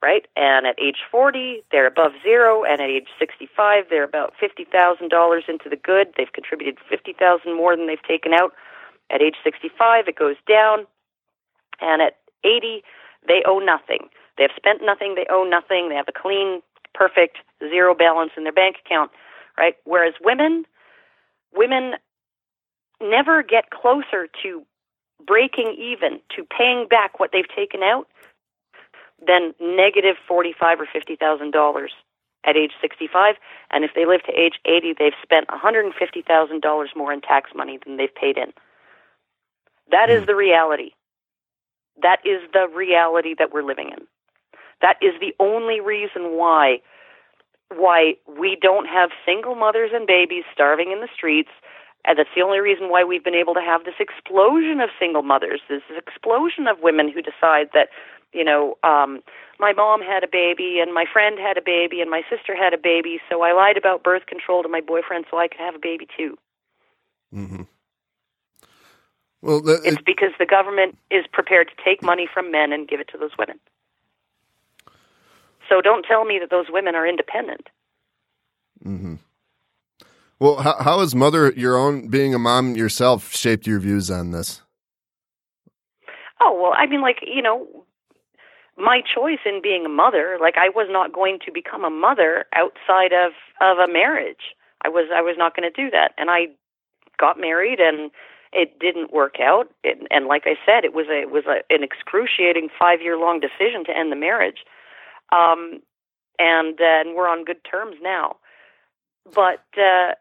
right? 0.02 0.26
And 0.36 0.66
at 0.66 0.80
age 0.80 1.00
40, 1.12 1.64
they're 1.72 1.88
above 1.88 2.12
zero, 2.24 2.64
and 2.64 2.82
at 2.82 2.90
age 2.90 3.08
65, 3.18 3.86
they're 3.90 4.04
about 4.04 4.34
fifty 4.40 4.66
thousand 4.66 5.10
dollars 5.10 5.44
into 5.48 5.70
the 5.70 5.76
good. 5.78 6.14
They've 6.18 6.32
contributed 6.32 6.78
fifty 6.90 7.14
thousand 7.14 7.56
more 7.56 7.76
than 7.76 7.88
they've 7.88 8.04
taken 8.08 8.34
out. 8.34 8.54
At 9.12 9.22
age 9.24 9.36
65, 9.44 10.08
it 10.08 10.16
goes 10.16 10.36
down 10.48 10.86
and 11.81 12.01
at 12.01 12.18
80 12.43 12.84
they 13.27 13.43
owe 13.45 13.60
nothing. 13.60 14.10
They 14.38 14.43
have 14.43 14.56
spent 14.56 14.81
nothing, 14.81 15.15
they 15.15 15.26
owe 15.30 15.43
nothing, 15.43 15.89
they 15.89 15.95
have 15.95 16.07
a 16.07 16.14
clean, 16.14 16.61
perfect 16.93 17.38
zero 17.60 17.93
balance 17.93 18.31
in 18.38 18.43
their 18.43 18.53
bank 18.53 18.77
account, 18.85 19.11
right? 19.57 19.76
Whereas 19.84 20.14
women 20.22 20.65
women 21.53 21.95
never 23.01 23.43
get 23.43 23.72
closer 23.72 24.27
to 24.43 24.64
breaking 25.26 25.76
even, 25.77 26.19
to 26.35 26.45
paying 26.45 26.88
back 26.88 27.19
what 27.19 27.31
they've 27.31 27.49
taken 27.56 27.84
out 27.84 28.07
than 29.26 29.53
negative 29.60 30.15
forty-five 30.27 30.80
or 30.80 30.88
fifty 30.91 31.15
thousand 31.15 31.51
dollars 31.51 31.91
at 32.45 32.56
age 32.56 32.72
sixty-five. 32.81 33.35
And 33.72 33.84
if 33.84 33.91
they 33.95 34.06
live 34.06 34.23
to 34.23 34.31
age 34.31 34.60
eighty, 34.65 34.93
they've 34.97 35.14
spent 35.22 35.49
one 35.49 35.60
hundred 35.60 35.85
and 35.85 35.93
fifty 35.93 36.22
thousand 36.22 36.61
dollars 36.61 36.91
more 36.95 37.11
in 37.11 37.22
tax 37.22 37.51
money 37.53 37.80
than 37.85 37.97
they've 37.97 38.14
paid 38.14 38.38
in. 38.38 38.53
That 39.91 40.10
is 40.10 40.22
hmm. 40.22 40.27
the 40.27 40.35
reality. 40.35 40.91
That 42.02 42.20
is 42.26 42.42
the 42.54 42.68
reality 42.74 43.36
that 43.38 43.52
we're 43.54 43.64
living 43.64 43.90
in. 43.90 44.06
That 44.82 44.98
is 45.02 45.14
the 45.20 45.34
only 45.40 45.80
reason 45.80 46.38
why 46.38 46.80
why 47.76 48.16
we 48.28 48.58
don't 48.60 48.88
have 48.88 49.12
single 49.26 49.54
mothers 49.54 49.92
and 49.94 50.08
babies 50.08 50.44
starving 50.52 50.92
in 50.92 51.02
the 51.02 51.10
streets. 51.14 51.52
And 52.06 52.18
that's 52.18 52.30
the 52.36 52.42
only 52.42 52.60
reason 52.60 52.90
why 52.90 53.04
we've 53.04 53.24
been 53.24 53.36
able 53.36 53.54
to 53.54 53.62
have 53.62 53.84
this 53.84 54.00
explosion 54.00 54.80
of 54.82 54.90
single 54.98 55.22
mothers, 55.22 55.62
this 55.70 55.84
explosion 55.96 56.68
of 56.68 56.80
women 56.82 57.12
who 57.12 57.22
decide 57.22 57.70
that, 57.74 57.90
you 58.34 58.44
know, 58.44 58.78
um, 58.84 59.22
my 59.60 59.74
mom 59.74 60.02
had 60.02 60.24
a 60.24 60.28
baby 60.28 60.80
and 60.82 60.94
my 60.94 61.06
friend 61.12 61.38
had 61.38 61.58
a 61.58 61.62
baby 61.62 62.02
and 62.02 62.10
my 62.10 62.22
sister 62.30 62.56
had 62.56 62.74
a 62.74 62.78
baby, 62.78 63.20
so 63.30 63.44
I 63.44 63.54
lied 63.54 63.78
about 63.78 64.04
birth 64.04 64.26
control 64.26 64.64
to 64.64 64.70
my 64.70 64.82
boyfriend 64.82 65.26
so 65.30 65.38
I 65.38 65.48
could 65.48 65.60
have 65.60 65.76
a 65.76 65.80
baby 65.80 66.08
too. 66.18 66.38
Mm-hmm. 67.36 67.64
Well, 69.41 69.61
the, 69.61 69.80
It's 69.84 70.02
because 70.06 70.32
the 70.38 70.45
government 70.45 70.98
is 71.10 71.26
prepared 71.32 71.70
to 71.70 71.84
take 71.84 72.03
money 72.03 72.28
from 72.32 72.52
men 72.52 72.74
and 72.74 72.88
give 72.88 72.99
it 72.99 73.07
to 73.14 73.18
those 73.18 73.32
women. 73.38 73.60
So 75.70 75.82
don't 75.82 76.03
tell 76.03 76.26
me 76.26 76.40
that 76.40 76.49
those 76.49 76.66
women 76.70 76.95
are 76.95 77.07
independent. 77.07 77.68
Mm-hmm. 78.86 79.16
Well, 80.40 80.57
how, 80.57 80.76
how 80.82 80.99
has 80.99 81.14
mother, 81.14 81.52
your 81.56 81.78
own, 81.78 82.07
being 82.07 82.34
a 82.34 82.40
mom 82.40 82.76
yourself, 82.76 83.34
shaped 83.34 83.68
your 83.68 83.80
views 83.80 84.10
on 84.10 84.32
this? 84.32 84.61
Oh, 86.41 86.57
well, 86.61 86.74
I 86.76 86.86
mean, 86.86 87.02
like, 87.02 87.18
you 87.22 87.41
know, 87.41 87.68
my 88.78 89.02
choice 89.02 89.40
in 89.45 89.61
being 89.61 89.86
a 89.86 89.90
mother, 89.90 90.38
like, 90.40 90.56
I 90.57 90.70
was 90.70 90.88
not 90.90 91.11
going 91.11 91.40
to 91.45 91.52
become 91.52 91.84
a 91.84 91.90
mother 91.90 92.45
outside 92.56 93.11
of, 93.11 93.34
of 93.61 93.78
a 93.78 93.91
marriage. 93.91 94.56
I 94.84 94.88
was, 94.88 95.10
I 95.14 95.22
was 95.22 95.36
not 95.38 95.56
going 95.56 95.70
to 95.70 95.84
do 95.84 95.91
that. 95.91 96.14
And 96.18 96.30
I 96.30 96.48
got 97.20 97.38
married 97.38 97.80
and 97.82 98.10
it 98.52 98.80
didn't 98.80 99.14
work 99.14 99.36
out. 99.40 99.68
It, 99.84 100.00
and 100.12 100.26
like 100.26 100.44
I 100.46 100.56
said, 100.66 100.84
it 100.86 100.94
was 100.94 101.08
a, 101.10 101.22
it 101.22 101.32
was 101.32 101.46
a, 101.46 101.62
an 101.74 101.84
excruciating 101.84 102.70
five 102.78 103.02
year 103.02 103.18
long 103.18 103.40
decision 103.40 103.86
to 103.86 103.96
end 103.96 104.12
the 104.12 104.16
marriage. 104.16 104.66
Um, 105.32 105.82
and, 106.40 106.80
uh, 106.80 107.02
and 107.02 107.16
we're 107.16 107.28
on 107.28 107.46
good 107.46 107.64
terms 107.70 107.98
now. 108.02 108.38
But, 109.26 109.66
uh, 109.78 110.14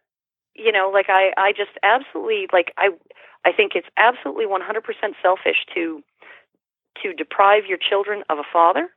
you 0.55 0.73
know, 0.73 0.91
like 0.93 1.07
I, 1.09 1.33
I 1.37 1.53
just 1.53 1.71
absolutely 1.83 2.49
like 2.53 2.73
I, 2.77 2.91
I 3.45 3.53
think 3.53 3.73
it's 3.75 3.89
absolutely 3.97 4.47
100% 4.47 4.61
selfish 5.23 5.65
to, 5.75 6.03
to 7.03 7.13
deprive 7.15 7.65
your 7.67 7.79
children 7.79 8.25
of 8.29 8.39
a 8.39 8.43
father. 8.53 8.91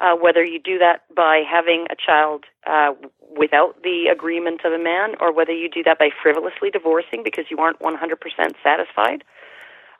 Uh, 0.00 0.16
whether 0.16 0.44
you 0.44 0.58
do 0.58 0.78
that 0.78 1.02
by 1.14 1.42
having 1.48 1.86
a 1.90 1.94
child 1.94 2.44
uh, 2.66 2.92
without 3.36 3.82
the 3.84 4.06
agreement 4.10 4.62
of 4.64 4.72
a 4.72 4.78
man, 4.78 5.14
or 5.20 5.32
whether 5.32 5.52
you 5.52 5.68
do 5.68 5.82
that 5.82 5.98
by 5.98 6.08
frivolously 6.22 6.70
divorcing 6.70 7.22
because 7.22 7.44
you 7.50 7.58
aren't 7.58 7.78
100% 7.78 7.94
satisfied, 8.62 9.22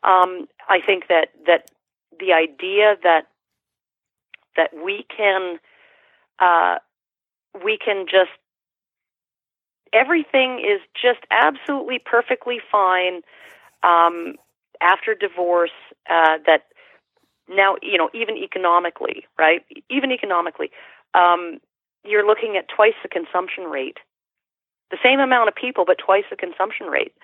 um, 0.03 0.49
I 0.69 0.81
think 0.85 1.09
that 1.09 1.29
that 1.47 1.71
the 2.19 2.33
idea 2.33 2.97
that 3.03 3.27
that 4.57 4.71
we 4.85 5.07
can 5.15 5.59
uh, 6.39 6.79
we 7.65 7.79
can 7.79 8.07
just 8.07 8.31
everything 9.93 10.59
is 10.59 10.81
just 11.01 11.21
absolutely 11.31 11.99
perfectly 11.99 12.59
fine 12.71 13.21
um, 13.83 14.35
after 14.81 15.15
divorce. 15.15 15.71
Uh, 16.11 16.39
that 16.47 16.67
now 17.55 17.77
you 17.83 17.99
know 17.99 18.11
even 18.15 18.37
economically, 18.37 19.27
right? 19.39 19.65
Even 19.91 20.11
economically, 20.11 20.71
um, 21.15 21.61
you're 22.05 22.27
looking 22.27 22.57
at 22.57 22.69
twice 22.69 22.95
the 23.03 23.09
consumption 23.09 23.65
rate. 23.65 23.99
The 24.91 24.99
same 25.03 25.21
amount 25.21 25.49
of 25.49 25.55
people, 25.55 25.85
but 25.87 25.97
twice 25.97 26.25
the 26.29 26.37
consumption 26.37 26.87
rate. 26.87 27.15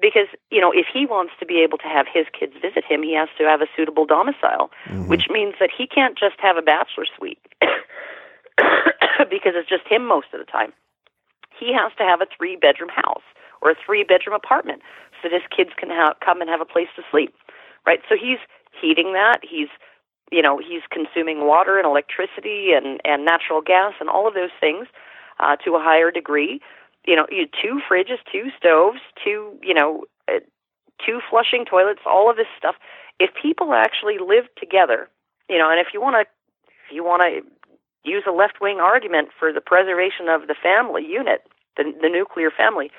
Because 0.00 0.28
you 0.50 0.60
know, 0.60 0.72
if 0.72 0.86
he 0.92 1.04
wants 1.04 1.32
to 1.40 1.46
be 1.46 1.60
able 1.60 1.76
to 1.78 1.88
have 1.88 2.06
his 2.12 2.26
kids 2.38 2.54
visit 2.62 2.84
him, 2.84 3.02
he 3.02 3.14
has 3.14 3.28
to 3.36 3.44
have 3.44 3.60
a 3.60 3.66
suitable 3.76 4.06
domicile, 4.06 4.70
Mm-hmm. 4.86 5.08
which 5.08 5.28
means 5.28 5.54
that 5.60 5.70
he 5.76 5.86
can't 5.86 6.16
just 6.18 6.36
have 6.38 6.56
a 6.56 6.62
bachelor 6.62 7.04
suite 7.16 7.40
because 9.30 9.52
it's 9.54 9.68
just 9.68 9.86
him 9.86 10.06
most 10.06 10.28
of 10.32 10.38
the 10.38 10.46
time 10.50 10.72
he 11.58 11.72
has 11.74 11.92
to 11.98 12.04
have 12.04 12.20
a 12.20 12.26
three 12.26 12.56
bedroom 12.56 12.90
house 12.90 13.26
or 13.60 13.70
a 13.70 13.74
three 13.74 14.04
bedroom 14.04 14.34
apartment 14.34 14.82
so 15.20 15.28
that 15.28 15.42
his 15.42 15.48
kids 15.54 15.70
can 15.76 15.90
have, 15.90 16.14
come 16.24 16.40
and 16.40 16.48
have 16.48 16.60
a 16.60 16.64
place 16.64 16.88
to 16.96 17.02
sleep 17.10 17.34
right 17.86 18.00
so 18.08 18.14
he's 18.14 18.38
heating 18.80 19.12
that 19.12 19.40
he's 19.42 19.68
you 20.30 20.42
know 20.42 20.58
he's 20.58 20.82
consuming 20.90 21.46
water 21.46 21.78
and 21.78 21.86
electricity 21.86 22.70
and 22.74 23.00
and 23.04 23.24
natural 23.24 23.60
gas 23.60 23.94
and 24.00 24.08
all 24.08 24.26
of 24.28 24.34
those 24.34 24.54
things 24.60 24.86
uh, 25.40 25.56
to 25.56 25.74
a 25.74 25.80
higher 25.80 26.10
degree 26.10 26.60
you 27.06 27.16
know 27.16 27.26
you 27.30 27.46
two 27.46 27.80
fridges 27.88 28.18
two 28.30 28.50
stoves 28.56 29.00
two 29.22 29.56
you 29.62 29.74
know 29.74 30.04
uh, 30.28 30.40
two 31.04 31.20
flushing 31.30 31.64
toilets 31.64 32.00
all 32.06 32.30
of 32.30 32.36
this 32.36 32.46
stuff 32.56 32.74
if 33.20 33.30
people 33.40 33.72
actually 33.74 34.18
live 34.18 34.44
together 34.58 35.08
you 35.48 35.58
know 35.58 35.70
and 35.70 35.80
if 35.80 35.88
you 35.92 36.00
want 36.00 36.14
to 36.14 36.20
if 36.88 36.94
you 36.94 37.04
want 37.04 37.22
to 37.22 37.42
use 38.04 38.24
a 38.26 38.32
left 38.32 38.60
wing 38.60 38.78
argument 38.80 39.28
for 39.38 39.52
the 39.52 39.60
preservation 39.60 40.28
of 40.28 40.46
the 40.46 40.54
family 40.54 41.04
unit, 41.06 41.42
the, 41.76 41.92
the 42.00 42.08
nuclear 42.08 42.50
family. 42.50 42.90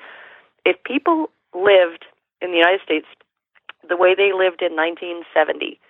If 0.64 0.76
people 0.84 1.30
lived 1.54 2.06
in 2.40 2.52
the 2.52 2.58
United 2.58 2.80
States 2.84 3.06
the 3.88 3.96
way 3.96 4.14
they 4.14 4.32
lived 4.32 4.62
in 4.62 4.76
1970, 4.76 5.80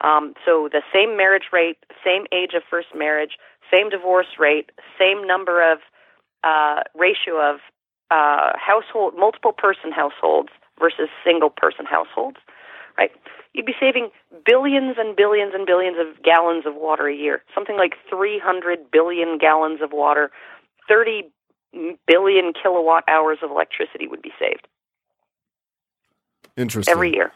um, 0.00 0.34
so 0.44 0.68
the 0.70 0.82
same 0.92 1.16
marriage 1.16 1.50
rate, 1.52 1.78
same 2.04 2.26
age 2.32 2.52
of 2.54 2.62
first 2.68 2.88
marriage, 2.94 3.38
same 3.72 3.90
divorce 3.90 4.38
rate, 4.38 4.70
same 4.98 5.26
number 5.26 5.60
of 5.60 5.78
uh, 6.44 6.82
ratio 6.94 7.40
of 7.40 7.60
uh, 8.10 8.52
household, 8.56 9.14
multiple 9.16 9.52
person 9.52 9.90
households 9.92 10.50
versus 10.78 11.08
single 11.24 11.50
person 11.50 11.84
households, 11.84 12.38
right? 12.96 13.10
You'd 13.54 13.66
be 13.66 13.74
saving 13.78 14.10
billions 14.46 14.96
and 14.98 15.16
billions 15.16 15.52
and 15.54 15.66
billions 15.66 15.96
of 15.98 16.22
gallons 16.22 16.64
of 16.64 16.74
water 16.76 17.08
a 17.08 17.14
year. 17.14 17.42
Something 17.54 17.76
like 17.76 17.94
300 18.08 18.90
billion 18.90 19.36
gallons 19.36 19.80
of 19.82 19.92
water, 19.92 20.30
30 20.88 21.24
billion 22.06 22.52
kilowatt 22.52 23.04
hours 23.08 23.38
of 23.42 23.50
electricity 23.50 24.06
would 24.06 24.22
be 24.22 24.32
saved 24.38 24.68
Interesting. 26.58 26.92
every 26.92 27.14
year. 27.14 27.32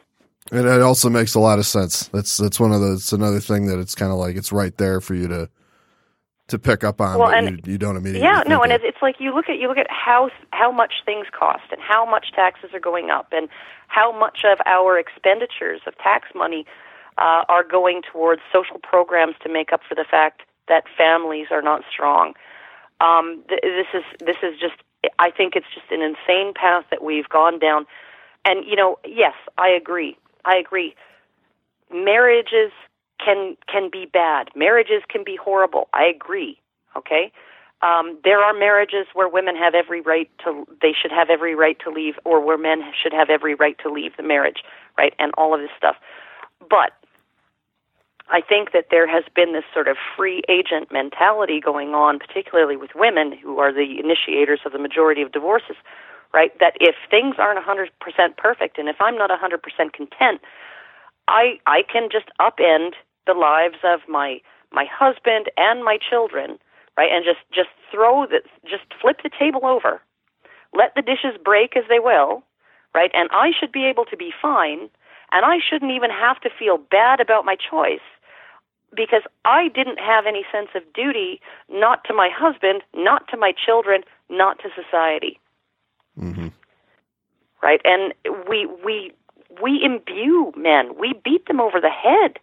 And 0.51 0.66
it 0.66 0.82
also 0.82 1.09
makes 1.09 1.35
a 1.35 1.40
lot 1.40 1.59
of 1.59 1.66
sense. 1.66 2.09
That's 2.09 2.36
that's 2.36 2.59
one 2.59 2.73
of 2.73 2.81
the. 2.81 2.94
It's 2.94 3.12
another 3.12 3.40
thing 3.40 3.66
that 3.66 3.78
it's 3.78 3.94
kind 3.94 4.11
of 4.12 4.19
like 4.19 4.36
it's 4.36 4.53
right 4.53 4.77
there 4.77 5.01
for 5.01 5.15
you 5.15 5.28
to 5.28 5.49
to 6.49 6.59
pick 6.59 6.85
up 6.85 7.01
on, 7.01 7.19
Well, 7.19 7.31
and- 7.31 7.65
you, 7.66 7.73
you 7.73 7.78
don't 7.78 7.97
immediately. 7.97 8.27
Yeah, 8.28 8.43
no, 8.47 8.62
and 8.62 8.73
it's 8.73 9.01
like 9.01 9.16
you 9.19 9.35
look 9.35 9.49
at 9.49 9.59
you 9.59 9.69
look 9.69 9.78
at 9.78 9.86
how 9.89 10.31
how 10.53 10.70
much 10.73 10.94
things 11.07 11.27
cost 11.32 11.62
and 11.70 11.81
how 11.81 12.05
much 12.05 12.32
taxes 12.32 12.70
are 12.74 12.81
going 12.81 13.11
up 13.11 13.28
and 13.32 13.49
how 13.89 14.12
much 14.19 14.40
of 14.44 14.59
our 14.66 14.99
expenditures 14.99 15.81
of 15.86 15.97
tax 15.99 16.28
money 16.35 16.66
uh, 17.19 17.44
are 17.49 17.65
going 17.65 18.03
towards 18.03 18.43
social 18.53 18.78
programs 18.82 19.36
to 19.43 19.49
make 19.49 19.73
up 19.73 19.81
for 19.89 19.94
the 19.94 20.05
fact 20.11 20.43
that 20.69 20.85
families 20.99 21.47
are 21.51 21.62
not 21.62 21.82
strong. 21.90 22.35
Um, 23.01 23.43
th- 23.49 23.62
this 23.62 23.86
is 23.94 24.05
this 24.20 24.36
is 24.43 24.59
just 24.61 24.74
I 25.19 25.31
think 25.31 25.55
it's 25.57 25.66
just 25.73 25.90
an 25.90 26.03
insane 26.03 26.53
path 26.55 26.85
that 26.90 27.03
we've 27.03 27.28
gone 27.28 27.59
down. 27.59 27.86
And 28.44 28.64
you 28.64 28.77
know, 28.77 28.98
yes, 29.05 29.35
I 29.59 29.69
agree. 29.69 30.16
I 30.44 30.56
agree. 30.56 30.94
Marriages 31.93 32.73
can 33.24 33.56
can 33.69 33.89
be 33.90 34.06
bad. 34.06 34.48
Marriages 34.55 35.02
can 35.09 35.23
be 35.24 35.36
horrible. 35.36 35.89
I 35.93 36.05
agree. 36.05 36.59
Okay? 36.97 37.32
Um, 37.82 38.16
there 38.23 38.39
are 38.39 38.55
marriages 38.55 39.06
where 39.12 39.28
women 39.28 39.56
have 39.56 39.74
every 39.74 40.01
right 40.01 40.31
to 40.44 40.66
they 40.81 40.93
should 40.93 41.10
have 41.10 41.31
every 41.31 41.55
right 41.55 41.77
to 41.85 41.90
leave 41.90 42.14
or 42.24 42.44
where 42.44 42.59
men 42.59 42.82
should 43.01 43.12
have 43.12 43.28
every 43.28 43.55
right 43.55 43.77
to 43.82 43.90
leave 43.90 44.16
the 44.16 44.23
marriage, 44.23 44.62
right? 44.97 45.14
And 45.19 45.32
all 45.36 45.52
of 45.55 45.60
this 45.60 45.70
stuff. 45.77 45.97
But 46.70 46.93
I 48.28 48.40
think 48.40 48.73
that 48.73 48.86
there 48.90 49.09
has 49.09 49.24
been 49.35 49.52
this 49.52 49.64
sort 49.74 49.89
of 49.89 49.97
free 50.16 50.43
agent 50.48 50.93
mentality 50.93 51.60
going 51.60 51.93
on, 51.93 52.19
particularly 52.20 52.77
with 52.77 52.90
women 52.94 53.32
who 53.36 53.59
are 53.59 53.73
the 53.73 53.98
initiators 53.98 54.60
of 54.64 54.73
the 54.73 54.78
majority 54.78 55.20
of 55.23 55.32
divorces, 55.32 55.77
right? 56.34 56.52
That 56.60 56.74
if 56.80 56.96
things 57.10 57.36
aren't 57.38 57.64
100% 57.64 58.36
perfect 58.36 58.78
and 58.78 58.88
if 58.88 58.96
I'm 59.00 59.16
not 59.18 59.30
100% 59.30 59.60
content, 59.92 60.40
I 61.28 61.60
I 61.66 61.82
can 61.92 62.09
just 62.12 62.30
upend 62.40 62.94
the 63.26 63.34
lives 63.34 63.78
of 63.84 64.00
my 64.09 64.40
my 64.72 64.86
husband 64.90 65.50
and 65.56 65.84
my 65.84 65.98
children, 65.98 66.59
right? 66.98 67.10
And 67.12 67.24
just 67.24 67.40
just 67.54 67.70
throw 67.92 68.26
the 68.26 68.42
just 68.64 68.84
flip 69.00 69.18
the 69.22 69.30
table 69.38 69.66
over. 69.66 70.02
Let 70.74 70.94
the 70.96 71.02
dishes 71.02 71.38
break 71.44 71.76
as 71.76 71.84
they 71.88 72.00
will, 72.00 72.42
right? 72.94 73.10
And 73.14 73.28
I 73.32 73.52
should 73.59 73.72
be 73.72 73.86
able 73.86 74.06
to 74.06 74.16
be 74.16 74.32
fine, 74.42 74.90
and 75.32 75.44
I 75.46 75.59
shouldn't 75.60 75.92
even 75.92 76.10
have 76.10 76.40
to 76.42 76.50
feel 76.59 76.78
bad 76.78 77.20
about 77.20 77.44
my 77.46 77.56
choice. 77.56 78.04
because 78.96 79.22
I 79.44 79.68
didn't 79.68 79.98
have 80.00 80.26
any 80.26 80.44
sense 80.52 80.70
of 80.76 80.82
duty, 80.94 81.40
not 81.70 82.04
to 82.06 82.14
my 82.14 82.30
husband, 82.32 82.82
not 82.94 83.28
to 83.30 83.38
my 83.38 83.52
children, 83.52 84.02
not 84.30 84.59
to 84.60 84.70
society. 84.74 85.40
Mm-hmm. 86.20 86.48
Right? 87.62 87.80
And 87.84 88.12
we 88.48 88.66
we 88.84 89.12
we 89.62 89.80
imbue 89.84 90.52
men. 90.56 90.98
We 90.98 91.14
beat 91.24 91.47
them 91.47 91.60
over 91.60 91.80
the 91.80 91.90
head 91.90 92.39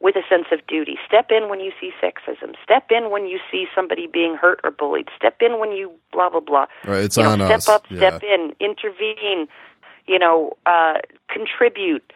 with 0.00 0.16
a 0.16 0.22
sense 0.28 0.46
of 0.50 0.66
duty. 0.66 0.96
Step 1.06 1.30
in 1.30 1.48
when 1.48 1.60
you 1.60 1.72
see 1.80 1.90
sexism. 2.02 2.54
Step 2.62 2.90
in 2.90 3.10
when 3.10 3.26
you 3.26 3.38
see 3.50 3.66
somebody 3.74 4.06
being 4.06 4.34
hurt 4.34 4.60
or 4.64 4.70
bullied. 4.70 5.08
Step 5.16 5.36
in 5.40 5.58
when 5.58 5.72
you 5.72 5.90
blah 6.12 6.30
blah 6.30 6.40
blah. 6.40 6.66
Right, 6.84 7.04
it's 7.04 7.16
you 7.16 7.24
on 7.24 7.38
know, 7.38 7.46
us. 7.46 7.64
Step 7.64 7.74
up, 7.74 7.86
Yeah. 7.90 7.98
step 7.98 8.22
in, 8.22 8.54
intervene. 8.60 9.48
You 10.06 10.18
know, 10.18 10.56
uh, 10.66 10.98
contribute. 11.28 12.12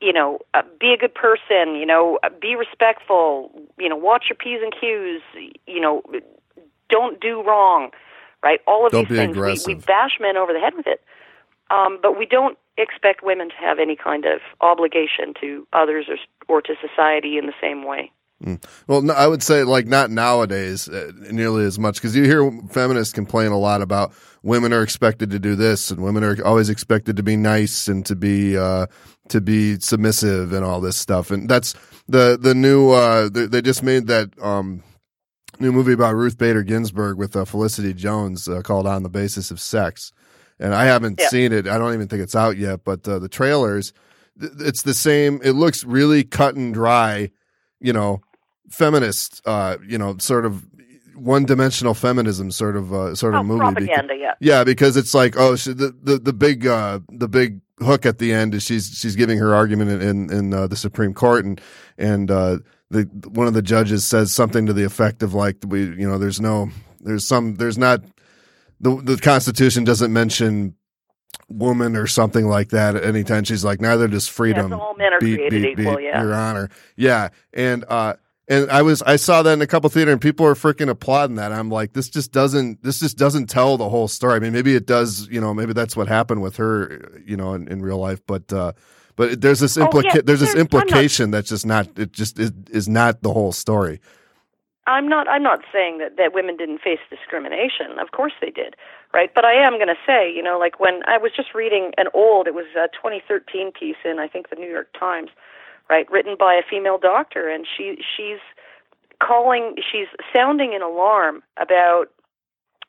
You 0.00 0.14
know, 0.14 0.38
uh, 0.54 0.62
be 0.80 0.94
a 0.94 0.96
good 0.96 1.14
person. 1.14 1.74
You 1.76 1.84
know, 1.84 2.18
uh, 2.22 2.30
be 2.40 2.56
respectful. 2.56 3.50
You 3.78 3.88
know, 3.88 3.96
watch 3.96 4.24
your 4.30 4.36
p's 4.36 4.60
and 4.62 4.72
q's. 4.72 5.20
You 5.66 5.80
know, 5.80 6.02
don't 6.88 7.20
do 7.20 7.42
wrong. 7.42 7.90
Right, 8.42 8.60
all 8.66 8.86
of 8.86 8.92
Don't 8.92 9.08
these 9.08 9.08
be 9.10 9.16
things. 9.16 9.36
We, 9.36 9.42
we 9.42 9.48
aggressive. 9.48 9.86
bash 9.86 10.12
men 10.20 10.36
over 10.36 10.52
the 10.52 10.60
head 10.60 10.72
with 10.74 10.86
it, 10.86 11.02
um, 11.70 11.98
but 12.00 12.18
we 12.18 12.24
don't 12.24 12.56
expect 12.78 13.22
women 13.22 13.50
to 13.50 13.54
have 13.56 13.78
any 13.78 13.96
kind 13.96 14.24
of 14.24 14.40
obligation 14.62 15.34
to 15.42 15.66
others 15.72 16.06
or, 16.08 16.16
or 16.48 16.62
to 16.62 16.74
society 16.80 17.36
in 17.36 17.46
the 17.46 17.52
same 17.60 17.84
way. 17.84 18.10
Well, 18.86 19.02
no, 19.02 19.12
I 19.12 19.26
would 19.26 19.42
say 19.42 19.64
like 19.64 19.86
not 19.86 20.10
nowadays 20.10 20.88
uh, 20.88 21.12
nearly 21.30 21.66
as 21.66 21.78
much 21.78 21.96
because 21.96 22.16
you 22.16 22.24
hear 22.24 22.50
feminists 22.70 23.12
complain 23.12 23.52
a 23.52 23.58
lot 23.58 23.82
about 23.82 24.14
women 24.42 24.72
are 24.72 24.82
expected 24.82 25.30
to 25.32 25.38
do 25.38 25.54
this 25.54 25.90
and 25.90 26.02
women 26.02 26.24
are 26.24 26.42
always 26.42 26.70
expected 26.70 27.18
to 27.18 27.22
be 27.22 27.36
nice 27.36 27.86
and 27.86 28.06
to 28.06 28.16
be 28.16 28.56
uh, 28.56 28.86
to 29.28 29.42
be 29.42 29.78
submissive 29.78 30.54
and 30.54 30.64
all 30.64 30.80
this 30.80 30.96
stuff. 30.96 31.30
And 31.30 31.50
that's 31.50 31.74
the 32.08 32.38
the 32.40 32.54
new 32.54 32.92
uh, 32.92 33.28
they, 33.28 33.44
they 33.44 33.60
just 33.60 33.82
made 33.82 34.06
that 34.06 34.30
um, 34.42 34.82
new 35.60 35.72
movie 35.72 35.92
about 35.92 36.14
Ruth 36.14 36.38
Bader 36.38 36.62
Ginsburg 36.62 37.18
with 37.18 37.36
uh, 37.36 37.44
Felicity 37.44 37.92
Jones 37.94 38.48
uh, 38.48 38.62
called 38.62 38.86
On 38.86 39.02
the 39.02 39.08
Basis 39.08 39.50
of 39.50 39.60
Sex. 39.60 40.12
And 40.58 40.74
I 40.74 40.84
haven't 40.84 41.18
Yeah. 41.20 41.28
seen 41.28 41.52
it. 41.52 41.66
I 41.66 41.78
don't 41.78 41.94
even 41.94 42.08
think 42.08 42.22
it's 42.22 42.36
out 42.36 42.56
yet. 42.56 42.80
But 42.84 43.06
uh, 43.08 43.18
the 43.18 43.28
trailers, 43.28 43.92
th- 44.38 44.52
it's 44.58 44.82
the 44.82 44.94
same. 44.94 45.40
It 45.42 45.52
looks 45.52 45.84
really 45.84 46.24
cut 46.24 46.54
and 46.54 46.72
dry. 46.74 47.30
You 47.80 47.92
know, 47.94 48.20
feminist, 48.68 49.40
uh, 49.46 49.78
you 49.86 49.96
know, 49.98 50.16
sort 50.18 50.44
of 50.44 50.66
one 51.14 51.44
dimensional 51.44 51.94
feminism 51.94 52.50
sort 52.50 52.76
of 52.76 52.92
uh, 52.92 53.14
sort 53.14 53.34
of 53.34 53.40
oh, 53.40 53.44
movie. 53.44 53.60
beca- 53.60 53.72
propaganda, 53.74 54.14
yeah. 54.18 54.34
yeah, 54.40 54.64
because 54.64 54.96
it's 54.96 55.14
like 55.14 55.34
oh, 55.38 55.56
she, 55.56 55.72
the 55.72 55.94
the 56.02 56.18
the 56.18 56.32
big 56.32 56.66
uh, 56.66 57.00
the 57.10 57.28
big 57.28 57.60
hook 57.80 58.04
at 58.04 58.18
the 58.18 58.32
end 58.34 58.54
is 58.54 58.62
she's 58.62 58.88
she's 58.94 59.16
giving 59.16 59.38
her 59.38 59.54
argument 59.54 59.90
in 59.90 60.02
in, 60.02 60.30
in 60.32 60.54
uh, 60.54 60.66
the 60.66 60.76
Supreme 60.76 61.14
Court 61.14 61.44
and 61.46 61.60
and 61.96 62.30
uh, 62.30 62.58
the 62.90 63.02
one 63.28 63.46
of 63.46 63.54
the 63.54 63.62
judges 63.62 64.04
says 64.04 64.32
something 64.32 64.66
to 64.66 64.72
the 64.72 64.84
effect 64.84 65.22
of 65.22 65.32
like 65.32 65.56
we 65.66 65.84
you 65.84 66.08
know 66.08 66.18
there's 66.18 66.40
no 66.40 66.70
there's 67.00 67.26
some 67.26 67.54
there's 67.56 67.78
not 67.78 68.02
the 68.80 68.96
the 68.96 69.16
Constitution 69.16 69.84
doesn't 69.84 70.12
mention 70.12 70.74
woman 71.48 71.96
or 71.96 72.06
something 72.06 72.46
like 72.46 72.70
that 72.70 72.96
at 72.96 73.04
any 73.04 73.22
time. 73.24 73.44
She's 73.44 73.64
like 73.64 73.80
neither 73.80 74.08
does 74.08 74.26
freedom. 74.26 74.72
Yes, 74.72 74.80
all 74.80 74.94
men 74.96 75.12
are 75.12 75.18
created 75.18 75.64
equal, 75.64 76.00
yeah. 76.00 76.22
Your 76.22 76.34
Honor, 76.34 76.68
yeah, 76.96 77.28
and 77.52 77.84
uh, 77.88 78.14
and 78.48 78.68
I 78.70 78.82
was 78.82 79.02
I 79.02 79.16
saw 79.16 79.42
that 79.42 79.52
in 79.52 79.62
a 79.62 79.66
couple 79.68 79.88
theater 79.90 80.10
and 80.10 80.20
people 80.20 80.44
were 80.44 80.54
freaking 80.54 80.88
applauding 80.88 81.36
that. 81.36 81.52
I'm 81.52 81.70
like, 81.70 81.92
this 81.92 82.08
just 82.08 82.32
doesn't 82.32 82.82
this 82.82 82.98
just 82.98 83.16
doesn't 83.16 83.46
tell 83.46 83.76
the 83.76 83.88
whole 83.88 84.08
story. 84.08 84.34
I 84.34 84.38
mean, 84.40 84.52
maybe 84.52 84.74
it 84.74 84.86
does. 84.86 85.28
You 85.28 85.40
know, 85.40 85.54
maybe 85.54 85.72
that's 85.72 85.96
what 85.96 86.08
happened 86.08 86.42
with 86.42 86.56
her. 86.56 87.20
You 87.24 87.36
know, 87.36 87.54
in, 87.54 87.68
in 87.68 87.82
real 87.82 87.98
life, 87.98 88.20
but. 88.26 88.52
uh 88.52 88.72
but 89.16 89.40
there's 89.40 89.60
this 89.60 89.76
Oh, 89.76 89.88
yeah, 90.02 90.20
there's 90.24 90.40
this 90.40 90.52
there's- 90.52 90.54
I'm 90.54 90.58
not- 90.58 90.74
implication 90.74 91.30
that's 91.30 91.48
just 91.48 91.66
not 91.66 91.88
it 91.98 92.12
just 92.12 92.38
is, 92.38 92.52
is 92.70 92.88
not 92.88 93.22
the 93.22 93.32
whole 93.32 93.52
story. 93.52 94.00
I'm 94.86 95.08
not. 95.08 95.28
I'm 95.28 95.42
not 95.42 95.60
saying 95.72 95.98
that 95.98 96.16
that 96.16 96.32
women 96.34 96.56
didn't 96.56 96.80
face 96.80 96.98
discrimination. 97.10 97.98
Of 98.00 98.10
course 98.10 98.32
they 98.40 98.50
did, 98.50 98.74
right? 99.14 99.30
But 99.32 99.44
I 99.44 99.52
am 99.54 99.74
going 99.74 99.88
to 99.88 100.00
say, 100.06 100.32
you 100.34 100.42
know, 100.42 100.58
like 100.58 100.80
when 100.80 101.02
I 101.06 101.16
was 101.16 101.30
just 101.36 101.54
reading 101.54 101.92
an 101.96 102.06
old, 102.12 102.48
it 102.48 102.54
was 102.54 102.66
a 102.74 102.88
2013 102.88 103.70
piece 103.78 103.96
in 104.04 104.18
I 104.18 104.26
think 104.26 104.48
the 104.50 104.56
New 104.56 104.68
York 104.68 104.88
Times, 104.98 105.30
right, 105.88 106.10
written 106.10 106.34
by 106.38 106.54
a 106.54 106.62
female 106.68 106.98
doctor, 106.98 107.48
and 107.48 107.66
she 107.66 107.98
she's 108.16 108.40
calling, 109.22 109.76
she's 109.76 110.08
sounding 110.34 110.74
an 110.74 110.82
alarm 110.82 111.42
about 111.56 112.06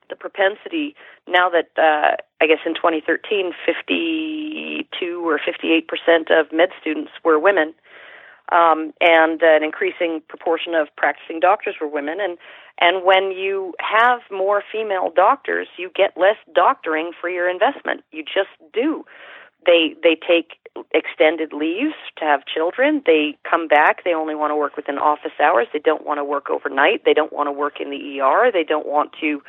the 0.09 0.15
propensity 0.15 0.95
now 1.27 1.49
that 1.49 1.69
uh, 1.77 2.15
I 2.41 2.47
guess 2.47 2.59
in 2.65 2.73
2013, 2.73 3.53
52 3.65 5.29
or 5.29 5.39
58 5.43 5.87
percent 5.87 6.31
of 6.31 6.51
med 6.51 6.69
students 6.81 7.11
were 7.23 7.39
women 7.39 7.73
um, 8.51 8.93
and 8.99 9.41
an 9.41 9.63
increasing 9.63 10.21
proportion 10.27 10.75
of 10.75 10.87
practicing 10.97 11.39
doctors 11.39 11.75
were 11.79 11.87
women. 11.87 12.19
And 12.21 12.37
and 12.79 13.05
when 13.05 13.31
you 13.31 13.73
have 13.79 14.21
more 14.31 14.63
female 14.71 15.11
doctors, 15.15 15.67
you 15.77 15.89
get 15.95 16.17
less 16.17 16.37
doctoring 16.53 17.11
for 17.19 17.29
your 17.29 17.49
investment. 17.49 18.03
You 18.11 18.23
just 18.23 18.49
do. 18.73 19.05
They 19.65 19.95
they 20.03 20.15
take 20.15 20.57
extended 20.93 21.53
leaves 21.53 21.95
to 22.17 22.25
have 22.25 22.41
children. 22.45 23.03
They 23.05 23.37
come 23.49 23.67
back. 23.67 24.03
They 24.03 24.13
only 24.13 24.35
want 24.35 24.51
to 24.51 24.55
work 24.55 24.75
within 24.75 24.97
office 24.97 25.37
hours. 25.41 25.67
They 25.71 25.79
don't 25.79 26.05
want 26.05 26.17
to 26.17 26.25
work 26.25 26.49
overnight. 26.49 27.05
They 27.05 27.13
don't 27.13 27.31
want 27.31 27.47
to 27.47 27.51
work 27.51 27.79
in 27.79 27.89
the 27.89 28.19
ER. 28.19 28.51
They 28.51 28.63
don't 28.63 28.87
want 28.87 29.11
to. 29.21 29.41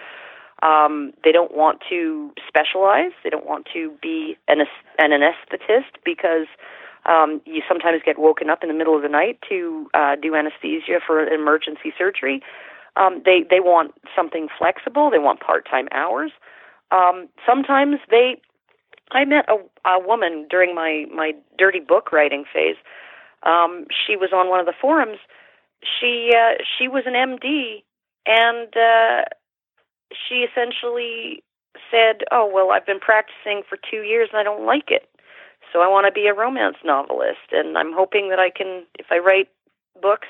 Um, 0.62 1.12
they 1.24 1.32
don't 1.32 1.54
want 1.56 1.80
to 1.90 2.30
specialize. 2.46 3.10
They 3.24 3.30
don't 3.30 3.46
want 3.46 3.66
to 3.74 3.92
be 4.00 4.36
an 4.48 4.60
an 4.98 5.10
anesthetist 5.10 5.98
because 6.04 6.46
um, 7.04 7.40
you 7.44 7.62
sometimes 7.68 8.00
get 8.04 8.18
woken 8.18 8.48
up 8.48 8.62
in 8.62 8.68
the 8.68 8.74
middle 8.74 8.94
of 8.94 9.02
the 9.02 9.08
night 9.08 9.38
to 9.48 9.88
uh, 9.92 10.16
do 10.16 10.36
anesthesia 10.36 11.00
for 11.04 11.26
emergency 11.26 11.92
surgery. 11.98 12.42
Um, 12.96 13.22
they 13.24 13.44
they 13.48 13.60
want 13.60 13.92
something 14.14 14.48
flexible. 14.56 15.10
They 15.10 15.18
want 15.18 15.40
part 15.40 15.66
time 15.68 15.88
hours. 15.92 16.30
Um, 16.90 17.28
sometimes 17.46 17.96
they. 18.10 18.40
I 19.10 19.26
met 19.26 19.46
a, 19.48 19.56
a 19.88 19.98
woman 19.98 20.46
during 20.48 20.74
my 20.74 21.06
my 21.14 21.32
dirty 21.58 21.80
book 21.80 22.12
writing 22.12 22.44
phase. 22.52 22.76
Um, 23.42 23.86
she 23.90 24.16
was 24.16 24.30
on 24.32 24.48
one 24.48 24.60
of 24.60 24.66
the 24.66 24.74
forums. 24.78 25.18
She 25.82 26.30
uh, 26.36 26.62
she 26.78 26.86
was 26.86 27.04
an 27.06 27.14
MD, 27.14 27.82
and 28.26 28.68
uh, 28.76 29.24
she 30.28 30.46
essentially 30.46 31.42
said, 31.90 32.24
"Oh 32.30 32.50
well, 32.52 32.70
I've 32.70 32.86
been 32.86 33.00
practicing 33.00 33.62
for 33.68 33.76
two 33.76 34.02
years 34.02 34.28
and 34.32 34.40
I 34.40 34.42
don't 34.42 34.66
like 34.66 34.90
it." 34.90 35.08
So 35.72 35.80
I 35.80 35.88
want 35.88 36.06
to 36.06 36.12
be 36.12 36.26
a 36.26 36.34
romance 36.34 36.76
novelist, 36.84 37.52
and 37.52 37.78
I'm 37.78 37.92
hoping 37.92 38.28
that 38.28 38.38
I 38.38 38.50
can, 38.50 38.84
if 38.98 39.06
I 39.10 39.18
write 39.18 39.48
books, 40.00 40.28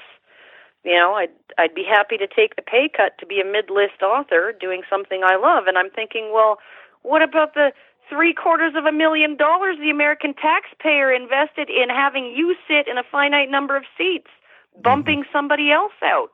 you 0.84 0.94
know, 0.94 1.14
I'd 1.14 1.30
I'd 1.58 1.74
be 1.74 1.84
happy 1.84 2.16
to 2.16 2.26
take 2.26 2.56
the 2.56 2.62
pay 2.62 2.88
cut 2.88 3.18
to 3.18 3.26
be 3.26 3.40
a 3.40 3.44
mid-list 3.44 4.02
author 4.02 4.52
doing 4.58 4.82
something 4.88 5.22
I 5.24 5.36
love. 5.36 5.66
And 5.66 5.78
I'm 5.78 5.90
thinking, 5.90 6.30
well, 6.32 6.58
what 7.02 7.22
about 7.22 7.54
the 7.54 7.72
three 8.08 8.34
quarters 8.34 8.74
of 8.76 8.84
a 8.84 8.92
million 8.92 9.36
dollars 9.36 9.76
the 9.78 9.90
American 9.90 10.34
taxpayer 10.34 11.12
invested 11.12 11.70
in 11.70 11.88
having 11.88 12.26
you 12.26 12.54
sit 12.68 12.88
in 12.88 12.98
a 12.98 13.02
finite 13.02 13.50
number 13.50 13.76
of 13.76 13.84
seats, 13.96 14.28
mm-hmm. 14.28 14.82
bumping 14.82 15.24
somebody 15.32 15.70
else 15.70 15.92
out? 16.02 16.30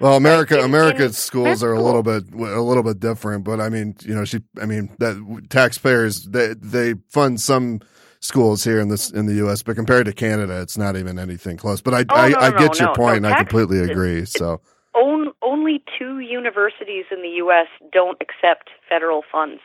Well, 0.00 0.16
America, 0.16 0.58
in- 0.58 0.64
America's 0.64 1.18
schools 1.18 1.62
are 1.62 1.72
a 1.74 1.82
little 1.82 2.02
bit, 2.02 2.32
a 2.32 2.60
little 2.62 2.82
bit 2.82 3.00
different. 3.00 3.44
But 3.44 3.60
I 3.60 3.68
mean, 3.68 3.96
you 4.02 4.14
know, 4.14 4.24
she, 4.24 4.40
I 4.60 4.66
mean, 4.66 4.94
that 4.98 5.46
taxpayers 5.50 6.24
they 6.24 6.54
they 6.54 6.94
fund 7.10 7.40
some 7.40 7.80
schools 8.20 8.64
here 8.64 8.80
in 8.80 8.88
this 8.88 9.10
in 9.10 9.26
the 9.26 9.34
U.S., 9.36 9.62
but 9.62 9.76
compared 9.76 10.06
to 10.06 10.12
Canada, 10.12 10.60
it's 10.62 10.78
not 10.78 10.96
even 10.96 11.18
anything 11.18 11.56
close. 11.56 11.80
But 11.80 11.94
I, 11.94 12.04
Oh, 12.10 12.14
I, 12.16 12.28
no, 12.30 12.38
I 12.38 12.50
no, 12.50 12.58
get 12.58 12.78
your 12.78 12.88
no, 12.88 12.94
point, 12.94 13.22
no, 13.22 13.28
and 13.28 13.34
I 13.34 13.38
completely 13.38 13.80
agree. 13.80 14.24
So, 14.24 14.60
On, 14.94 15.32
only 15.42 15.82
two 15.98 16.20
universities 16.20 17.04
in 17.10 17.22
the 17.22 17.28
U.S. 17.44 17.66
don't 17.92 18.18
accept 18.20 18.70
federal 18.88 19.22
funds 19.30 19.60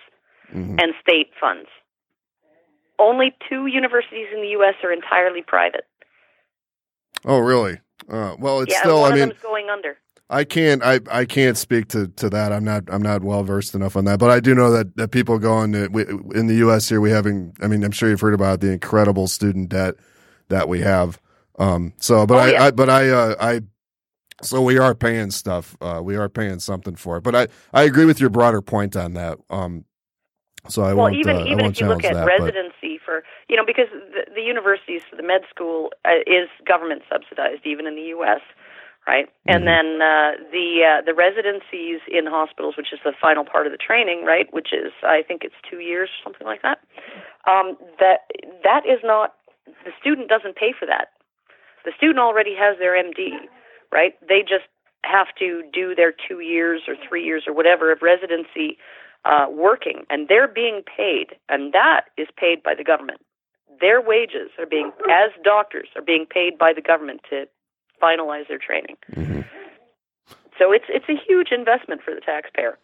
mhm. 0.54 0.82
and 0.82 0.94
state 1.02 1.32
funds. 1.40 1.68
Only 3.00 3.36
two 3.50 3.66
universities 3.68 4.28
in 4.34 4.42
the 4.42 4.50
U.S. 4.50 4.76
are 4.84 4.92
entirely 4.94 5.42
private. 5.42 5.86
oh, 7.26 7.40
really? 7.40 7.80
Uh, 8.10 8.36
well, 8.40 8.62
it's 8.62 8.72
yeah, 8.74 8.80
still. 8.82 9.02
one 9.02 9.12
I 9.12 9.16
of 9.16 9.20
mean, 9.20 9.30
them's 9.30 9.42
going 9.42 9.70
under. 9.70 9.98
I 10.30 10.44
can't 10.44 10.82
I, 10.84 11.00
I 11.12 11.26
can't 11.26 11.58
speak 11.58 11.88
to, 11.90 12.08
to 12.08 12.30
that. 12.32 12.52
I'm 12.52 12.64
not 12.64 12.84
I'm 12.92 13.02
not 13.02 13.24
well 13.24 13.44
versed 13.44 13.76
enough 13.76 13.96
on 13.96 14.06
that, 14.06 14.20
but 14.20 14.32
I 14.32 14.40
do 14.40 14.56
know 14.56 14.72
that, 14.72 14.96
that 14.98 15.12
people 15.12 15.38
going 15.38 15.72
to, 15.74 15.88
we, 15.88 16.04
in 16.34 16.48
the 16.48 16.56
U.S. 16.56 16.90
here 16.90 17.00
we 17.00 17.12
having 17.12 17.56
I 17.62 17.68
mean 17.68 17.84
I'm 17.84 17.92
sure 17.92 18.10
you've 18.10 18.22
heard 18.22 18.34
about 18.34 18.60
the 18.60 18.72
incredible 18.72 19.28
student 19.28 19.70
debt 19.70 19.96
that 20.50 20.68
we 20.68 20.82
have. 20.82 21.20
Um. 21.60 21.94
So, 22.00 22.26
but 22.26 22.36
Oh, 22.36 22.40
I, 22.40 22.52
yeah. 22.52 22.64
I 22.66 22.72
but 22.72 22.90
I 22.90 23.10
uh, 23.10 23.36
I 23.40 23.62
so 24.42 24.62
we 24.62 24.78
are 24.78 24.94
paying 24.94 25.32
stuff. 25.32 25.78
Uh, 25.80 26.02
we 26.04 26.16
are 26.16 26.28
paying 26.28 26.60
something 26.60 26.96
for 26.96 27.18
it. 27.18 27.22
But 27.24 27.36
I 27.36 27.48
I 27.74 27.84
agree 27.84 28.06
with 28.06 28.20
your 28.20 28.30
broader 28.30 28.62
point 28.62 28.96
on 28.96 29.14
that. 29.14 29.38
Um. 29.50 29.86
So 30.68 30.82
I 30.82 30.94
well, 30.94 31.06
won't 31.06 31.16
even 31.16 31.36
uh, 31.38 31.46
even 31.46 31.58
won't 31.60 31.76
if 31.76 31.82
you 31.82 31.88
look 31.88 32.04
at 32.04 32.14
that. 32.14 32.26
but- 32.26 32.40
residency 32.40 33.00
for 33.06 33.24
you 33.48 33.56
know 33.56 33.64
because 33.66 33.88
the, 33.92 34.26
the 34.34 34.42
universities 34.42 35.02
for 35.10 35.16
the 35.16 35.24
med 35.24 35.42
school 35.50 35.92
uh, 36.04 36.22
is 36.26 36.50
government 36.68 37.04
subsidized 37.10 37.62
even 37.66 37.86
in 37.86 37.96
the 37.96 38.10
U.S. 38.18 38.42
Right, 39.08 39.28
Mhm. 39.48 39.56
and 39.56 39.68
then 39.68 40.02
uh, 40.02 40.32
the 40.52 40.84
uh, 40.84 41.02
the 41.02 41.14
residencies 41.14 42.02
in 42.08 42.26
hospitals, 42.26 42.76
which 42.76 42.92
is 42.92 43.00
the 43.04 43.14
final 43.14 43.46
part 43.46 43.68
of 43.68 43.72
the 43.72 43.78
training, 43.78 44.26
right, 44.26 44.52
which 44.52 44.74
is 44.74 44.92
I 45.04 45.22
think 45.22 45.44
it's 45.44 45.54
two 45.70 45.80
years, 45.80 46.10
or 46.10 46.24
something 46.24 46.48
like 46.48 46.64
that. 46.64 46.80
Um, 47.46 47.78
that 48.00 48.26
that 48.64 48.84
is 48.88 49.00
not 49.04 49.36
the 49.86 49.92
student 50.00 50.28
doesn't 50.28 50.56
pay 50.56 50.72
for 50.74 50.88
that. 50.88 51.10
The 51.84 51.92
student 51.96 52.18
already 52.18 52.56
has 52.56 52.80
their 52.80 52.96
MD, 52.96 53.48
right? 53.92 54.16
They 54.28 54.42
just 54.42 54.66
have 55.04 55.28
to 55.38 55.62
do 55.72 55.94
their 55.94 56.12
two 56.12 56.40
years 56.40 56.82
or 56.88 56.96
three 57.08 57.24
years 57.24 57.44
or 57.46 57.54
whatever 57.54 57.92
of 57.92 58.02
residency 58.02 58.80
uh, 59.24 59.46
working, 59.52 60.06
and 60.10 60.28
they're 60.28 60.48
being 60.48 60.82
paid, 60.82 61.36
and 61.48 61.74
that 61.74 62.06
is 62.18 62.28
paid 62.38 62.64
by 62.64 62.74
the 62.74 62.84
government. 62.84 63.22
Their 63.80 64.02
wages 64.02 64.50
are 64.58 64.66
being, 64.66 64.92
as 65.12 65.30
doctors, 65.44 65.90
are 65.96 66.02
being 66.02 66.26
paid 66.26 66.58
by 66.58 66.74
the 66.74 66.82
government 66.82 67.22
to 67.30 67.48
finalize 68.02 68.48
their 68.48 68.60
training. 68.60 68.98
Mm-hmm. 69.12 69.42
So 70.58 70.72
it's 70.72 70.86
it's 70.90 71.10
a 71.10 71.16
huge 71.28 71.52
investment 71.52 72.02
for 72.02 72.14
the 72.14 72.22
taxpayer, 72.22 72.78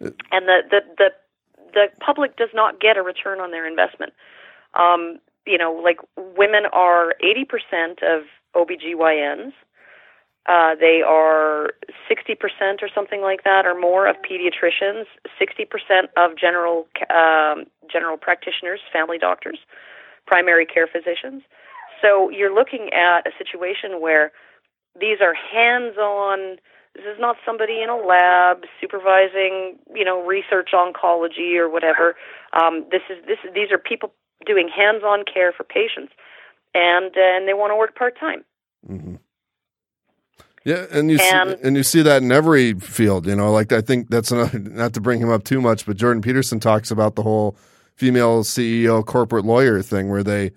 and 0.00 0.48
the 0.48 0.62
the 0.70 0.80
the 0.96 1.10
the 1.74 1.86
public 2.00 2.36
does 2.36 2.48
not 2.54 2.80
get 2.80 2.96
a 2.96 3.02
return 3.02 3.40
on 3.40 3.50
their 3.50 3.66
investment. 3.66 4.12
Um, 4.74 5.18
you 5.46 5.58
know, 5.58 5.72
like 5.72 5.98
women 6.16 6.64
are 6.72 7.14
80% 7.24 8.02
of 8.02 8.24
OBGYNs. 8.54 9.52
Uh, 10.46 10.74
they 10.80 11.02
are 11.06 11.72
60% 12.10 12.82
or 12.82 12.88
something 12.94 13.20
like 13.20 13.44
that, 13.44 13.66
or 13.66 13.78
more 13.78 14.06
of 14.06 14.16
pediatricians. 14.16 15.04
60% 15.40 16.08
of 16.16 16.38
general 16.38 16.86
um, 17.10 17.64
general 17.90 18.16
practitioners, 18.16 18.80
family 18.92 19.18
doctors, 19.18 19.58
primary 20.26 20.64
care 20.64 20.86
physicians. 20.86 21.42
So 22.00 22.30
you're 22.30 22.54
looking 22.54 22.90
at 22.92 23.26
a 23.26 23.30
situation 23.36 24.00
where 24.00 24.32
these 25.00 25.18
are 25.20 25.34
hands-on 25.34 26.58
this 26.98 27.04
is 27.14 27.20
not 27.20 27.36
somebody 27.46 27.80
in 27.80 27.88
a 27.88 27.96
lab 27.96 28.64
supervising, 28.80 29.78
you 29.94 30.04
know, 30.04 30.20
research 30.26 30.70
oncology 30.74 31.56
or 31.56 31.68
whatever. 31.70 32.16
Um, 32.52 32.84
this 32.90 33.02
is 33.08 33.24
this. 33.24 33.38
These 33.54 33.70
are 33.70 33.78
people 33.78 34.12
doing 34.46 34.68
hands-on 34.68 35.24
care 35.32 35.52
for 35.52 35.62
patients, 35.62 36.12
and 36.74 37.16
uh, 37.16 37.20
and 37.20 37.46
they 37.46 37.54
want 37.54 37.70
to 37.70 37.76
work 37.76 37.94
part-time. 37.94 38.44
Mm-hmm. 38.90 39.14
Yeah, 40.64 40.86
and 40.90 41.10
you 41.10 41.18
And- 41.20 41.50
see, 41.50 41.56
and 41.66 41.76
you 41.76 41.82
see 41.84 42.02
that 42.02 42.20
in 42.22 42.32
every 42.32 42.74
field. 42.74 43.26
You 43.26 43.36
know, 43.36 43.52
like 43.52 43.72
I 43.72 43.80
think 43.80 44.10
that's 44.10 44.32
another, 44.32 44.58
not 44.58 44.92
to 44.94 45.00
bring 45.00 45.20
him 45.20 45.30
up 45.30 45.44
too 45.44 45.60
much, 45.60 45.86
but 45.86 45.96
Jordan 45.96 46.20
Peterson 46.20 46.58
talks 46.58 46.90
about 46.90 47.14
the 47.14 47.22
whole 47.22 47.56
female 47.94 48.42
CEO 48.42 49.06
corporate 49.06 49.44
lawyer 49.44 49.82
thing, 49.82 50.08
where 50.10 50.24
they 50.24 50.50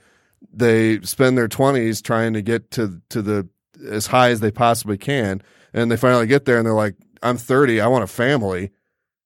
they 0.52 1.02
spend 1.02 1.38
their 1.38 1.48
twenties 1.48 2.02
trying 2.02 2.34
to 2.34 2.42
get 2.42 2.72
to 2.72 3.00
to 3.10 3.22
the 3.22 3.48
as 3.90 4.08
high 4.08 4.30
as 4.30 4.40
they 4.40 4.52
possibly 4.52 4.98
can, 4.98 5.42
and 5.74 5.92
they 5.92 5.98
finally 5.98 6.28
get 6.28 6.46
there, 6.46 6.58
and 6.58 6.66
they're 6.66 6.74
like, 6.74 6.96
"I'm 7.24 7.38
30, 7.38 7.80
I 7.82 7.88
want 7.88 8.04
a 8.04 8.08
family," 8.08 8.72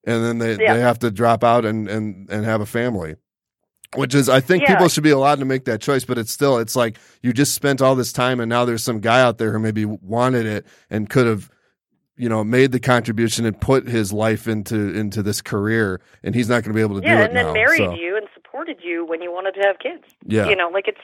and 0.06 0.23
then 0.23 0.38
they 0.40 0.57
Yeah. 0.64 0.73
they 0.76 0.82
have 0.82 0.99
to 0.99 1.11
drop 1.11 1.44
out 1.44 1.65
and 1.65 1.88
and 1.88 2.30
and 2.30 2.45
have 2.45 2.61
a 2.61 2.65
family. 2.65 3.15
Which 3.95 4.14
is, 4.14 4.27
I 4.27 4.41
think 4.41 4.64
Yeah. 4.64 4.73
people 4.76 4.90
should 4.90 5.03
be 5.03 5.11
allowed 5.11 5.40
to 5.40 5.45
make 5.45 5.65
that 5.65 5.80
choice, 5.80 6.03
but 6.03 6.18
it's 6.18 6.32
still, 6.32 6.57
it's 6.57 6.76
like 6.76 6.98
you 7.22 7.32
just 7.32 7.53
spent 7.56 7.82
all 7.82 7.95
this 7.95 8.11
time, 8.11 8.41
and 8.41 8.49
now 8.49 8.65
there's 8.65 8.84
some 8.84 8.99
guy 8.99 9.22
out 9.22 9.38
there 9.38 9.53
who 9.53 9.60
maybe 9.60 9.86
wanted 9.86 10.45
it 10.45 10.65
and 10.90 11.10
could 11.10 11.26
have, 11.27 11.49
you 12.18 12.27
know, 12.27 12.44
made 12.44 12.73
the 12.73 12.80
contribution 12.80 13.45
and 13.45 13.60
put 13.61 13.88
his 13.88 14.11
life 14.11 14.48
into 14.49 14.76
into 14.94 15.23
this 15.23 15.41
career, 15.41 16.02
and 16.23 16.36
he's 16.36 16.49
not 16.49 16.64
going 16.64 16.73
to 16.73 16.73
be 16.73 16.82
able 16.82 16.99
to 16.99 17.07
yeah, 17.07 17.18
do 17.18 17.22
it 17.22 17.27
and 17.27 17.38
then 17.38 17.45
now. 17.45 17.53
married 17.53 17.77
so, 17.77 17.94
you 17.94 18.18
and 18.18 18.27
supported 18.34 18.77
you 18.84 19.06
when 19.06 19.22
you 19.22 19.32
wanted 19.32 19.53
to 19.53 19.61
have 19.61 19.80
kids. 19.80 20.03
yeah, 20.26 20.49
You 20.49 20.57
know, 20.57 20.68
like 20.69 20.90
it's 20.90 20.99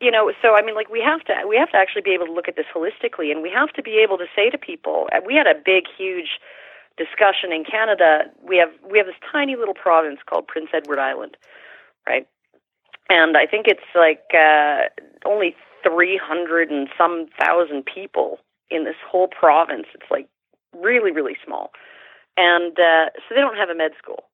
you 0.00 0.10
know, 0.10 0.32
so 0.40 0.54
I 0.54 0.62
mean 0.62 0.74
like 0.74 0.88
we 0.90 1.00
have 1.00 1.24
to 1.24 1.34
we 1.48 1.56
have 1.56 1.70
to 1.70 1.76
actually 1.76 2.02
be 2.02 2.12
able 2.12 2.26
to 2.26 2.32
look 2.32 2.48
at 2.48 2.56
this 2.56 2.66
holistically 2.74 3.30
and 3.30 3.42
we 3.42 3.50
have 3.50 3.72
to 3.74 3.82
be 3.82 3.98
able 3.98 4.18
to 4.18 4.26
say 4.34 4.50
to 4.50 4.58
people 4.58 5.08
uh, 5.12 5.20
we 5.24 5.34
had 5.34 5.46
a 5.46 5.54
big 5.54 5.84
huge 5.96 6.38
discussion 6.98 7.52
in 7.52 7.64
Canada. 7.64 8.24
We 8.42 8.58
have 8.58 8.70
we 8.90 8.98
have 8.98 9.06
this 9.06 9.16
tiny 9.32 9.56
little 9.56 9.74
province 9.74 10.18
called 10.28 10.46
Prince 10.46 10.70
Edward 10.74 10.98
Island, 10.98 11.36
right? 12.06 12.26
And 13.08 13.36
I 13.36 13.46
think 13.46 13.66
it's 13.68 13.88
like 13.94 14.24
uh 14.34 14.90
only 15.24 15.54
300 15.86 16.70
and 16.70 16.88
some 16.98 17.26
thousand 17.38 17.84
people 17.86 18.38
in 18.70 18.84
this 18.84 18.96
whole 19.08 19.28
province. 19.28 19.86
It's 19.94 20.10
like 20.10 20.28
really 20.76 21.12
really 21.12 21.36
small. 21.44 21.70
And 22.36 22.78
uh 22.78 23.10
so 23.16 23.34
they 23.34 23.40
don't 23.40 23.56
have 23.56 23.70
a 23.70 23.74
med 23.74 23.92
school. 23.96 24.24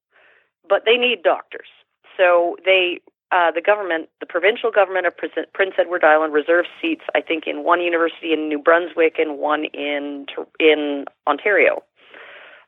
But 0.68 0.84
they 0.86 0.96
need 0.96 1.22
doctors. 1.22 1.68
So 2.16 2.56
they 2.64 3.00
uh, 3.34 3.50
the 3.50 3.60
government, 3.60 4.08
the 4.20 4.26
provincial 4.26 4.70
government 4.70 5.06
of 5.06 5.12
Prince 5.16 5.74
Edward 5.76 6.04
Island, 6.04 6.32
reserves 6.32 6.68
seats. 6.80 7.02
I 7.16 7.20
think 7.20 7.44
in 7.48 7.64
one 7.64 7.80
university 7.80 8.32
in 8.32 8.48
New 8.48 8.60
Brunswick 8.60 9.16
and 9.18 9.38
one 9.38 9.64
in 9.74 10.26
in 10.60 11.04
Ontario. 11.26 11.82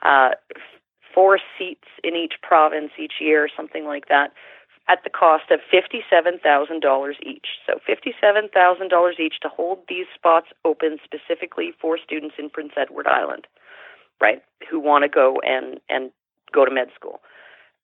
Uh, 0.02 0.30
four 1.14 1.38
seats 1.56 1.86
in 2.02 2.14
each 2.16 2.34
province 2.42 2.90
each 2.98 3.14
year, 3.20 3.48
something 3.56 3.84
like 3.84 4.08
that, 4.08 4.32
at 4.88 5.02
the 5.04 5.10
cost 5.10 5.44
of 5.50 5.60
fifty-seven 5.70 6.40
thousand 6.42 6.80
dollars 6.80 7.16
each. 7.22 7.46
So 7.64 7.78
fifty-seven 7.86 8.48
thousand 8.52 8.88
dollars 8.88 9.16
each 9.20 9.38
to 9.42 9.48
hold 9.48 9.78
these 9.88 10.06
spots 10.14 10.48
open 10.64 10.98
specifically 11.04 11.72
for 11.80 11.96
students 11.96 12.34
in 12.38 12.50
Prince 12.50 12.72
Edward 12.76 13.06
Island, 13.06 13.46
right? 14.20 14.42
Who 14.68 14.80
want 14.80 15.04
to 15.04 15.08
go 15.08 15.40
and 15.44 15.78
and 15.88 16.10
go 16.52 16.64
to 16.64 16.72
med 16.72 16.88
school, 16.94 17.20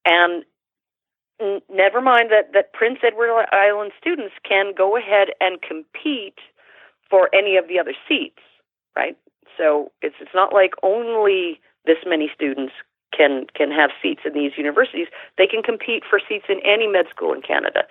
and 0.05 0.45
never 1.69 2.01
mind 2.01 2.31
that, 2.31 2.53
that 2.53 2.73
Prince 2.73 2.99
Edward 3.03 3.31
Island 3.53 3.93
students 3.99 4.35
can 4.49 4.73
go 4.77 4.97
ahead 4.97 5.29
and 5.41 5.61
compete 5.61 6.39
for 7.09 7.29
any 7.35 7.57
of 7.57 7.69
the 7.69 7.79
other 7.79 7.95
seats, 8.09 8.41
right? 8.97 9.17
So 9.59 9.93
it's 10.01 10.17
it's 10.21 10.35
not 10.35 10.53
like 10.53 10.73
only 10.83 11.61
this 11.85 11.99
many 12.07 12.31
students 12.35 12.73
can 13.17 13.47
can 13.55 13.71
have 13.71 13.91
seats 14.01 14.23
in 14.25 14.33
these 14.33 14.53
universities. 14.57 15.09
They 15.37 15.47
can 15.47 15.63
compete 15.63 16.05
for 16.09 16.21
seats 16.27 16.47
in 16.49 16.61
any 16.65 16.87
med 16.87 17.07
school 17.11 17.33
in 17.33 17.43
Canada. 17.43 17.85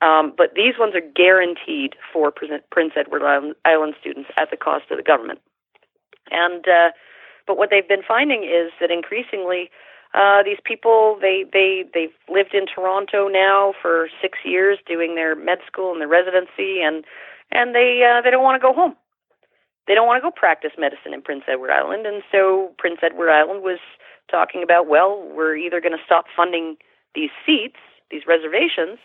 Um, 0.00 0.32
but 0.36 0.54
these 0.56 0.74
ones 0.78 0.94
are 0.96 1.12
guaranteed 1.14 1.94
for 2.12 2.32
Prince 2.32 2.94
Edward 2.96 3.22
Island, 3.22 3.54
Island 3.64 3.94
students 4.00 4.30
at 4.36 4.50
the 4.50 4.56
cost 4.56 4.90
of 4.90 4.96
the 4.96 5.02
government. 5.02 5.38
And 6.30 6.66
uh, 6.66 6.90
but 7.46 7.56
what 7.56 7.70
they've 7.70 7.86
been 7.86 8.02
finding 8.06 8.42
is 8.42 8.72
that 8.80 8.90
increasingly 8.90 9.70
uh, 10.14 10.42
these 10.42 10.58
people 10.64 11.18
they 11.20 11.44
they 11.52 11.84
they've 11.94 12.14
lived 12.28 12.54
in 12.54 12.66
Toronto 12.66 13.28
now 13.28 13.72
for 13.80 14.08
six 14.20 14.38
years 14.44 14.78
doing 14.86 15.14
their 15.14 15.34
med 15.34 15.58
school 15.66 15.92
and 15.92 16.00
their 16.00 16.08
residency 16.08 16.82
and 16.82 17.04
and 17.50 17.74
they 17.74 18.04
uh, 18.04 18.20
they 18.20 18.30
don't 18.30 18.42
want 18.42 18.60
to 18.60 18.66
go 18.66 18.74
home. 18.74 18.94
They 19.88 19.94
don't 19.94 20.06
want 20.06 20.22
to 20.22 20.28
go 20.28 20.30
practice 20.30 20.72
medicine 20.78 21.12
in 21.12 21.22
Prince 21.22 21.44
Edward 21.48 21.70
Island, 21.70 22.06
and 22.06 22.22
so 22.30 22.72
Prince 22.78 22.98
Edward 23.02 23.30
Island 23.30 23.62
was 23.62 23.78
talking 24.30 24.62
about 24.62 24.86
well, 24.86 25.22
we're 25.34 25.56
either 25.56 25.80
going 25.80 25.96
to 25.96 26.04
stop 26.04 26.26
funding 26.36 26.76
these 27.14 27.30
seats, 27.44 27.80
these 28.10 28.22
reservations, 28.26 28.98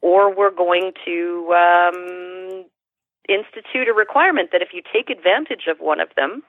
or 0.00 0.34
we're 0.34 0.54
going 0.54 0.92
to 1.04 1.52
um, 1.54 2.64
institute 3.28 3.88
a 3.88 3.92
requirement 3.92 4.50
that 4.52 4.62
if 4.62 4.68
you 4.72 4.80
take 4.92 5.10
advantage 5.10 5.66
of 5.68 5.78
one 5.78 6.00
of 6.00 6.08
them, 6.16 6.42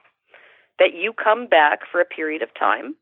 that 0.77 0.93
you 0.93 1.13
come 1.13 1.47
back 1.47 1.79
for 1.91 1.99
a 1.99 2.05
period 2.05 2.43
of 2.43 2.49
time 2.53 2.95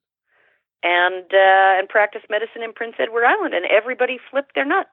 and 0.86 1.26
uh, 1.34 1.80
and 1.80 1.90
practice 1.90 2.22
medicine 2.30 2.62
in 2.62 2.72
Prince 2.72 2.96
Edward 3.00 3.26
Island. 3.26 3.56
And 3.56 3.66
everybody 3.66 4.20
flipped 4.30 4.54
their 4.54 4.66
nut. 4.66 4.88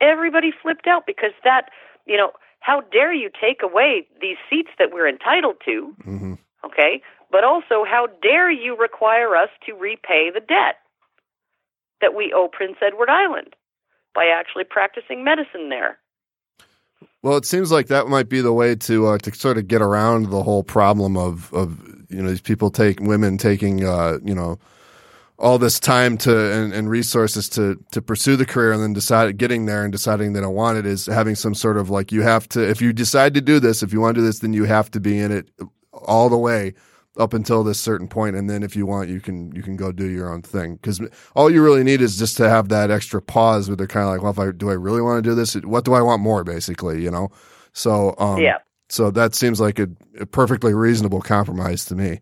Everybody 0.00 0.50
flipped 0.50 0.86
out 0.88 1.06
because 1.06 1.32
that, 1.44 1.70
you 2.06 2.16
know, 2.16 2.32
how 2.58 2.80
dare 2.80 3.12
you 3.12 3.30
take 3.40 3.62
away 3.62 4.06
these 4.20 4.36
seats 4.48 4.70
that 4.78 4.90
we're 4.92 5.08
entitled 5.08 5.56
to? 5.64 5.94
hmm 6.02 6.34
Okay, 6.62 7.00
but 7.30 7.42
also 7.42 7.84
how 7.88 8.06
dare 8.22 8.50
you 8.50 8.76
require 8.76 9.34
us 9.34 9.48
to 9.64 9.72
repay 9.72 10.30
the 10.34 10.40
debt 10.40 10.76
that 12.02 12.14
we 12.14 12.32
owe 12.34 12.48
Prince 12.48 12.76
Edward 12.82 13.08
Island 13.08 13.54
by 14.14 14.26
actually 14.26 14.64
practicing 14.64 15.24
medicine 15.24 15.70
there? 15.70 15.98
Well, 17.22 17.36
it 17.38 17.46
seems 17.46 17.70
like 17.70 17.86
that 17.86 18.08
might 18.08 18.28
be 18.28 18.40
the 18.42 18.52
way 18.52 18.74
to 18.74 19.06
uh, 19.06 19.18
to 19.18 19.34
sort 19.34 19.58
of 19.58 19.68
get 19.68 19.80
around 19.80 20.30
the 20.30 20.42
whole 20.42 20.64
problem 20.64 21.16
of 21.16 21.52
of 21.54 21.78
you 22.10 22.20
know 22.20 22.28
these 22.28 22.40
people 22.40 22.70
take 22.70 23.00
women 23.00 23.38
taking 23.38 23.84
uh, 23.84 24.18
you 24.22 24.34
know 24.34 24.58
all 25.40 25.58
this 25.58 25.80
time 25.80 26.18
to 26.18 26.52
and, 26.52 26.72
and 26.72 26.90
resources 26.90 27.48
to 27.48 27.82
to 27.92 28.02
pursue 28.02 28.36
the 28.36 28.46
career 28.46 28.72
and 28.72 28.82
then 28.82 28.92
decide 28.92 29.36
getting 29.38 29.66
there 29.66 29.82
and 29.82 29.92
deciding 29.92 30.32
they 30.32 30.40
don't 30.40 30.54
want 30.54 30.78
it 30.78 30.86
is 30.86 31.06
having 31.06 31.34
some 31.34 31.54
sort 31.54 31.76
of 31.76 31.88
like 31.88 32.12
you 32.12 32.22
have 32.22 32.48
to 32.48 32.68
if 32.68 32.82
you 32.82 32.92
decide 32.92 33.34
to 33.34 33.40
do 33.40 33.58
this 33.58 33.82
if 33.82 33.92
you 33.92 34.00
want 34.00 34.14
to 34.14 34.20
do 34.20 34.26
this 34.26 34.40
then 34.40 34.52
you 34.52 34.64
have 34.64 34.90
to 34.90 35.00
be 35.00 35.18
in 35.18 35.32
it 35.32 35.50
all 35.92 36.28
the 36.28 36.36
way 36.36 36.74
up 37.18 37.34
until 37.34 37.64
this 37.64 37.80
certain 37.80 38.08
point. 38.08 38.36
And 38.36 38.48
then 38.48 38.62
if 38.62 38.76
you 38.76 38.86
want 38.86 39.08
you 39.08 39.20
can 39.20 39.52
you 39.52 39.62
can 39.62 39.76
go 39.76 39.92
do 39.92 40.06
your 40.06 40.32
own 40.32 40.42
thing. 40.42 40.76
Because 40.76 41.00
all 41.34 41.50
you 41.50 41.62
really 41.62 41.84
need 41.84 42.00
is 42.00 42.18
just 42.18 42.36
to 42.36 42.48
have 42.48 42.68
that 42.68 42.90
extra 42.90 43.20
pause 43.20 43.68
where 43.68 43.76
they're 43.76 43.86
kind 43.86 44.06
of 44.06 44.12
like 44.12 44.22
well 44.22 44.32
if 44.32 44.38
I 44.38 44.52
do 44.52 44.70
I 44.70 44.74
really 44.74 45.02
want 45.02 45.22
to 45.22 45.30
do 45.30 45.34
this? 45.34 45.54
What 45.54 45.84
do 45.84 45.94
I 45.94 46.02
want 46.02 46.22
more 46.22 46.44
basically 46.44 47.02
you 47.02 47.10
know? 47.10 47.30
So 47.72 48.14
um 48.18 48.40
yeah. 48.40 48.58
so 48.88 49.10
that 49.10 49.34
seems 49.34 49.60
like 49.60 49.78
a, 49.78 49.88
a 50.18 50.26
perfectly 50.26 50.74
reasonable 50.74 51.20
compromise 51.20 51.84
to 51.86 51.94
me 51.94 52.20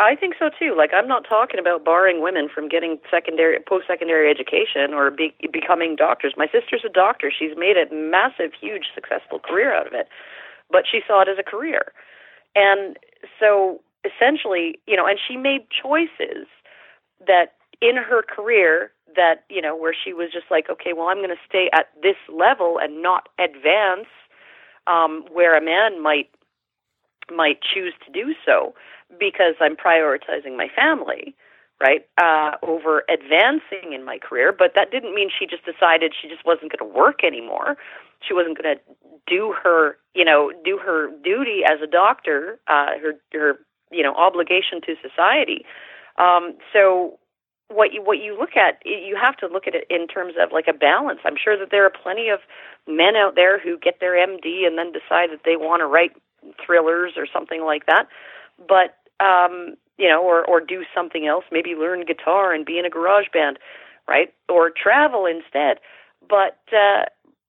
I 0.00 0.14
think 0.14 0.34
so 0.38 0.48
too. 0.56 0.74
Like 0.76 0.90
I'm 0.94 1.08
not 1.08 1.26
talking 1.28 1.58
about 1.58 1.84
barring 1.84 2.22
women 2.22 2.48
from 2.52 2.68
getting 2.68 2.98
secondary, 3.10 3.58
post-secondary 3.66 4.30
education 4.30 4.94
or 4.94 5.10
be, 5.10 5.34
becoming 5.52 5.96
doctors. 5.96 6.34
My 6.36 6.46
sister's 6.46 6.82
a 6.86 6.88
doctor. 6.88 7.32
She's 7.36 7.56
made 7.56 7.76
a 7.76 7.92
massive, 7.92 8.52
huge, 8.58 8.86
successful 8.94 9.40
career 9.40 9.74
out 9.74 9.86
of 9.86 9.92
it, 9.94 10.08
but 10.70 10.84
she 10.90 11.00
saw 11.06 11.22
it 11.22 11.28
as 11.28 11.38
a 11.38 11.42
career, 11.42 11.92
and 12.54 12.96
so 13.40 13.80
essentially, 14.04 14.78
you 14.86 14.96
know, 14.96 15.06
and 15.06 15.18
she 15.18 15.36
made 15.36 15.66
choices 15.70 16.46
that 17.26 17.54
in 17.80 17.96
her 17.96 18.22
career 18.22 18.92
that 19.16 19.44
you 19.48 19.60
know 19.60 19.74
where 19.76 19.94
she 19.94 20.12
was 20.12 20.30
just 20.32 20.46
like, 20.50 20.70
okay, 20.70 20.92
well, 20.92 21.08
I'm 21.08 21.18
going 21.18 21.30
to 21.30 21.48
stay 21.48 21.70
at 21.72 21.88
this 22.02 22.16
level 22.32 22.78
and 22.80 23.02
not 23.02 23.28
advance, 23.40 24.06
um, 24.86 25.24
where 25.32 25.56
a 25.56 25.64
man 25.64 26.00
might 26.00 26.30
might 27.34 27.60
choose 27.62 27.94
to 28.06 28.12
do 28.12 28.34
so 28.44 28.74
because 29.18 29.54
I'm 29.60 29.76
prioritizing 29.76 30.56
my 30.56 30.68
family, 30.74 31.34
right, 31.80 32.06
uh, 32.20 32.52
over 32.62 33.04
advancing 33.08 33.92
in 33.92 34.04
my 34.04 34.18
career. 34.18 34.52
But 34.52 34.72
that 34.74 34.90
didn't 34.90 35.14
mean 35.14 35.30
she 35.36 35.46
just 35.46 35.64
decided 35.64 36.14
she 36.20 36.28
just 36.28 36.44
wasn't 36.44 36.72
going 36.72 36.90
to 36.90 36.98
work 36.98 37.24
anymore. 37.24 37.76
She 38.26 38.34
wasn't 38.34 38.60
going 38.60 38.76
to 38.76 38.82
do 39.26 39.54
her, 39.62 39.96
you 40.14 40.24
know, 40.24 40.52
do 40.64 40.78
her 40.78 41.08
duty 41.22 41.62
as 41.64 41.80
a 41.82 41.86
doctor, 41.86 42.58
uh, 42.66 42.98
her 43.00 43.14
her 43.32 43.58
you 43.90 44.02
know 44.02 44.14
obligation 44.14 44.80
to 44.82 44.94
society. 45.02 45.64
Um, 46.18 46.54
so 46.72 47.18
what 47.68 47.92
you 47.92 48.02
what 48.02 48.18
you 48.18 48.36
look 48.38 48.56
at 48.56 48.80
you 48.84 49.16
have 49.20 49.36
to 49.36 49.46
look 49.46 49.66
at 49.66 49.74
it 49.74 49.84
in 49.90 50.06
terms 50.06 50.34
of 50.40 50.52
like 50.52 50.66
a 50.68 50.72
balance 50.72 51.20
i'm 51.24 51.36
sure 51.36 51.58
that 51.58 51.70
there 51.70 51.84
are 51.84 51.90
plenty 51.90 52.30
of 52.30 52.40
men 52.86 53.14
out 53.14 53.34
there 53.34 53.60
who 53.60 53.78
get 53.78 54.00
their 54.00 54.14
md 54.14 54.66
and 54.66 54.78
then 54.78 54.90
decide 54.90 55.30
that 55.30 55.44
they 55.44 55.56
want 55.56 55.80
to 55.80 55.86
write 55.86 56.12
thrillers 56.64 57.12
or 57.16 57.26
something 57.32 57.62
like 57.64 57.86
that. 57.86 58.08
But 58.66 58.96
um 59.24 59.74
you 59.98 60.08
know 60.08 60.22
or 60.22 60.44
or 60.44 60.60
do 60.60 60.84
something 60.94 61.26
else. 61.26 61.44
Maybe 61.52 61.74
learn 61.74 62.04
guitar 62.04 62.52
and 62.52 62.64
be 62.66 62.78
in 62.78 62.84
a 62.84 62.90
garage 62.90 63.26
band 63.32 63.58
right? 64.08 64.32
Or 64.48 64.70
travel 64.70 65.26
instead. 65.26 65.78
But 66.28 66.58
uh 66.76 67.04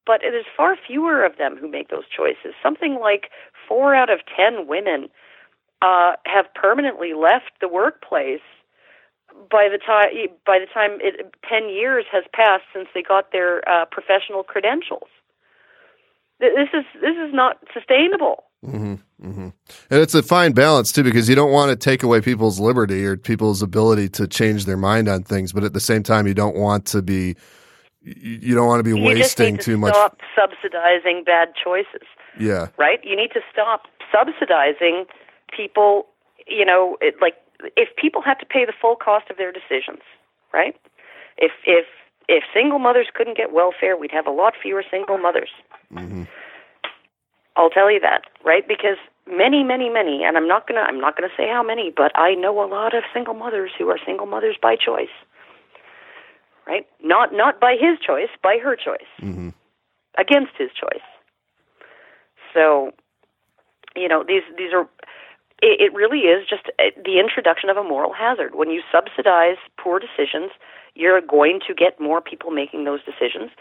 but 0.05 0.23
it 0.23 0.33
is 0.33 0.45
far 0.57 0.75
fewer 0.75 1.23
of 1.23 1.37
them 1.37 1.55
who 1.57 1.67
make 1.69 1.89
those 1.89 2.07
choices. 2.15 2.53
Something 2.63 2.99
like 2.99 3.29
4 3.67 3.93
out 3.95 4.09
of 4.09 4.19
10 4.35 4.67
women 4.67 5.09
uh 5.81 6.13
have 6.25 6.53
permanently 6.53 7.13
left 7.13 7.51
the 7.61 7.67
workplace 7.67 8.41
by 9.49 9.69
the 9.69 9.77
time 9.77 10.09
by 10.45 10.59
the 10.59 10.65
time 10.65 10.97
it, 11.01 11.33
ten 11.47 11.69
years 11.69 12.05
has 12.11 12.23
passed 12.33 12.63
since 12.73 12.87
they 12.93 13.01
got 13.01 13.31
their 13.31 13.67
uh, 13.69 13.85
professional 13.85 14.43
credentials. 14.43 15.09
This 16.39 16.69
is 16.73 16.85
this 17.01 17.15
is 17.15 17.33
not 17.33 17.59
sustainable. 17.73 18.43
Mm-hmm, 18.65 18.93
mm-hmm. 19.25 19.49
And 19.89 20.01
it's 20.01 20.13
a 20.13 20.21
fine 20.21 20.51
balance 20.51 20.91
too, 20.91 21.03
because 21.03 21.29
you 21.29 21.35
don't 21.35 21.51
want 21.51 21.69
to 21.69 21.75
take 21.75 22.03
away 22.03 22.19
people's 22.19 22.59
liberty 22.59 23.05
or 23.05 23.15
people's 23.15 23.61
ability 23.61 24.09
to 24.09 24.27
change 24.27 24.65
their 24.65 24.77
mind 24.77 25.07
on 25.07 25.23
things, 25.23 25.53
but 25.53 25.63
at 25.63 25.73
the 25.73 25.79
same 25.79 26.03
time, 26.03 26.27
you 26.27 26.33
don't 26.33 26.55
want 26.55 26.85
to 26.87 27.01
be 27.01 27.35
you 28.01 28.55
don't 28.55 28.67
want 28.67 28.79
to 28.79 28.83
be 28.83 28.97
you 28.97 29.05
wasting 29.05 29.57
to 29.57 29.63
too 29.63 29.77
much. 29.77 29.93
Stop 29.93 30.19
subsidizing 30.35 31.23
bad 31.25 31.49
choices. 31.61 32.07
Yeah. 32.39 32.67
Right. 32.77 32.99
You 33.03 33.15
need 33.15 33.31
to 33.33 33.41
stop 33.51 33.83
subsidizing 34.11 35.05
people. 35.55 36.07
You 36.47 36.65
know, 36.65 36.97
it, 37.01 37.15
like 37.21 37.35
if 37.75 37.89
people 37.95 38.21
had 38.21 38.35
to 38.35 38.45
pay 38.45 38.65
the 38.65 38.73
full 38.79 38.95
cost 38.95 39.29
of 39.29 39.37
their 39.37 39.51
decisions, 39.51 40.01
right? 40.53 40.75
If 41.37 41.51
if 41.65 41.85
if 42.27 42.43
single 42.53 42.79
mothers 42.79 43.07
couldn't 43.13 43.37
get 43.37 43.51
welfare, 43.53 43.97
we'd 43.97 44.11
have 44.11 44.27
a 44.27 44.31
lot 44.31 44.53
fewer 44.61 44.83
single 44.89 45.17
mothers. 45.17 45.49
Mm-hmm. 45.93 46.23
I'll 47.55 47.69
tell 47.69 47.91
you 47.91 47.99
that, 47.99 48.23
right? 48.45 48.67
Because 48.67 48.97
many, 49.27 49.63
many, 49.63 49.89
many, 49.89 50.23
and 50.23 50.37
I'm 50.37 50.47
not 50.47 50.67
gonna 50.67 50.81
I'm 50.81 50.99
not 50.99 51.15
gonna 51.15 51.33
say 51.35 51.47
how 51.47 51.63
many, 51.63 51.91
but 51.95 52.11
I 52.15 52.35
know 52.35 52.63
a 52.63 52.67
lot 52.67 52.95
of 52.95 53.03
single 53.13 53.33
mothers 53.33 53.71
who 53.77 53.89
are 53.89 53.99
single 54.05 54.25
mothers 54.25 54.55
by 54.61 54.75
choice, 54.75 55.13
right? 56.67 56.87
Not 57.03 57.33
not 57.33 57.59
by 57.59 57.75
his 57.79 57.99
choice, 57.99 58.29
by 58.41 58.57
her 58.63 58.75
choice, 58.75 59.11
mm-hmm. 59.21 59.49
against 60.17 60.53
his 60.57 60.69
choice. 60.71 61.05
So, 62.53 62.91
you 63.95 64.07
know, 64.07 64.23
these 64.27 64.43
these 64.57 64.73
are 64.73 64.87
it, 65.61 65.81
it 65.81 65.93
really 65.93 66.19
is 66.19 66.47
just 66.47 66.67
uh, 66.79 66.91
the 67.03 67.19
introduction 67.19 67.69
of 67.69 67.77
a 67.77 67.83
moral 67.83 68.13
hazard. 68.13 68.55
When 68.55 68.69
you 68.69 68.81
subsidize 68.91 69.57
poor 69.77 69.99
decisions, 69.99 70.51
you're 70.95 71.21
going 71.21 71.59
to 71.67 71.73
get 71.73 71.99
more 71.99 72.21
people 72.21 72.51
making 72.51 72.85
those 72.85 72.99
decisions. 73.03 73.51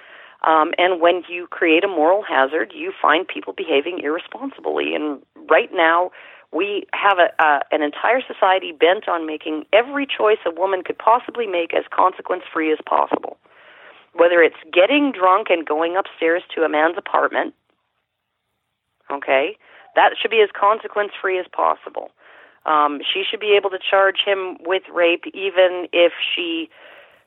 Um, 0.46 0.72
and 0.78 1.00
when 1.00 1.22
you 1.28 1.46
create 1.48 1.84
a 1.84 1.88
moral 1.88 2.22
hazard, 2.22 2.72
you 2.74 2.92
find 3.00 3.26
people 3.26 3.52
behaving 3.52 4.00
irresponsibly. 4.02 4.94
And 4.94 5.20
right 5.50 5.70
now, 5.72 6.12
we 6.52 6.86
have 6.94 7.18
a, 7.18 7.30
uh, 7.42 7.60
an 7.72 7.82
entire 7.82 8.22
society 8.22 8.72
bent 8.72 9.08
on 9.08 9.26
making 9.26 9.66
every 9.72 10.06
choice 10.06 10.38
a 10.46 10.50
woman 10.50 10.82
could 10.82 10.98
possibly 10.98 11.46
make 11.46 11.74
as 11.74 11.84
consequence 11.90 12.44
free 12.52 12.72
as 12.72 12.78
possible. 12.86 13.36
Whether 14.14 14.40
it's 14.42 14.56
getting 14.72 15.12
drunk 15.12 15.48
and 15.50 15.66
going 15.66 15.96
upstairs 15.96 16.42
to 16.54 16.62
a 16.62 16.68
man's 16.68 16.96
apartment, 16.96 17.54
okay, 19.10 19.56
that 19.94 20.14
should 20.20 20.30
be 20.30 20.40
as 20.40 20.48
consequence 20.58 21.12
free 21.20 21.38
as 21.38 21.46
possible. 21.52 22.10
Um, 22.64 23.00
she 23.02 23.24
should 23.28 23.40
be 23.40 23.54
able 23.56 23.70
to 23.70 23.78
charge 23.78 24.18
him 24.24 24.58
with 24.60 24.82
rape 24.92 25.24
even 25.34 25.88
if 25.92 26.12
she 26.34 26.68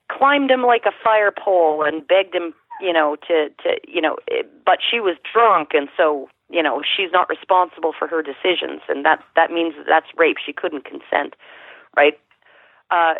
climbed 0.10 0.52
him 0.52 0.64
like 0.64 0.84
a 0.86 0.92
fire 1.04 1.32
pole 1.32 1.84
and 1.84 2.06
begged 2.08 2.36
him, 2.36 2.54
you 2.82 2.94
know, 2.94 3.16
to 3.28 3.50
to 3.64 3.78
you 3.88 4.02
know, 4.02 4.18
but 4.66 4.80
she 4.82 5.00
was 5.00 5.18
drunk 5.34 5.70
and 5.74 5.90
so 5.96 6.30
you 6.50 6.62
know 6.62 6.82
she's 6.82 7.12
not 7.12 7.30
responsible 7.30 7.94
for 7.98 8.08
her 8.08 8.22
decisions 8.22 8.82
and 8.90 9.06
that 9.06 9.24
that 9.36 9.52
means 9.52 9.76
that 9.78 9.86
that's 9.88 10.08
rape. 10.18 10.38
She 10.44 10.54
couldn't 10.54 10.86
consent, 10.86 11.36
right? 11.96 12.20
Uh, 12.90 13.16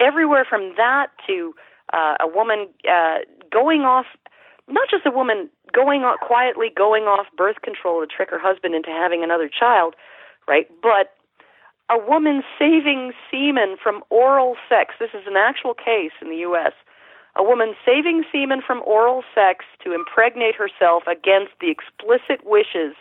everywhere 0.00 0.46
from 0.48 0.74
that 0.76 1.08
to 1.26 1.54
uh, 1.92 2.16
a 2.20 2.28
woman 2.28 2.68
uh, 2.88 3.18
going 3.50 3.82
off 3.82 4.06
not 4.68 4.88
just 4.90 5.06
a 5.06 5.10
woman 5.10 5.48
going 5.72 6.02
on 6.02 6.16
quietly 6.18 6.68
going 6.74 7.04
off 7.04 7.26
birth 7.36 7.62
control 7.62 8.00
to 8.00 8.06
trick 8.06 8.30
her 8.30 8.38
husband 8.38 8.74
into 8.74 8.90
having 8.90 9.24
another 9.24 9.48
child, 9.48 9.94
right? 10.46 10.68
But 10.82 11.16
a 11.90 11.98
woman 11.98 12.42
saving 12.58 13.12
semen 13.30 13.76
from 13.82 14.02
oral 14.10 14.56
sex. 14.68 14.94
This 15.00 15.10
is 15.14 15.26
an 15.26 15.36
actual 15.36 15.74
case 15.74 16.12
in 16.20 16.28
the 16.28 16.36
U.S. 16.48 16.72
A 17.38 17.42
woman 17.42 17.74
saving 17.86 18.24
semen 18.32 18.60
from 18.66 18.82
oral 18.84 19.22
sex 19.34 19.64
to 19.84 19.94
impregnate 19.94 20.56
herself 20.56 21.04
against 21.06 21.52
the 21.60 21.70
explicit 21.70 22.44
wishes 22.44 22.94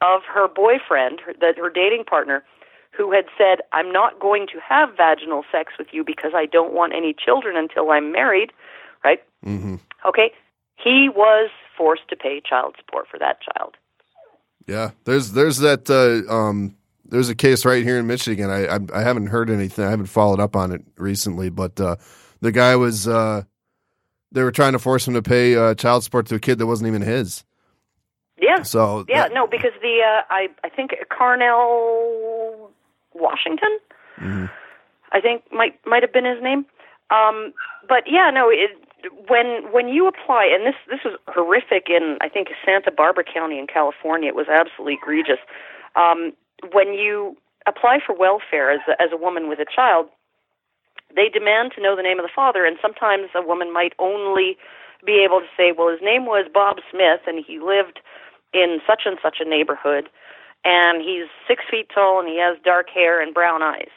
of 0.00 0.22
her 0.32 0.48
boyfriend, 0.48 1.20
her, 1.20 1.34
that 1.40 1.58
her 1.58 1.70
dating 1.70 2.04
partner, 2.04 2.42
who 2.96 3.12
had 3.12 3.26
said, 3.36 3.60
"I'm 3.72 3.92
not 3.92 4.18
going 4.18 4.46
to 4.48 4.58
have 4.66 4.96
vaginal 4.96 5.44
sex 5.52 5.74
with 5.78 5.88
you 5.92 6.02
because 6.04 6.32
I 6.34 6.46
don't 6.46 6.72
want 6.72 6.94
any 6.94 7.14
children 7.14 7.56
until 7.56 7.90
I'm 7.90 8.10
married." 8.10 8.52
Right? 9.04 9.22
Mm-hmm. 9.44 9.76
Okay 10.08 10.32
he 10.82 11.08
was 11.08 11.50
forced 11.76 12.08
to 12.08 12.16
pay 12.16 12.40
child 12.48 12.76
support 12.78 13.06
for 13.10 13.18
that 13.18 13.38
child. 13.40 13.76
Yeah, 14.66 14.90
there's 15.04 15.32
there's 15.32 15.58
that 15.58 15.88
uh, 15.88 16.32
um, 16.32 16.76
there's 17.04 17.28
a 17.28 17.34
case 17.34 17.64
right 17.64 17.84
here 17.84 17.98
in 17.98 18.06
Michigan. 18.06 18.50
I, 18.50 18.66
I, 18.66 18.78
I 18.94 19.02
haven't 19.02 19.28
heard 19.28 19.48
anything. 19.48 19.84
I 19.84 19.90
haven't 19.90 20.06
followed 20.06 20.40
up 20.40 20.56
on 20.56 20.72
it 20.72 20.82
recently, 20.96 21.50
but 21.50 21.80
uh, 21.80 21.96
the 22.40 22.52
guy 22.52 22.74
was 22.76 23.06
uh, 23.06 23.42
they 24.36 24.42
were 24.42 24.52
trying 24.52 24.72
to 24.72 24.78
force 24.78 25.08
him 25.08 25.14
to 25.14 25.22
pay 25.22 25.56
uh, 25.56 25.74
child 25.74 26.04
support 26.04 26.26
to 26.26 26.34
a 26.34 26.38
kid 26.38 26.58
that 26.58 26.66
wasn't 26.66 26.86
even 26.86 27.00
his. 27.00 27.42
Yeah. 28.38 28.62
So 28.62 29.06
yeah, 29.08 29.28
that, 29.28 29.34
no, 29.34 29.46
because 29.46 29.72
the 29.80 30.00
uh, 30.04 30.22
I 30.28 30.48
I 30.62 30.68
think 30.68 30.90
Carnell 31.10 32.68
Washington, 33.14 33.78
mm-hmm. 34.20 34.44
I 35.12 35.20
think 35.22 35.42
might 35.50 35.80
might 35.86 36.02
have 36.02 36.12
been 36.12 36.26
his 36.26 36.42
name. 36.42 36.66
Um, 37.08 37.54
but 37.88 38.04
yeah, 38.06 38.30
no, 38.30 38.50
it, 38.50 38.70
when 39.26 39.72
when 39.72 39.88
you 39.88 40.06
apply, 40.06 40.50
and 40.52 40.66
this 40.66 40.76
this 40.90 41.00
was 41.02 41.18
horrific 41.28 41.88
in 41.88 42.18
I 42.20 42.28
think 42.28 42.48
Santa 42.62 42.90
Barbara 42.90 43.24
County 43.24 43.58
in 43.58 43.66
California. 43.66 44.28
It 44.28 44.36
was 44.36 44.48
absolutely 44.48 44.98
egregious. 45.02 45.40
Um, 45.94 46.32
when 46.72 46.92
you 46.92 47.38
apply 47.66 48.00
for 48.04 48.14
welfare 48.14 48.70
as 48.70 48.80
a, 48.86 49.00
as 49.00 49.08
a 49.12 49.16
woman 49.16 49.48
with 49.48 49.60
a 49.60 49.66
child, 49.74 50.08
they 51.14 51.28
demand 51.28 51.72
to 51.74 51.82
know 51.82 51.96
the 51.96 52.02
name 52.02 52.18
of 52.18 52.24
the 52.24 52.32
father, 52.34 52.64
and 52.64 52.76
sometimes 52.80 53.28
a 53.34 53.42
woman 53.42 53.72
might 53.72 53.94
only 53.98 54.56
be 55.04 55.22
able 55.24 55.40
to 55.40 55.46
say, 55.56 55.72
"Well, 55.72 55.88
his 55.88 56.02
name 56.02 56.26
was 56.26 56.46
Bob 56.52 56.80
Smith, 56.90 57.20
and 57.26 57.44
he 57.44 57.58
lived 57.58 58.00
in 58.52 58.80
such 58.86 59.02
and 59.06 59.18
such 59.22 59.38
a 59.40 59.44
neighborhood, 59.44 60.08
and 60.64 61.02
he's 61.02 61.26
six 61.46 61.64
feet 61.70 61.88
tall, 61.88 62.18
and 62.18 62.28
he 62.28 62.38
has 62.38 62.58
dark 62.64 62.90
hair 62.90 63.20
and 63.20 63.34
brown 63.34 63.62
eyes." 63.62 63.90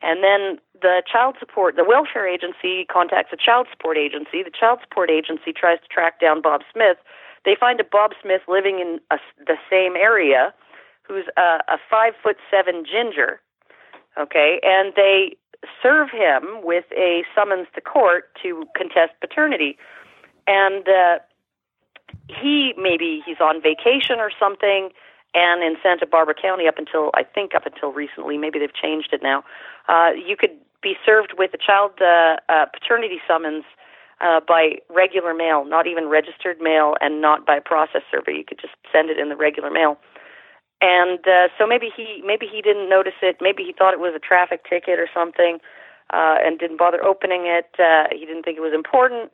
And 0.00 0.22
then 0.22 0.60
the 0.80 1.02
child 1.10 1.36
support, 1.40 1.74
the 1.74 1.84
welfare 1.84 2.26
agency 2.26 2.84
contacts 2.84 3.32
a 3.32 3.36
child 3.36 3.66
support 3.70 3.98
agency. 3.98 4.42
The 4.44 4.50
child 4.50 4.78
support 4.80 5.10
agency 5.10 5.52
tries 5.52 5.80
to 5.80 5.88
track 5.88 6.20
down 6.20 6.40
Bob 6.40 6.62
Smith. 6.72 6.98
They 7.44 7.56
find 7.58 7.80
a 7.80 7.84
Bob 7.84 8.12
Smith 8.22 8.42
living 8.46 8.78
in 8.78 9.00
a, 9.10 9.18
the 9.44 9.56
same 9.68 9.96
area, 9.96 10.54
who's 11.02 11.24
a, 11.36 11.58
a 11.68 11.78
five 11.90 12.14
foot 12.22 12.36
seven 12.50 12.84
ginger. 12.84 13.40
Okay, 14.16 14.60
and 14.62 14.92
they 14.94 15.36
serve 15.82 16.10
him 16.10 16.62
with 16.62 16.84
a 16.96 17.24
summons 17.34 17.66
to 17.74 17.80
court 17.80 18.30
to 18.42 18.64
contest 18.76 19.12
paternity. 19.20 19.76
And 20.46 20.88
uh, 20.88 21.18
he 22.28 22.74
maybe 22.76 23.22
he's 23.24 23.40
on 23.40 23.60
vacation 23.62 24.18
or 24.18 24.30
something 24.38 24.90
and 25.34 25.62
in 25.62 25.76
Santa 25.82 26.06
Barbara 26.06 26.34
County 26.34 26.66
up 26.66 26.78
until 26.78 27.10
I 27.14 27.22
think 27.22 27.54
up 27.54 27.66
until 27.66 27.92
recently, 27.92 28.38
maybe 28.38 28.58
they've 28.58 28.74
changed 28.74 29.12
it 29.12 29.22
now. 29.22 29.44
Uh, 29.88 30.10
you 30.14 30.36
could 30.36 30.56
be 30.82 30.94
served 31.04 31.34
with 31.36 31.52
a 31.54 31.58
child 31.58 31.92
uh, 32.00 32.36
uh, 32.48 32.66
paternity 32.66 33.18
summons 33.26 33.64
uh, 34.20 34.40
by 34.46 34.78
regular 34.88 35.34
mail, 35.34 35.64
not 35.64 35.86
even 35.86 36.08
registered 36.08 36.60
mail, 36.60 36.94
and 37.00 37.20
not 37.20 37.46
by 37.46 37.58
process 37.60 38.02
server. 38.10 38.30
You 38.30 38.44
could 38.44 38.58
just 38.60 38.74
send 38.92 39.10
it 39.10 39.18
in 39.18 39.28
the 39.28 39.36
regular 39.36 39.70
mail. 39.70 39.98
And 40.80 41.18
uh, 41.26 41.48
so 41.58 41.66
maybe 41.66 41.90
he 41.94 42.22
maybe 42.24 42.46
he 42.46 42.62
didn't 42.62 42.88
notice 42.88 43.18
it. 43.22 43.38
Maybe 43.40 43.64
he 43.64 43.72
thought 43.72 43.94
it 43.94 44.00
was 44.00 44.14
a 44.14 44.20
traffic 44.20 44.62
ticket 44.68 44.98
or 45.00 45.08
something, 45.12 45.58
uh, 46.12 46.36
and 46.40 46.58
didn't 46.58 46.78
bother 46.78 47.04
opening 47.04 47.46
it. 47.46 47.68
Uh, 47.78 48.06
he 48.12 48.24
didn't 48.24 48.44
think 48.44 48.58
it 48.58 48.62
was 48.62 48.74
important. 48.74 49.32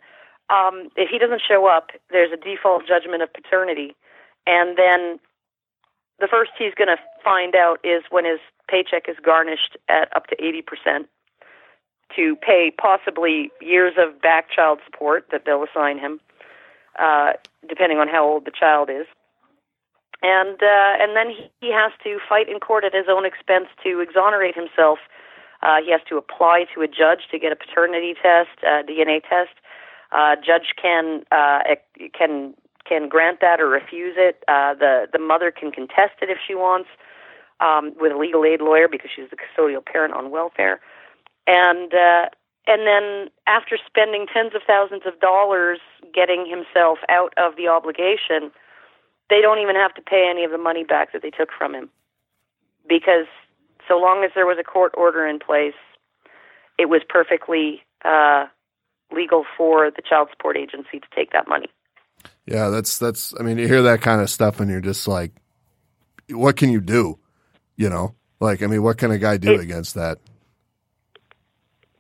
Um, 0.49 0.89
if 0.97 1.11
he 1.11 1.19
doesn't 1.19 1.43
show 1.47 1.67
up, 1.67 1.91
there's 2.11 2.33
a 2.33 2.37
default 2.37 2.87
judgment 2.87 3.23
of 3.23 3.33
paternity, 3.33 3.95
and 4.47 4.77
then 4.79 5.19
the 6.21 6.29
first 6.29 6.53
he's 6.59 6.75
going 6.75 6.89
to 6.89 6.99
find 7.23 7.55
out 7.55 7.79
is 7.85 8.03
when 8.11 8.25
his 8.25 8.41
paycheck 8.69 9.09
is 9.09 9.17
garnished 9.23 9.77
at 9.89 10.15
up 10.17 10.27
to 10.29 10.37
80% 10.37 11.07
to 12.17 12.37
pay 12.37 12.71
possibly 12.77 13.51
years 13.61 13.95
of 13.99 14.21
back 14.21 14.51
child 14.51 14.79
support 14.85 15.27
that 15.33 15.45
they'll 15.45 15.65
assign 15.65 15.99
him, 15.99 16.21
uh, 16.99 17.33
depending 17.69 17.99
on 17.99 18.09
how 18.09 18.25
old 18.25 18.45
the 18.45 18.53
child 18.53 18.89
is. 18.91 19.07
And 20.25 20.57
uh, 20.63 20.97
and 21.05 21.15
then 21.15 21.29
he, 21.29 21.51
he 21.61 21.71
has 21.71 21.93
to 22.03 22.19
fight 22.27 22.49
in 22.49 22.59
court 22.59 22.83
at 22.83 22.95
his 22.95 23.05
own 23.11 23.27
expense 23.27 23.67
to 23.85 24.01
exonerate 24.01 24.55
himself. 24.55 24.99
Uh, 25.63 25.85
he 25.85 25.93
has 25.93 26.01
to 26.09 26.17
apply 26.17 26.65
to 26.75 26.81
a 26.81 26.89
judge 26.89 27.29
to 27.31 27.39
get 27.39 27.53
a 27.53 27.57
paternity 27.57 28.15
test, 28.15 28.57
uh, 28.65 28.81
DNA 28.89 29.21
test. 29.21 29.53
Uh, 30.13 30.37
judge 30.37 30.73
can 30.81 31.25
uh, 31.31 31.61
can 32.17 32.55
can 32.89 33.07
grant 33.07 33.41
that 33.43 33.61
or 33.61 33.69
refuse 33.69 34.15
it. 34.17 34.43
Uh, 34.49 34.73
the 34.73 35.07
the 35.13 35.19
mother 35.19 35.51
can 35.51 35.71
contest 35.71 36.15
it 36.23 36.31
if 36.31 36.39
she 36.41 36.55
wants 36.55 36.89
um, 37.61 37.93
with 38.01 38.13
a 38.13 38.17
legal 38.17 38.47
aid 38.47 38.63
lawyer 38.63 38.89
because 38.89 39.11
she's 39.15 39.29
the 39.29 39.37
custodial 39.37 39.85
parent 39.85 40.15
on 40.15 40.31
welfare. 40.31 40.81
And 41.47 41.93
uh, 41.93 42.33
and 42.67 42.87
then 42.87 43.29
after 43.47 43.77
spending 43.77 44.27
tens 44.33 44.55
of 44.55 44.63
thousands 44.67 45.03
of 45.05 45.21
dollars 45.21 45.81
getting 46.15 46.47
himself 46.49 46.99
out 47.11 47.35
of 47.37 47.57
the 47.57 47.69
obligation, 47.69 48.51
they 49.31 49.41
don't 49.41 49.59
even 49.59 49.77
have 49.77 49.95
to 49.95 50.03
pay 50.03 50.29
any 50.31 50.45
of 50.45 50.51
the 50.51 50.59
money 50.59 50.85
back 50.85 51.13
that 51.13 51.23
they 51.23 51.31
took 51.31 51.49
from 51.57 51.75
him 51.75 51.91
because 52.89 53.27
so 53.89 53.99
long 53.99 54.25
as 54.25 54.31
there 54.35 54.47
was 54.47 54.59
a 54.61 54.65
court 54.65 54.93
order 54.97 55.27
in 55.27 55.39
place, 55.39 55.75
it 56.79 56.87
was 56.87 57.03
perfectly 57.09 57.83
uh, 58.05 58.47
legal 59.13 59.45
for 59.57 59.91
the 59.91 60.03
child 60.03 60.29
support 60.31 60.57
agency 60.57 61.01
to 61.01 61.07
take 61.15 61.33
that 61.33 61.49
money. 61.49 61.69
Yeah, 62.47 62.69
that's 62.69 62.99
that's. 62.99 63.35
I 63.39 63.43
mean, 63.43 63.59
you 63.59 63.67
hear 63.67 63.83
that 63.83 64.01
kind 64.01 64.21
of 64.21 64.31
stuff, 64.31 64.61
and 64.61 64.71
you're 64.71 64.81
just 64.81 65.07
like, 65.09 65.33
what 66.31 66.57
can 66.57 66.71
you 66.71 66.81
do? 66.81 67.19
You 67.77 67.91
know, 67.91 68.15
like, 68.41 68.63
I 68.63 68.67
mean, 68.67 68.83
what 68.83 68.99
can 68.99 69.11
a 69.11 69.19
guy 69.19 69.37
do 69.37 69.53
it, 69.53 69.61
against 69.61 69.95
that? 69.95 70.19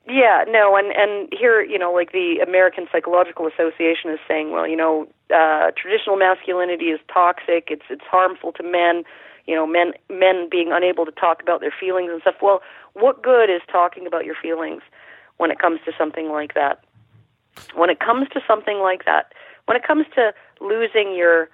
Yeah, 0.06 0.44
no, 0.46 0.76
and 0.76 0.92
and 0.92 1.32
here, 1.32 1.62
you 1.62 1.78
know, 1.78 1.92
like 1.92 2.12
the 2.12 2.38
American 2.46 2.86
Psychological 2.92 3.46
Association 3.46 4.10
is 4.10 4.18
saying, 4.28 4.50
well, 4.50 4.68
you 4.68 4.76
know, 4.76 5.08
uh, 5.34 5.70
traditional 5.76 6.16
masculinity 6.16 6.86
is 6.86 7.00
toxic. 7.12 7.68
It's 7.70 7.84
it's 7.88 8.04
harmful 8.04 8.52
to 8.52 8.62
men. 8.62 9.04
You 9.46 9.54
know, 9.54 9.66
men 9.66 9.92
men 10.10 10.48
being 10.50 10.72
unable 10.72 11.06
to 11.06 11.12
talk 11.12 11.42
about 11.42 11.60
their 11.60 11.72
feelings 11.72 12.10
and 12.12 12.20
stuff. 12.20 12.34
Well, 12.42 12.60
what 12.92 13.22
good 13.22 13.48
is 13.48 13.62
talking 13.72 14.06
about 14.06 14.26
your 14.26 14.34
feelings 14.40 14.82
when 15.38 15.50
it 15.50 15.58
comes 15.58 15.80
to 15.86 15.92
something 15.96 16.28
like 16.28 16.52
that? 16.52 16.84
When 17.74 17.88
it 17.88 17.98
comes 17.98 18.28
to 18.34 18.40
something 18.46 18.80
like 18.80 19.06
that, 19.06 19.32
when 19.64 19.76
it 19.76 19.86
comes 19.86 20.04
to 20.16 20.34
losing 20.60 21.14
your 21.16 21.48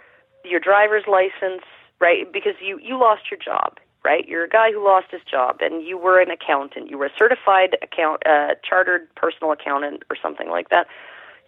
your 0.44 0.58
driver's 0.58 1.04
license, 1.06 1.62
right? 2.00 2.32
Because 2.32 2.54
you 2.60 2.80
you 2.82 2.98
lost 2.98 3.30
your 3.30 3.38
job 3.38 3.78
right? 4.04 4.26
You're 4.26 4.44
a 4.44 4.48
guy 4.48 4.72
who 4.72 4.84
lost 4.84 5.06
his 5.10 5.20
job, 5.30 5.58
and 5.60 5.86
you 5.86 5.98
were 5.98 6.20
an 6.20 6.30
accountant. 6.30 6.90
You 6.90 6.98
were 6.98 7.06
a 7.06 7.16
certified 7.18 7.76
account, 7.82 8.22
uh, 8.26 8.54
chartered 8.68 9.14
personal 9.14 9.52
accountant, 9.52 10.02
or 10.10 10.16
something 10.20 10.48
like 10.48 10.70
that. 10.70 10.86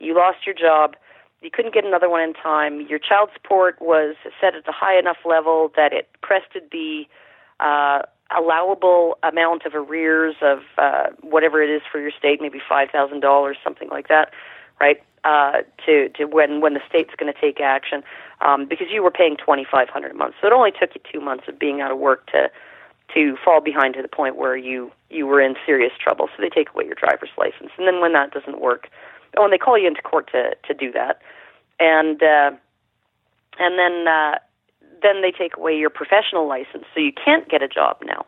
You 0.01 0.15
lost 0.15 0.39
your 0.47 0.55
job. 0.55 0.97
You 1.41 1.51
couldn't 1.51 1.75
get 1.75 1.85
another 1.85 2.09
one 2.09 2.21
in 2.21 2.35
time. 2.35 2.83
Your 2.83 2.99
child 2.99 3.31
support 3.35 3.81
was 3.81 4.15
set 4.41 4.55
at 4.55 4.69
a 4.69 4.73
high 4.73 4.99
enough 4.99 5.19
level 5.25 5.73
that 5.77 5.93
it 5.93 6.09
crested 6.21 6.65
the 6.71 7.05
uh, 7.59 8.03
allowable 8.37 9.19
amount 9.23 9.65
of 9.65 9.75
arrears 9.75 10.37
of 10.43 10.61
uh, 10.79 11.09
whatever 11.21 11.63
it 11.63 11.71
is 11.71 11.83
for 11.91 12.01
your 12.01 12.13
state, 12.17 12.41
maybe 12.41 12.61
five 12.67 12.91
thousand 12.91 13.21
dollars, 13.21 13.57
something 13.63 13.89
like 13.89 14.09
that, 14.09 14.33
right? 14.83 15.01
Uh, 15.25 15.63
to 15.87 16.09
to 16.17 16.25
when 16.25 16.61
when 16.61 16.75
the 16.75 16.81
state's 16.89 17.15
going 17.17 17.33
to 17.33 17.41
take 17.41 17.61
action 17.61 18.03
um, 18.41 18.67
because 18.67 18.89
you 18.91 19.01
were 19.07 19.11
paying 19.23 19.37
twenty 19.37 19.65
five 19.75 19.89
hundred 19.89 20.11
a 20.11 20.15
month. 20.15 20.35
So 20.41 20.49
it 20.49 20.53
only 20.53 20.73
took 20.73 20.91
you 20.97 21.01
two 21.13 21.21
months 21.21 21.45
of 21.47 21.55
being 21.65 21.81
out 21.81 21.93
of 21.93 21.99
work 21.99 22.27
to 22.33 22.51
to 23.15 23.37
fall 23.45 23.61
behind 23.61 23.95
to 23.95 24.03
the 24.03 24.09
point 24.09 24.35
where 24.37 24.57
you 24.57 24.91
you 25.11 25.25
were 25.31 25.41
in 25.41 25.55
serious 25.65 25.93
trouble. 26.05 26.27
So 26.35 26.43
they 26.43 26.49
take 26.49 26.71
away 26.75 26.85
your 26.91 26.97
driver's 26.97 27.31
license, 27.39 27.71
and 27.79 27.87
then 27.87 28.01
when 28.01 28.13
that 28.15 28.33
doesn't 28.33 28.61
work, 28.61 28.89
oh, 29.37 29.45
and 29.45 29.53
they 29.53 29.59
call 29.59 29.79
you 29.79 29.87
into 29.87 30.03
court 30.03 30.29
to 30.33 30.57
to 30.67 30.75
do 30.75 30.91
that, 30.91 31.23
and 31.79 32.21
uh, 32.21 32.51
and 33.61 33.79
then 33.79 34.09
uh, 34.09 34.35
then 35.05 35.23
they 35.23 35.31
take 35.31 35.57
away 35.57 35.79
your 35.79 35.91
professional 35.91 36.49
license, 36.49 36.85
so 36.93 36.99
you 37.01 37.13
can't 37.13 37.49
get 37.49 37.63
a 37.63 37.69
job 37.69 37.99
now, 38.05 38.27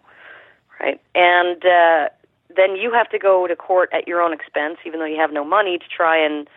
right? 0.81 1.01
And 1.17 1.61
uh, 1.67 2.09
then 2.55 2.77
you 2.77 2.93
have 2.93 3.09
to 3.11 3.19
go 3.19 3.47
to 3.47 3.57
court 3.57 3.91
at 3.93 4.07
your 4.07 4.21
own 4.21 4.33
expense, 4.33 4.79
even 4.85 5.01
though 5.01 5.07
you 5.07 5.19
have 5.19 5.33
no 5.33 5.45
money, 5.45 5.79
to 5.79 5.85
try 5.89 6.17
and 6.17 6.49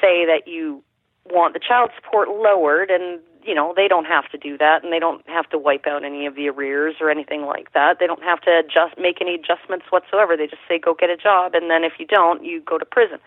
say 0.00 0.24
that 0.26 0.42
you 0.46 0.82
want 1.30 1.54
the 1.54 1.60
child 1.60 1.90
support 1.96 2.28
lowered. 2.28 2.90
And 2.90 3.20
you 3.44 3.54
know 3.54 3.72
they 3.76 3.86
don't 3.86 4.06
have 4.06 4.28
to 4.30 4.38
do 4.38 4.58
that 4.58 4.82
and 4.82 4.92
they 4.92 4.98
don't 4.98 5.26
have 5.28 5.48
to 5.50 5.58
wipe 5.58 5.86
out 5.86 6.04
any 6.04 6.26
of 6.26 6.34
the 6.34 6.48
arrears 6.48 6.96
or 7.00 7.10
anything 7.10 7.42
like 7.42 7.72
that. 7.74 7.98
They 8.00 8.06
don't 8.06 8.22
have 8.22 8.40
to 8.42 8.58
adjust 8.58 8.98
make 8.98 9.20
any 9.20 9.34
adjustments 9.36 9.86
whatsoever. 9.90 10.36
They 10.36 10.48
just 10.48 10.62
say 10.68 10.80
go 10.80 10.94
get 10.94 11.10
a 11.10 11.16
job 11.16 11.54
and 11.54 11.70
then 11.70 11.84
if 11.84 11.92
you 11.98 12.06
don't 12.06 12.44
you 12.44 12.60
go 12.60 12.76
to 12.76 12.84
prison 12.84 13.20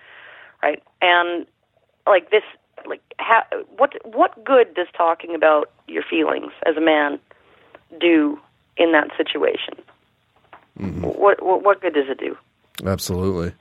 right? 0.62 0.82
And 1.02 1.46
like 2.08 2.32
this 2.32 2.44
like 2.86 3.02
ha- 3.20 3.48
what 3.78 3.94
what 4.06 4.44
good 4.44 4.74
does 4.74 4.88
talking 4.96 5.36
about 5.36 5.72
your 5.88 6.04
feelings 6.04 6.52
as 6.66 6.78
a 6.78 6.82
man 6.82 7.20
do 8.00 8.40
in 8.78 8.92
that 8.94 9.10
situation 9.18 9.76
mm-hmm. 10.80 11.02
what, 11.02 11.44
what 11.44 11.64
what 11.64 11.82
good 11.82 11.94
does 11.94 12.10
it 12.10 12.20
do 12.20 12.38
absolutely 12.86 13.54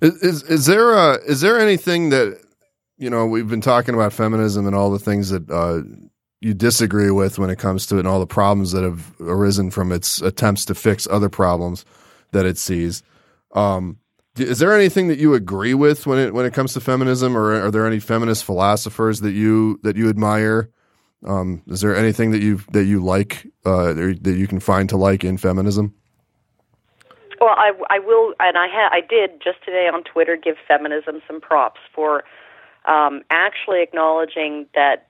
is, 0.00 0.22
is 0.22 0.42
is 0.44 0.66
there 0.66 0.92
a, 0.92 1.14
is 1.24 1.40
there 1.40 1.58
anything 1.58 2.10
that 2.10 2.38
you 2.96 3.10
know, 3.10 3.26
we've 3.26 3.48
been 3.48 3.60
talking 3.60 3.94
about 3.94 4.12
feminism 4.12 4.66
and 4.66 4.74
all 4.74 4.90
the 4.90 4.98
things 4.98 5.30
that 5.30 5.50
uh, 5.50 5.82
you 6.40 6.54
disagree 6.54 7.10
with 7.10 7.38
when 7.38 7.50
it 7.50 7.58
comes 7.58 7.86
to 7.86 7.96
it 7.96 8.00
and 8.00 8.08
all 8.08 8.20
the 8.20 8.26
problems 8.26 8.72
that 8.72 8.84
have 8.84 9.12
arisen 9.20 9.70
from 9.70 9.92
its 9.92 10.20
attempts 10.22 10.64
to 10.66 10.74
fix 10.74 11.08
other 11.10 11.28
problems 11.28 11.84
that 12.32 12.46
it 12.46 12.58
sees. 12.58 13.02
Um, 13.52 13.98
is 14.36 14.58
there 14.58 14.74
anything 14.74 15.08
that 15.08 15.18
you 15.18 15.34
agree 15.34 15.74
with 15.74 16.06
when 16.06 16.18
it 16.18 16.34
when 16.34 16.44
it 16.44 16.52
comes 16.52 16.72
to 16.72 16.80
feminism, 16.80 17.36
or 17.36 17.54
are 17.54 17.70
there 17.70 17.86
any 17.86 18.00
feminist 18.00 18.44
philosophers 18.44 19.20
that 19.20 19.30
you 19.30 19.78
that 19.84 19.96
you 19.96 20.08
admire? 20.08 20.70
Um, 21.24 21.62
is 21.68 21.80
there 21.80 21.94
anything 21.94 22.32
that 22.32 22.42
you 22.42 22.60
that 22.72 22.84
you 22.84 23.02
like 23.02 23.46
uh, 23.64 23.92
that 23.92 24.34
you 24.36 24.48
can 24.48 24.58
find 24.58 24.88
to 24.88 24.96
like 24.96 25.22
in 25.22 25.36
feminism? 25.36 25.94
Well, 27.44 27.56
I, 27.58 27.72
I 27.90 27.98
will, 27.98 28.32
and 28.40 28.56
I 28.56 28.68
ha- 28.70 28.88
I 28.90 29.02
did 29.02 29.42
just 29.42 29.62
today 29.66 29.86
on 29.92 30.02
Twitter 30.02 30.34
give 30.34 30.56
feminism 30.66 31.20
some 31.28 31.42
props 31.42 31.78
for 31.94 32.24
um, 32.86 33.20
actually 33.28 33.82
acknowledging 33.82 34.64
that 34.74 35.08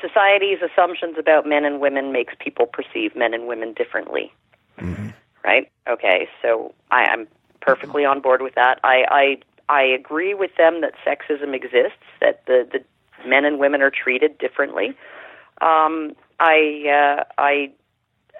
society's 0.00 0.60
assumptions 0.62 1.16
about 1.18 1.46
men 1.46 1.66
and 1.66 1.78
women 1.78 2.10
makes 2.10 2.32
people 2.38 2.64
perceive 2.64 3.14
men 3.14 3.34
and 3.34 3.46
women 3.46 3.74
differently. 3.74 4.32
Mm-hmm. 4.78 5.08
Right? 5.44 5.70
Okay, 5.86 6.26
so 6.40 6.72
I, 6.90 7.04
am 7.12 7.28
perfectly 7.60 8.06
on 8.06 8.22
board 8.22 8.40
with 8.40 8.54
that. 8.54 8.80
I, 8.82 9.04
I 9.10 9.38
I 9.68 9.82
agree 9.82 10.32
with 10.32 10.56
them 10.56 10.80
that 10.80 10.94
sexism 11.06 11.54
exists, 11.54 11.98
that 12.22 12.46
the, 12.46 12.66
the 12.72 13.28
men 13.28 13.44
and 13.44 13.58
women 13.58 13.82
are 13.82 13.90
treated 13.90 14.38
differently. 14.38 14.96
Um, 15.60 16.16
I 16.40 17.18
uh, 17.20 17.24
I 17.36 17.72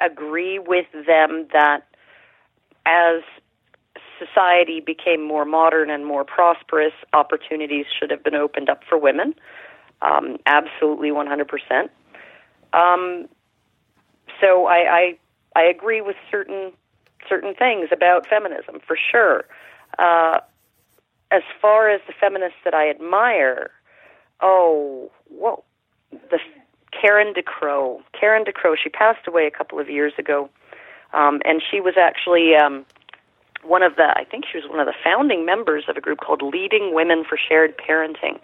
agree 0.01 0.59
with 0.59 0.87
them 1.07 1.47
that 1.53 1.87
as 2.87 3.23
society 4.19 4.81
became 4.81 5.27
more 5.27 5.45
modern 5.45 5.91
and 5.91 6.07
more 6.07 6.25
prosperous, 6.25 6.93
opportunities 7.13 7.87
should 7.99 8.11
have 8.11 8.23
been 8.23 8.35
opened 8.35 8.69
up 8.69 8.83
for 8.89 8.99
women. 8.99 9.35
Um, 10.03 10.39
absolutely, 10.47 11.11
100%. 11.11 11.89
Um, 12.73 13.29
so 14.41 14.67
I, 14.67 14.77
I 14.77 15.19
I 15.57 15.63
agree 15.63 16.01
with 16.01 16.17
certain 16.31 16.73
certain 17.29 17.55
things 17.55 17.89
about 17.93 18.27
feminism 18.27 18.81
for 18.87 18.97
sure. 18.97 19.45
Uh, 19.99 20.41
as 21.31 21.43
far 21.61 21.89
as 21.89 22.01
the 22.07 22.13
feminists 22.21 22.59
that 22.65 22.75
I 22.75 22.91
admire, 22.91 23.71
oh, 24.41 25.11
well, 25.31 25.65
the 26.11 26.39
Karen 26.93 27.33
DeCrow. 27.35 28.01
Karen 28.19 28.45
DeCrow. 28.45 28.75
She 28.81 28.89
passed 28.89 29.27
away 29.27 29.47
a 29.47 29.51
couple 29.51 29.79
of 29.81 29.89
years 29.89 30.13
ago, 30.19 30.49
um, 31.15 31.41
and 31.45 31.63
she 31.71 31.81
was 31.81 31.95
actually 31.97 32.55
um, 32.57 32.85
one 33.63 33.83
of 33.83 33.97
the, 33.97 34.13
I 34.17 34.25
think 34.25 34.45
she 34.51 34.59
was 34.59 34.69
one 34.69 34.81
of 34.81 34.87
the 34.87 34.95
founding 35.03 35.47
members 35.47 35.85
of 35.89 35.97
a 35.97 36.01
group 36.01 36.19
called 36.21 36.43
Leading 36.43 36.93
Women 36.93 37.25
for 37.25 37.39
Shared 37.39 37.77
Parenting, 37.79 38.41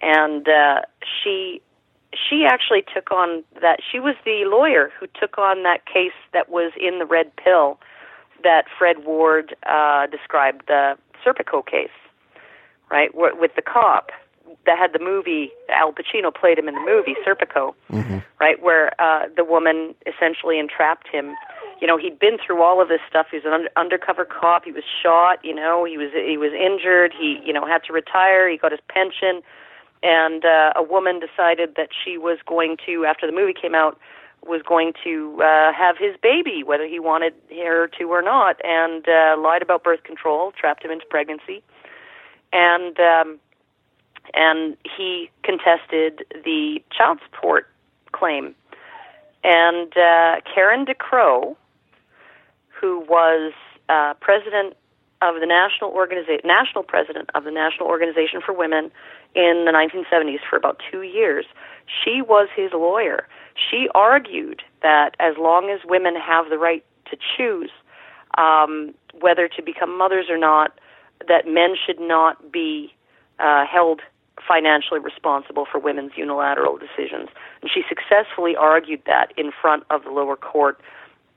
and 0.00 0.48
uh, 0.48 0.80
she 1.22 1.60
she 2.28 2.44
actually 2.44 2.84
took 2.94 3.10
on 3.10 3.44
that. 3.60 3.78
She 3.90 4.00
was 4.00 4.16
the 4.24 4.44
lawyer 4.46 4.90
who 4.98 5.06
took 5.18 5.38
on 5.38 5.62
that 5.62 5.86
case 5.86 6.12
that 6.32 6.48
was 6.48 6.72
in 6.78 6.98
the 6.98 7.06
red 7.06 7.34
pill 7.36 7.78
that 8.42 8.64
Fred 8.76 8.96
Hayward 8.98 9.54
uh, 9.68 10.06
described, 10.08 10.64
the 10.66 10.96
Serpico 11.24 11.64
case, 11.64 11.88
right, 12.90 13.10
with 13.14 13.54
the 13.54 13.62
cop 13.62 14.10
that 14.66 14.78
had 14.78 14.92
the 14.92 14.98
movie. 14.98 15.50
Al 15.68 15.92
Pacino 15.92 16.34
played 16.34 16.58
him 16.58 16.68
in 16.68 16.74
the 16.74 16.80
movie 16.80 17.14
Serpico, 17.26 17.74
mm-hmm. 17.90 18.18
right, 18.40 18.62
where 18.62 19.00
uh, 19.00 19.26
the 19.36 19.44
woman 19.44 19.94
essentially 20.06 20.58
entrapped 20.58 21.08
him 21.08 21.34
you 21.82 21.86
know 21.88 21.98
he'd 21.98 22.18
been 22.18 22.38
through 22.38 22.62
all 22.62 22.80
of 22.80 22.88
this 22.88 23.00
stuff. 23.10 23.26
He 23.30 23.36
was 23.36 23.44
an 23.44 23.52
un- 23.52 23.68
undercover 23.76 24.24
cop. 24.24 24.64
He 24.64 24.72
was 24.72 24.84
shot 25.02 25.44
you 25.44 25.54
know 25.54 25.84
he 25.84 25.98
was 25.98 26.10
he 26.14 26.38
was 26.38 26.52
injured. 26.54 27.12
He 27.12 27.40
you 27.44 27.52
know 27.52 27.66
had 27.66 27.82
to 27.88 27.92
retire. 27.92 28.48
He 28.48 28.56
got 28.56 28.70
his 28.70 28.80
pension. 28.88 29.42
And 30.02 30.44
uh, 30.44 30.72
a 30.74 30.82
woman 30.82 31.20
decided 31.20 31.76
that 31.76 31.90
she 31.92 32.18
was 32.18 32.38
going 32.44 32.76
to, 32.86 33.04
after 33.04 33.24
the 33.24 33.32
movie 33.32 33.54
came 33.54 33.72
out, 33.72 34.00
was 34.44 34.62
going 34.62 34.92
to 35.04 35.40
uh, 35.40 35.72
have 35.72 35.96
his 35.96 36.16
baby, 36.20 36.64
whether 36.64 36.86
he 36.86 36.98
wanted 36.98 37.34
her 37.50 37.86
to 37.98 38.04
or 38.04 38.22
not, 38.22 38.56
and 38.64 39.08
uh, 39.08 39.36
lied 39.38 39.62
about 39.62 39.84
birth 39.84 40.02
control, 40.02 40.52
trapped 40.58 40.84
him 40.84 40.90
into 40.90 41.06
pregnancy, 41.06 41.62
and 42.52 42.98
um, 42.98 43.38
and 44.34 44.76
he 44.96 45.30
contested 45.44 46.24
the 46.44 46.82
child 46.96 47.18
support 47.30 47.68
claim. 48.10 48.54
And 49.44 49.92
uh, 49.96 50.40
Karen 50.52 50.86
DeCrow, 50.86 51.56
who 52.82 53.00
was 53.08 53.52
uh, 53.88 54.12
president 54.20 54.74
of 55.22 55.36
the 55.40 55.46
national 55.46 55.90
organization, 55.90 56.40
national 56.44 56.82
president 56.82 57.30
of 57.34 57.44
the 57.44 57.52
National 57.52 57.88
Organization 57.88 58.40
for 58.44 58.52
Women 58.52 58.90
in 59.36 59.64
the 59.64 59.72
1970s 59.72 60.40
for 60.50 60.56
about 60.56 60.82
two 60.90 61.02
years, 61.02 61.46
she 61.86 62.20
was 62.20 62.48
his 62.54 62.72
lawyer. 62.74 63.28
She 63.54 63.88
argued 63.94 64.62
that 64.82 65.14
as 65.20 65.36
long 65.38 65.70
as 65.70 65.80
women 65.84 66.16
have 66.16 66.50
the 66.50 66.58
right 66.58 66.84
to 67.10 67.16
choose 67.36 67.70
um, 68.36 68.94
whether 69.20 69.46
to 69.46 69.62
become 69.62 69.96
mothers 69.96 70.26
or 70.28 70.38
not, 70.38 70.72
that 71.28 71.46
men 71.46 71.76
should 71.86 72.00
not 72.00 72.50
be 72.50 72.92
uh, 73.38 73.64
held 73.64 74.00
financially 74.46 74.98
responsible 74.98 75.66
for 75.70 75.78
women's 75.78 76.12
unilateral 76.16 76.78
decisions. 76.78 77.28
And 77.60 77.70
she 77.72 77.82
successfully 77.88 78.56
argued 78.56 79.02
that 79.06 79.32
in 79.36 79.52
front 79.52 79.84
of 79.90 80.02
the 80.02 80.10
lower 80.10 80.36
court 80.36 80.80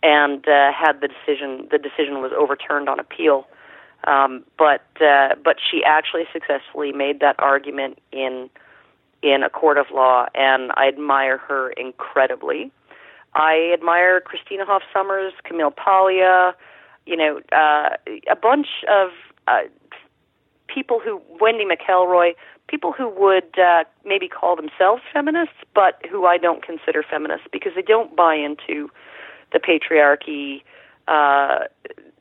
and 0.06 0.48
uh, 0.48 0.72
had 0.72 1.02
the 1.02 1.08
decision 1.08 1.68
the 1.72 1.80
decision 1.80 2.22
was 2.22 2.32
overturned 2.38 2.88
on 2.88 3.00
appeal. 3.00 3.48
Um, 4.06 4.44
but 4.56 4.86
uh, 5.02 5.34
but 5.44 5.58
she 5.60 5.84
actually 5.84 6.26
successfully 6.32 6.92
made 6.92 7.20
that 7.22 7.36
argument 7.40 7.98
in 8.12 8.50
in 9.24 9.42
a 9.42 9.50
court 9.50 9.80
of 9.80 9.88
law, 9.92 10.28
and 10.36 10.72
I 10.76 10.88
admire 10.88 11.40
her 11.40 11.72
incredibly. 11.72 12.72
I 13.34 13.72
admire 13.74 14.22
Christina 14.22 14.64
Hoff 14.66 14.84
Sommers, 14.94 15.34
Camille 15.44 15.72
Paglia, 15.72 16.54
you 17.08 17.18
know, 17.18 17.42
uh, 17.52 17.90
a 18.30 18.36
bunch 18.36 18.68
of 18.88 19.10
uh, 19.48 19.62
people 20.68 21.00
who 21.04 21.20
Wendy 21.42 21.66
McElroy, 21.66 22.36
people 22.68 22.92
who 22.92 23.10
would 23.10 23.58
uh, 23.58 23.86
maybe 24.06 24.28
call 24.28 24.56
themselves 24.56 25.02
feminists, 25.12 25.56
but 25.74 26.00
who 26.10 26.28
I 26.28 26.38
don't 26.38 26.64
consider 26.64 27.04
feminists 27.04 27.48
because 27.52 27.74
they 27.76 27.82
don't 27.82 28.16
buy 28.16 28.36
into 28.36 28.92
the 29.56 29.60
patriarchy, 29.60 30.62
uh, 31.08 31.66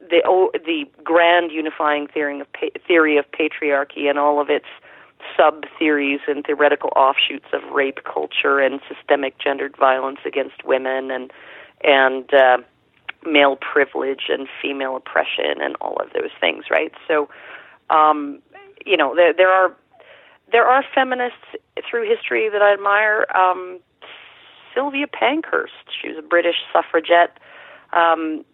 the 0.00 0.22
the 0.64 0.84
grand 1.02 1.50
unifying 1.50 2.06
theory 2.06 2.40
of 2.40 2.46
theory 2.86 3.18
of 3.18 3.24
patriarchy 3.32 4.08
and 4.08 4.18
all 4.18 4.40
of 4.40 4.48
its 4.48 4.66
sub 5.36 5.64
theories 5.78 6.20
and 6.28 6.44
theoretical 6.44 6.90
offshoots 6.94 7.46
of 7.52 7.62
rape 7.72 8.00
culture 8.04 8.60
and 8.60 8.80
systemic 8.88 9.38
gendered 9.38 9.76
violence 9.76 10.20
against 10.24 10.64
women 10.64 11.10
and 11.10 11.32
and 11.82 12.32
uh, 12.32 12.58
male 13.26 13.56
privilege 13.56 14.24
and 14.28 14.46
female 14.62 14.96
oppression 14.96 15.60
and 15.60 15.76
all 15.80 15.96
of 15.96 16.12
those 16.12 16.30
things, 16.40 16.66
right? 16.70 16.92
So, 17.08 17.28
um, 17.90 18.40
you 18.86 18.96
know, 18.96 19.14
there 19.16 19.32
there 19.32 19.50
are 19.50 19.74
there 20.52 20.66
are 20.66 20.84
feminists 20.94 21.56
through 21.90 22.08
history 22.08 22.48
that 22.48 22.62
I 22.62 22.72
admire. 22.72 23.26
Um, 23.34 23.80
Sylvia 24.74 25.06
Pankhurst, 25.06 25.72
she 26.00 26.08
was 26.08 26.18
a 26.18 26.22
British 26.22 26.56
suffragette, 26.72 27.38
um, 27.92 28.44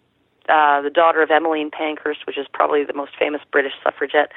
uh, 0.49 0.81
the 0.81 0.89
daughter 0.89 1.21
of 1.21 1.31
Emmeline 1.31 1.71
Pankhurst, 1.71 2.25
which 2.25 2.37
is 2.37 2.47
probably 2.51 2.83
the 2.83 2.93
most 2.93 3.11
famous 3.17 3.41
British 3.51 3.73
suffragette. 3.83 4.31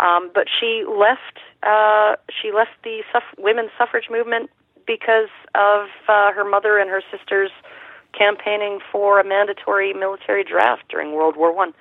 Um, 0.00 0.30
but 0.34 0.46
she 0.48 0.84
left 0.88 1.38
uh, 1.62 2.16
she 2.30 2.50
left 2.50 2.70
the 2.82 3.02
suff- 3.12 3.38
women's 3.38 3.70
suffrage 3.78 4.08
movement 4.10 4.50
because 4.86 5.28
of 5.54 5.86
uh, 6.08 6.32
her 6.32 6.44
mother 6.44 6.78
and 6.78 6.90
her 6.90 7.02
sisters 7.10 7.50
campaigning 8.16 8.80
for 8.90 9.20
a 9.20 9.24
mandatory 9.24 9.92
military 9.92 10.44
draft 10.44 10.82
during 10.88 11.12
World 11.12 11.36
War 11.36 11.54
One. 11.54 11.72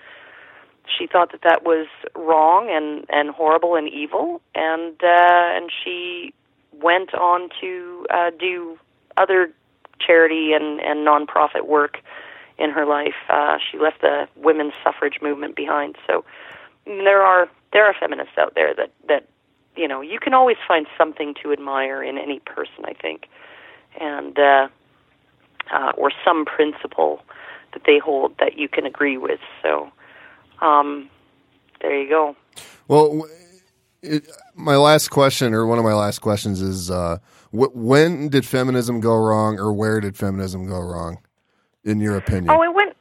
She 0.98 1.08
thought 1.08 1.32
that 1.32 1.42
that 1.44 1.64
was 1.64 1.88
wrong 2.16 2.70
and 2.70 3.06
and 3.10 3.30
horrible 3.34 3.76
and 3.76 3.88
evil, 3.88 4.42
and 4.54 4.94
uh, 5.02 5.56
and 5.56 5.72
she 5.84 6.34
went 6.82 7.14
on 7.14 7.50
to 7.62 8.06
uh, 8.14 8.32
do 8.38 8.78
other 9.22 9.52
charity 10.06 10.54
and 10.54 10.80
and 10.82 11.06
nonprofit 11.08 11.68
work 11.68 11.98
in 12.58 12.70
her 12.70 12.86
life. 12.86 13.16
Uh, 13.30 13.58
she 13.60 13.78
left 13.78 14.02
the 14.02 14.28
women's 14.36 14.74
suffrage 14.84 15.20
movement 15.22 15.56
behind. 15.56 15.96
So 16.08 16.24
there 16.86 17.22
are 17.22 17.50
there 17.74 17.86
are 17.86 17.96
feminists 18.00 18.38
out 18.38 18.54
there 18.56 18.74
that 18.76 18.92
that 19.08 19.28
you 19.76 19.88
know 19.88 20.02
you 20.02 20.20
can 20.20 20.34
always 20.34 20.58
find 20.68 20.88
something 20.98 21.34
to 21.42 21.52
admire 21.52 22.04
in 22.04 22.18
any 22.18 22.40
person. 22.40 22.86
I 22.86 22.94
think, 22.94 23.28
and 24.00 24.38
uh, 24.38 24.68
uh, 25.72 25.92
or 25.98 26.12
some 26.26 26.46
principle 26.46 27.22
that 27.74 27.84
they 27.86 28.00
hold 28.00 28.38
that 28.40 28.58
you 28.58 28.68
can 28.68 28.86
agree 28.86 29.18
with. 29.18 29.40
So 29.62 29.92
um, 30.62 31.10
there 31.82 32.02
you 32.02 32.10
go. 32.10 32.36
Well, 32.88 33.28
it, 34.02 34.30
my 34.56 34.76
last 34.76 35.10
question, 35.10 35.54
or 35.54 35.66
one 35.66 35.78
of 35.78 35.86
my 35.86 35.94
last 35.94 36.20
questions, 36.20 36.62
is 36.62 36.92
uh, 36.92 37.20
wh- 37.52 37.76
when 37.76 38.30
did 38.30 38.46
feminism 38.46 39.00
go 39.00 39.16
wrong, 39.16 39.60
or 39.60 39.72
where 39.74 40.00
did 40.00 40.18
feminism 40.18 40.68
go 40.68 40.80
wrong, 40.80 41.20
in 41.84 42.00
your 42.00 42.18
opinion? 42.18 42.50
Oh, 42.50 42.64
it 42.64 42.74
went 42.74 42.96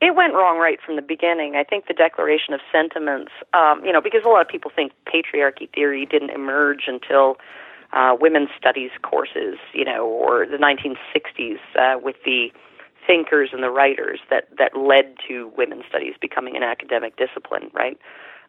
it 0.00 0.16
went 0.16 0.34
wrong 0.34 0.58
right 0.58 0.80
from 0.84 0.96
the 0.96 1.02
beginning. 1.02 1.54
I 1.54 1.62
think 1.62 1.86
the 1.86 1.94
Declaration 1.94 2.54
of 2.54 2.60
Sentiments, 2.72 3.30
um, 3.54 3.84
you 3.84 3.92
know, 3.92 4.00
because 4.00 4.22
a 4.24 4.28
lot 4.28 4.42
of 4.42 4.48
people 4.48 4.70
think 4.74 4.92
patriarchy 5.06 5.72
theory 5.72 6.06
didn't 6.06 6.30
emerge 6.30 6.88
until 6.88 7.36
uh, 7.92 8.16
women's 8.18 8.48
studies 8.58 8.90
courses, 9.02 9.58
you 9.72 9.84
know, 9.84 10.04
or 10.04 10.44
the 10.44 10.56
1960s 10.56 11.58
uh, 11.78 12.00
with 12.00 12.16
the 12.24 12.48
thinkers 13.06 13.50
and 13.52 13.62
the 13.62 13.70
writers 13.70 14.18
that 14.30 14.48
that 14.58 14.76
led 14.76 15.14
to 15.28 15.52
women's 15.56 15.84
studies 15.88 16.14
becoming 16.20 16.56
an 16.56 16.62
academic 16.62 17.16
discipline, 17.16 17.70
right? 17.72 17.98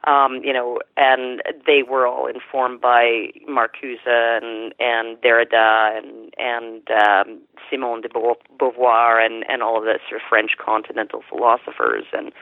Um, 0.05 0.41
you 0.43 0.51
know, 0.51 0.79
and 0.97 1.41
they 1.65 1.81
were 1.81 2.05
all 2.05 2.27
informed 2.27 2.81
by 2.81 3.31
Marcuse 3.47 4.05
and 4.05 4.73
and 4.79 5.17
Derrida 5.21 5.97
and 5.97 6.33
and 6.37 6.91
um, 6.91 7.39
Simone 7.69 8.01
de 8.01 8.09
Beauvoir 8.09 9.25
and 9.25 9.45
and 9.49 9.63
all 9.63 9.77
of 9.77 9.85
the 9.85 9.99
sort 10.09 10.21
of 10.21 10.27
French 10.27 10.51
continental 10.57 11.23
philosophers, 11.29 12.03
and 12.11 12.33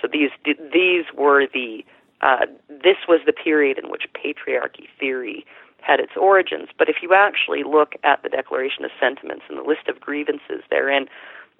so 0.00 0.08
these 0.10 0.30
these 0.72 1.04
were 1.14 1.46
the 1.52 1.84
uh, 2.22 2.46
this 2.68 2.96
was 3.08 3.20
the 3.26 3.32
period 3.32 3.78
in 3.78 3.90
which 3.90 4.04
patriarchy 4.14 4.86
theory 4.98 5.44
had 5.80 6.00
its 6.00 6.12
origins. 6.16 6.68
But 6.78 6.88
if 6.88 6.96
you 7.02 7.12
actually 7.12 7.64
look 7.64 7.94
at 8.04 8.22
the 8.22 8.28
Declaration 8.28 8.84
of 8.84 8.90
Sentiments 9.00 9.44
and 9.48 9.58
the 9.58 9.62
list 9.62 9.88
of 9.88 10.00
grievances 10.00 10.62
therein, 10.70 11.08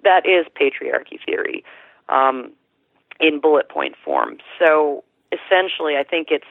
that 0.03 0.25
is 0.25 0.45
patriarchy 0.59 1.19
theory 1.25 1.63
um, 2.09 2.51
in 3.19 3.39
bullet 3.39 3.69
point 3.69 3.95
form. 4.03 4.37
So 4.57 5.03
essentially, 5.33 5.97
I 5.97 6.03
think 6.03 6.29
it's 6.31 6.47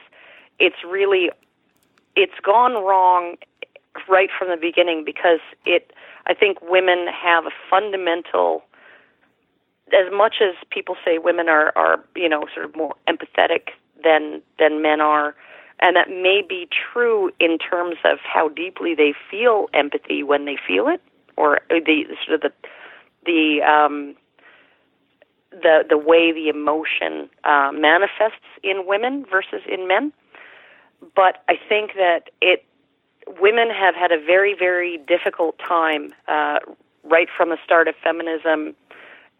it's 0.59 0.83
really 0.87 1.31
it's 2.15 2.39
gone 2.43 2.73
wrong 2.73 3.35
right 4.09 4.29
from 4.37 4.49
the 4.49 4.57
beginning 4.57 5.03
because 5.05 5.39
it 5.65 5.91
I 6.27 6.33
think 6.33 6.57
women 6.61 7.07
have 7.07 7.45
a 7.45 7.51
fundamental 7.69 8.63
as 9.93 10.11
much 10.11 10.35
as 10.41 10.55
people 10.69 10.95
say 11.05 11.17
women 11.17 11.49
are 11.49 11.71
are 11.75 12.03
you 12.15 12.29
know 12.29 12.45
sort 12.53 12.65
of 12.65 12.75
more 12.75 12.95
empathetic 13.07 13.69
than 14.03 14.41
than 14.59 14.81
men 14.81 15.01
are 15.01 15.35
and 15.79 15.95
that 15.95 16.09
may 16.09 16.41
be 16.47 16.67
true 16.71 17.31
in 17.39 17.57
terms 17.57 17.97
of 18.03 18.19
how 18.23 18.49
deeply 18.49 18.95
they 18.95 19.13
feel 19.29 19.67
empathy 19.73 20.23
when 20.23 20.45
they 20.45 20.57
feel 20.67 20.87
it 20.87 21.01
or 21.35 21.59
the 21.69 22.05
sort 22.25 22.43
of 22.43 22.51
the 22.51 22.51
the 23.25 23.61
um 23.61 24.15
the 25.61 25.85
the 25.87 25.97
way 25.97 26.31
the 26.31 26.49
emotion 26.49 27.29
uh, 27.43 27.71
manifests 27.73 28.45
in 28.63 28.85
women 28.87 29.25
versus 29.29 29.61
in 29.67 29.87
men. 29.87 30.11
But 31.15 31.43
I 31.49 31.55
think 31.69 31.93
that 31.95 32.29
it 32.41 32.65
women 33.39 33.69
have 33.69 33.95
had 33.95 34.11
a 34.11 34.19
very 34.19 34.55
very 34.57 34.97
difficult 34.97 35.57
time 35.59 36.13
uh, 36.27 36.59
right 37.03 37.27
from 37.35 37.49
the 37.49 37.57
start 37.63 37.87
of 37.87 37.95
feminism. 38.03 38.75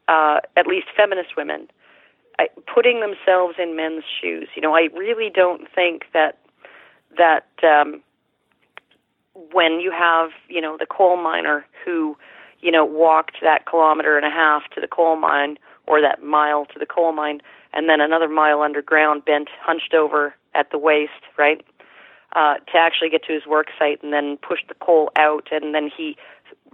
Uh, 0.10 0.42
at 0.58 0.68
least 0.68 0.88
feminist 0.98 1.38
women 1.38 1.70
I, 2.40 2.48
putting 2.74 3.00
themselves 3.00 3.56
in 3.60 3.76
men's 3.76 4.04
shoes. 4.04 4.50
You 4.56 4.62
know, 4.62 4.76
I 4.76 4.90
really 4.96 5.30
don't 5.30 5.68
think 5.74 6.06
that 6.14 6.38
that 7.18 7.48
um, 7.64 8.02
when 9.52 9.80
you 9.80 9.92
have 9.92 10.32
you 10.50 10.62
know 10.62 10.78
the 10.78 10.86
coal 10.86 11.18
miner 11.18 11.66
who 11.86 12.18
you 12.60 12.72
know 12.72 12.86
walked 12.86 13.38
that 13.42 13.66
kilometer 13.66 14.18
and 14.18 14.26
a 14.26 14.30
half 14.30 14.64
to 14.76 14.82
the 14.82 14.88
coal 14.88 15.16
mine 15.16 15.58
or 15.88 16.02
that 16.02 16.24
mile 16.24 16.66
to 16.66 16.80
the 16.80 16.86
coal 16.86 17.12
mine, 17.12 17.42
and 17.74 17.90
then 17.90 18.00
another 18.02 18.30
mile 18.30 18.62
underground, 18.62 19.26
bent, 19.26 19.50
hunched 19.62 19.94
over 19.94 20.34
at 20.56 20.72
the 20.72 20.78
waist, 20.78 21.12
right, 21.38 21.66
uh, 22.36 22.56
to 22.56 22.78
actually 22.78 23.10
get 23.10 23.24
to 23.26 23.34
his 23.34 23.46
work 23.46 23.68
site 23.78 24.02
and 24.04 24.14
then 24.14 24.38
push 24.38 24.60
the 24.68 24.76
coal 24.76 25.12
out, 25.16 25.48
and 25.52 25.74
then 25.74 25.90
he 25.96 26.16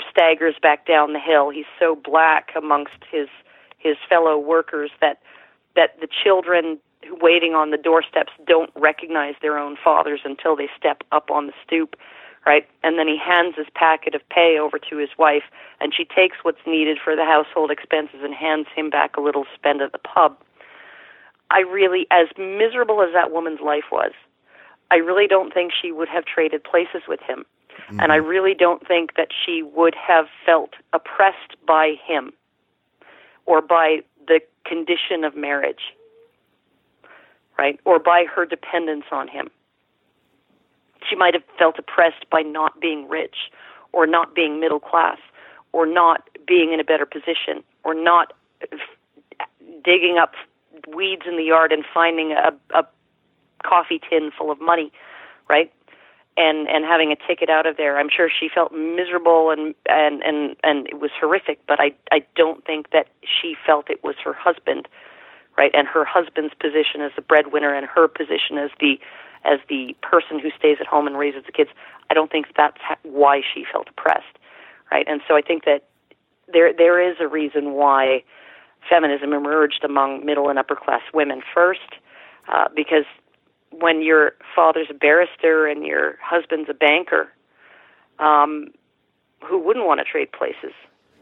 staggers 0.10 0.56
back 0.62 0.86
down 0.86 1.14
the 1.14 1.20
hill. 1.20 1.50
He's 1.50 1.66
so 1.80 1.96
black 1.96 2.50
amongst 2.56 3.04
his 3.12 3.28
his 3.78 3.96
fellow 4.10 4.38
workers 4.38 4.92
that 5.02 5.22
that 5.76 6.00
the 6.02 6.08
children 6.08 6.80
waiting 7.22 7.54
on 7.54 7.72
the 7.72 7.78
doorsteps 7.78 8.34
don't 8.46 8.70
recognize 8.76 9.36
their 9.42 9.58
own 9.58 9.78
fathers 9.82 10.22
until 10.26 10.56
they 10.56 10.70
step 10.78 11.02
up 11.12 11.32
on 11.32 11.48
the 11.48 11.54
stoop, 11.66 11.96
right? 12.50 12.68
And 12.82 12.98
then 12.98 13.08
he 13.08 13.16
hands 13.16 13.54
his 13.56 13.68
packet 13.76 14.16
of 14.16 14.28
pay 14.30 14.58
over 14.60 14.80
to 14.90 14.98
his 14.98 15.10
wife, 15.20 15.44
and 15.80 15.94
she 15.96 16.04
takes 16.04 16.38
what's 16.42 16.66
needed 16.66 16.98
for 16.98 17.16
the 17.16 17.24
household 17.24 17.70
expenses 17.70 18.22
and 18.24 18.34
hands 18.34 18.66
him 18.76 18.90
back 18.90 19.16
a 19.18 19.22
little 19.22 19.46
spend 19.54 19.84
at 19.84 19.92
the 19.92 20.00
pub. 20.00 20.36
I 21.52 21.60
really, 21.60 22.08
as 22.10 22.26
miserable 22.40 23.04
as 23.04 23.14
that 23.14 23.32
woman's 23.32 23.60
life 23.64 23.92
was, 23.92 24.14
I 24.90 24.96
really 24.96 25.28
don't 25.28 25.54
think 25.54 25.74
she 25.80 25.92
would 25.92 26.10
have 26.10 26.26
traded 26.26 26.64
places 26.64 27.04
with 27.08 27.20
him. 27.22 27.46
Mm-hmm. 27.84 28.00
And 28.00 28.12
I 28.12 28.16
really 28.16 28.56
don't 28.56 28.86
think 28.88 29.16
that 29.16 29.28
she 29.46 29.62
would 29.62 29.94
have 29.94 30.26
felt 30.44 30.72
oppressed 30.92 31.54
by 31.68 31.98
him 32.04 32.34
or 33.46 33.62
by 33.62 34.00
the 34.28 34.40
condition 34.66 35.24
of 35.24 35.36
marriage, 35.36 35.94
right? 37.60 37.80
Or 37.86 38.00
by 38.00 38.26
her 38.26 38.48
dependence 38.48 39.06
on 39.12 39.28
him. 39.28 39.52
She 41.08 41.16
might 41.16 41.34
have 41.34 41.44
felt 41.58 41.78
oppressed 41.80 42.30
by 42.30 42.42
not 42.42 42.80
being 42.80 43.08
rich 43.08 43.52
or 43.92 44.06
not 44.06 44.36
being 44.36 44.60
middle 44.60 44.80
class 44.80 45.18
or 45.72 45.86
not 45.86 46.28
being 46.48 46.74
in 46.74 46.80
a 46.80 46.84
better 46.84 47.06
position 47.06 47.64
or 47.84 47.94
not 47.94 48.34
digging 49.84 50.18
up 50.18 50.34
weeds 50.88 51.24
in 51.28 51.38
the 51.38 51.44
yard 51.44 51.72
and 51.72 51.84
finding 51.94 52.32
a, 52.32 52.52
a 52.76 52.86
coffee 53.64 54.02
tin 54.10 54.32
full 54.38 54.52
of 54.52 54.60
money, 54.62 54.92
right? 55.50 55.72
And 56.38 56.68
and 56.70 56.86
having 56.86 57.12
a 57.12 57.16
ticket 57.28 57.50
out 57.50 57.66
of 57.66 57.78
there. 57.78 57.98
I'm 57.98 58.10
sure 58.10 58.30
she 58.30 58.50
felt 58.54 58.72
miserable 58.72 59.52
and 59.52 59.76
and 59.90 60.24
and 60.24 60.56
and 60.64 60.88
it 60.88 61.00
was 61.00 61.12
horrific, 61.20 61.60
but 61.68 61.80
I 61.80 61.92
I 62.12 62.24
don't 62.36 62.66
think 62.66 62.92
that 62.92 63.08
she 63.22 63.56
felt 63.66 63.90
it 63.90 64.04
was 64.04 64.16
her 64.24 64.34
husband, 64.34 64.88
right? 65.58 65.72
And 65.74 65.88
her 65.88 66.06
husband's 66.06 66.54
position 66.54 67.02
as 67.02 67.12
the 67.16 67.22
breadwinner 67.22 67.74
and 67.74 67.86
her 67.86 68.08
position 68.08 68.58
as 68.58 68.72
the 68.80 69.00
as 69.46 69.60
the 69.70 69.96
person 70.02 70.40
who 70.40 70.50
stays 70.58 70.78
at 70.80 70.88
home 70.88 71.08
and 71.08 71.18
raises 71.18 71.44
the 71.46 71.52
kids. 71.52 71.70
I 72.10 72.14
don't 72.14 72.32
think 72.32 72.48
that's 72.58 72.78
why 73.04 73.42
she 73.42 73.66
felt 73.72 73.88
oppressed, 73.90 74.38
right? 74.92 75.06
And 75.08 75.22
so 75.28 75.36
I 75.36 75.42
think 75.42 75.66
that 75.66 75.88
there 76.52 76.74
there 76.74 77.00
is 77.00 77.18
a 77.20 77.28
reason 77.28 77.74
why 77.74 78.24
feminism 78.90 79.34
emerged 79.34 79.84
among 79.84 80.26
middle 80.26 80.50
and 80.50 80.58
upper 80.58 80.76
class 80.76 81.02
women 81.14 81.42
first, 81.54 81.98
uh, 82.52 82.68
because 82.76 83.06
when 83.72 84.02
your 84.02 84.34
father's 84.56 84.88
a 84.90 84.94
barrister 84.94 85.68
and 85.68 85.86
your 85.86 86.18
husband's 86.24 86.70
a 86.70 86.74
banker, 86.74 87.32
um, 88.18 88.70
who 89.48 89.60
wouldn't 89.60 89.86
want 89.86 90.00
to 90.00 90.04
trade 90.04 90.32
places? 90.32 90.74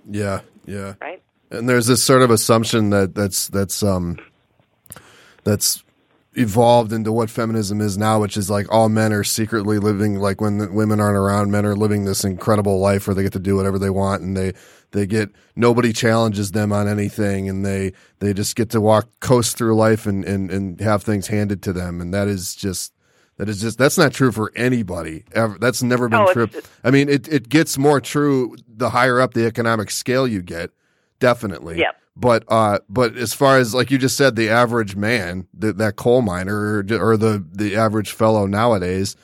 Yeah, 0.09 0.41
yeah. 0.65 0.93
Right. 1.01 1.21
And 1.49 1.67
there's 1.67 1.87
this 1.87 2.03
sort 2.03 2.21
of 2.21 2.31
assumption 2.31 2.89
that 2.89 3.15
that's 3.15 3.47
that's 3.47 3.83
um 3.83 4.17
that's 5.43 5.83
evolved 6.37 6.93
into 6.93 7.11
what 7.11 7.29
feminism 7.29 7.81
is 7.81 7.97
now, 7.97 8.19
which 8.21 8.37
is 8.37 8.49
like 8.49 8.71
all 8.71 8.89
men 8.89 9.11
are 9.11 9.23
secretly 9.23 9.79
living 9.79 10.15
like 10.15 10.39
when 10.39 10.73
women 10.73 10.99
aren't 10.99 11.17
around, 11.17 11.51
men 11.51 11.65
are 11.65 11.75
living 11.75 12.05
this 12.05 12.23
incredible 12.23 12.79
life 12.79 13.07
where 13.07 13.15
they 13.15 13.23
get 13.23 13.33
to 13.33 13.39
do 13.39 13.55
whatever 13.55 13.79
they 13.79 13.89
want 13.89 14.21
and 14.21 14.37
they 14.37 14.53
they 14.91 15.05
get 15.05 15.29
nobody 15.55 15.91
challenges 15.91 16.51
them 16.51 16.71
on 16.71 16.87
anything 16.87 17.49
and 17.49 17.65
they 17.65 17.91
they 18.19 18.33
just 18.33 18.55
get 18.55 18.69
to 18.69 18.79
walk 18.79 19.09
coast 19.19 19.57
through 19.57 19.75
life 19.75 20.05
and 20.05 20.23
and, 20.25 20.51
and 20.51 20.79
have 20.79 21.03
things 21.03 21.27
handed 21.27 21.61
to 21.63 21.73
them 21.73 21.99
and 21.99 22.13
that 22.13 22.27
is 22.27 22.55
just 22.55 22.93
that 23.37 23.49
is 23.49 23.61
just 23.61 23.77
that's 23.77 23.97
not 23.97 24.13
true 24.13 24.31
for 24.31 24.51
anybody 24.55 25.23
ever. 25.33 25.57
That's 25.59 25.83
never 25.83 26.09
been 26.09 26.25
no, 26.25 26.33
true. 26.33 26.49
I 26.83 26.91
mean, 26.91 27.07
it 27.07 27.27
it 27.27 27.49
gets 27.49 27.77
more 27.77 28.01
true 28.01 28.55
the 28.67 28.89
higher 28.89 29.19
up 29.21 29.33
the 29.33 29.45
economic 29.45 29.91
scale 29.91 30.27
you 30.27 30.41
get, 30.41 30.71
definitely. 31.19 31.79
Yep. 31.79 31.95
But 32.19 32.43
uh, 32.47 32.79
but 32.89 33.15
as 33.15 33.33
far 33.33 33.57
as 33.57 33.75
like 33.75 33.91
you 33.91 33.99
just 33.99 34.17
said, 34.17 34.35
the 34.35 34.49
average 34.49 34.95
man, 34.95 35.47
the, 35.53 35.71
that 35.73 35.97
coal 35.97 36.23
miner, 36.23 36.55
or, 36.55 36.85
or 36.99 37.15
the 37.15 37.45
the 37.51 37.75
average 37.75 38.11
fellow 38.11 38.47
nowadays, 38.47 39.15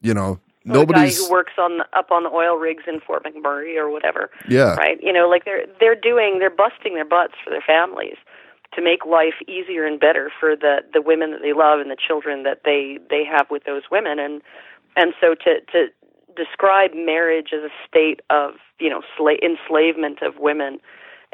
you 0.00 0.12
know, 0.12 0.40
nobody's 0.64 1.20
guy 1.20 1.24
who 1.24 1.30
works 1.30 1.52
on 1.56 1.80
up 1.92 2.10
on 2.10 2.24
the 2.24 2.30
oil 2.30 2.56
rigs 2.56 2.82
in 2.88 3.00
Fort 3.00 3.24
McMurray 3.24 3.76
or 3.76 3.90
whatever. 3.90 4.30
Yeah. 4.48 4.74
Right. 4.74 4.98
You 5.00 5.12
know, 5.12 5.28
like 5.28 5.44
they're 5.44 5.66
they're 5.78 5.94
doing 5.94 6.40
they're 6.40 6.50
busting 6.50 6.94
their 6.94 7.04
butts 7.04 7.34
for 7.44 7.50
their 7.50 7.62
families 7.64 8.16
to 8.74 8.82
make 8.82 9.04
life 9.04 9.34
easier 9.46 9.84
and 9.84 10.00
better 10.00 10.30
for 10.40 10.56
the 10.56 10.78
the 10.92 11.02
women 11.02 11.30
that 11.30 11.42
they 11.42 11.52
love 11.52 11.78
and 11.78 11.90
the 11.90 11.96
children 11.96 12.42
that 12.42 12.62
they 12.64 12.98
they 13.08 13.24
have 13.24 13.46
with 13.50 13.64
those 13.64 13.82
women 13.90 14.18
and 14.18 14.42
and 14.96 15.14
so 15.20 15.34
to 15.34 15.60
to 15.70 15.86
describe 16.34 16.90
marriage 16.94 17.50
as 17.52 17.62
a 17.62 17.72
state 17.86 18.20
of 18.30 18.54
you 18.80 18.88
know 18.88 19.02
sla- 19.18 19.40
enslavement 19.42 20.22
of 20.22 20.38
women 20.38 20.80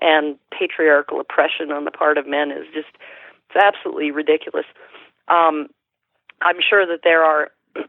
and 0.01 0.37
patriarchal 0.57 1.21
oppression 1.21 1.73
on 1.73 1.85
the 1.85 1.91
part 1.91 2.19
of 2.19 2.27
men 2.27 2.51
is 2.51 2.67
just 2.73 2.89
it's 3.49 3.57
absolutely 3.57 4.11
ridiculous. 4.11 4.67
Um, 5.29 5.69
I'm 6.43 6.59
sure 6.61 6.87
that 6.87 7.01
there 7.05 7.25
are. 7.25 7.51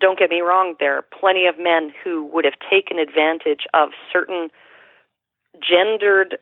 don't 0.00 0.18
get 0.18 0.30
me 0.30 0.40
wrong. 0.40 0.74
There 0.78 0.96
are 0.96 1.02
plenty 1.02 1.46
of 1.46 1.58
men 1.58 1.92
who 2.02 2.24
would 2.26 2.44
have 2.44 2.54
taken 2.70 2.98
advantage 2.98 3.66
of 3.74 3.90
certain 4.12 4.48
gendered 5.60 6.38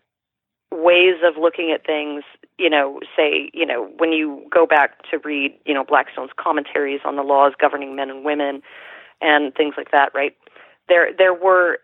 ways 0.70 1.16
of 1.24 1.40
looking 1.40 1.72
at 1.72 1.86
things 1.86 2.22
you 2.58 2.68
know 2.68 3.00
say 3.16 3.50
you 3.54 3.64
know 3.64 3.90
when 3.96 4.12
you 4.12 4.46
go 4.52 4.66
back 4.66 5.02
to 5.10 5.18
read 5.24 5.58
you 5.64 5.72
know 5.72 5.82
blackstone's 5.82 6.30
commentaries 6.38 7.00
on 7.06 7.16
the 7.16 7.22
laws 7.22 7.54
governing 7.58 7.96
men 7.96 8.10
and 8.10 8.22
women 8.22 8.60
and 9.22 9.54
things 9.54 9.74
like 9.78 9.90
that 9.92 10.12
right 10.14 10.36
there 10.86 11.08
there 11.16 11.32
were 11.32 11.78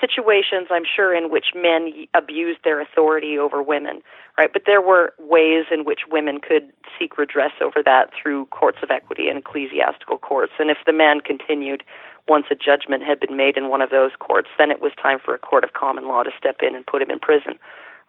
situations, 0.00 0.68
I'm 0.70 0.84
sure, 0.84 1.14
in 1.14 1.30
which 1.30 1.46
men 1.54 1.92
abused 2.14 2.60
their 2.64 2.80
authority 2.80 3.38
over 3.38 3.62
women, 3.62 4.02
right? 4.38 4.52
But 4.52 4.62
there 4.66 4.80
were 4.80 5.12
ways 5.18 5.66
in 5.70 5.84
which 5.84 6.00
women 6.10 6.40
could 6.40 6.72
seek 6.98 7.18
redress 7.18 7.52
over 7.60 7.82
that 7.84 8.10
through 8.14 8.46
courts 8.46 8.78
of 8.82 8.90
equity 8.90 9.28
and 9.28 9.38
ecclesiastical 9.38 10.18
courts. 10.18 10.52
And 10.58 10.70
if 10.70 10.78
the 10.86 10.92
man 10.92 11.20
continued, 11.20 11.82
once 12.28 12.46
a 12.50 12.54
judgment 12.54 13.02
had 13.02 13.20
been 13.20 13.36
made 13.36 13.56
in 13.56 13.68
one 13.68 13.82
of 13.82 13.90
those 13.90 14.12
courts, 14.18 14.48
then 14.58 14.70
it 14.70 14.80
was 14.80 14.92
time 15.00 15.18
for 15.24 15.34
a 15.34 15.38
court 15.38 15.64
of 15.64 15.72
common 15.72 16.08
law 16.08 16.22
to 16.22 16.30
step 16.38 16.56
in 16.62 16.74
and 16.74 16.86
put 16.86 17.02
him 17.02 17.10
in 17.10 17.18
prison, 17.18 17.58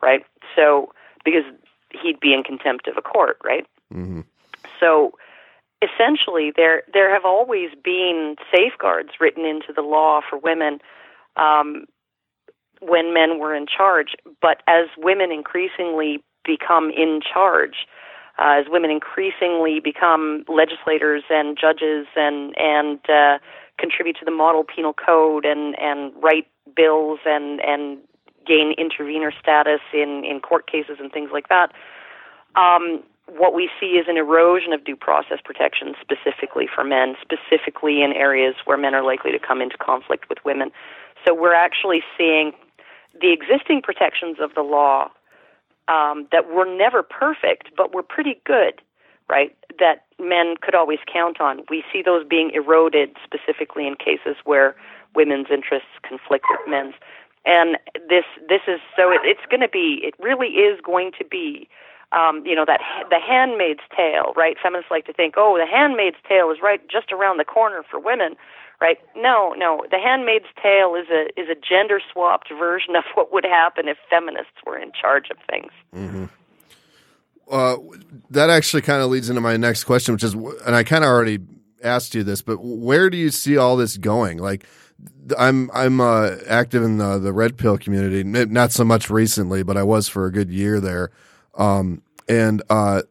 right? 0.02 0.26
So, 0.56 0.92
because 1.24 1.44
he'd 1.92 2.20
be 2.20 2.34
in 2.34 2.44
contempt 2.44 2.88
of 2.88 2.98
a 2.98 3.02
court, 3.02 3.38
right? 3.44 3.66
Mm-hmm. 3.94 4.22
So, 4.80 5.14
essentially, 5.82 6.52
there 6.56 6.84
there 6.92 7.14
have 7.14 7.26
always 7.26 7.70
been 7.84 8.36
safeguards 8.52 9.10
written 9.20 9.46
into 9.46 9.74
the 9.74 9.82
law 9.82 10.22
for 10.28 10.38
women 10.38 10.80
um, 11.38 11.86
when 12.82 13.14
men 13.14 13.40
were 13.40 13.56
in 13.56 13.66
charge. 13.66 14.16
But 14.42 14.62
as 14.68 14.88
women 14.98 15.32
increasingly 15.32 16.24
become 16.46 16.92
in 16.92 17.22
charge, 17.22 17.88
uh, 18.40 18.62
as 18.62 18.66
women 18.70 18.92
increasingly 18.92 19.80
become 19.80 20.44
legislators 20.48 21.24
and 21.30 21.58
judges 21.60 22.06
and 22.16 22.56
and 22.58 23.00
uh, 23.10 23.40
contribute 23.80 24.18
to 24.18 24.26
the 24.26 24.32
model 24.32 24.64
penal 24.64 24.94
code 24.94 25.46
and 25.46 25.78
and 25.80 26.12
write 26.22 26.48
bills 26.76 27.20
and 27.26 27.62
and 27.62 28.00
gain 28.46 28.74
intervener 28.78 29.32
status 29.32 29.82
in 29.94 30.24
in 30.24 30.40
court 30.40 30.70
cases 30.72 30.98
and 31.00 31.12
things 31.12 31.30
like 31.34 31.50
that. 31.50 31.72
Um, 32.56 33.04
what 33.28 33.54
we 33.54 33.70
see 33.80 33.98
is 33.98 34.06
an 34.08 34.18
erosion 34.18 34.72
of 34.72 34.86
due 34.86 34.96
process 34.96 35.40
protections 35.44 35.96
specifically 36.02 36.68
for 36.74 36.84
men, 36.84 37.16
specifically 37.22 38.02
in 38.02 38.14
areas 38.14 38.56
where 38.66 38.78
men 38.78 38.96
are 38.96 39.04
likely 39.04 39.32
to 39.32 39.40
come 39.40 39.62
into 39.62 39.78
conflict 39.78 40.30
with 40.30 40.38
women. 40.46 40.72
So 41.28 41.34
we're 41.34 41.54
actually 41.54 42.04
seeing 42.18 42.54
the 43.20 43.34
existing 43.34 43.82
protections 43.82 44.38
of 44.40 44.56
the 44.56 44.62
law 44.62 45.10
um, 45.90 46.26
that 46.32 46.49
were 46.49 46.66
never 46.66 47.04
perfect, 47.04 47.70
but 47.76 47.94
were 47.94 48.04
pretty 48.04 48.40
good, 48.45 48.82
right? 49.30 49.54
That 49.78 50.06
men 50.20 50.56
could 50.62 50.74
always 50.74 50.99
count 51.12 51.41
on. 51.41 51.64
We 51.70 51.84
see 51.91 52.02
those 52.02 52.26
being 52.26 52.52
eroded 52.54 53.18
specifically 53.26 53.86
in 53.86 53.95
cases 53.95 54.38
where 54.45 54.76
women's 55.16 55.48
interests 55.52 55.90
conflict 56.08 56.45
with 56.49 56.62
men's. 56.66 56.94
And 57.45 57.78
this 58.08 58.26
this 58.48 58.62
is 58.68 58.80
so 58.95 59.12
it, 59.12 59.22
it's 59.24 59.45
going 59.49 59.62
to 59.62 59.70
be 59.70 59.99
it 60.04 60.14
really 60.20 60.48
is 60.48 60.80
going 60.82 61.12
to 61.18 61.26
be 61.26 61.68
um, 62.12 62.44
you 62.46 62.56
know 62.56 62.66
that 62.66 62.82
the 63.10 63.20
handmaid's 63.20 63.84
tale, 63.96 64.34
right? 64.36 64.56
Feminists 64.62 64.92
like 64.92 65.06
to 65.06 65.14
think, 65.14 65.36
oh, 65.38 65.58
the 65.58 65.66
handmaid's 65.66 66.18
tale 66.28 66.52
is 66.52 66.58
right 66.62 66.82
just 66.90 67.12
around 67.12 67.38
the 67.38 67.46
corner 67.46 67.84
for 67.90 68.00
women 68.00 68.36
right? 68.82 68.98
No, 69.16 69.54
no. 69.58 69.84
The 69.90 69.98
Handmaid's 69.98 70.46
Tale 70.62 70.96
is 70.96 71.08
a 71.10 71.28
is 71.40 71.50
a 71.50 71.56
gender 71.56 72.00
swapped 72.12 72.50
version 72.58 72.96
of 72.96 73.04
what 73.16 73.34
would 73.34 73.46
happen 73.46 73.88
if 73.88 73.98
feminists 74.10 74.54
were 74.66 74.78
in 74.78 74.92
charge 75.00 75.30
of 75.32 75.38
things. 75.50 75.72
Mm-hmm. 75.96 76.26
Uh, 77.50 77.78
that 78.30 78.50
actually 78.50 78.82
kind 78.82 79.02
of 79.02 79.10
leads 79.10 79.30
into 79.30 79.42
my 79.42 79.56
next 79.56 79.86
question, 79.86 80.14
which 80.14 80.24
is, 80.24 80.34
and 80.34 80.76
I 80.76 80.84
kind 80.84 81.04
of 81.04 81.10
already 81.10 81.40
asked 81.82 82.14
you 82.14 82.24
this, 82.24 82.42
but 82.42 82.58
where 82.58 83.10
do 83.10 83.16
you 83.18 83.30
see 83.30 83.56
all 83.56 83.78
this 83.78 83.96
going? 83.98 84.38
Like, 84.38 84.66
I'm 85.38 85.72
I'm 85.74 86.02
uh, 86.02 86.36
active 86.48 86.84
in 86.84 86.98
the 86.98 87.18
the 87.20 87.32
red 87.32 87.58
pill 87.58 87.78
community, 87.78 88.24
not 88.24 88.72
so 88.72 88.84
much 88.84 89.10
recently, 89.10 89.64
but 89.64 89.78
I 89.78 89.84
was 89.84 90.08
for 90.08 90.26
a 90.26 90.32
good 90.32 90.52
year 90.52 90.80
there. 90.80 91.12
Um, 91.58 92.02
and 92.30 92.62
uh, 92.70 93.04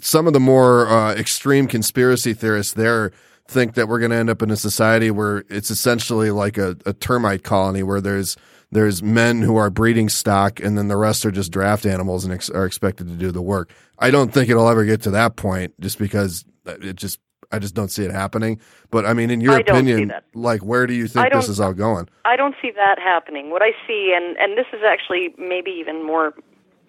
some 0.00 0.26
of 0.26 0.32
the 0.32 0.40
more 0.40 0.88
uh, 0.88 1.14
extreme 1.14 1.68
conspiracy 1.68 2.34
theorists 2.34 2.72
there 2.74 3.12
think 3.46 3.74
that 3.74 3.88
we're 3.88 3.98
going 3.98 4.10
to 4.10 4.16
end 4.16 4.30
up 4.30 4.42
in 4.42 4.50
a 4.50 4.56
society 4.56 5.10
where 5.10 5.44
it's 5.50 5.70
essentially 5.70 6.30
like 6.30 6.56
a, 6.58 6.76
a 6.86 6.92
termite 6.92 7.42
colony 7.42 7.82
where 7.82 8.00
there's 8.00 8.36
there's 8.70 9.02
men 9.02 9.42
who 9.42 9.56
are 9.56 9.68
breeding 9.68 10.08
stock 10.08 10.58
and 10.58 10.78
then 10.78 10.88
the 10.88 10.96
rest 10.96 11.26
are 11.26 11.30
just 11.30 11.52
draft 11.52 11.84
animals 11.84 12.24
and 12.24 12.32
ex- 12.32 12.48
are 12.48 12.64
expected 12.64 13.06
to 13.06 13.14
do 13.14 13.30
the 13.30 13.42
work. 13.42 13.70
I 13.98 14.10
don't 14.10 14.32
think 14.32 14.48
it'll 14.48 14.68
ever 14.68 14.86
get 14.86 15.02
to 15.02 15.10
that 15.10 15.36
point 15.36 15.78
just 15.78 15.98
because 15.98 16.46
it 16.64 16.96
just 16.96 17.20
I 17.52 17.58
just 17.58 17.74
don't 17.74 17.90
see 17.90 18.04
it 18.04 18.10
happening. 18.10 18.60
But 18.90 19.04
I 19.04 19.12
mean, 19.12 19.28
in 19.28 19.42
your 19.42 19.52
I 19.52 19.62
don't 19.62 19.84
see 19.84 19.92
opinion, 19.92 20.12
like 20.34 20.62
where 20.62 20.86
do 20.86 20.94
you 20.94 21.06
think 21.06 21.32
this 21.32 21.50
is 21.50 21.60
all 21.60 21.74
going? 21.74 22.08
I 22.24 22.36
don't 22.36 22.54
see 22.62 22.70
that 22.70 22.98
happening. 22.98 23.50
What 23.50 23.62
I 23.62 23.72
see, 23.86 24.14
and 24.16 24.38
and 24.38 24.56
this 24.56 24.66
is 24.72 24.80
actually 24.86 25.34
maybe 25.36 25.70
even 25.70 26.06
more 26.06 26.32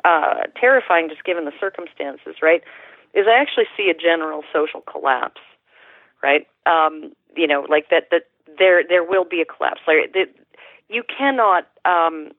uh, 0.06 0.44
terrifying, 0.60 1.10
just 1.10 1.24
given 1.24 1.46
the 1.46 1.54
circumstances, 1.60 2.36
right? 2.42 2.62
Is 3.14 3.26
I 3.28 3.40
actually 3.40 3.66
see 3.78 3.90
a 3.90 3.94
general 3.94 4.44
social 4.52 4.82
collapse, 4.82 5.42
right? 6.22 6.48
Um, 6.66 7.14
you 7.36 7.48
know, 7.48 7.66
like 7.70 7.90
that 7.90 8.10
that 8.12 8.24
there 8.58 8.84
there 8.88 9.04
will 9.04 9.26
be 9.26 9.42
a 9.42 9.46
collapse. 9.46 9.82
Like 9.88 10.14
that, 10.14 10.30
you 10.90 11.04
cannot 11.04 11.68
um, 11.86 12.32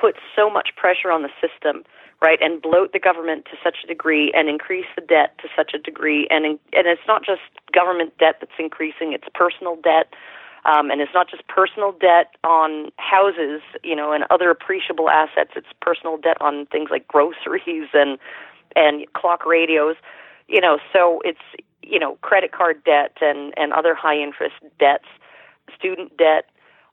put 0.00 0.16
so 0.34 0.50
much 0.50 0.70
pressure 0.76 1.10
on 1.10 1.22
the 1.22 1.30
system, 1.40 1.84
right, 2.20 2.38
and 2.42 2.60
bloat 2.60 2.92
the 2.92 2.98
government 2.98 3.46
to 3.46 3.56
such 3.62 3.78
a 3.84 3.86
degree, 3.86 4.32
and 4.34 4.48
increase 4.48 4.86
the 4.94 5.02
debt 5.02 5.38
to 5.42 5.48
such 5.56 5.72
a 5.74 5.78
degree, 5.78 6.26
and 6.30 6.44
in, 6.44 6.58
and 6.72 6.86
it's 6.86 7.06
not 7.06 7.24
just 7.24 7.42
government 7.72 8.16
debt 8.18 8.36
that's 8.40 8.58
increasing; 8.58 9.12
it's 9.12 9.28
personal 9.34 9.76
debt. 9.76 10.12
Um, 10.64 10.90
and 10.90 11.00
it's 11.00 11.12
not 11.14 11.30
just 11.30 11.46
personal 11.48 11.92
debt 11.92 12.34
on 12.44 12.90
houses, 12.96 13.62
you 13.82 13.94
know, 13.94 14.12
and 14.12 14.24
other 14.30 14.50
appreciable 14.50 15.08
assets. 15.08 15.50
It's 15.56 15.68
personal 15.80 16.16
debt 16.16 16.36
on 16.40 16.66
things 16.66 16.90
like 16.90 17.06
groceries 17.08 17.88
and 17.94 18.18
and 18.76 19.06
clock 19.14 19.46
radios, 19.46 19.96
you 20.48 20.60
know. 20.60 20.78
So 20.92 21.20
it's 21.24 21.40
you 21.82 21.98
know 21.98 22.16
credit 22.22 22.52
card 22.52 22.82
debt 22.84 23.16
and 23.20 23.54
and 23.56 23.72
other 23.72 23.94
high 23.94 24.18
interest 24.18 24.56
debts, 24.78 25.06
student 25.76 26.16
debt, 26.16 26.50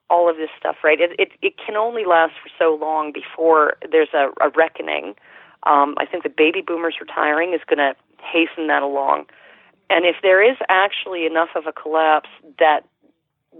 all 0.09 0.29
of 0.29 0.37
this 0.37 0.49
stuff, 0.57 0.77
right? 0.83 0.99
It 0.99 1.11
it, 1.19 1.29
it 1.41 1.53
can 1.63 1.75
only 1.75 2.05
last 2.05 2.33
for 2.41 2.49
so 2.57 2.77
long 2.79 3.11
before 3.11 3.77
there's 3.91 4.13
a, 4.13 4.29
a 4.41 4.49
reckoning. 4.55 5.15
Um, 5.63 5.95
I 5.97 6.05
think 6.05 6.23
the 6.23 6.29
baby 6.29 6.61
boomers 6.61 6.95
retiring 7.01 7.53
is 7.53 7.61
going 7.67 7.79
to 7.79 7.95
hasten 8.23 8.67
that 8.67 8.83
along. 8.83 9.25
And 9.89 10.05
if 10.05 10.17
there 10.21 10.41
is 10.41 10.57
actually 10.69 11.25
enough 11.25 11.49
of 11.55 11.65
a 11.67 11.71
collapse 11.71 12.29
that 12.59 12.81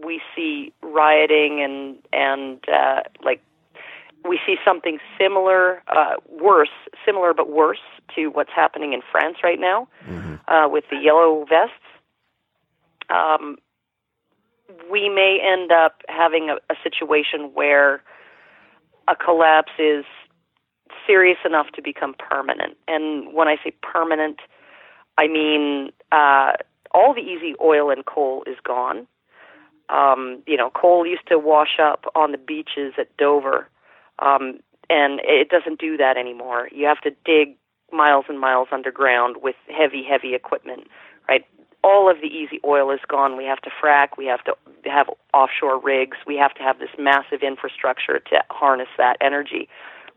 we 0.04 0.22
see 0.36 0.74
rioting 0.82 1.62
and 1.62 1.98
and 2.12 2.64
uh, 2.70 3.02
like 3.24 3.42
we 4.28 4.40
see 4.46 4.56
something 4.66 4.98
similar, 5.20 5.84
uh, 5.88 6.16
worse, 6.30 6.70
similar 7.06 7.34
but 7.34 7.50
worse 7.52 7.80
to 8.16 8.28
what's 8.28 8.50
happening 8.56 8.94
in 8.94 9.02
France 9.12 9.38
right 9.44 9.60
now 9.60 9.88
uh, 10.48 10.68
with 10.70 10.86
the 10.90 10.98
yellow 10.98 11.46
vests. 11.48 11.76
Um, 13.10 13.58
we 14.92 15.10
may 15.10 15.40
end 15.44 15.72
up 15.72 16.02
having 16.10 16.50
a, 16.50 16.56
a 16.72 16.76
situation 16.84 17.52
where 17.54 18.02
a 19.08 19.16
collapse 19.16 19.74
is 19.78 20.06
serious 21.06 21.38
enough 21.46 21.68
to 21.76 21.82
become 21.82 22.16
permanent. 22.18 22.78
And 22.88 23.34
when 23.34 23.48
I 23.48 23.58
say 23.64 23.74
permanent, 23.84 24.40
I 25.18 25.28
mean 25.28 25.92
uh, 26.12 26.54
all 26.92 27.14
the 27.14 27.22
easy 27.22 27.54
oil 27.62 27.92
and 27.92 28.06
coal 28.06 28.44
is 28.48 28.58
gone. 28.64 29.08
Um, 29.90 30.42
you 30.48 30.58
know, 30.58 30.72
coal 30.72 31.06
used 31.06 31.28
to 31.28 31.38
wash 31.38 31.80
up 31.82 32.06
on 32.16 32.32
the 32.32 32.38
beaches 32.38 32.94
at 32.98 33.16
Dover, 33.18 33.70
um, 34.20 34.60
and 34.90 35.20
it 35.24 35.50
doesn't 35.50 35.80
do 35.80 35.98
that 35.98 36.18
anymore. 36.18 36.70
You 36.72 36.86
have 36.88 37.02
to 37.02 37.12
dig 37.24 37.56
miles 37.92 38.26
and 38.28 38.40
miles 38.40 38.68
underground 38.72 39.38
with 39.42 39.56
heavy, 39.70 40.04
heavy 40.04 40.34
equipment, 40.36 40.88
right? 41.30 41.46
All 41.84 42.10
of 42.10 42.18
the 42.22 42.28
easy 42.28 42.60
oil 42.66 42.92
is 42.92 43.00
gone. 43.08 43.38
We 43.38 43.46
have 43.46 43.62
to 43.62 43.70
frack. 43.70 44.18
We 44.18 44.26
have 44.26 44.44
to 44.46 44.56
have 44.86 45.08
offshore 45.34 45.80
rigs. 45.80 46.18
We 46.26 46.36
have 46.38 46.54
to 46.56 46.64
have 46.64 46.80
this 46.80 46.90
massive 46.98 47.42
infrastructure 47.44 48.20
to 48.20 48.44
harness 48.50 48.90
that 48.98 49.18
energy, 49.22 49.70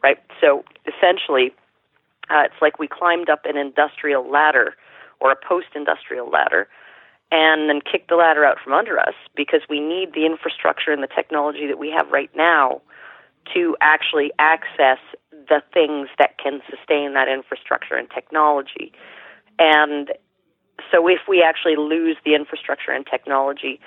right? 0.03 0.19
So 0.41 0.65
essentially, 0.87 1.53
uh, 2.31 2.43
it's 2.45 2.61
like 2.61 2.79
we 2.79 2.89
climbed 2.89 3.29
up 3.29 3.45
an 3.45 3.57
industrial 3.57 4.31
ladder 4.31 4.75
or 5.21 5.33
a 5.33 5.37
post-industrial 5.37 6.31
ladder 6.31 6.69
and 7.31 7.69
then 7.69 7.81
kick 7.81 8.09
the 8.09 8.17
ladder 8.17 8.45
out 8.45 8.59
from 8.63 8.73
under 8.73 8.99
us 8.99 9.15
because 9.37 9.61
we 9.69 9.81
need 9.81 10.15
the 10.15 10.25
infrastructure 10.25 10.93
and 10.93 11.03
the 11.03 11.09
technology 11.09 11.67
that 11.67 11.79
we 11.79 11.91
have 11.91 12.11
right 12.11 12.31
now 12.35 12.81
to 13.55 13.77
actually 13.81 14.33
access 14.39 14.99
the 15.31 15.63
things 15.73 16.09
that 16.19 16.39
can 16.39 16.61
sustain 16.69 17.15
that 17.15 17.29
infrastructure 17.29 17.95
and 17.95 18.09
technology. 18.11 18.93
And 19.59 20.13
so 20.91 21.09
if 21.09 21.21
we 21.29 21.43
actually 21.43 21.77
lose 21.77 22.17
the 22.25 22.35
infrastructure 22.35 22.93
and 22.93 23.07
technology, 23.07 23.81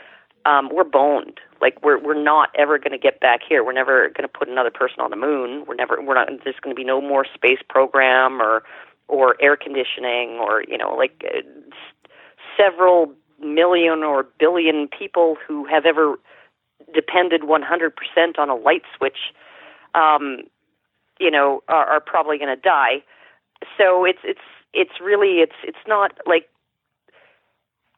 um, 0.45 0.69
we're 0.71 0.83
boned. 0.83 1.39
Like 1.61 1.83
we're 1.83 1.99
we're 1.99 2.21
not 2.21 2.49
ever 2.57 2.79
going 2.79 2.91
to 2.91 2.97
get 2.97 3.19
back 3.19 3.41
here. 3.47 3.63
We're 3.63 3.73
never 3.73 4.09
going 4.09 4.23
to 4.23 4.27
put 4.27 4.49
another 4.49 4.71
person 4.71 4.99
on 4.99 5.11
the 5.11 5.15
moon. 5.15 5.65
We're 5.67 5.75
never 5.75 6.01
we're 6.01 6.15
not. 6.15 6.29
There's 6.43 6.59
going 6.61 6.75
to 6.75 6.79
be 6.79 6.83
no 6.83 6.99
more 6.99 7.25
space 7.25 7.59
program 7.69 8.41
or 8.41 8.63
or 9.07 9.35
air 9.39 9.55
conditioning 9.55 10.39
or 10.41 10.63
you 10.67 10.77
know 10.77 10.95
like 10.95 11.23
uh, 11.27 11.41
several 12.57 13.13
million 13.43 14.03
or 14.03 14.25
billion 14.39 14.87
people 14.87 15.37
who 15.47 15.65
have 15.65 15.85
ever 15.85 16.15
depended 16.93 17.41
100% 17.41 18.39
on 18.39 18.49
a 18.49 18.55
light 18.55 18.83
switch, 18.97 19.33
um, 19.95 20.39
you 21.19 21.31
know, 21.31 21.61
are, 21.67 21.85
are 21.85 21.99
probably 21.99 22.37
going 22.37 22.55
to 22.55 22.61
die. 22.61 23.03
So 23.77 24.05
it's 24.05 24.19
it's 24.23 24.41
it's 24.73 24.99
really 25.01 25.39
it's 25.39 25.55
it's 25.63 25.85
not 25.87 26.13
like 26.25 26.49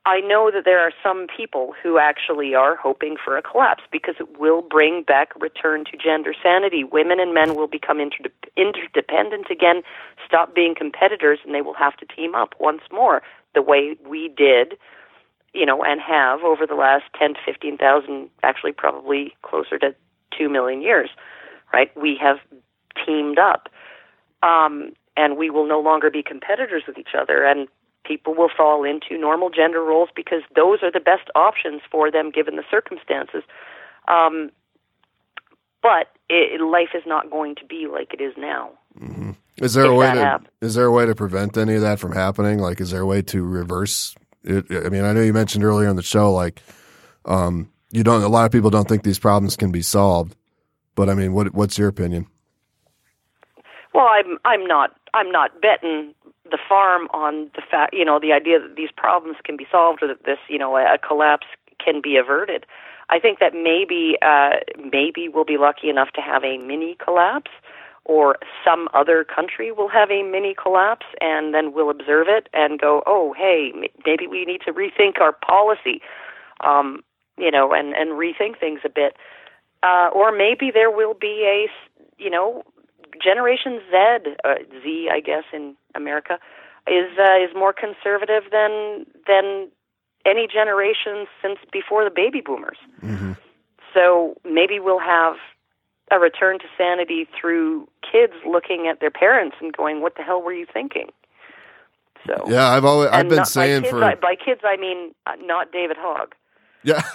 I 0.06 0.20
know 0.20 0.52
that 0.54 0.66
there 0.66 0.82
are 0.82 0.92
some 1.02 1.28
people 1.28 1.74
who 1.82 1.98
actually 1.98 2.54
are 2.54 2.76
hoping 2.76 3.16
for 3.24 3.38
a 3.38 3.42
collapse 3.42 3.84
because 3.90 4.16
it 4.20 4.38
will 4.38 4.62
bring 4.62 5.04
back 5.04 5.30
return 5.40 5.86
to 5.86 5.98
gender 5.98 6.34
sanity. 6.44 6.84
Women 6.84 7.22
and 7.22 7.34
men 7.34 7.56
will 7.56 7.68
become 7.68 8.00
interde- 8.00 8.32
interdependent 8.58 9.50
again, 9.50 9.82
stop 10.28 10.54
being 10.54 10.76
competitors, 10.76 11.40
and 11.46 11.56
they 11.56 11.62
will 11.62 11.76
have 11.76 11.96
to 11.98 12.06
team 12.06 12.36
up 12.36 12.54
once 12.60 12.82
more 12.92 13.22
the 13.56 13.62
way 13.62 13.96
we 14.06 14.28
did, 14.28 14.78
you 15.54 15.66
know, 15.66 15.84
and 15.84 16.02
have 16.02 16.42
over 16.42 16.66
the 16.66 16.76
last 16.76 17.06
10 17.18 17.36
to 17.36 17.40
15,000, 17.46 18.30
actually 18.42 18.72
probably 18.72 19.36
closer 19.44 19.78
to 19.80 19.96
2 20.38 20.50
million 20.50 20.82
years, 20.82 21.10
right? 21.72 21.96
We 21.96 22.18
have 22.22 22.38
teamed 23.06 23.38
up. 23.38 23.70
Um, 24.42 24.94
and 25.16 25.38
we 25.38 25.50
will 25.50 25.68
no 25.68 25.80
longer 25.80 26.10
be 26.10 26.24
competitors 26.24 26.84
with 26.88 26.98
each 26.98 27.16
other. 27.18 27.46
And 27.46 27.68
people 28.04 28.34
will 28.34 28.50
fall 28.56 28.84
into 28.84 29.18
normal 29.18 29.50
gender 29.50 29.84
roles 29.84 30.10
because 30.16 30.42
those 30.56 30.80
are 30.82 30.92
the 30.92 31.00
best 31.00 31.30
options 31.36 31.82
for 31.90 32.12
them 32.12 32.32
given 32.32 32.56
the 32.56 32.64
circumstances. 32.70 33.44
Um, 34.08 34.52
but 35.82 36.08
it, 36.30 36.62
life 36.62 36.90
is 36.94 37.04
not 37.06 37.30
going 37.30 37.56
to 37.56 37.66
be 37.66 37.88
like 37.92 38.14
it 38.14 38.22
is 38.22 38.34
now. 38.38 38.72
Is 39.58 39.76
there 39.76 39.86
a 39.86 39.96
way 39.96 40.12
to 40.12 40.20
happens. 40.20 40.50
is 40.62 40.76
there 40.76 40.86
a 40.86 40.92
way 40.92 41.06
to 41.06 41.14
prevent 41.14 41.58
any 41.58 41.76
of 41.76 41.82
that 41.82 42.00
from 42.00 42.14
happening? 42.14 42.60
Like, 42.60 42.82
is 42.82 42.92
there 42.92 43.02
a 43.02 43.06
way 43.06 43.22
to 43.24 43.44
reverse 43.44 44.16
it? 44.44 44.66
I 44.86 44.90
mean, 44.90 45.04
I 45.04 45.14
know 45.14 45.22
you 45.22 45.34
mentioned 45.34 45.64
earlier 45.64 45.90
in 45.90 45.96
the 45.96 46.04
show, 46.04 46.32
like, 46.32 46.62
um, 47.26 47.72
you 47.92 48.04
don't. 48.04 48.24
A 48.24 48.28
lot 48.28 48.46
of 48.46 48.52
people 48.52 48.70
don't 48.70 48.88
think 48.88 49.04
these 49.04 49.20
problems 49.20 49.56
can 49.56 49.72
be 49.72 49.82
solved, 49.82 50.36
but 50.96 51.10
I 51.10 51.14
mean, 51.14 51.34
what 51.34 51.54
what's 51.54 51.78
your 51.78 51.88
opinion? 51.88 52.28
Well, 53.94 54.08
I'm 54.08 54.38
I'm 54.46 54.66
not 54.66 54.96
I'm 55.14 55.32
not 55.32 55.62
betting 55.62 56.14
the 56.50 56.58
farm 56.68 57.08
on 57.14 57.50
the 57.56 57.62
fact 57.70 57.94
you 57.94 58.04
know 58.04 58.20
the 58.20 58.34
idea 58.34 58.60
that 58.60 58.76
these 58.76 58.90
problems 58.96 59.38
can 59.44 59.58
be 59.58 59.68
solved 59.72 60.02
or 60.02 60.08
that 60.08 60.26
this 60.26 60.40
you 60.50 60.58
know 60.58 60.76
a, 60.76 60.96
a 60.96 60.98
collapse 60.98 61.48
can 61.84 62.02
be 62.02 62.18
averted. 62.18 62.66
I 63.10 63.20
think 63.20 63.40
that 63.40 63.54
maybe 63.54 64.18
uh, 64.22 64.62
maybe 64.92 65.30
we'll 65.30 65.46
be 65.46 65.58
lucky 65.58 65.90
enough 65.90 66.12
to 66.16 66.22
have 66.22 66.44
a 66.44 66.58
mini 66.58 66.96
collapse, 67.04 67.52
or 68.06 68.36
some 68.66 68.90
other 68.94 69.24
country 69.24 69.72
will 69.72 69.88
have 69.88 70.12
a 70.12 70.24
mini 70.24 70.54
collapse, 70.54 71.06
and 71.22 71.54
then 71.54 71.74
we'll 71.74 71.90
observe 71.90 72.28
it 72.28 72.50
and 72.54 72.80
go, 72.80 73.02
oh 73.06 73.34
hey, 73.38 73.72
maybe 74.06 74.28
we 74.28 74.46
need 74.46 74.62
to 74.66 74.74
rethink 74.74 75.22
our 75.22 75.32
policy, 75.32 76.02
um, 76.62 77.02
you 77.38 77.52
know, 77.52 77.74
and 77.74 77.94
and 77.96 78.12
rethink 78.12 78.60
things 78.60 78.82
a 78.84 78.90
bit. 78.90 79.16
Uh, 79.84 80.10
or 80.14 80.32
maybe 80.32 80.72
there 80.72 80.92
will 80.92 81.14
be 81.14 81.44
a, 81.46 81.68
you 82.22 82.30
know 82.30 82.64
Generation 83.22 83.80
Z, 83.92 84.34
uh, 84.44 84.56
Z, 84.84 85.10
I 85.12 85.20
guess 85.20 85.44
in 85.54 85.76
America, 85.96 86.40
is 86.88 87.18
uh, 87.18 87.44
is 87.44 87.56
more 87.56 87.74
conservative 87.74 88.44
than 88.52 89.06
than 89.28 89.70
any 90.26 90.48
generation 90.48 91.26
since 91.42 91.60
before 91.72 92.04
the 92.04 92.10
baby 92.10 92.42
boomers. 92.42 92.78
So 93.94 94.36
maybe 94.44 94.80
we'll 94.80 95.00
have 95.00 95.36
a 96.14 96.20
return 96.20 96.60
to 96.60 96.66
sanity 96.78 97.28
through 97.40 97.88
kids 98.02 98.34
looking 98.46 98.88
at 98.90 99.00
their 99.00 99.12
parents 99.12 99.58
and 99.60 99.76
going, 99.76 100.02
"What 100.02 100.16
the 100.16 100.24
hell 100.24 100.42
were 100.42 100.54
you 100.54 100.66
thinking?" 100.72 101.10
So 102.28 102.46
Yeah, 102.48 102.70
I've 102.70 102.86
always 102.86 103.10
I've 103.10 103.28
been 103.28 103.38
not, 103.38 103.48
saying 103.48 103.82
by 103.82 103.88
kids, 103.88 103.92
for 103.92 104.04
I, 104.04 104.16
by 104.16 104.36
kids 104.36 104.62
I 104.64 104.78
mean 104.78 105.14
uh, 105.26 105.34
not 105.42 105.72
David 105.72 105.98
Hogg. 106.00 106.36
Yeah. 106.84 107.02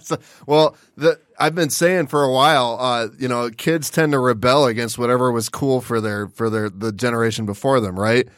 So- 0.00 0.18
well, 0.46 0.76
the, 0.96 1.20
I've 1.38 1.54
been 1.54 1.70
saying 1.70 2.08
for 2.08 2.22
a 2.24 2.30
while, 2.30 2.76
uh, 2.80 3.08
you 3.18 3.28
know, 3.28 3.48
kids 3.50 3.90
tend 3.90 4.12
to 4.12 4.18
rebel 4.18 4.66
against 4.66 4.98
whatever 4.98 5.30
was 5.30 5.48
cool 5.48 5.80
for 5.80 6.00
their 6.00 6.26
for 6.28 6.50
their 6.50 6.68
the 6.68 6.92
generation 6.92 7.46
before 7.46 7.80
them, 7.80 7.98
right? 7.98 8.28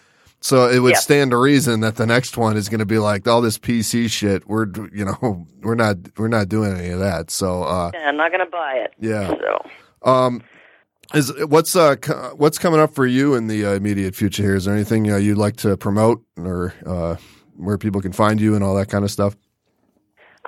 So 0.40 0.68
it 0.68 0.78
would 0.80 0.92
Yeah. 0.92 0.98
stand 0.98 1.30
to 1.32 1.38
reason 1.38 1.80
that 1.80 1.96
the 1.96 2.06
next 2.06 2.36
one 2.36 2.56
is 2.56 2.68
going 2.68 2.78
to 2.80 2.86
be 2.86 2.98
like 2.98 3.26
all 3.26 3.40
this 3.40 3.58
PC 3.58 4.08
shit. 4.10 4.46
We're 4.46 4.66
you 4.92 5.04
know 5.04 5.46
we're 5.62 5.74
not 5.74 5.96
we're 6.16 6.28
not 6.28 6.48
doing 6.48 6.76
any 6.76 6.90
of 6.90 7.00
that. 7.00 7.30
So 7.30 7.62
uh, 7.64 7.90
Yeah, 7.94 8.08
I'm 8.08 8.16
not 8.16 8.30
going 8.30 8.44
to 8.44 8.50
buy 8.50 8.74
it. 8.84 8.92
Yeah. 9.00 9.28
So 9.28 10.08
um, 10.08 10.42
is 11.14 11.32
what's 11.46 11.74
uh 11.74 11.96
what's 12.36 12.58
coming 12.58 12.80
up 12.80 12.94
for 12.94 13.06
you 13.06 13.34
in 13.34 13.46
the 13.46 13.64
uh, 13.66 13.72
immediate 13.72 14.14
future 14.14 14.42
here? 14.42 14.54
Is 14.56 14.64
there 14.66 14.74
anything 14.74 15.10
uh, 15.10 15.16
you'd 15.16 15.38
like 15.38 15.56
to 15.58 15.76
promote 15.76 16.22
or 16.36 16.74
uh, 16.84 17.16
where 17.56 17.78
people 17.78 18.00
can 18.00 18.12
find 18.12 18.40
you 18.40 18.54
and 18.54 18.62
all 18.62 18.74
that 18.76 18.88
kind 18.88 19.04
of 19.04 19.10
stuff? 19.10 19.36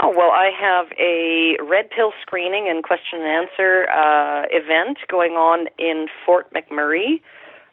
Oh, 0.00 0.10
well, 0.16 0.30
I 0.30 0.50
have 0.60 0.86
a 0.96 1.56
red 1.68 1.90
pill 1.90 2.12
screening 2.22 2.68
and 2.68 2.84
question 2.84 3.20
and 3.20 3.26
answer 3.48 3.88
uh, 3.90 4.42
event 4.50 4.98
going 5.08 5.32
on 5.32 5.66
in 5.76 6.06
Fort 6.24 6.52
McMurray 6.54 7.20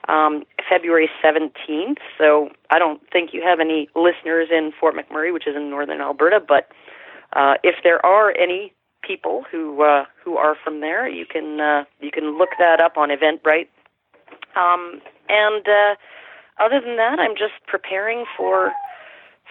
um, 0.08 0.44
February 0.70 1.10
17th. 1.24 1.98
So 2.18 2.50
I 2.70 2.80
don't 2.80 3.02
think 3.12 3.34
you 3.34 3.42
have 3.44 3.60
any 3.60 3.90
listeners 3.96 4.50
in 4.52 4.72
Fort 4.80 4.96
McMurray, 4.96 5.34
which 5.34 5.48
is 5.48 5.56
in 5.56 5.70
northern 5.70 6.02
Alberta, 6.02 6.40
but 6.46 6.70
uh, 7.34 7.56
if 7.64 7.76
there 7.84 8.04
are 8.06 8.36
any 8.38 8.74
people 9.02 9.44
who 9.52 9.84
uh, 9.84 10.06
who 10.24 10.38
are 10.38 10.56
from 10.64 10.82
there, 10.82 11.08
you 11.08 11.26
can 11.26 11.60
uh, 11.60 11.84
you 12.00 12.12
can 12.12 12.38
look 12.38 12.50
that 12.58 12.80
up 12.80 12.98
on 12.98 13.10
Eventbrite. 13.10 13.68
Um, 14.56 15.02
and 15.30 15.68
uh, 15.68 15.96
other 16.64 16.80
than 16.80 16.98
that, 16.98 17.20
I'm 17.20 17.36
just 17.36 17.54
preparing 17.68 18.26
for 18.38 18.72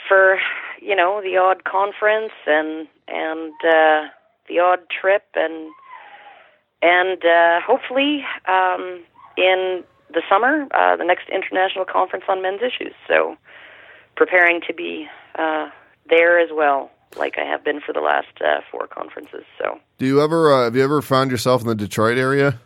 for 0.09 0.39
you 0.81 0.97
know 0.97 1.21
the 1.23 1.37
odd 1.37 1.65
conference 1.65 2.33
and 2.47 2.89
and 3.09 3.53
uh, 3.65 4.09
the 4.49 4.59
odd 4.61 4.81
trip 4.89 5.25
and 5.35 5.71
and 6.83 7.25
uh, 7.25 7.61
hopefully 7.61 8.25
um, 8.49 9.05
in 9.37 9.85
the 10.13 10.23
summer 10.29 10.67
uh, 10.75 10.97
the 10.97 11.05
next 11.05 11.29
international 11.29 11.85
conference 11.85 12.25
on 12.29 12.43
men's 12.43 12.61
issues. 12.63 12.95
So 13.09 13.37
preparing 14.17 14.61
to 14.67 14.75
be 14.75 15.07
uh, 15.37 15.69
there 16.09 16.39
as 16.39 16.51
well, 16.53 16.91
like 17.17 17.37
I 17.39 17.45
have 17.45 17.65
been 17.65 17.81
for 17.81 17.93
the 17.93 18.01
last 18.01 18.41
uh, 18.41 18.61
four 18.71 18.87
conferences. 18.87 19.45
So. 19.59 19.81
Do 19.99 20.07
you 20.07 20.23
ever 20.23 20.53
uh, 20.53 20.65
have 20.65 20.77
you 20.77 20.85
ever 20.85 21.03
found 21.03 21.31
yourself 21.31 21.63
in 21.63 21.69
the 21.69 21.75
Detroit 21.75 22.19
area? 22.19 22.61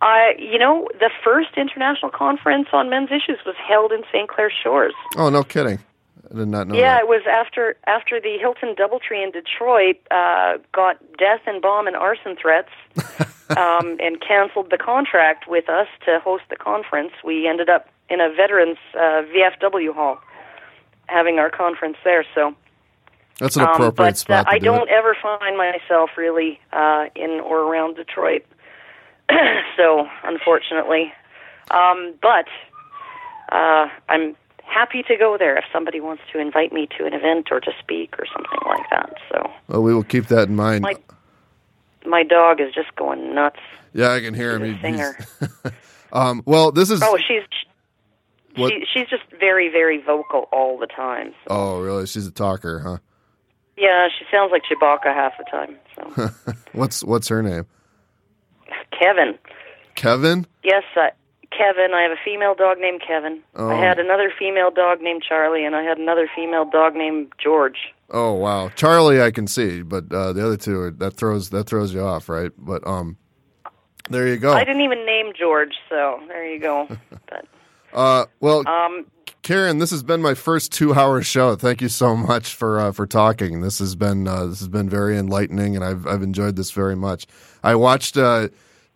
I, 0.00 0.34
you 0.38 0.58
know, 0.58 0.88
the 1.00 1.10
first 1.24 1.50
international 1.56 2.12
conference 2.12 2.68
on 2.72 2.88
men's 2.88 3.10
issues 3.10 3.38
was 3.44 3.56
held 3.66 3.90
in 3.90 4.02
St. 4.12 4.28
Clair 4.28 4.50
Shores. 4.62 4.94
Oh, 5.16 5.28
no 5.28 5.42
kidding. 5.42 5.80
I 6.30 6.36
did 6.36 6.48
not 6.48 6.68
know. 6.68 6.74
Yeah, 6.74 6.94
that. 6.94 7.02
it 7.02 7.08
was 7.08 7.22
after 7.28 7.76
after 7.86 8.20
the 8.20 8.36
Hilton 8.38 8.74
DoubleTree 8.74 9.24
in 9.24 9.30
Detroit 9.30 9.96
uh, 10.10 10.58
got 10.72 10.98
death 11.16 11.40
and 11.46 11.62
bomb 11.62 11.86
and 11.86 11.96
arson 11.96 12.36
threats, 12.36 12.70
um, 13.50 13.96
and 14.00 14.20
canceled 14.20 14.70
the 14.70 14.78
contract 14.78 15.48
with 15.48 15.68
us 15.68 15.88
to 16.04 16.20
host 16.20 16.44
the 16.50 16.56
conference. 16.56 17.12
We 17.24 17.46
ended 17.48 17.68
up 17.68 17.88
in 18.10 18.20
a 18.20 18.30
veterans 18.34 18.78
uh, 18.94 19.22
VFW 19.32 19.94
hall, 19.94 20.18
having 21.06 21.38
our 21.38 21.50
conference 21.50 21.96
there. 22.04 22.24
So, 22.34 22.54
That's 23.38 23.56
an 23.56 23.62
um, 23.62 23.72
appropriate 23.72 23.96
but 23.96 24.16
spot. 24.18 24.46
uh, 24.46 24.50
I 24.50 24.58
do 24.58 24.66
don't 24.66 24.88
It. 24.88 24.94
ever 24.94 25.16
find 25.20 25.56
myself 25.56 26.10
really 26.16 26.60
uh, 26.72 27.06
in 27.14 27.40
or 27.40 27.60
around 27.60 27.96
Detroit. 27.96 28.44
so, 29.76 30.06
unfortunately, 30.24 31.12
um, 31.70 32.14
but 32.22 32.46
uh, 33.52 33.88
I'm 34.08 34.36
happy 34.68 35.02
to 35.04 35.16
go 35.16 35.36
there 35.38 35.56
if 35.56 35.64
somebody 35.72 36.00
wants 36.00 36.22
to 36.32 36.38
invite 36.38 36.72
me 36.72 36.88
to 36.98 37.04
an 37.06 37.12
event 37.14 37.48
or 37.50 37.60
to 37.60 37.70
speak 37.80 38.14
or 38.18 38.26
something 38.26 38.58
like 38.66 38.88
that. 38.90 39.14
So, 39.30 39.50
Well, 39.68 39.82
we 39.82 39.94
will 39.94 40.04
keep 40.04 40.26
that 40.28 40.48
in 40.48 40.56
mind. 40.56 40.82
my 40.82 40.94
my 42.06 42.22
dog 42.22 42.60
is 42.60 42.72
just 42.74 42.94
going 42.96 43.34
nuts. 43.34 43.58
yeah, 43.92 44.12
I 44.12 44.20
can 44.20 44.32
hear 44.34 44.56
him. 44.56 44.74
She's 44.74 44.84
a 44.84 44.88
he's- 44.88 45.14
singer. 45.40 45.72
um, 46.12 46.42
well, 46.46 46.70
this 46.72 46.90
is. 46.90 47.02
Oh, 47.02 47.16
she's 47.18 47.42
she, 48.56 48.84
she's 48.92 49.08
just 49.08 49.22
very 49.38 49.68
very 49.70 50.02
vocal 50.02 50.48
all 50.52 50.78
the 50.78 50.86
time. 50.86 51.32
So. 51.44 51.46
Oh, 51.48 51.80
really? 51.80 52.06
She's 52.06 52.26
a 52.26 52.32
talker, 52.32 52.80
huh? 52.80 52.98
Yeah, 53.76 54.08
she 54.18 54.24
sounds 54.32 54.50
like 54.50 54.62
Chewbacca 54.64 55.04
half 55.14 55.32
the 55.38 55.44
time. 55.44 55.76
So, 55.94 56.52
What's 56.72 57.04
what's 57.04 57.28
her 57.28 57.42
name? 57.42 57.66
Kevin. 58.98 59.38
Kevin. 59.94 60.46
Yes, 60.64 60.82
uh, 60.96 61.08
Kevin. 61.50 61.94
I 61.94 62.02
have 62.02 62.12
a 62.12 62.20
female 62.24 62.54
dog 62.54 62.78
named 62.78 63.02
Kevin. 63.06 63.42
Oh. 63.54 63.68
I 63.68 63.74
had 63.74 63.98
another 63.98 64.32
female 64.38 64.70
dog 64.70 65.00
named 65.00 65.22
Charlie, 65.26 65.64
and 65.64 65.74
I 65.74 65.82
had 65.82 65.98
another 65.98 66.28
female 66.34 66.64
dog 66.64 66.94
named 66.94 67.32
George. 67.42 67.94
Oh 68.10 68.32
wow, 68.32 68.70
Charlie, 68.70 69.20
I 69.20 69.30
can 69.30 69.46
see, 69.46 69.82
but 69.82 70.10
uh, 70.10 70.32
the 70.32 70.44
other 70.44 70.56
two 70.56 70.80
are, 70.80 70.90
that 70.92 71.14
throws 71.14 71.50
that 71.50 71.64
throws 71.64 71.92
you 71.92 72.00
off, 72.00 72.28
right? 72.28 72.52
But 72.56 72.86
um, 72.86 73.18
there 74.08 74.26
you 74.26 74.38
go. 74.38 74.52
I 74.52 74.64
didn't 74.64 74.80
even 74.82 75.04
name 75.04 75.32
George, 75.38 75.74
so 75.88 76.20
there 76.28 76.46
you 76.46 76.58
go. 76.58 76.88
but 77.28 77.46
Uh, 77.92 78.26
well, 78.40 78.66
um, 78.68 79.06
Karen, 79.42 79.78
this 79.78 79.90
has 79.90 80.02
been 80.02 80.20
my 80.20 80.34
first 80.34 80.72
two-hour 80.72 81.22
show. 81.22 81.56
Thank 81.56 81.80
you 81.80 81.88
so 81.88 82.16
much 82.16 82.54
for 82.54 82.80
uh, 82.80 82.92
for 82.92 83.06
talking. 83.06 83.60
This 83.60 83.78
has 83.78 83.94
been 83.94 84.26
uh, 84.26 84.46
this 84.46 84.58
has 84.60 84.68
been 84.68 84.88
very 84.88 85.18
enlightening, 85.18 85.76
and 85.76 85.84
I've 85.84 86.06
I've 86.06 86.22
enjoyed 86.22 86.56
this 86.56 86.70
very 86.70 86.96
much. 86.96 87.26
I 87.62 87.74
watched 87.74 88.16
uh, 88.16 88.48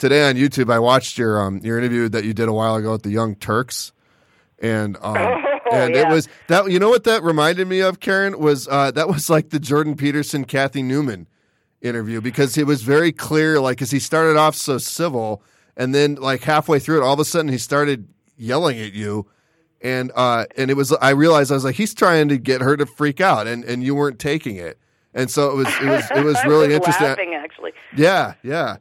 today 0.03 0.29
on 0.29 0.35
YouTube. 0.35 0.71
I 0.71 0.81
watched 0.81 1.17
your 1.17 1.41
um, 1.41 1.59
your 1.59 1.79
interview 1.79 2.09
that 2.09 2.25
you 2.25 2.35
did 2.35 2.49
a 2.49 2.53
while 2.53 2.75
ago 2.75 2.91
with 2.93 3.05
the 3.05 3.11
Young 3.11 3.37
Turks, 3.37 3.93
and 4.59 4.99
um, 5.01 5.17
and 5.73 5.95
it 5.95 6.09
was 6.09 6.29
that 6.49 6.71
you 6.71 6.79
know 6.79 6.91
what 6.91 7.05
that 7.05 7.23
reminded 7.23 7.69
me 7.69 7.81
of, 7.81 8.01
Karen? 8.01 8.39
Was 8.39 8.69
uh, 8.69 8.91
that 8.91 9.09
was 9.09 9.31
like 9.31 9.51
the 9.51 9.61
Jordan 9.61 9.97
Peterson, 9.97 10.45
Cathy 10.45 10.83
Newman 10.83 11.29
interview 11.81 12.21
because 12.21 12.59
it 12.59 12.67
was 12.67 12.83
very 12.83 13.13
clear, 13.13 13.61
like, 13.61 13.77
because 13.77 13.91
he 13.93 14.01
started 14.01 14.37
off 14.37 14.57
so 14.57 14.77
civil, 14.77 15.43
and 15.77 15.95
then 15.95 16.17
like 16.17 16.43
halfway 16.43 16.81
through 16.81 17.01
it, 17.01 17.05
all 17.05 17.15
of 17.15 17.21
a 17.21 17.25
sudden 17.25 17.51
he 17.51 17.59
started 17.59 18.09
yelling 18.37 18.81
at 18.81 18.93
you, 18.93 19.29
and 19.81 20.11
uh, 20.17 20.47
and 20.57 20.69
it 20.69 20.75
was 20.75 20.93
I 20.93 21.11
realized 21.11 21.53
I 21.53 21.55
was 21.55 21.65
like, 21.65 21.77
he's 21.77 21.95
trying 21.95 22.29
to 22.29 22.39
get 22.39 22.61
her 22.61 22.77
to 22.77 22.87
freak 22.87 23.21
out, 23.21 23.47
and 23.47 23.65
and 23.65 23.85
you 23.85 23.95
weren't 23.95 24.19
taking 24.19 24.57
it, 24.57 24.81
and 25.15 25.31
so 25.31 25.49
it 25.53 25.55
was 25.55 25.69
it 25.81 25.87
was 25.87 26.11
it 26.11 26.25
was 26.25 26.45
really 26.45 26.67
was 26.67 26.77
interesting. 26.77 27.07
Laughing, 27.07 27.35
actually, 27.35 27.73
Yeah, 27.97 28.35
yeah, 28.43 28.79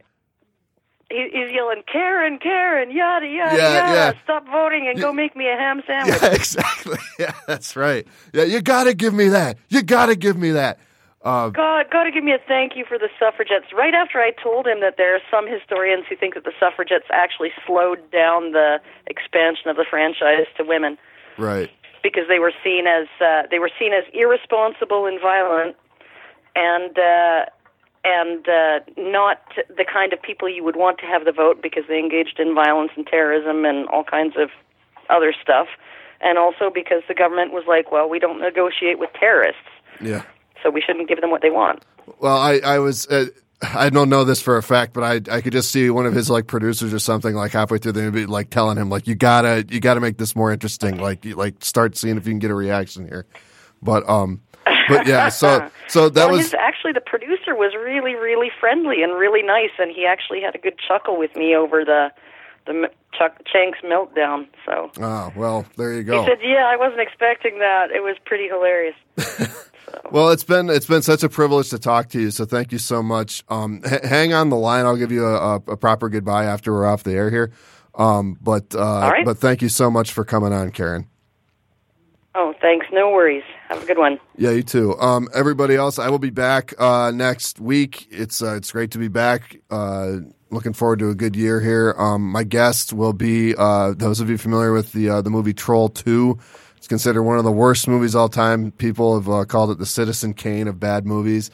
he, 1.12 1.30
he's 1.32 1.52
yelling, 1.54 1.84
"Karen, 1.92 2.40
Karen, 2.40 2.92
yada 2.92 3.28
yada 3.28 3.56
Yeah, 3.56 3.74
yada! 3.74 3.94
yeah. 3.94 4.14
Stop 4.24 4.48
voting 4.48 4.88
and 4.88 5.00
go 5.00 5.12
make 5.14 5.36
me 5.36 5.48
a 5.48 5.56
ham 5.56 5.82
sandwich." 5.86 6.22
yeah, 6.22 6.30
exactly. 6.34 6.98
Yeah, 7.20 7.34
that's 7.46 7.76
right. 7.76 8.08
Yeah, 8.34 8.44
you 8.46 8.62
got 8.62 8.86
to 8.86 8.96
give 8.96 9.14
me 9.14 9.28
that. 9.28 9.58
You 9.70 9.84
got 9.84 10.08
to 10.08 10.16
give 10.16 10.38
me 10.38 10.52
that. 10.52 10.80
Uh, 11.24 11.50
God, 11.50 11.86
got 11.92 12.06
to 12.06 12.12
give 12.12 12.24
me 12.24 12.32
a 12.32 12.40
thank 12.48 12.76
you 12.76 12.84
for 12.84 12.98
the 12.98 13.10
suffragettes. 13.20 13.68
Right 13.78 13.94
after 13.94 14.18
I 14.18 14.32
told 14.32 14.66
him 14.66 14.82
that 14.82 14.96
there 14.98 15.16
are 15.16 15.20
some 15.30 15.48
historians 15.48 16.06
who 16.10 16.16
think 16.16 16.34
that 16.34 16.46
the 16.46 16.54
suffragettes 16.60 17.06
actually 17.12 17.52
slowed 17.68 18.00
down 18.12 18.54
the 18.54 18.82
expansion 19.06 19.70
of 19.70 19.76
the 19.76 19.86
franchise 19.88 20.48
to 20.58 20.64
women 20.64 20.98
right. 21.38 21.70
because 22.02 22.24
they 22.28 22.40
were 22.40 22.54
seen 22.64 22.88
as 22.88 23.06
uh, 23.24 23.44
they 23.52 23.60
were 23.60 23.70
seen 23.78 23.94
as 23.94 24.04
irresponsible 24.14 25.06
and 25.06 25.22
violent, 25.22 25.76
and 26.56 26.98
uh, 26.98 27.46
and 28.04 28.48
uh, 28.48 28.80
not 28.98 29.42
the 29.70 29.86
kind 29.86 30.12
of 30.14 30.22
people 30.22 30.50
you 30.50 30.64
would 30.64 30.76
want 30.76 30.98
to 31.00 31.06
have 31.06 31.26
the 31.26 31.32
vote 31.32 31.62
because 31.62 31.84
they 31.88 32.00
engaged 32.00 32.40
in 32.40 32.56
violence 32.56 32.92
and 32.96 33.06
terrorism 33.06 33.64
and 33.66 33.88
all 33.90 34.04
kinds 34.04 34.36
of 34.38 34.50
other 35.10 35.34
stuff, 35.42 35.68
and 36.22 36.38
also 36.38 36.70
because 36.74 37.04
the 37.08 37.14
government 37.14 37.54
was 37.54 37.64
like, 37.68 37.92
well, 37.92 38.10
we 38.10 38.18
don't 38.20 38.40
negotiate 38.40 38.98
with 39.00 39.10
terrorists, 39.20 39.62
Yeah. 40.00 40.24
so 40.64 40.70
we 40.70 40.82
shouldn't 40.82 41.08
give 41.10 41.22
them 41.22 41.30
what 41.32 41.42
they 41.42 41.50
want. 41.52 41.84
Well, 42.20 42.38
I, 42.38 42.60
I 42.64 42.80
was, 42.80 43.06
uh, 43.08 43.26
I 43.62 43.90
don't 43.92 44.10
know 44.10 44.24
this 44.24 44.42
for 44.42 44.58
a 44.58 44.64
fact, 44.64 44.94
but 44.94 45.04
I, 45.04 45.36
I 45.36 45.42
could 45.42 45.54
just 45.54 45.70
see 45.72 45.90
one 45.92 46.08
of 46.08 46.14
his 46.16 46.30
like 46.30 46.48
producers 46.48 46.94
or 46.94 47.00
something 47.00 47.36
like 47.36 47.52
halfway 47.52 47.78
through 47.78 47.92
the 47.92 48.02
movie, 48.02 48.26
like 48.26 48.50
telling 48.50 48.78
him 48.78 48.90
like, 48.90 49.06
you 49.06 49.14
gotta, 49.14 49.66
you 49.70 49.80
gotta 49.80 50.00
make 50.00 50.18
this 50.18 50.36
more 50.36 50.52
interesting. 50.52 50.98
Like, 50.98 51.24
you, 51.26 51.36
like 51.36 51.64
start 51.64 51.96
seeing 51.96 52.18
if 52.18 52.26
you 52.26 52.32
can 52.32 52.40
get 52.40 52.50
a 52.50 52.56
reaction 52.56 53.08
here. 53.08 53.28
But, 53.84 54.08
um, 54.10 54.42
but 54.98 55.08
yeah, 55.08 55.30
so, 55.30 55.70
so 55.88 56.10
that 56.10 56.26
well, 56.26 56.38
was, 56.38 56.46
his, 56.46 56.54
actually 56.54 56.94
the 56.94 57.02
producer 57.02 57.56
was 57.56 57.74
really, 57.76 58.16
really 58.16 58.52
friendly 58.60 59.04
and 59.04 59.18
really 59.18 59.44
nice, 59.44 59.72
and 59.80 59.92
he 59.92 60.06
actually 60.06 60.42
had 60.42 60.56
a 60.56 60.60
good 60.60 60.76
chuckle 60.88 61.18
with 61.18 61.36
me 61.36 61.56
over 61.56 61.84
the 61.84 62.10
the 62.68 62.90
Chuck 63.18 63.42
Chank's 63.52 63.80
meltdown. 63.84 64.48
So 64.66 64.92
oh, 65.00 65.32
well, 65.36 65.66
there 65.78 65.94
you 65.94 66.04
go. 66.04 66.22
he 66.22 66.28
said, 66.28 66.40
"Yeah, 66.44 66.66
I 66.68 66.78
wasn't 66.78 67.02
expecting 67.02 67.60
that. 67.60 67.92
It 67.92 68.02
was 68.02 68.18
pretty 68.26 68.48
hilarious." 68.48 68.96
Well, 70.12 70.30
it's 70.30 70.44
been, 70.44 70.70
it's 70.70 70.86
been 70.86 71.02
such 71.02 71.24
a 71.24 71.30
privilege 71.30 71.70
to 71.70 71.80
talk 71.80 72.10
to 72.10 72.20
you. 72.20 72.32
So 72.32 72.46
thank 72.46 72.72
you 72.72 72.78
so 72.78 73.02
much. 73.02 73.44
Um, 73.50 73.82
h- 73.86 74.02
hang 74.04 74.34
on 74.34 74.50
the 74.50 74.56
line. 74.56 74.86
I'll 74.86 74.98
give 74.98 75.12
you 75.12 75.26
a, 75.26 75.36
a, 75.36 75.56
a 75.56 75.78
proper 75.78 76.10
goodbye 76.10 76.46
after 76.46 76.72
we're 76.74 76.86
off 76.86 77.04
the 77.04 77.12
air 77.12 77.30
here. 77.30 77.52
Um, 77.96 78.38
but, 78.42 78.74
uh, 78.74 79.10
right. 79.12 79.26
but 79.26 79.38
thank 79.38 79.62
you 79.62 79.70
so 79.70 79.92
much 79.92 80.12
for 80.14 80.24
coming 80.24 80.54
on, 80.54 80.72
Karen. 80.72 81.08
Oh, 82.36 82.54
thanks. 82.62 82.88
No 82.92 83.10
worries. 83.10 83.44
Have 83.72 83.84
a 83.84 83.86
good 83.86 83.98
one. 83.98 84.20
Yeah, 84.36 84.52
you 84.52 84.64
too. 84.64 85.00
Um, 85.00 85.30
everybody 85.34 85.76
else, 85.78 85.98
I 85.98 86.10
will 86.10 86.20
be 86.20 86.30
back 86.30 86.74
uh, 86.78 87.10
next 87.16 87.62
week. 87.62 88.06
It's 88.12 88.42
uh, 88.42 88.56
it's 88.56 88.74
great 88.74 88.92
to 88.92 88.98
be 88.98 89.08
back. 89.08 89.62
Uh, 89.70 90.18
looking 90.50 90.74
forward 90.74 91.00
to 91.00 91.10
a 91.10 91.16
good 91.16 91.38
year 91.38 91.62
here. 91.62 91.96
Um, 91.98 92.30
my 92.30 92.44
guest 92.44 92.92
will 92.92 93.14
be 93.14 93.56
uh, 93.56 93.94
those 93.94 94.20
of 94.20 94.30
you 94.30 94.38
familiar 94.38 94.74
with 94.74 94.92
the 94.92 95.08
uh, 95.08 95.22
the 95.22 95.30
movie 95.30 95.54
Troll 95.54 95.88
Two. 95.88 96.38
It's 96.76 96.88
considered 96.90 97.24
one 97.24 97.38
of 97.38 97.46
the 97.46 97.52
worst 97.52 97.88
movies 97.88 98.14
all 98.14 98.28
time. 98.28 98.72
People 98.72 99.18
have 99.18 99.30
uh, 99.30 99.46
called 99.46 99.72
it 99.72 99.78
the 99.78 99.86
Citizen 99.86 100.34
Kane 100.34 100.68
of 100.68 100.78
bad 100.78 101.06
movies. 101.06 101.50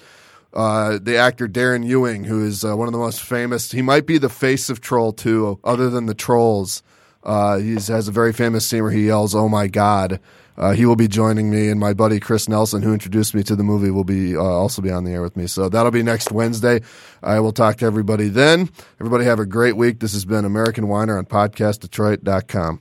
The 0.54 1.18
actor 1.20 1.48
Darren 1.48 1.86
Ewing, 1.86 2.24
who 2.24 2.44
is 2.44 2.64
one 2.64 2.88
of 2.88 2.94
the 2.94 2.98
most 2.98 3.22
famous, 3.22 3.72
he 3.72 3.84
might 3.84 4.08
be 4.08 4.18
the 4.18 4.28
face 4.28 4.72
of 4.72 4.82
Troll 4.82 5.14
Two, 5.14 5.60
other 5.64 5.92
than 5.92 6.08
the 6.08 6.16
trolls. 6.16 6.82
He 7.24 7.74
has 7.76 8.08
a 8.08 8.12
very 8.12 8.34
famous 8.34 8.68
scene 8.68 8.82
where 8.82 8.92
he 8.92 9.06
yells, 9.06 9.36
"Oh 9.36 9.48
my 9.48 9.68
God." 9.68 10.20
Uh, 10.58 10.72
he 10.72 10.86
will 10.86 10.96
be 10.96 11.08
joining 11.08 11.52
me, 11.52 11.70
and 11.70 11.80
my 11.80 11.94
buddy 11.94 12.20
Chris 12.20 12.50
Nelson, 12.50 12.82
who 12.82 12.92
introduced 12.92 13.36
me 13.36 13.44
to 13.44 13.56
the 13.56 13.64
movie, 13.64 13.92
will 13.92 14.04
be 14.04 14.36
uh, 14.36 14.42
also 14.42 14.82
be 14.82 14.90
on 14.90 15.04
the 15.04 15.12
air 15.12 15.22
with 15.22 15.38
me. 15.38 15.46
So 15.48 15.70
that'll 15.70 15.92
be 15.92 16.04
next 16.04 16.32
Wednesday. 16.32 16.82
I 17.22 17.40
will 17.40 17.52
talk 17.52 17.78
to 17.78 17.86
everybody 17.86 18.28
then. 18.28 18.70
Everybody 19.00 19.26
have 19.26 19.40
a 19.40 19.46
great 19.46 19.78
week. 19.78 20.00
This 20.00 20.14
has 20.14 20.26
been 20.26 20.46
American 20.46 20.88
Whiner 20.88 21.18
on 21.18 21.26
PodcastDetroit.com. 21.26 22.76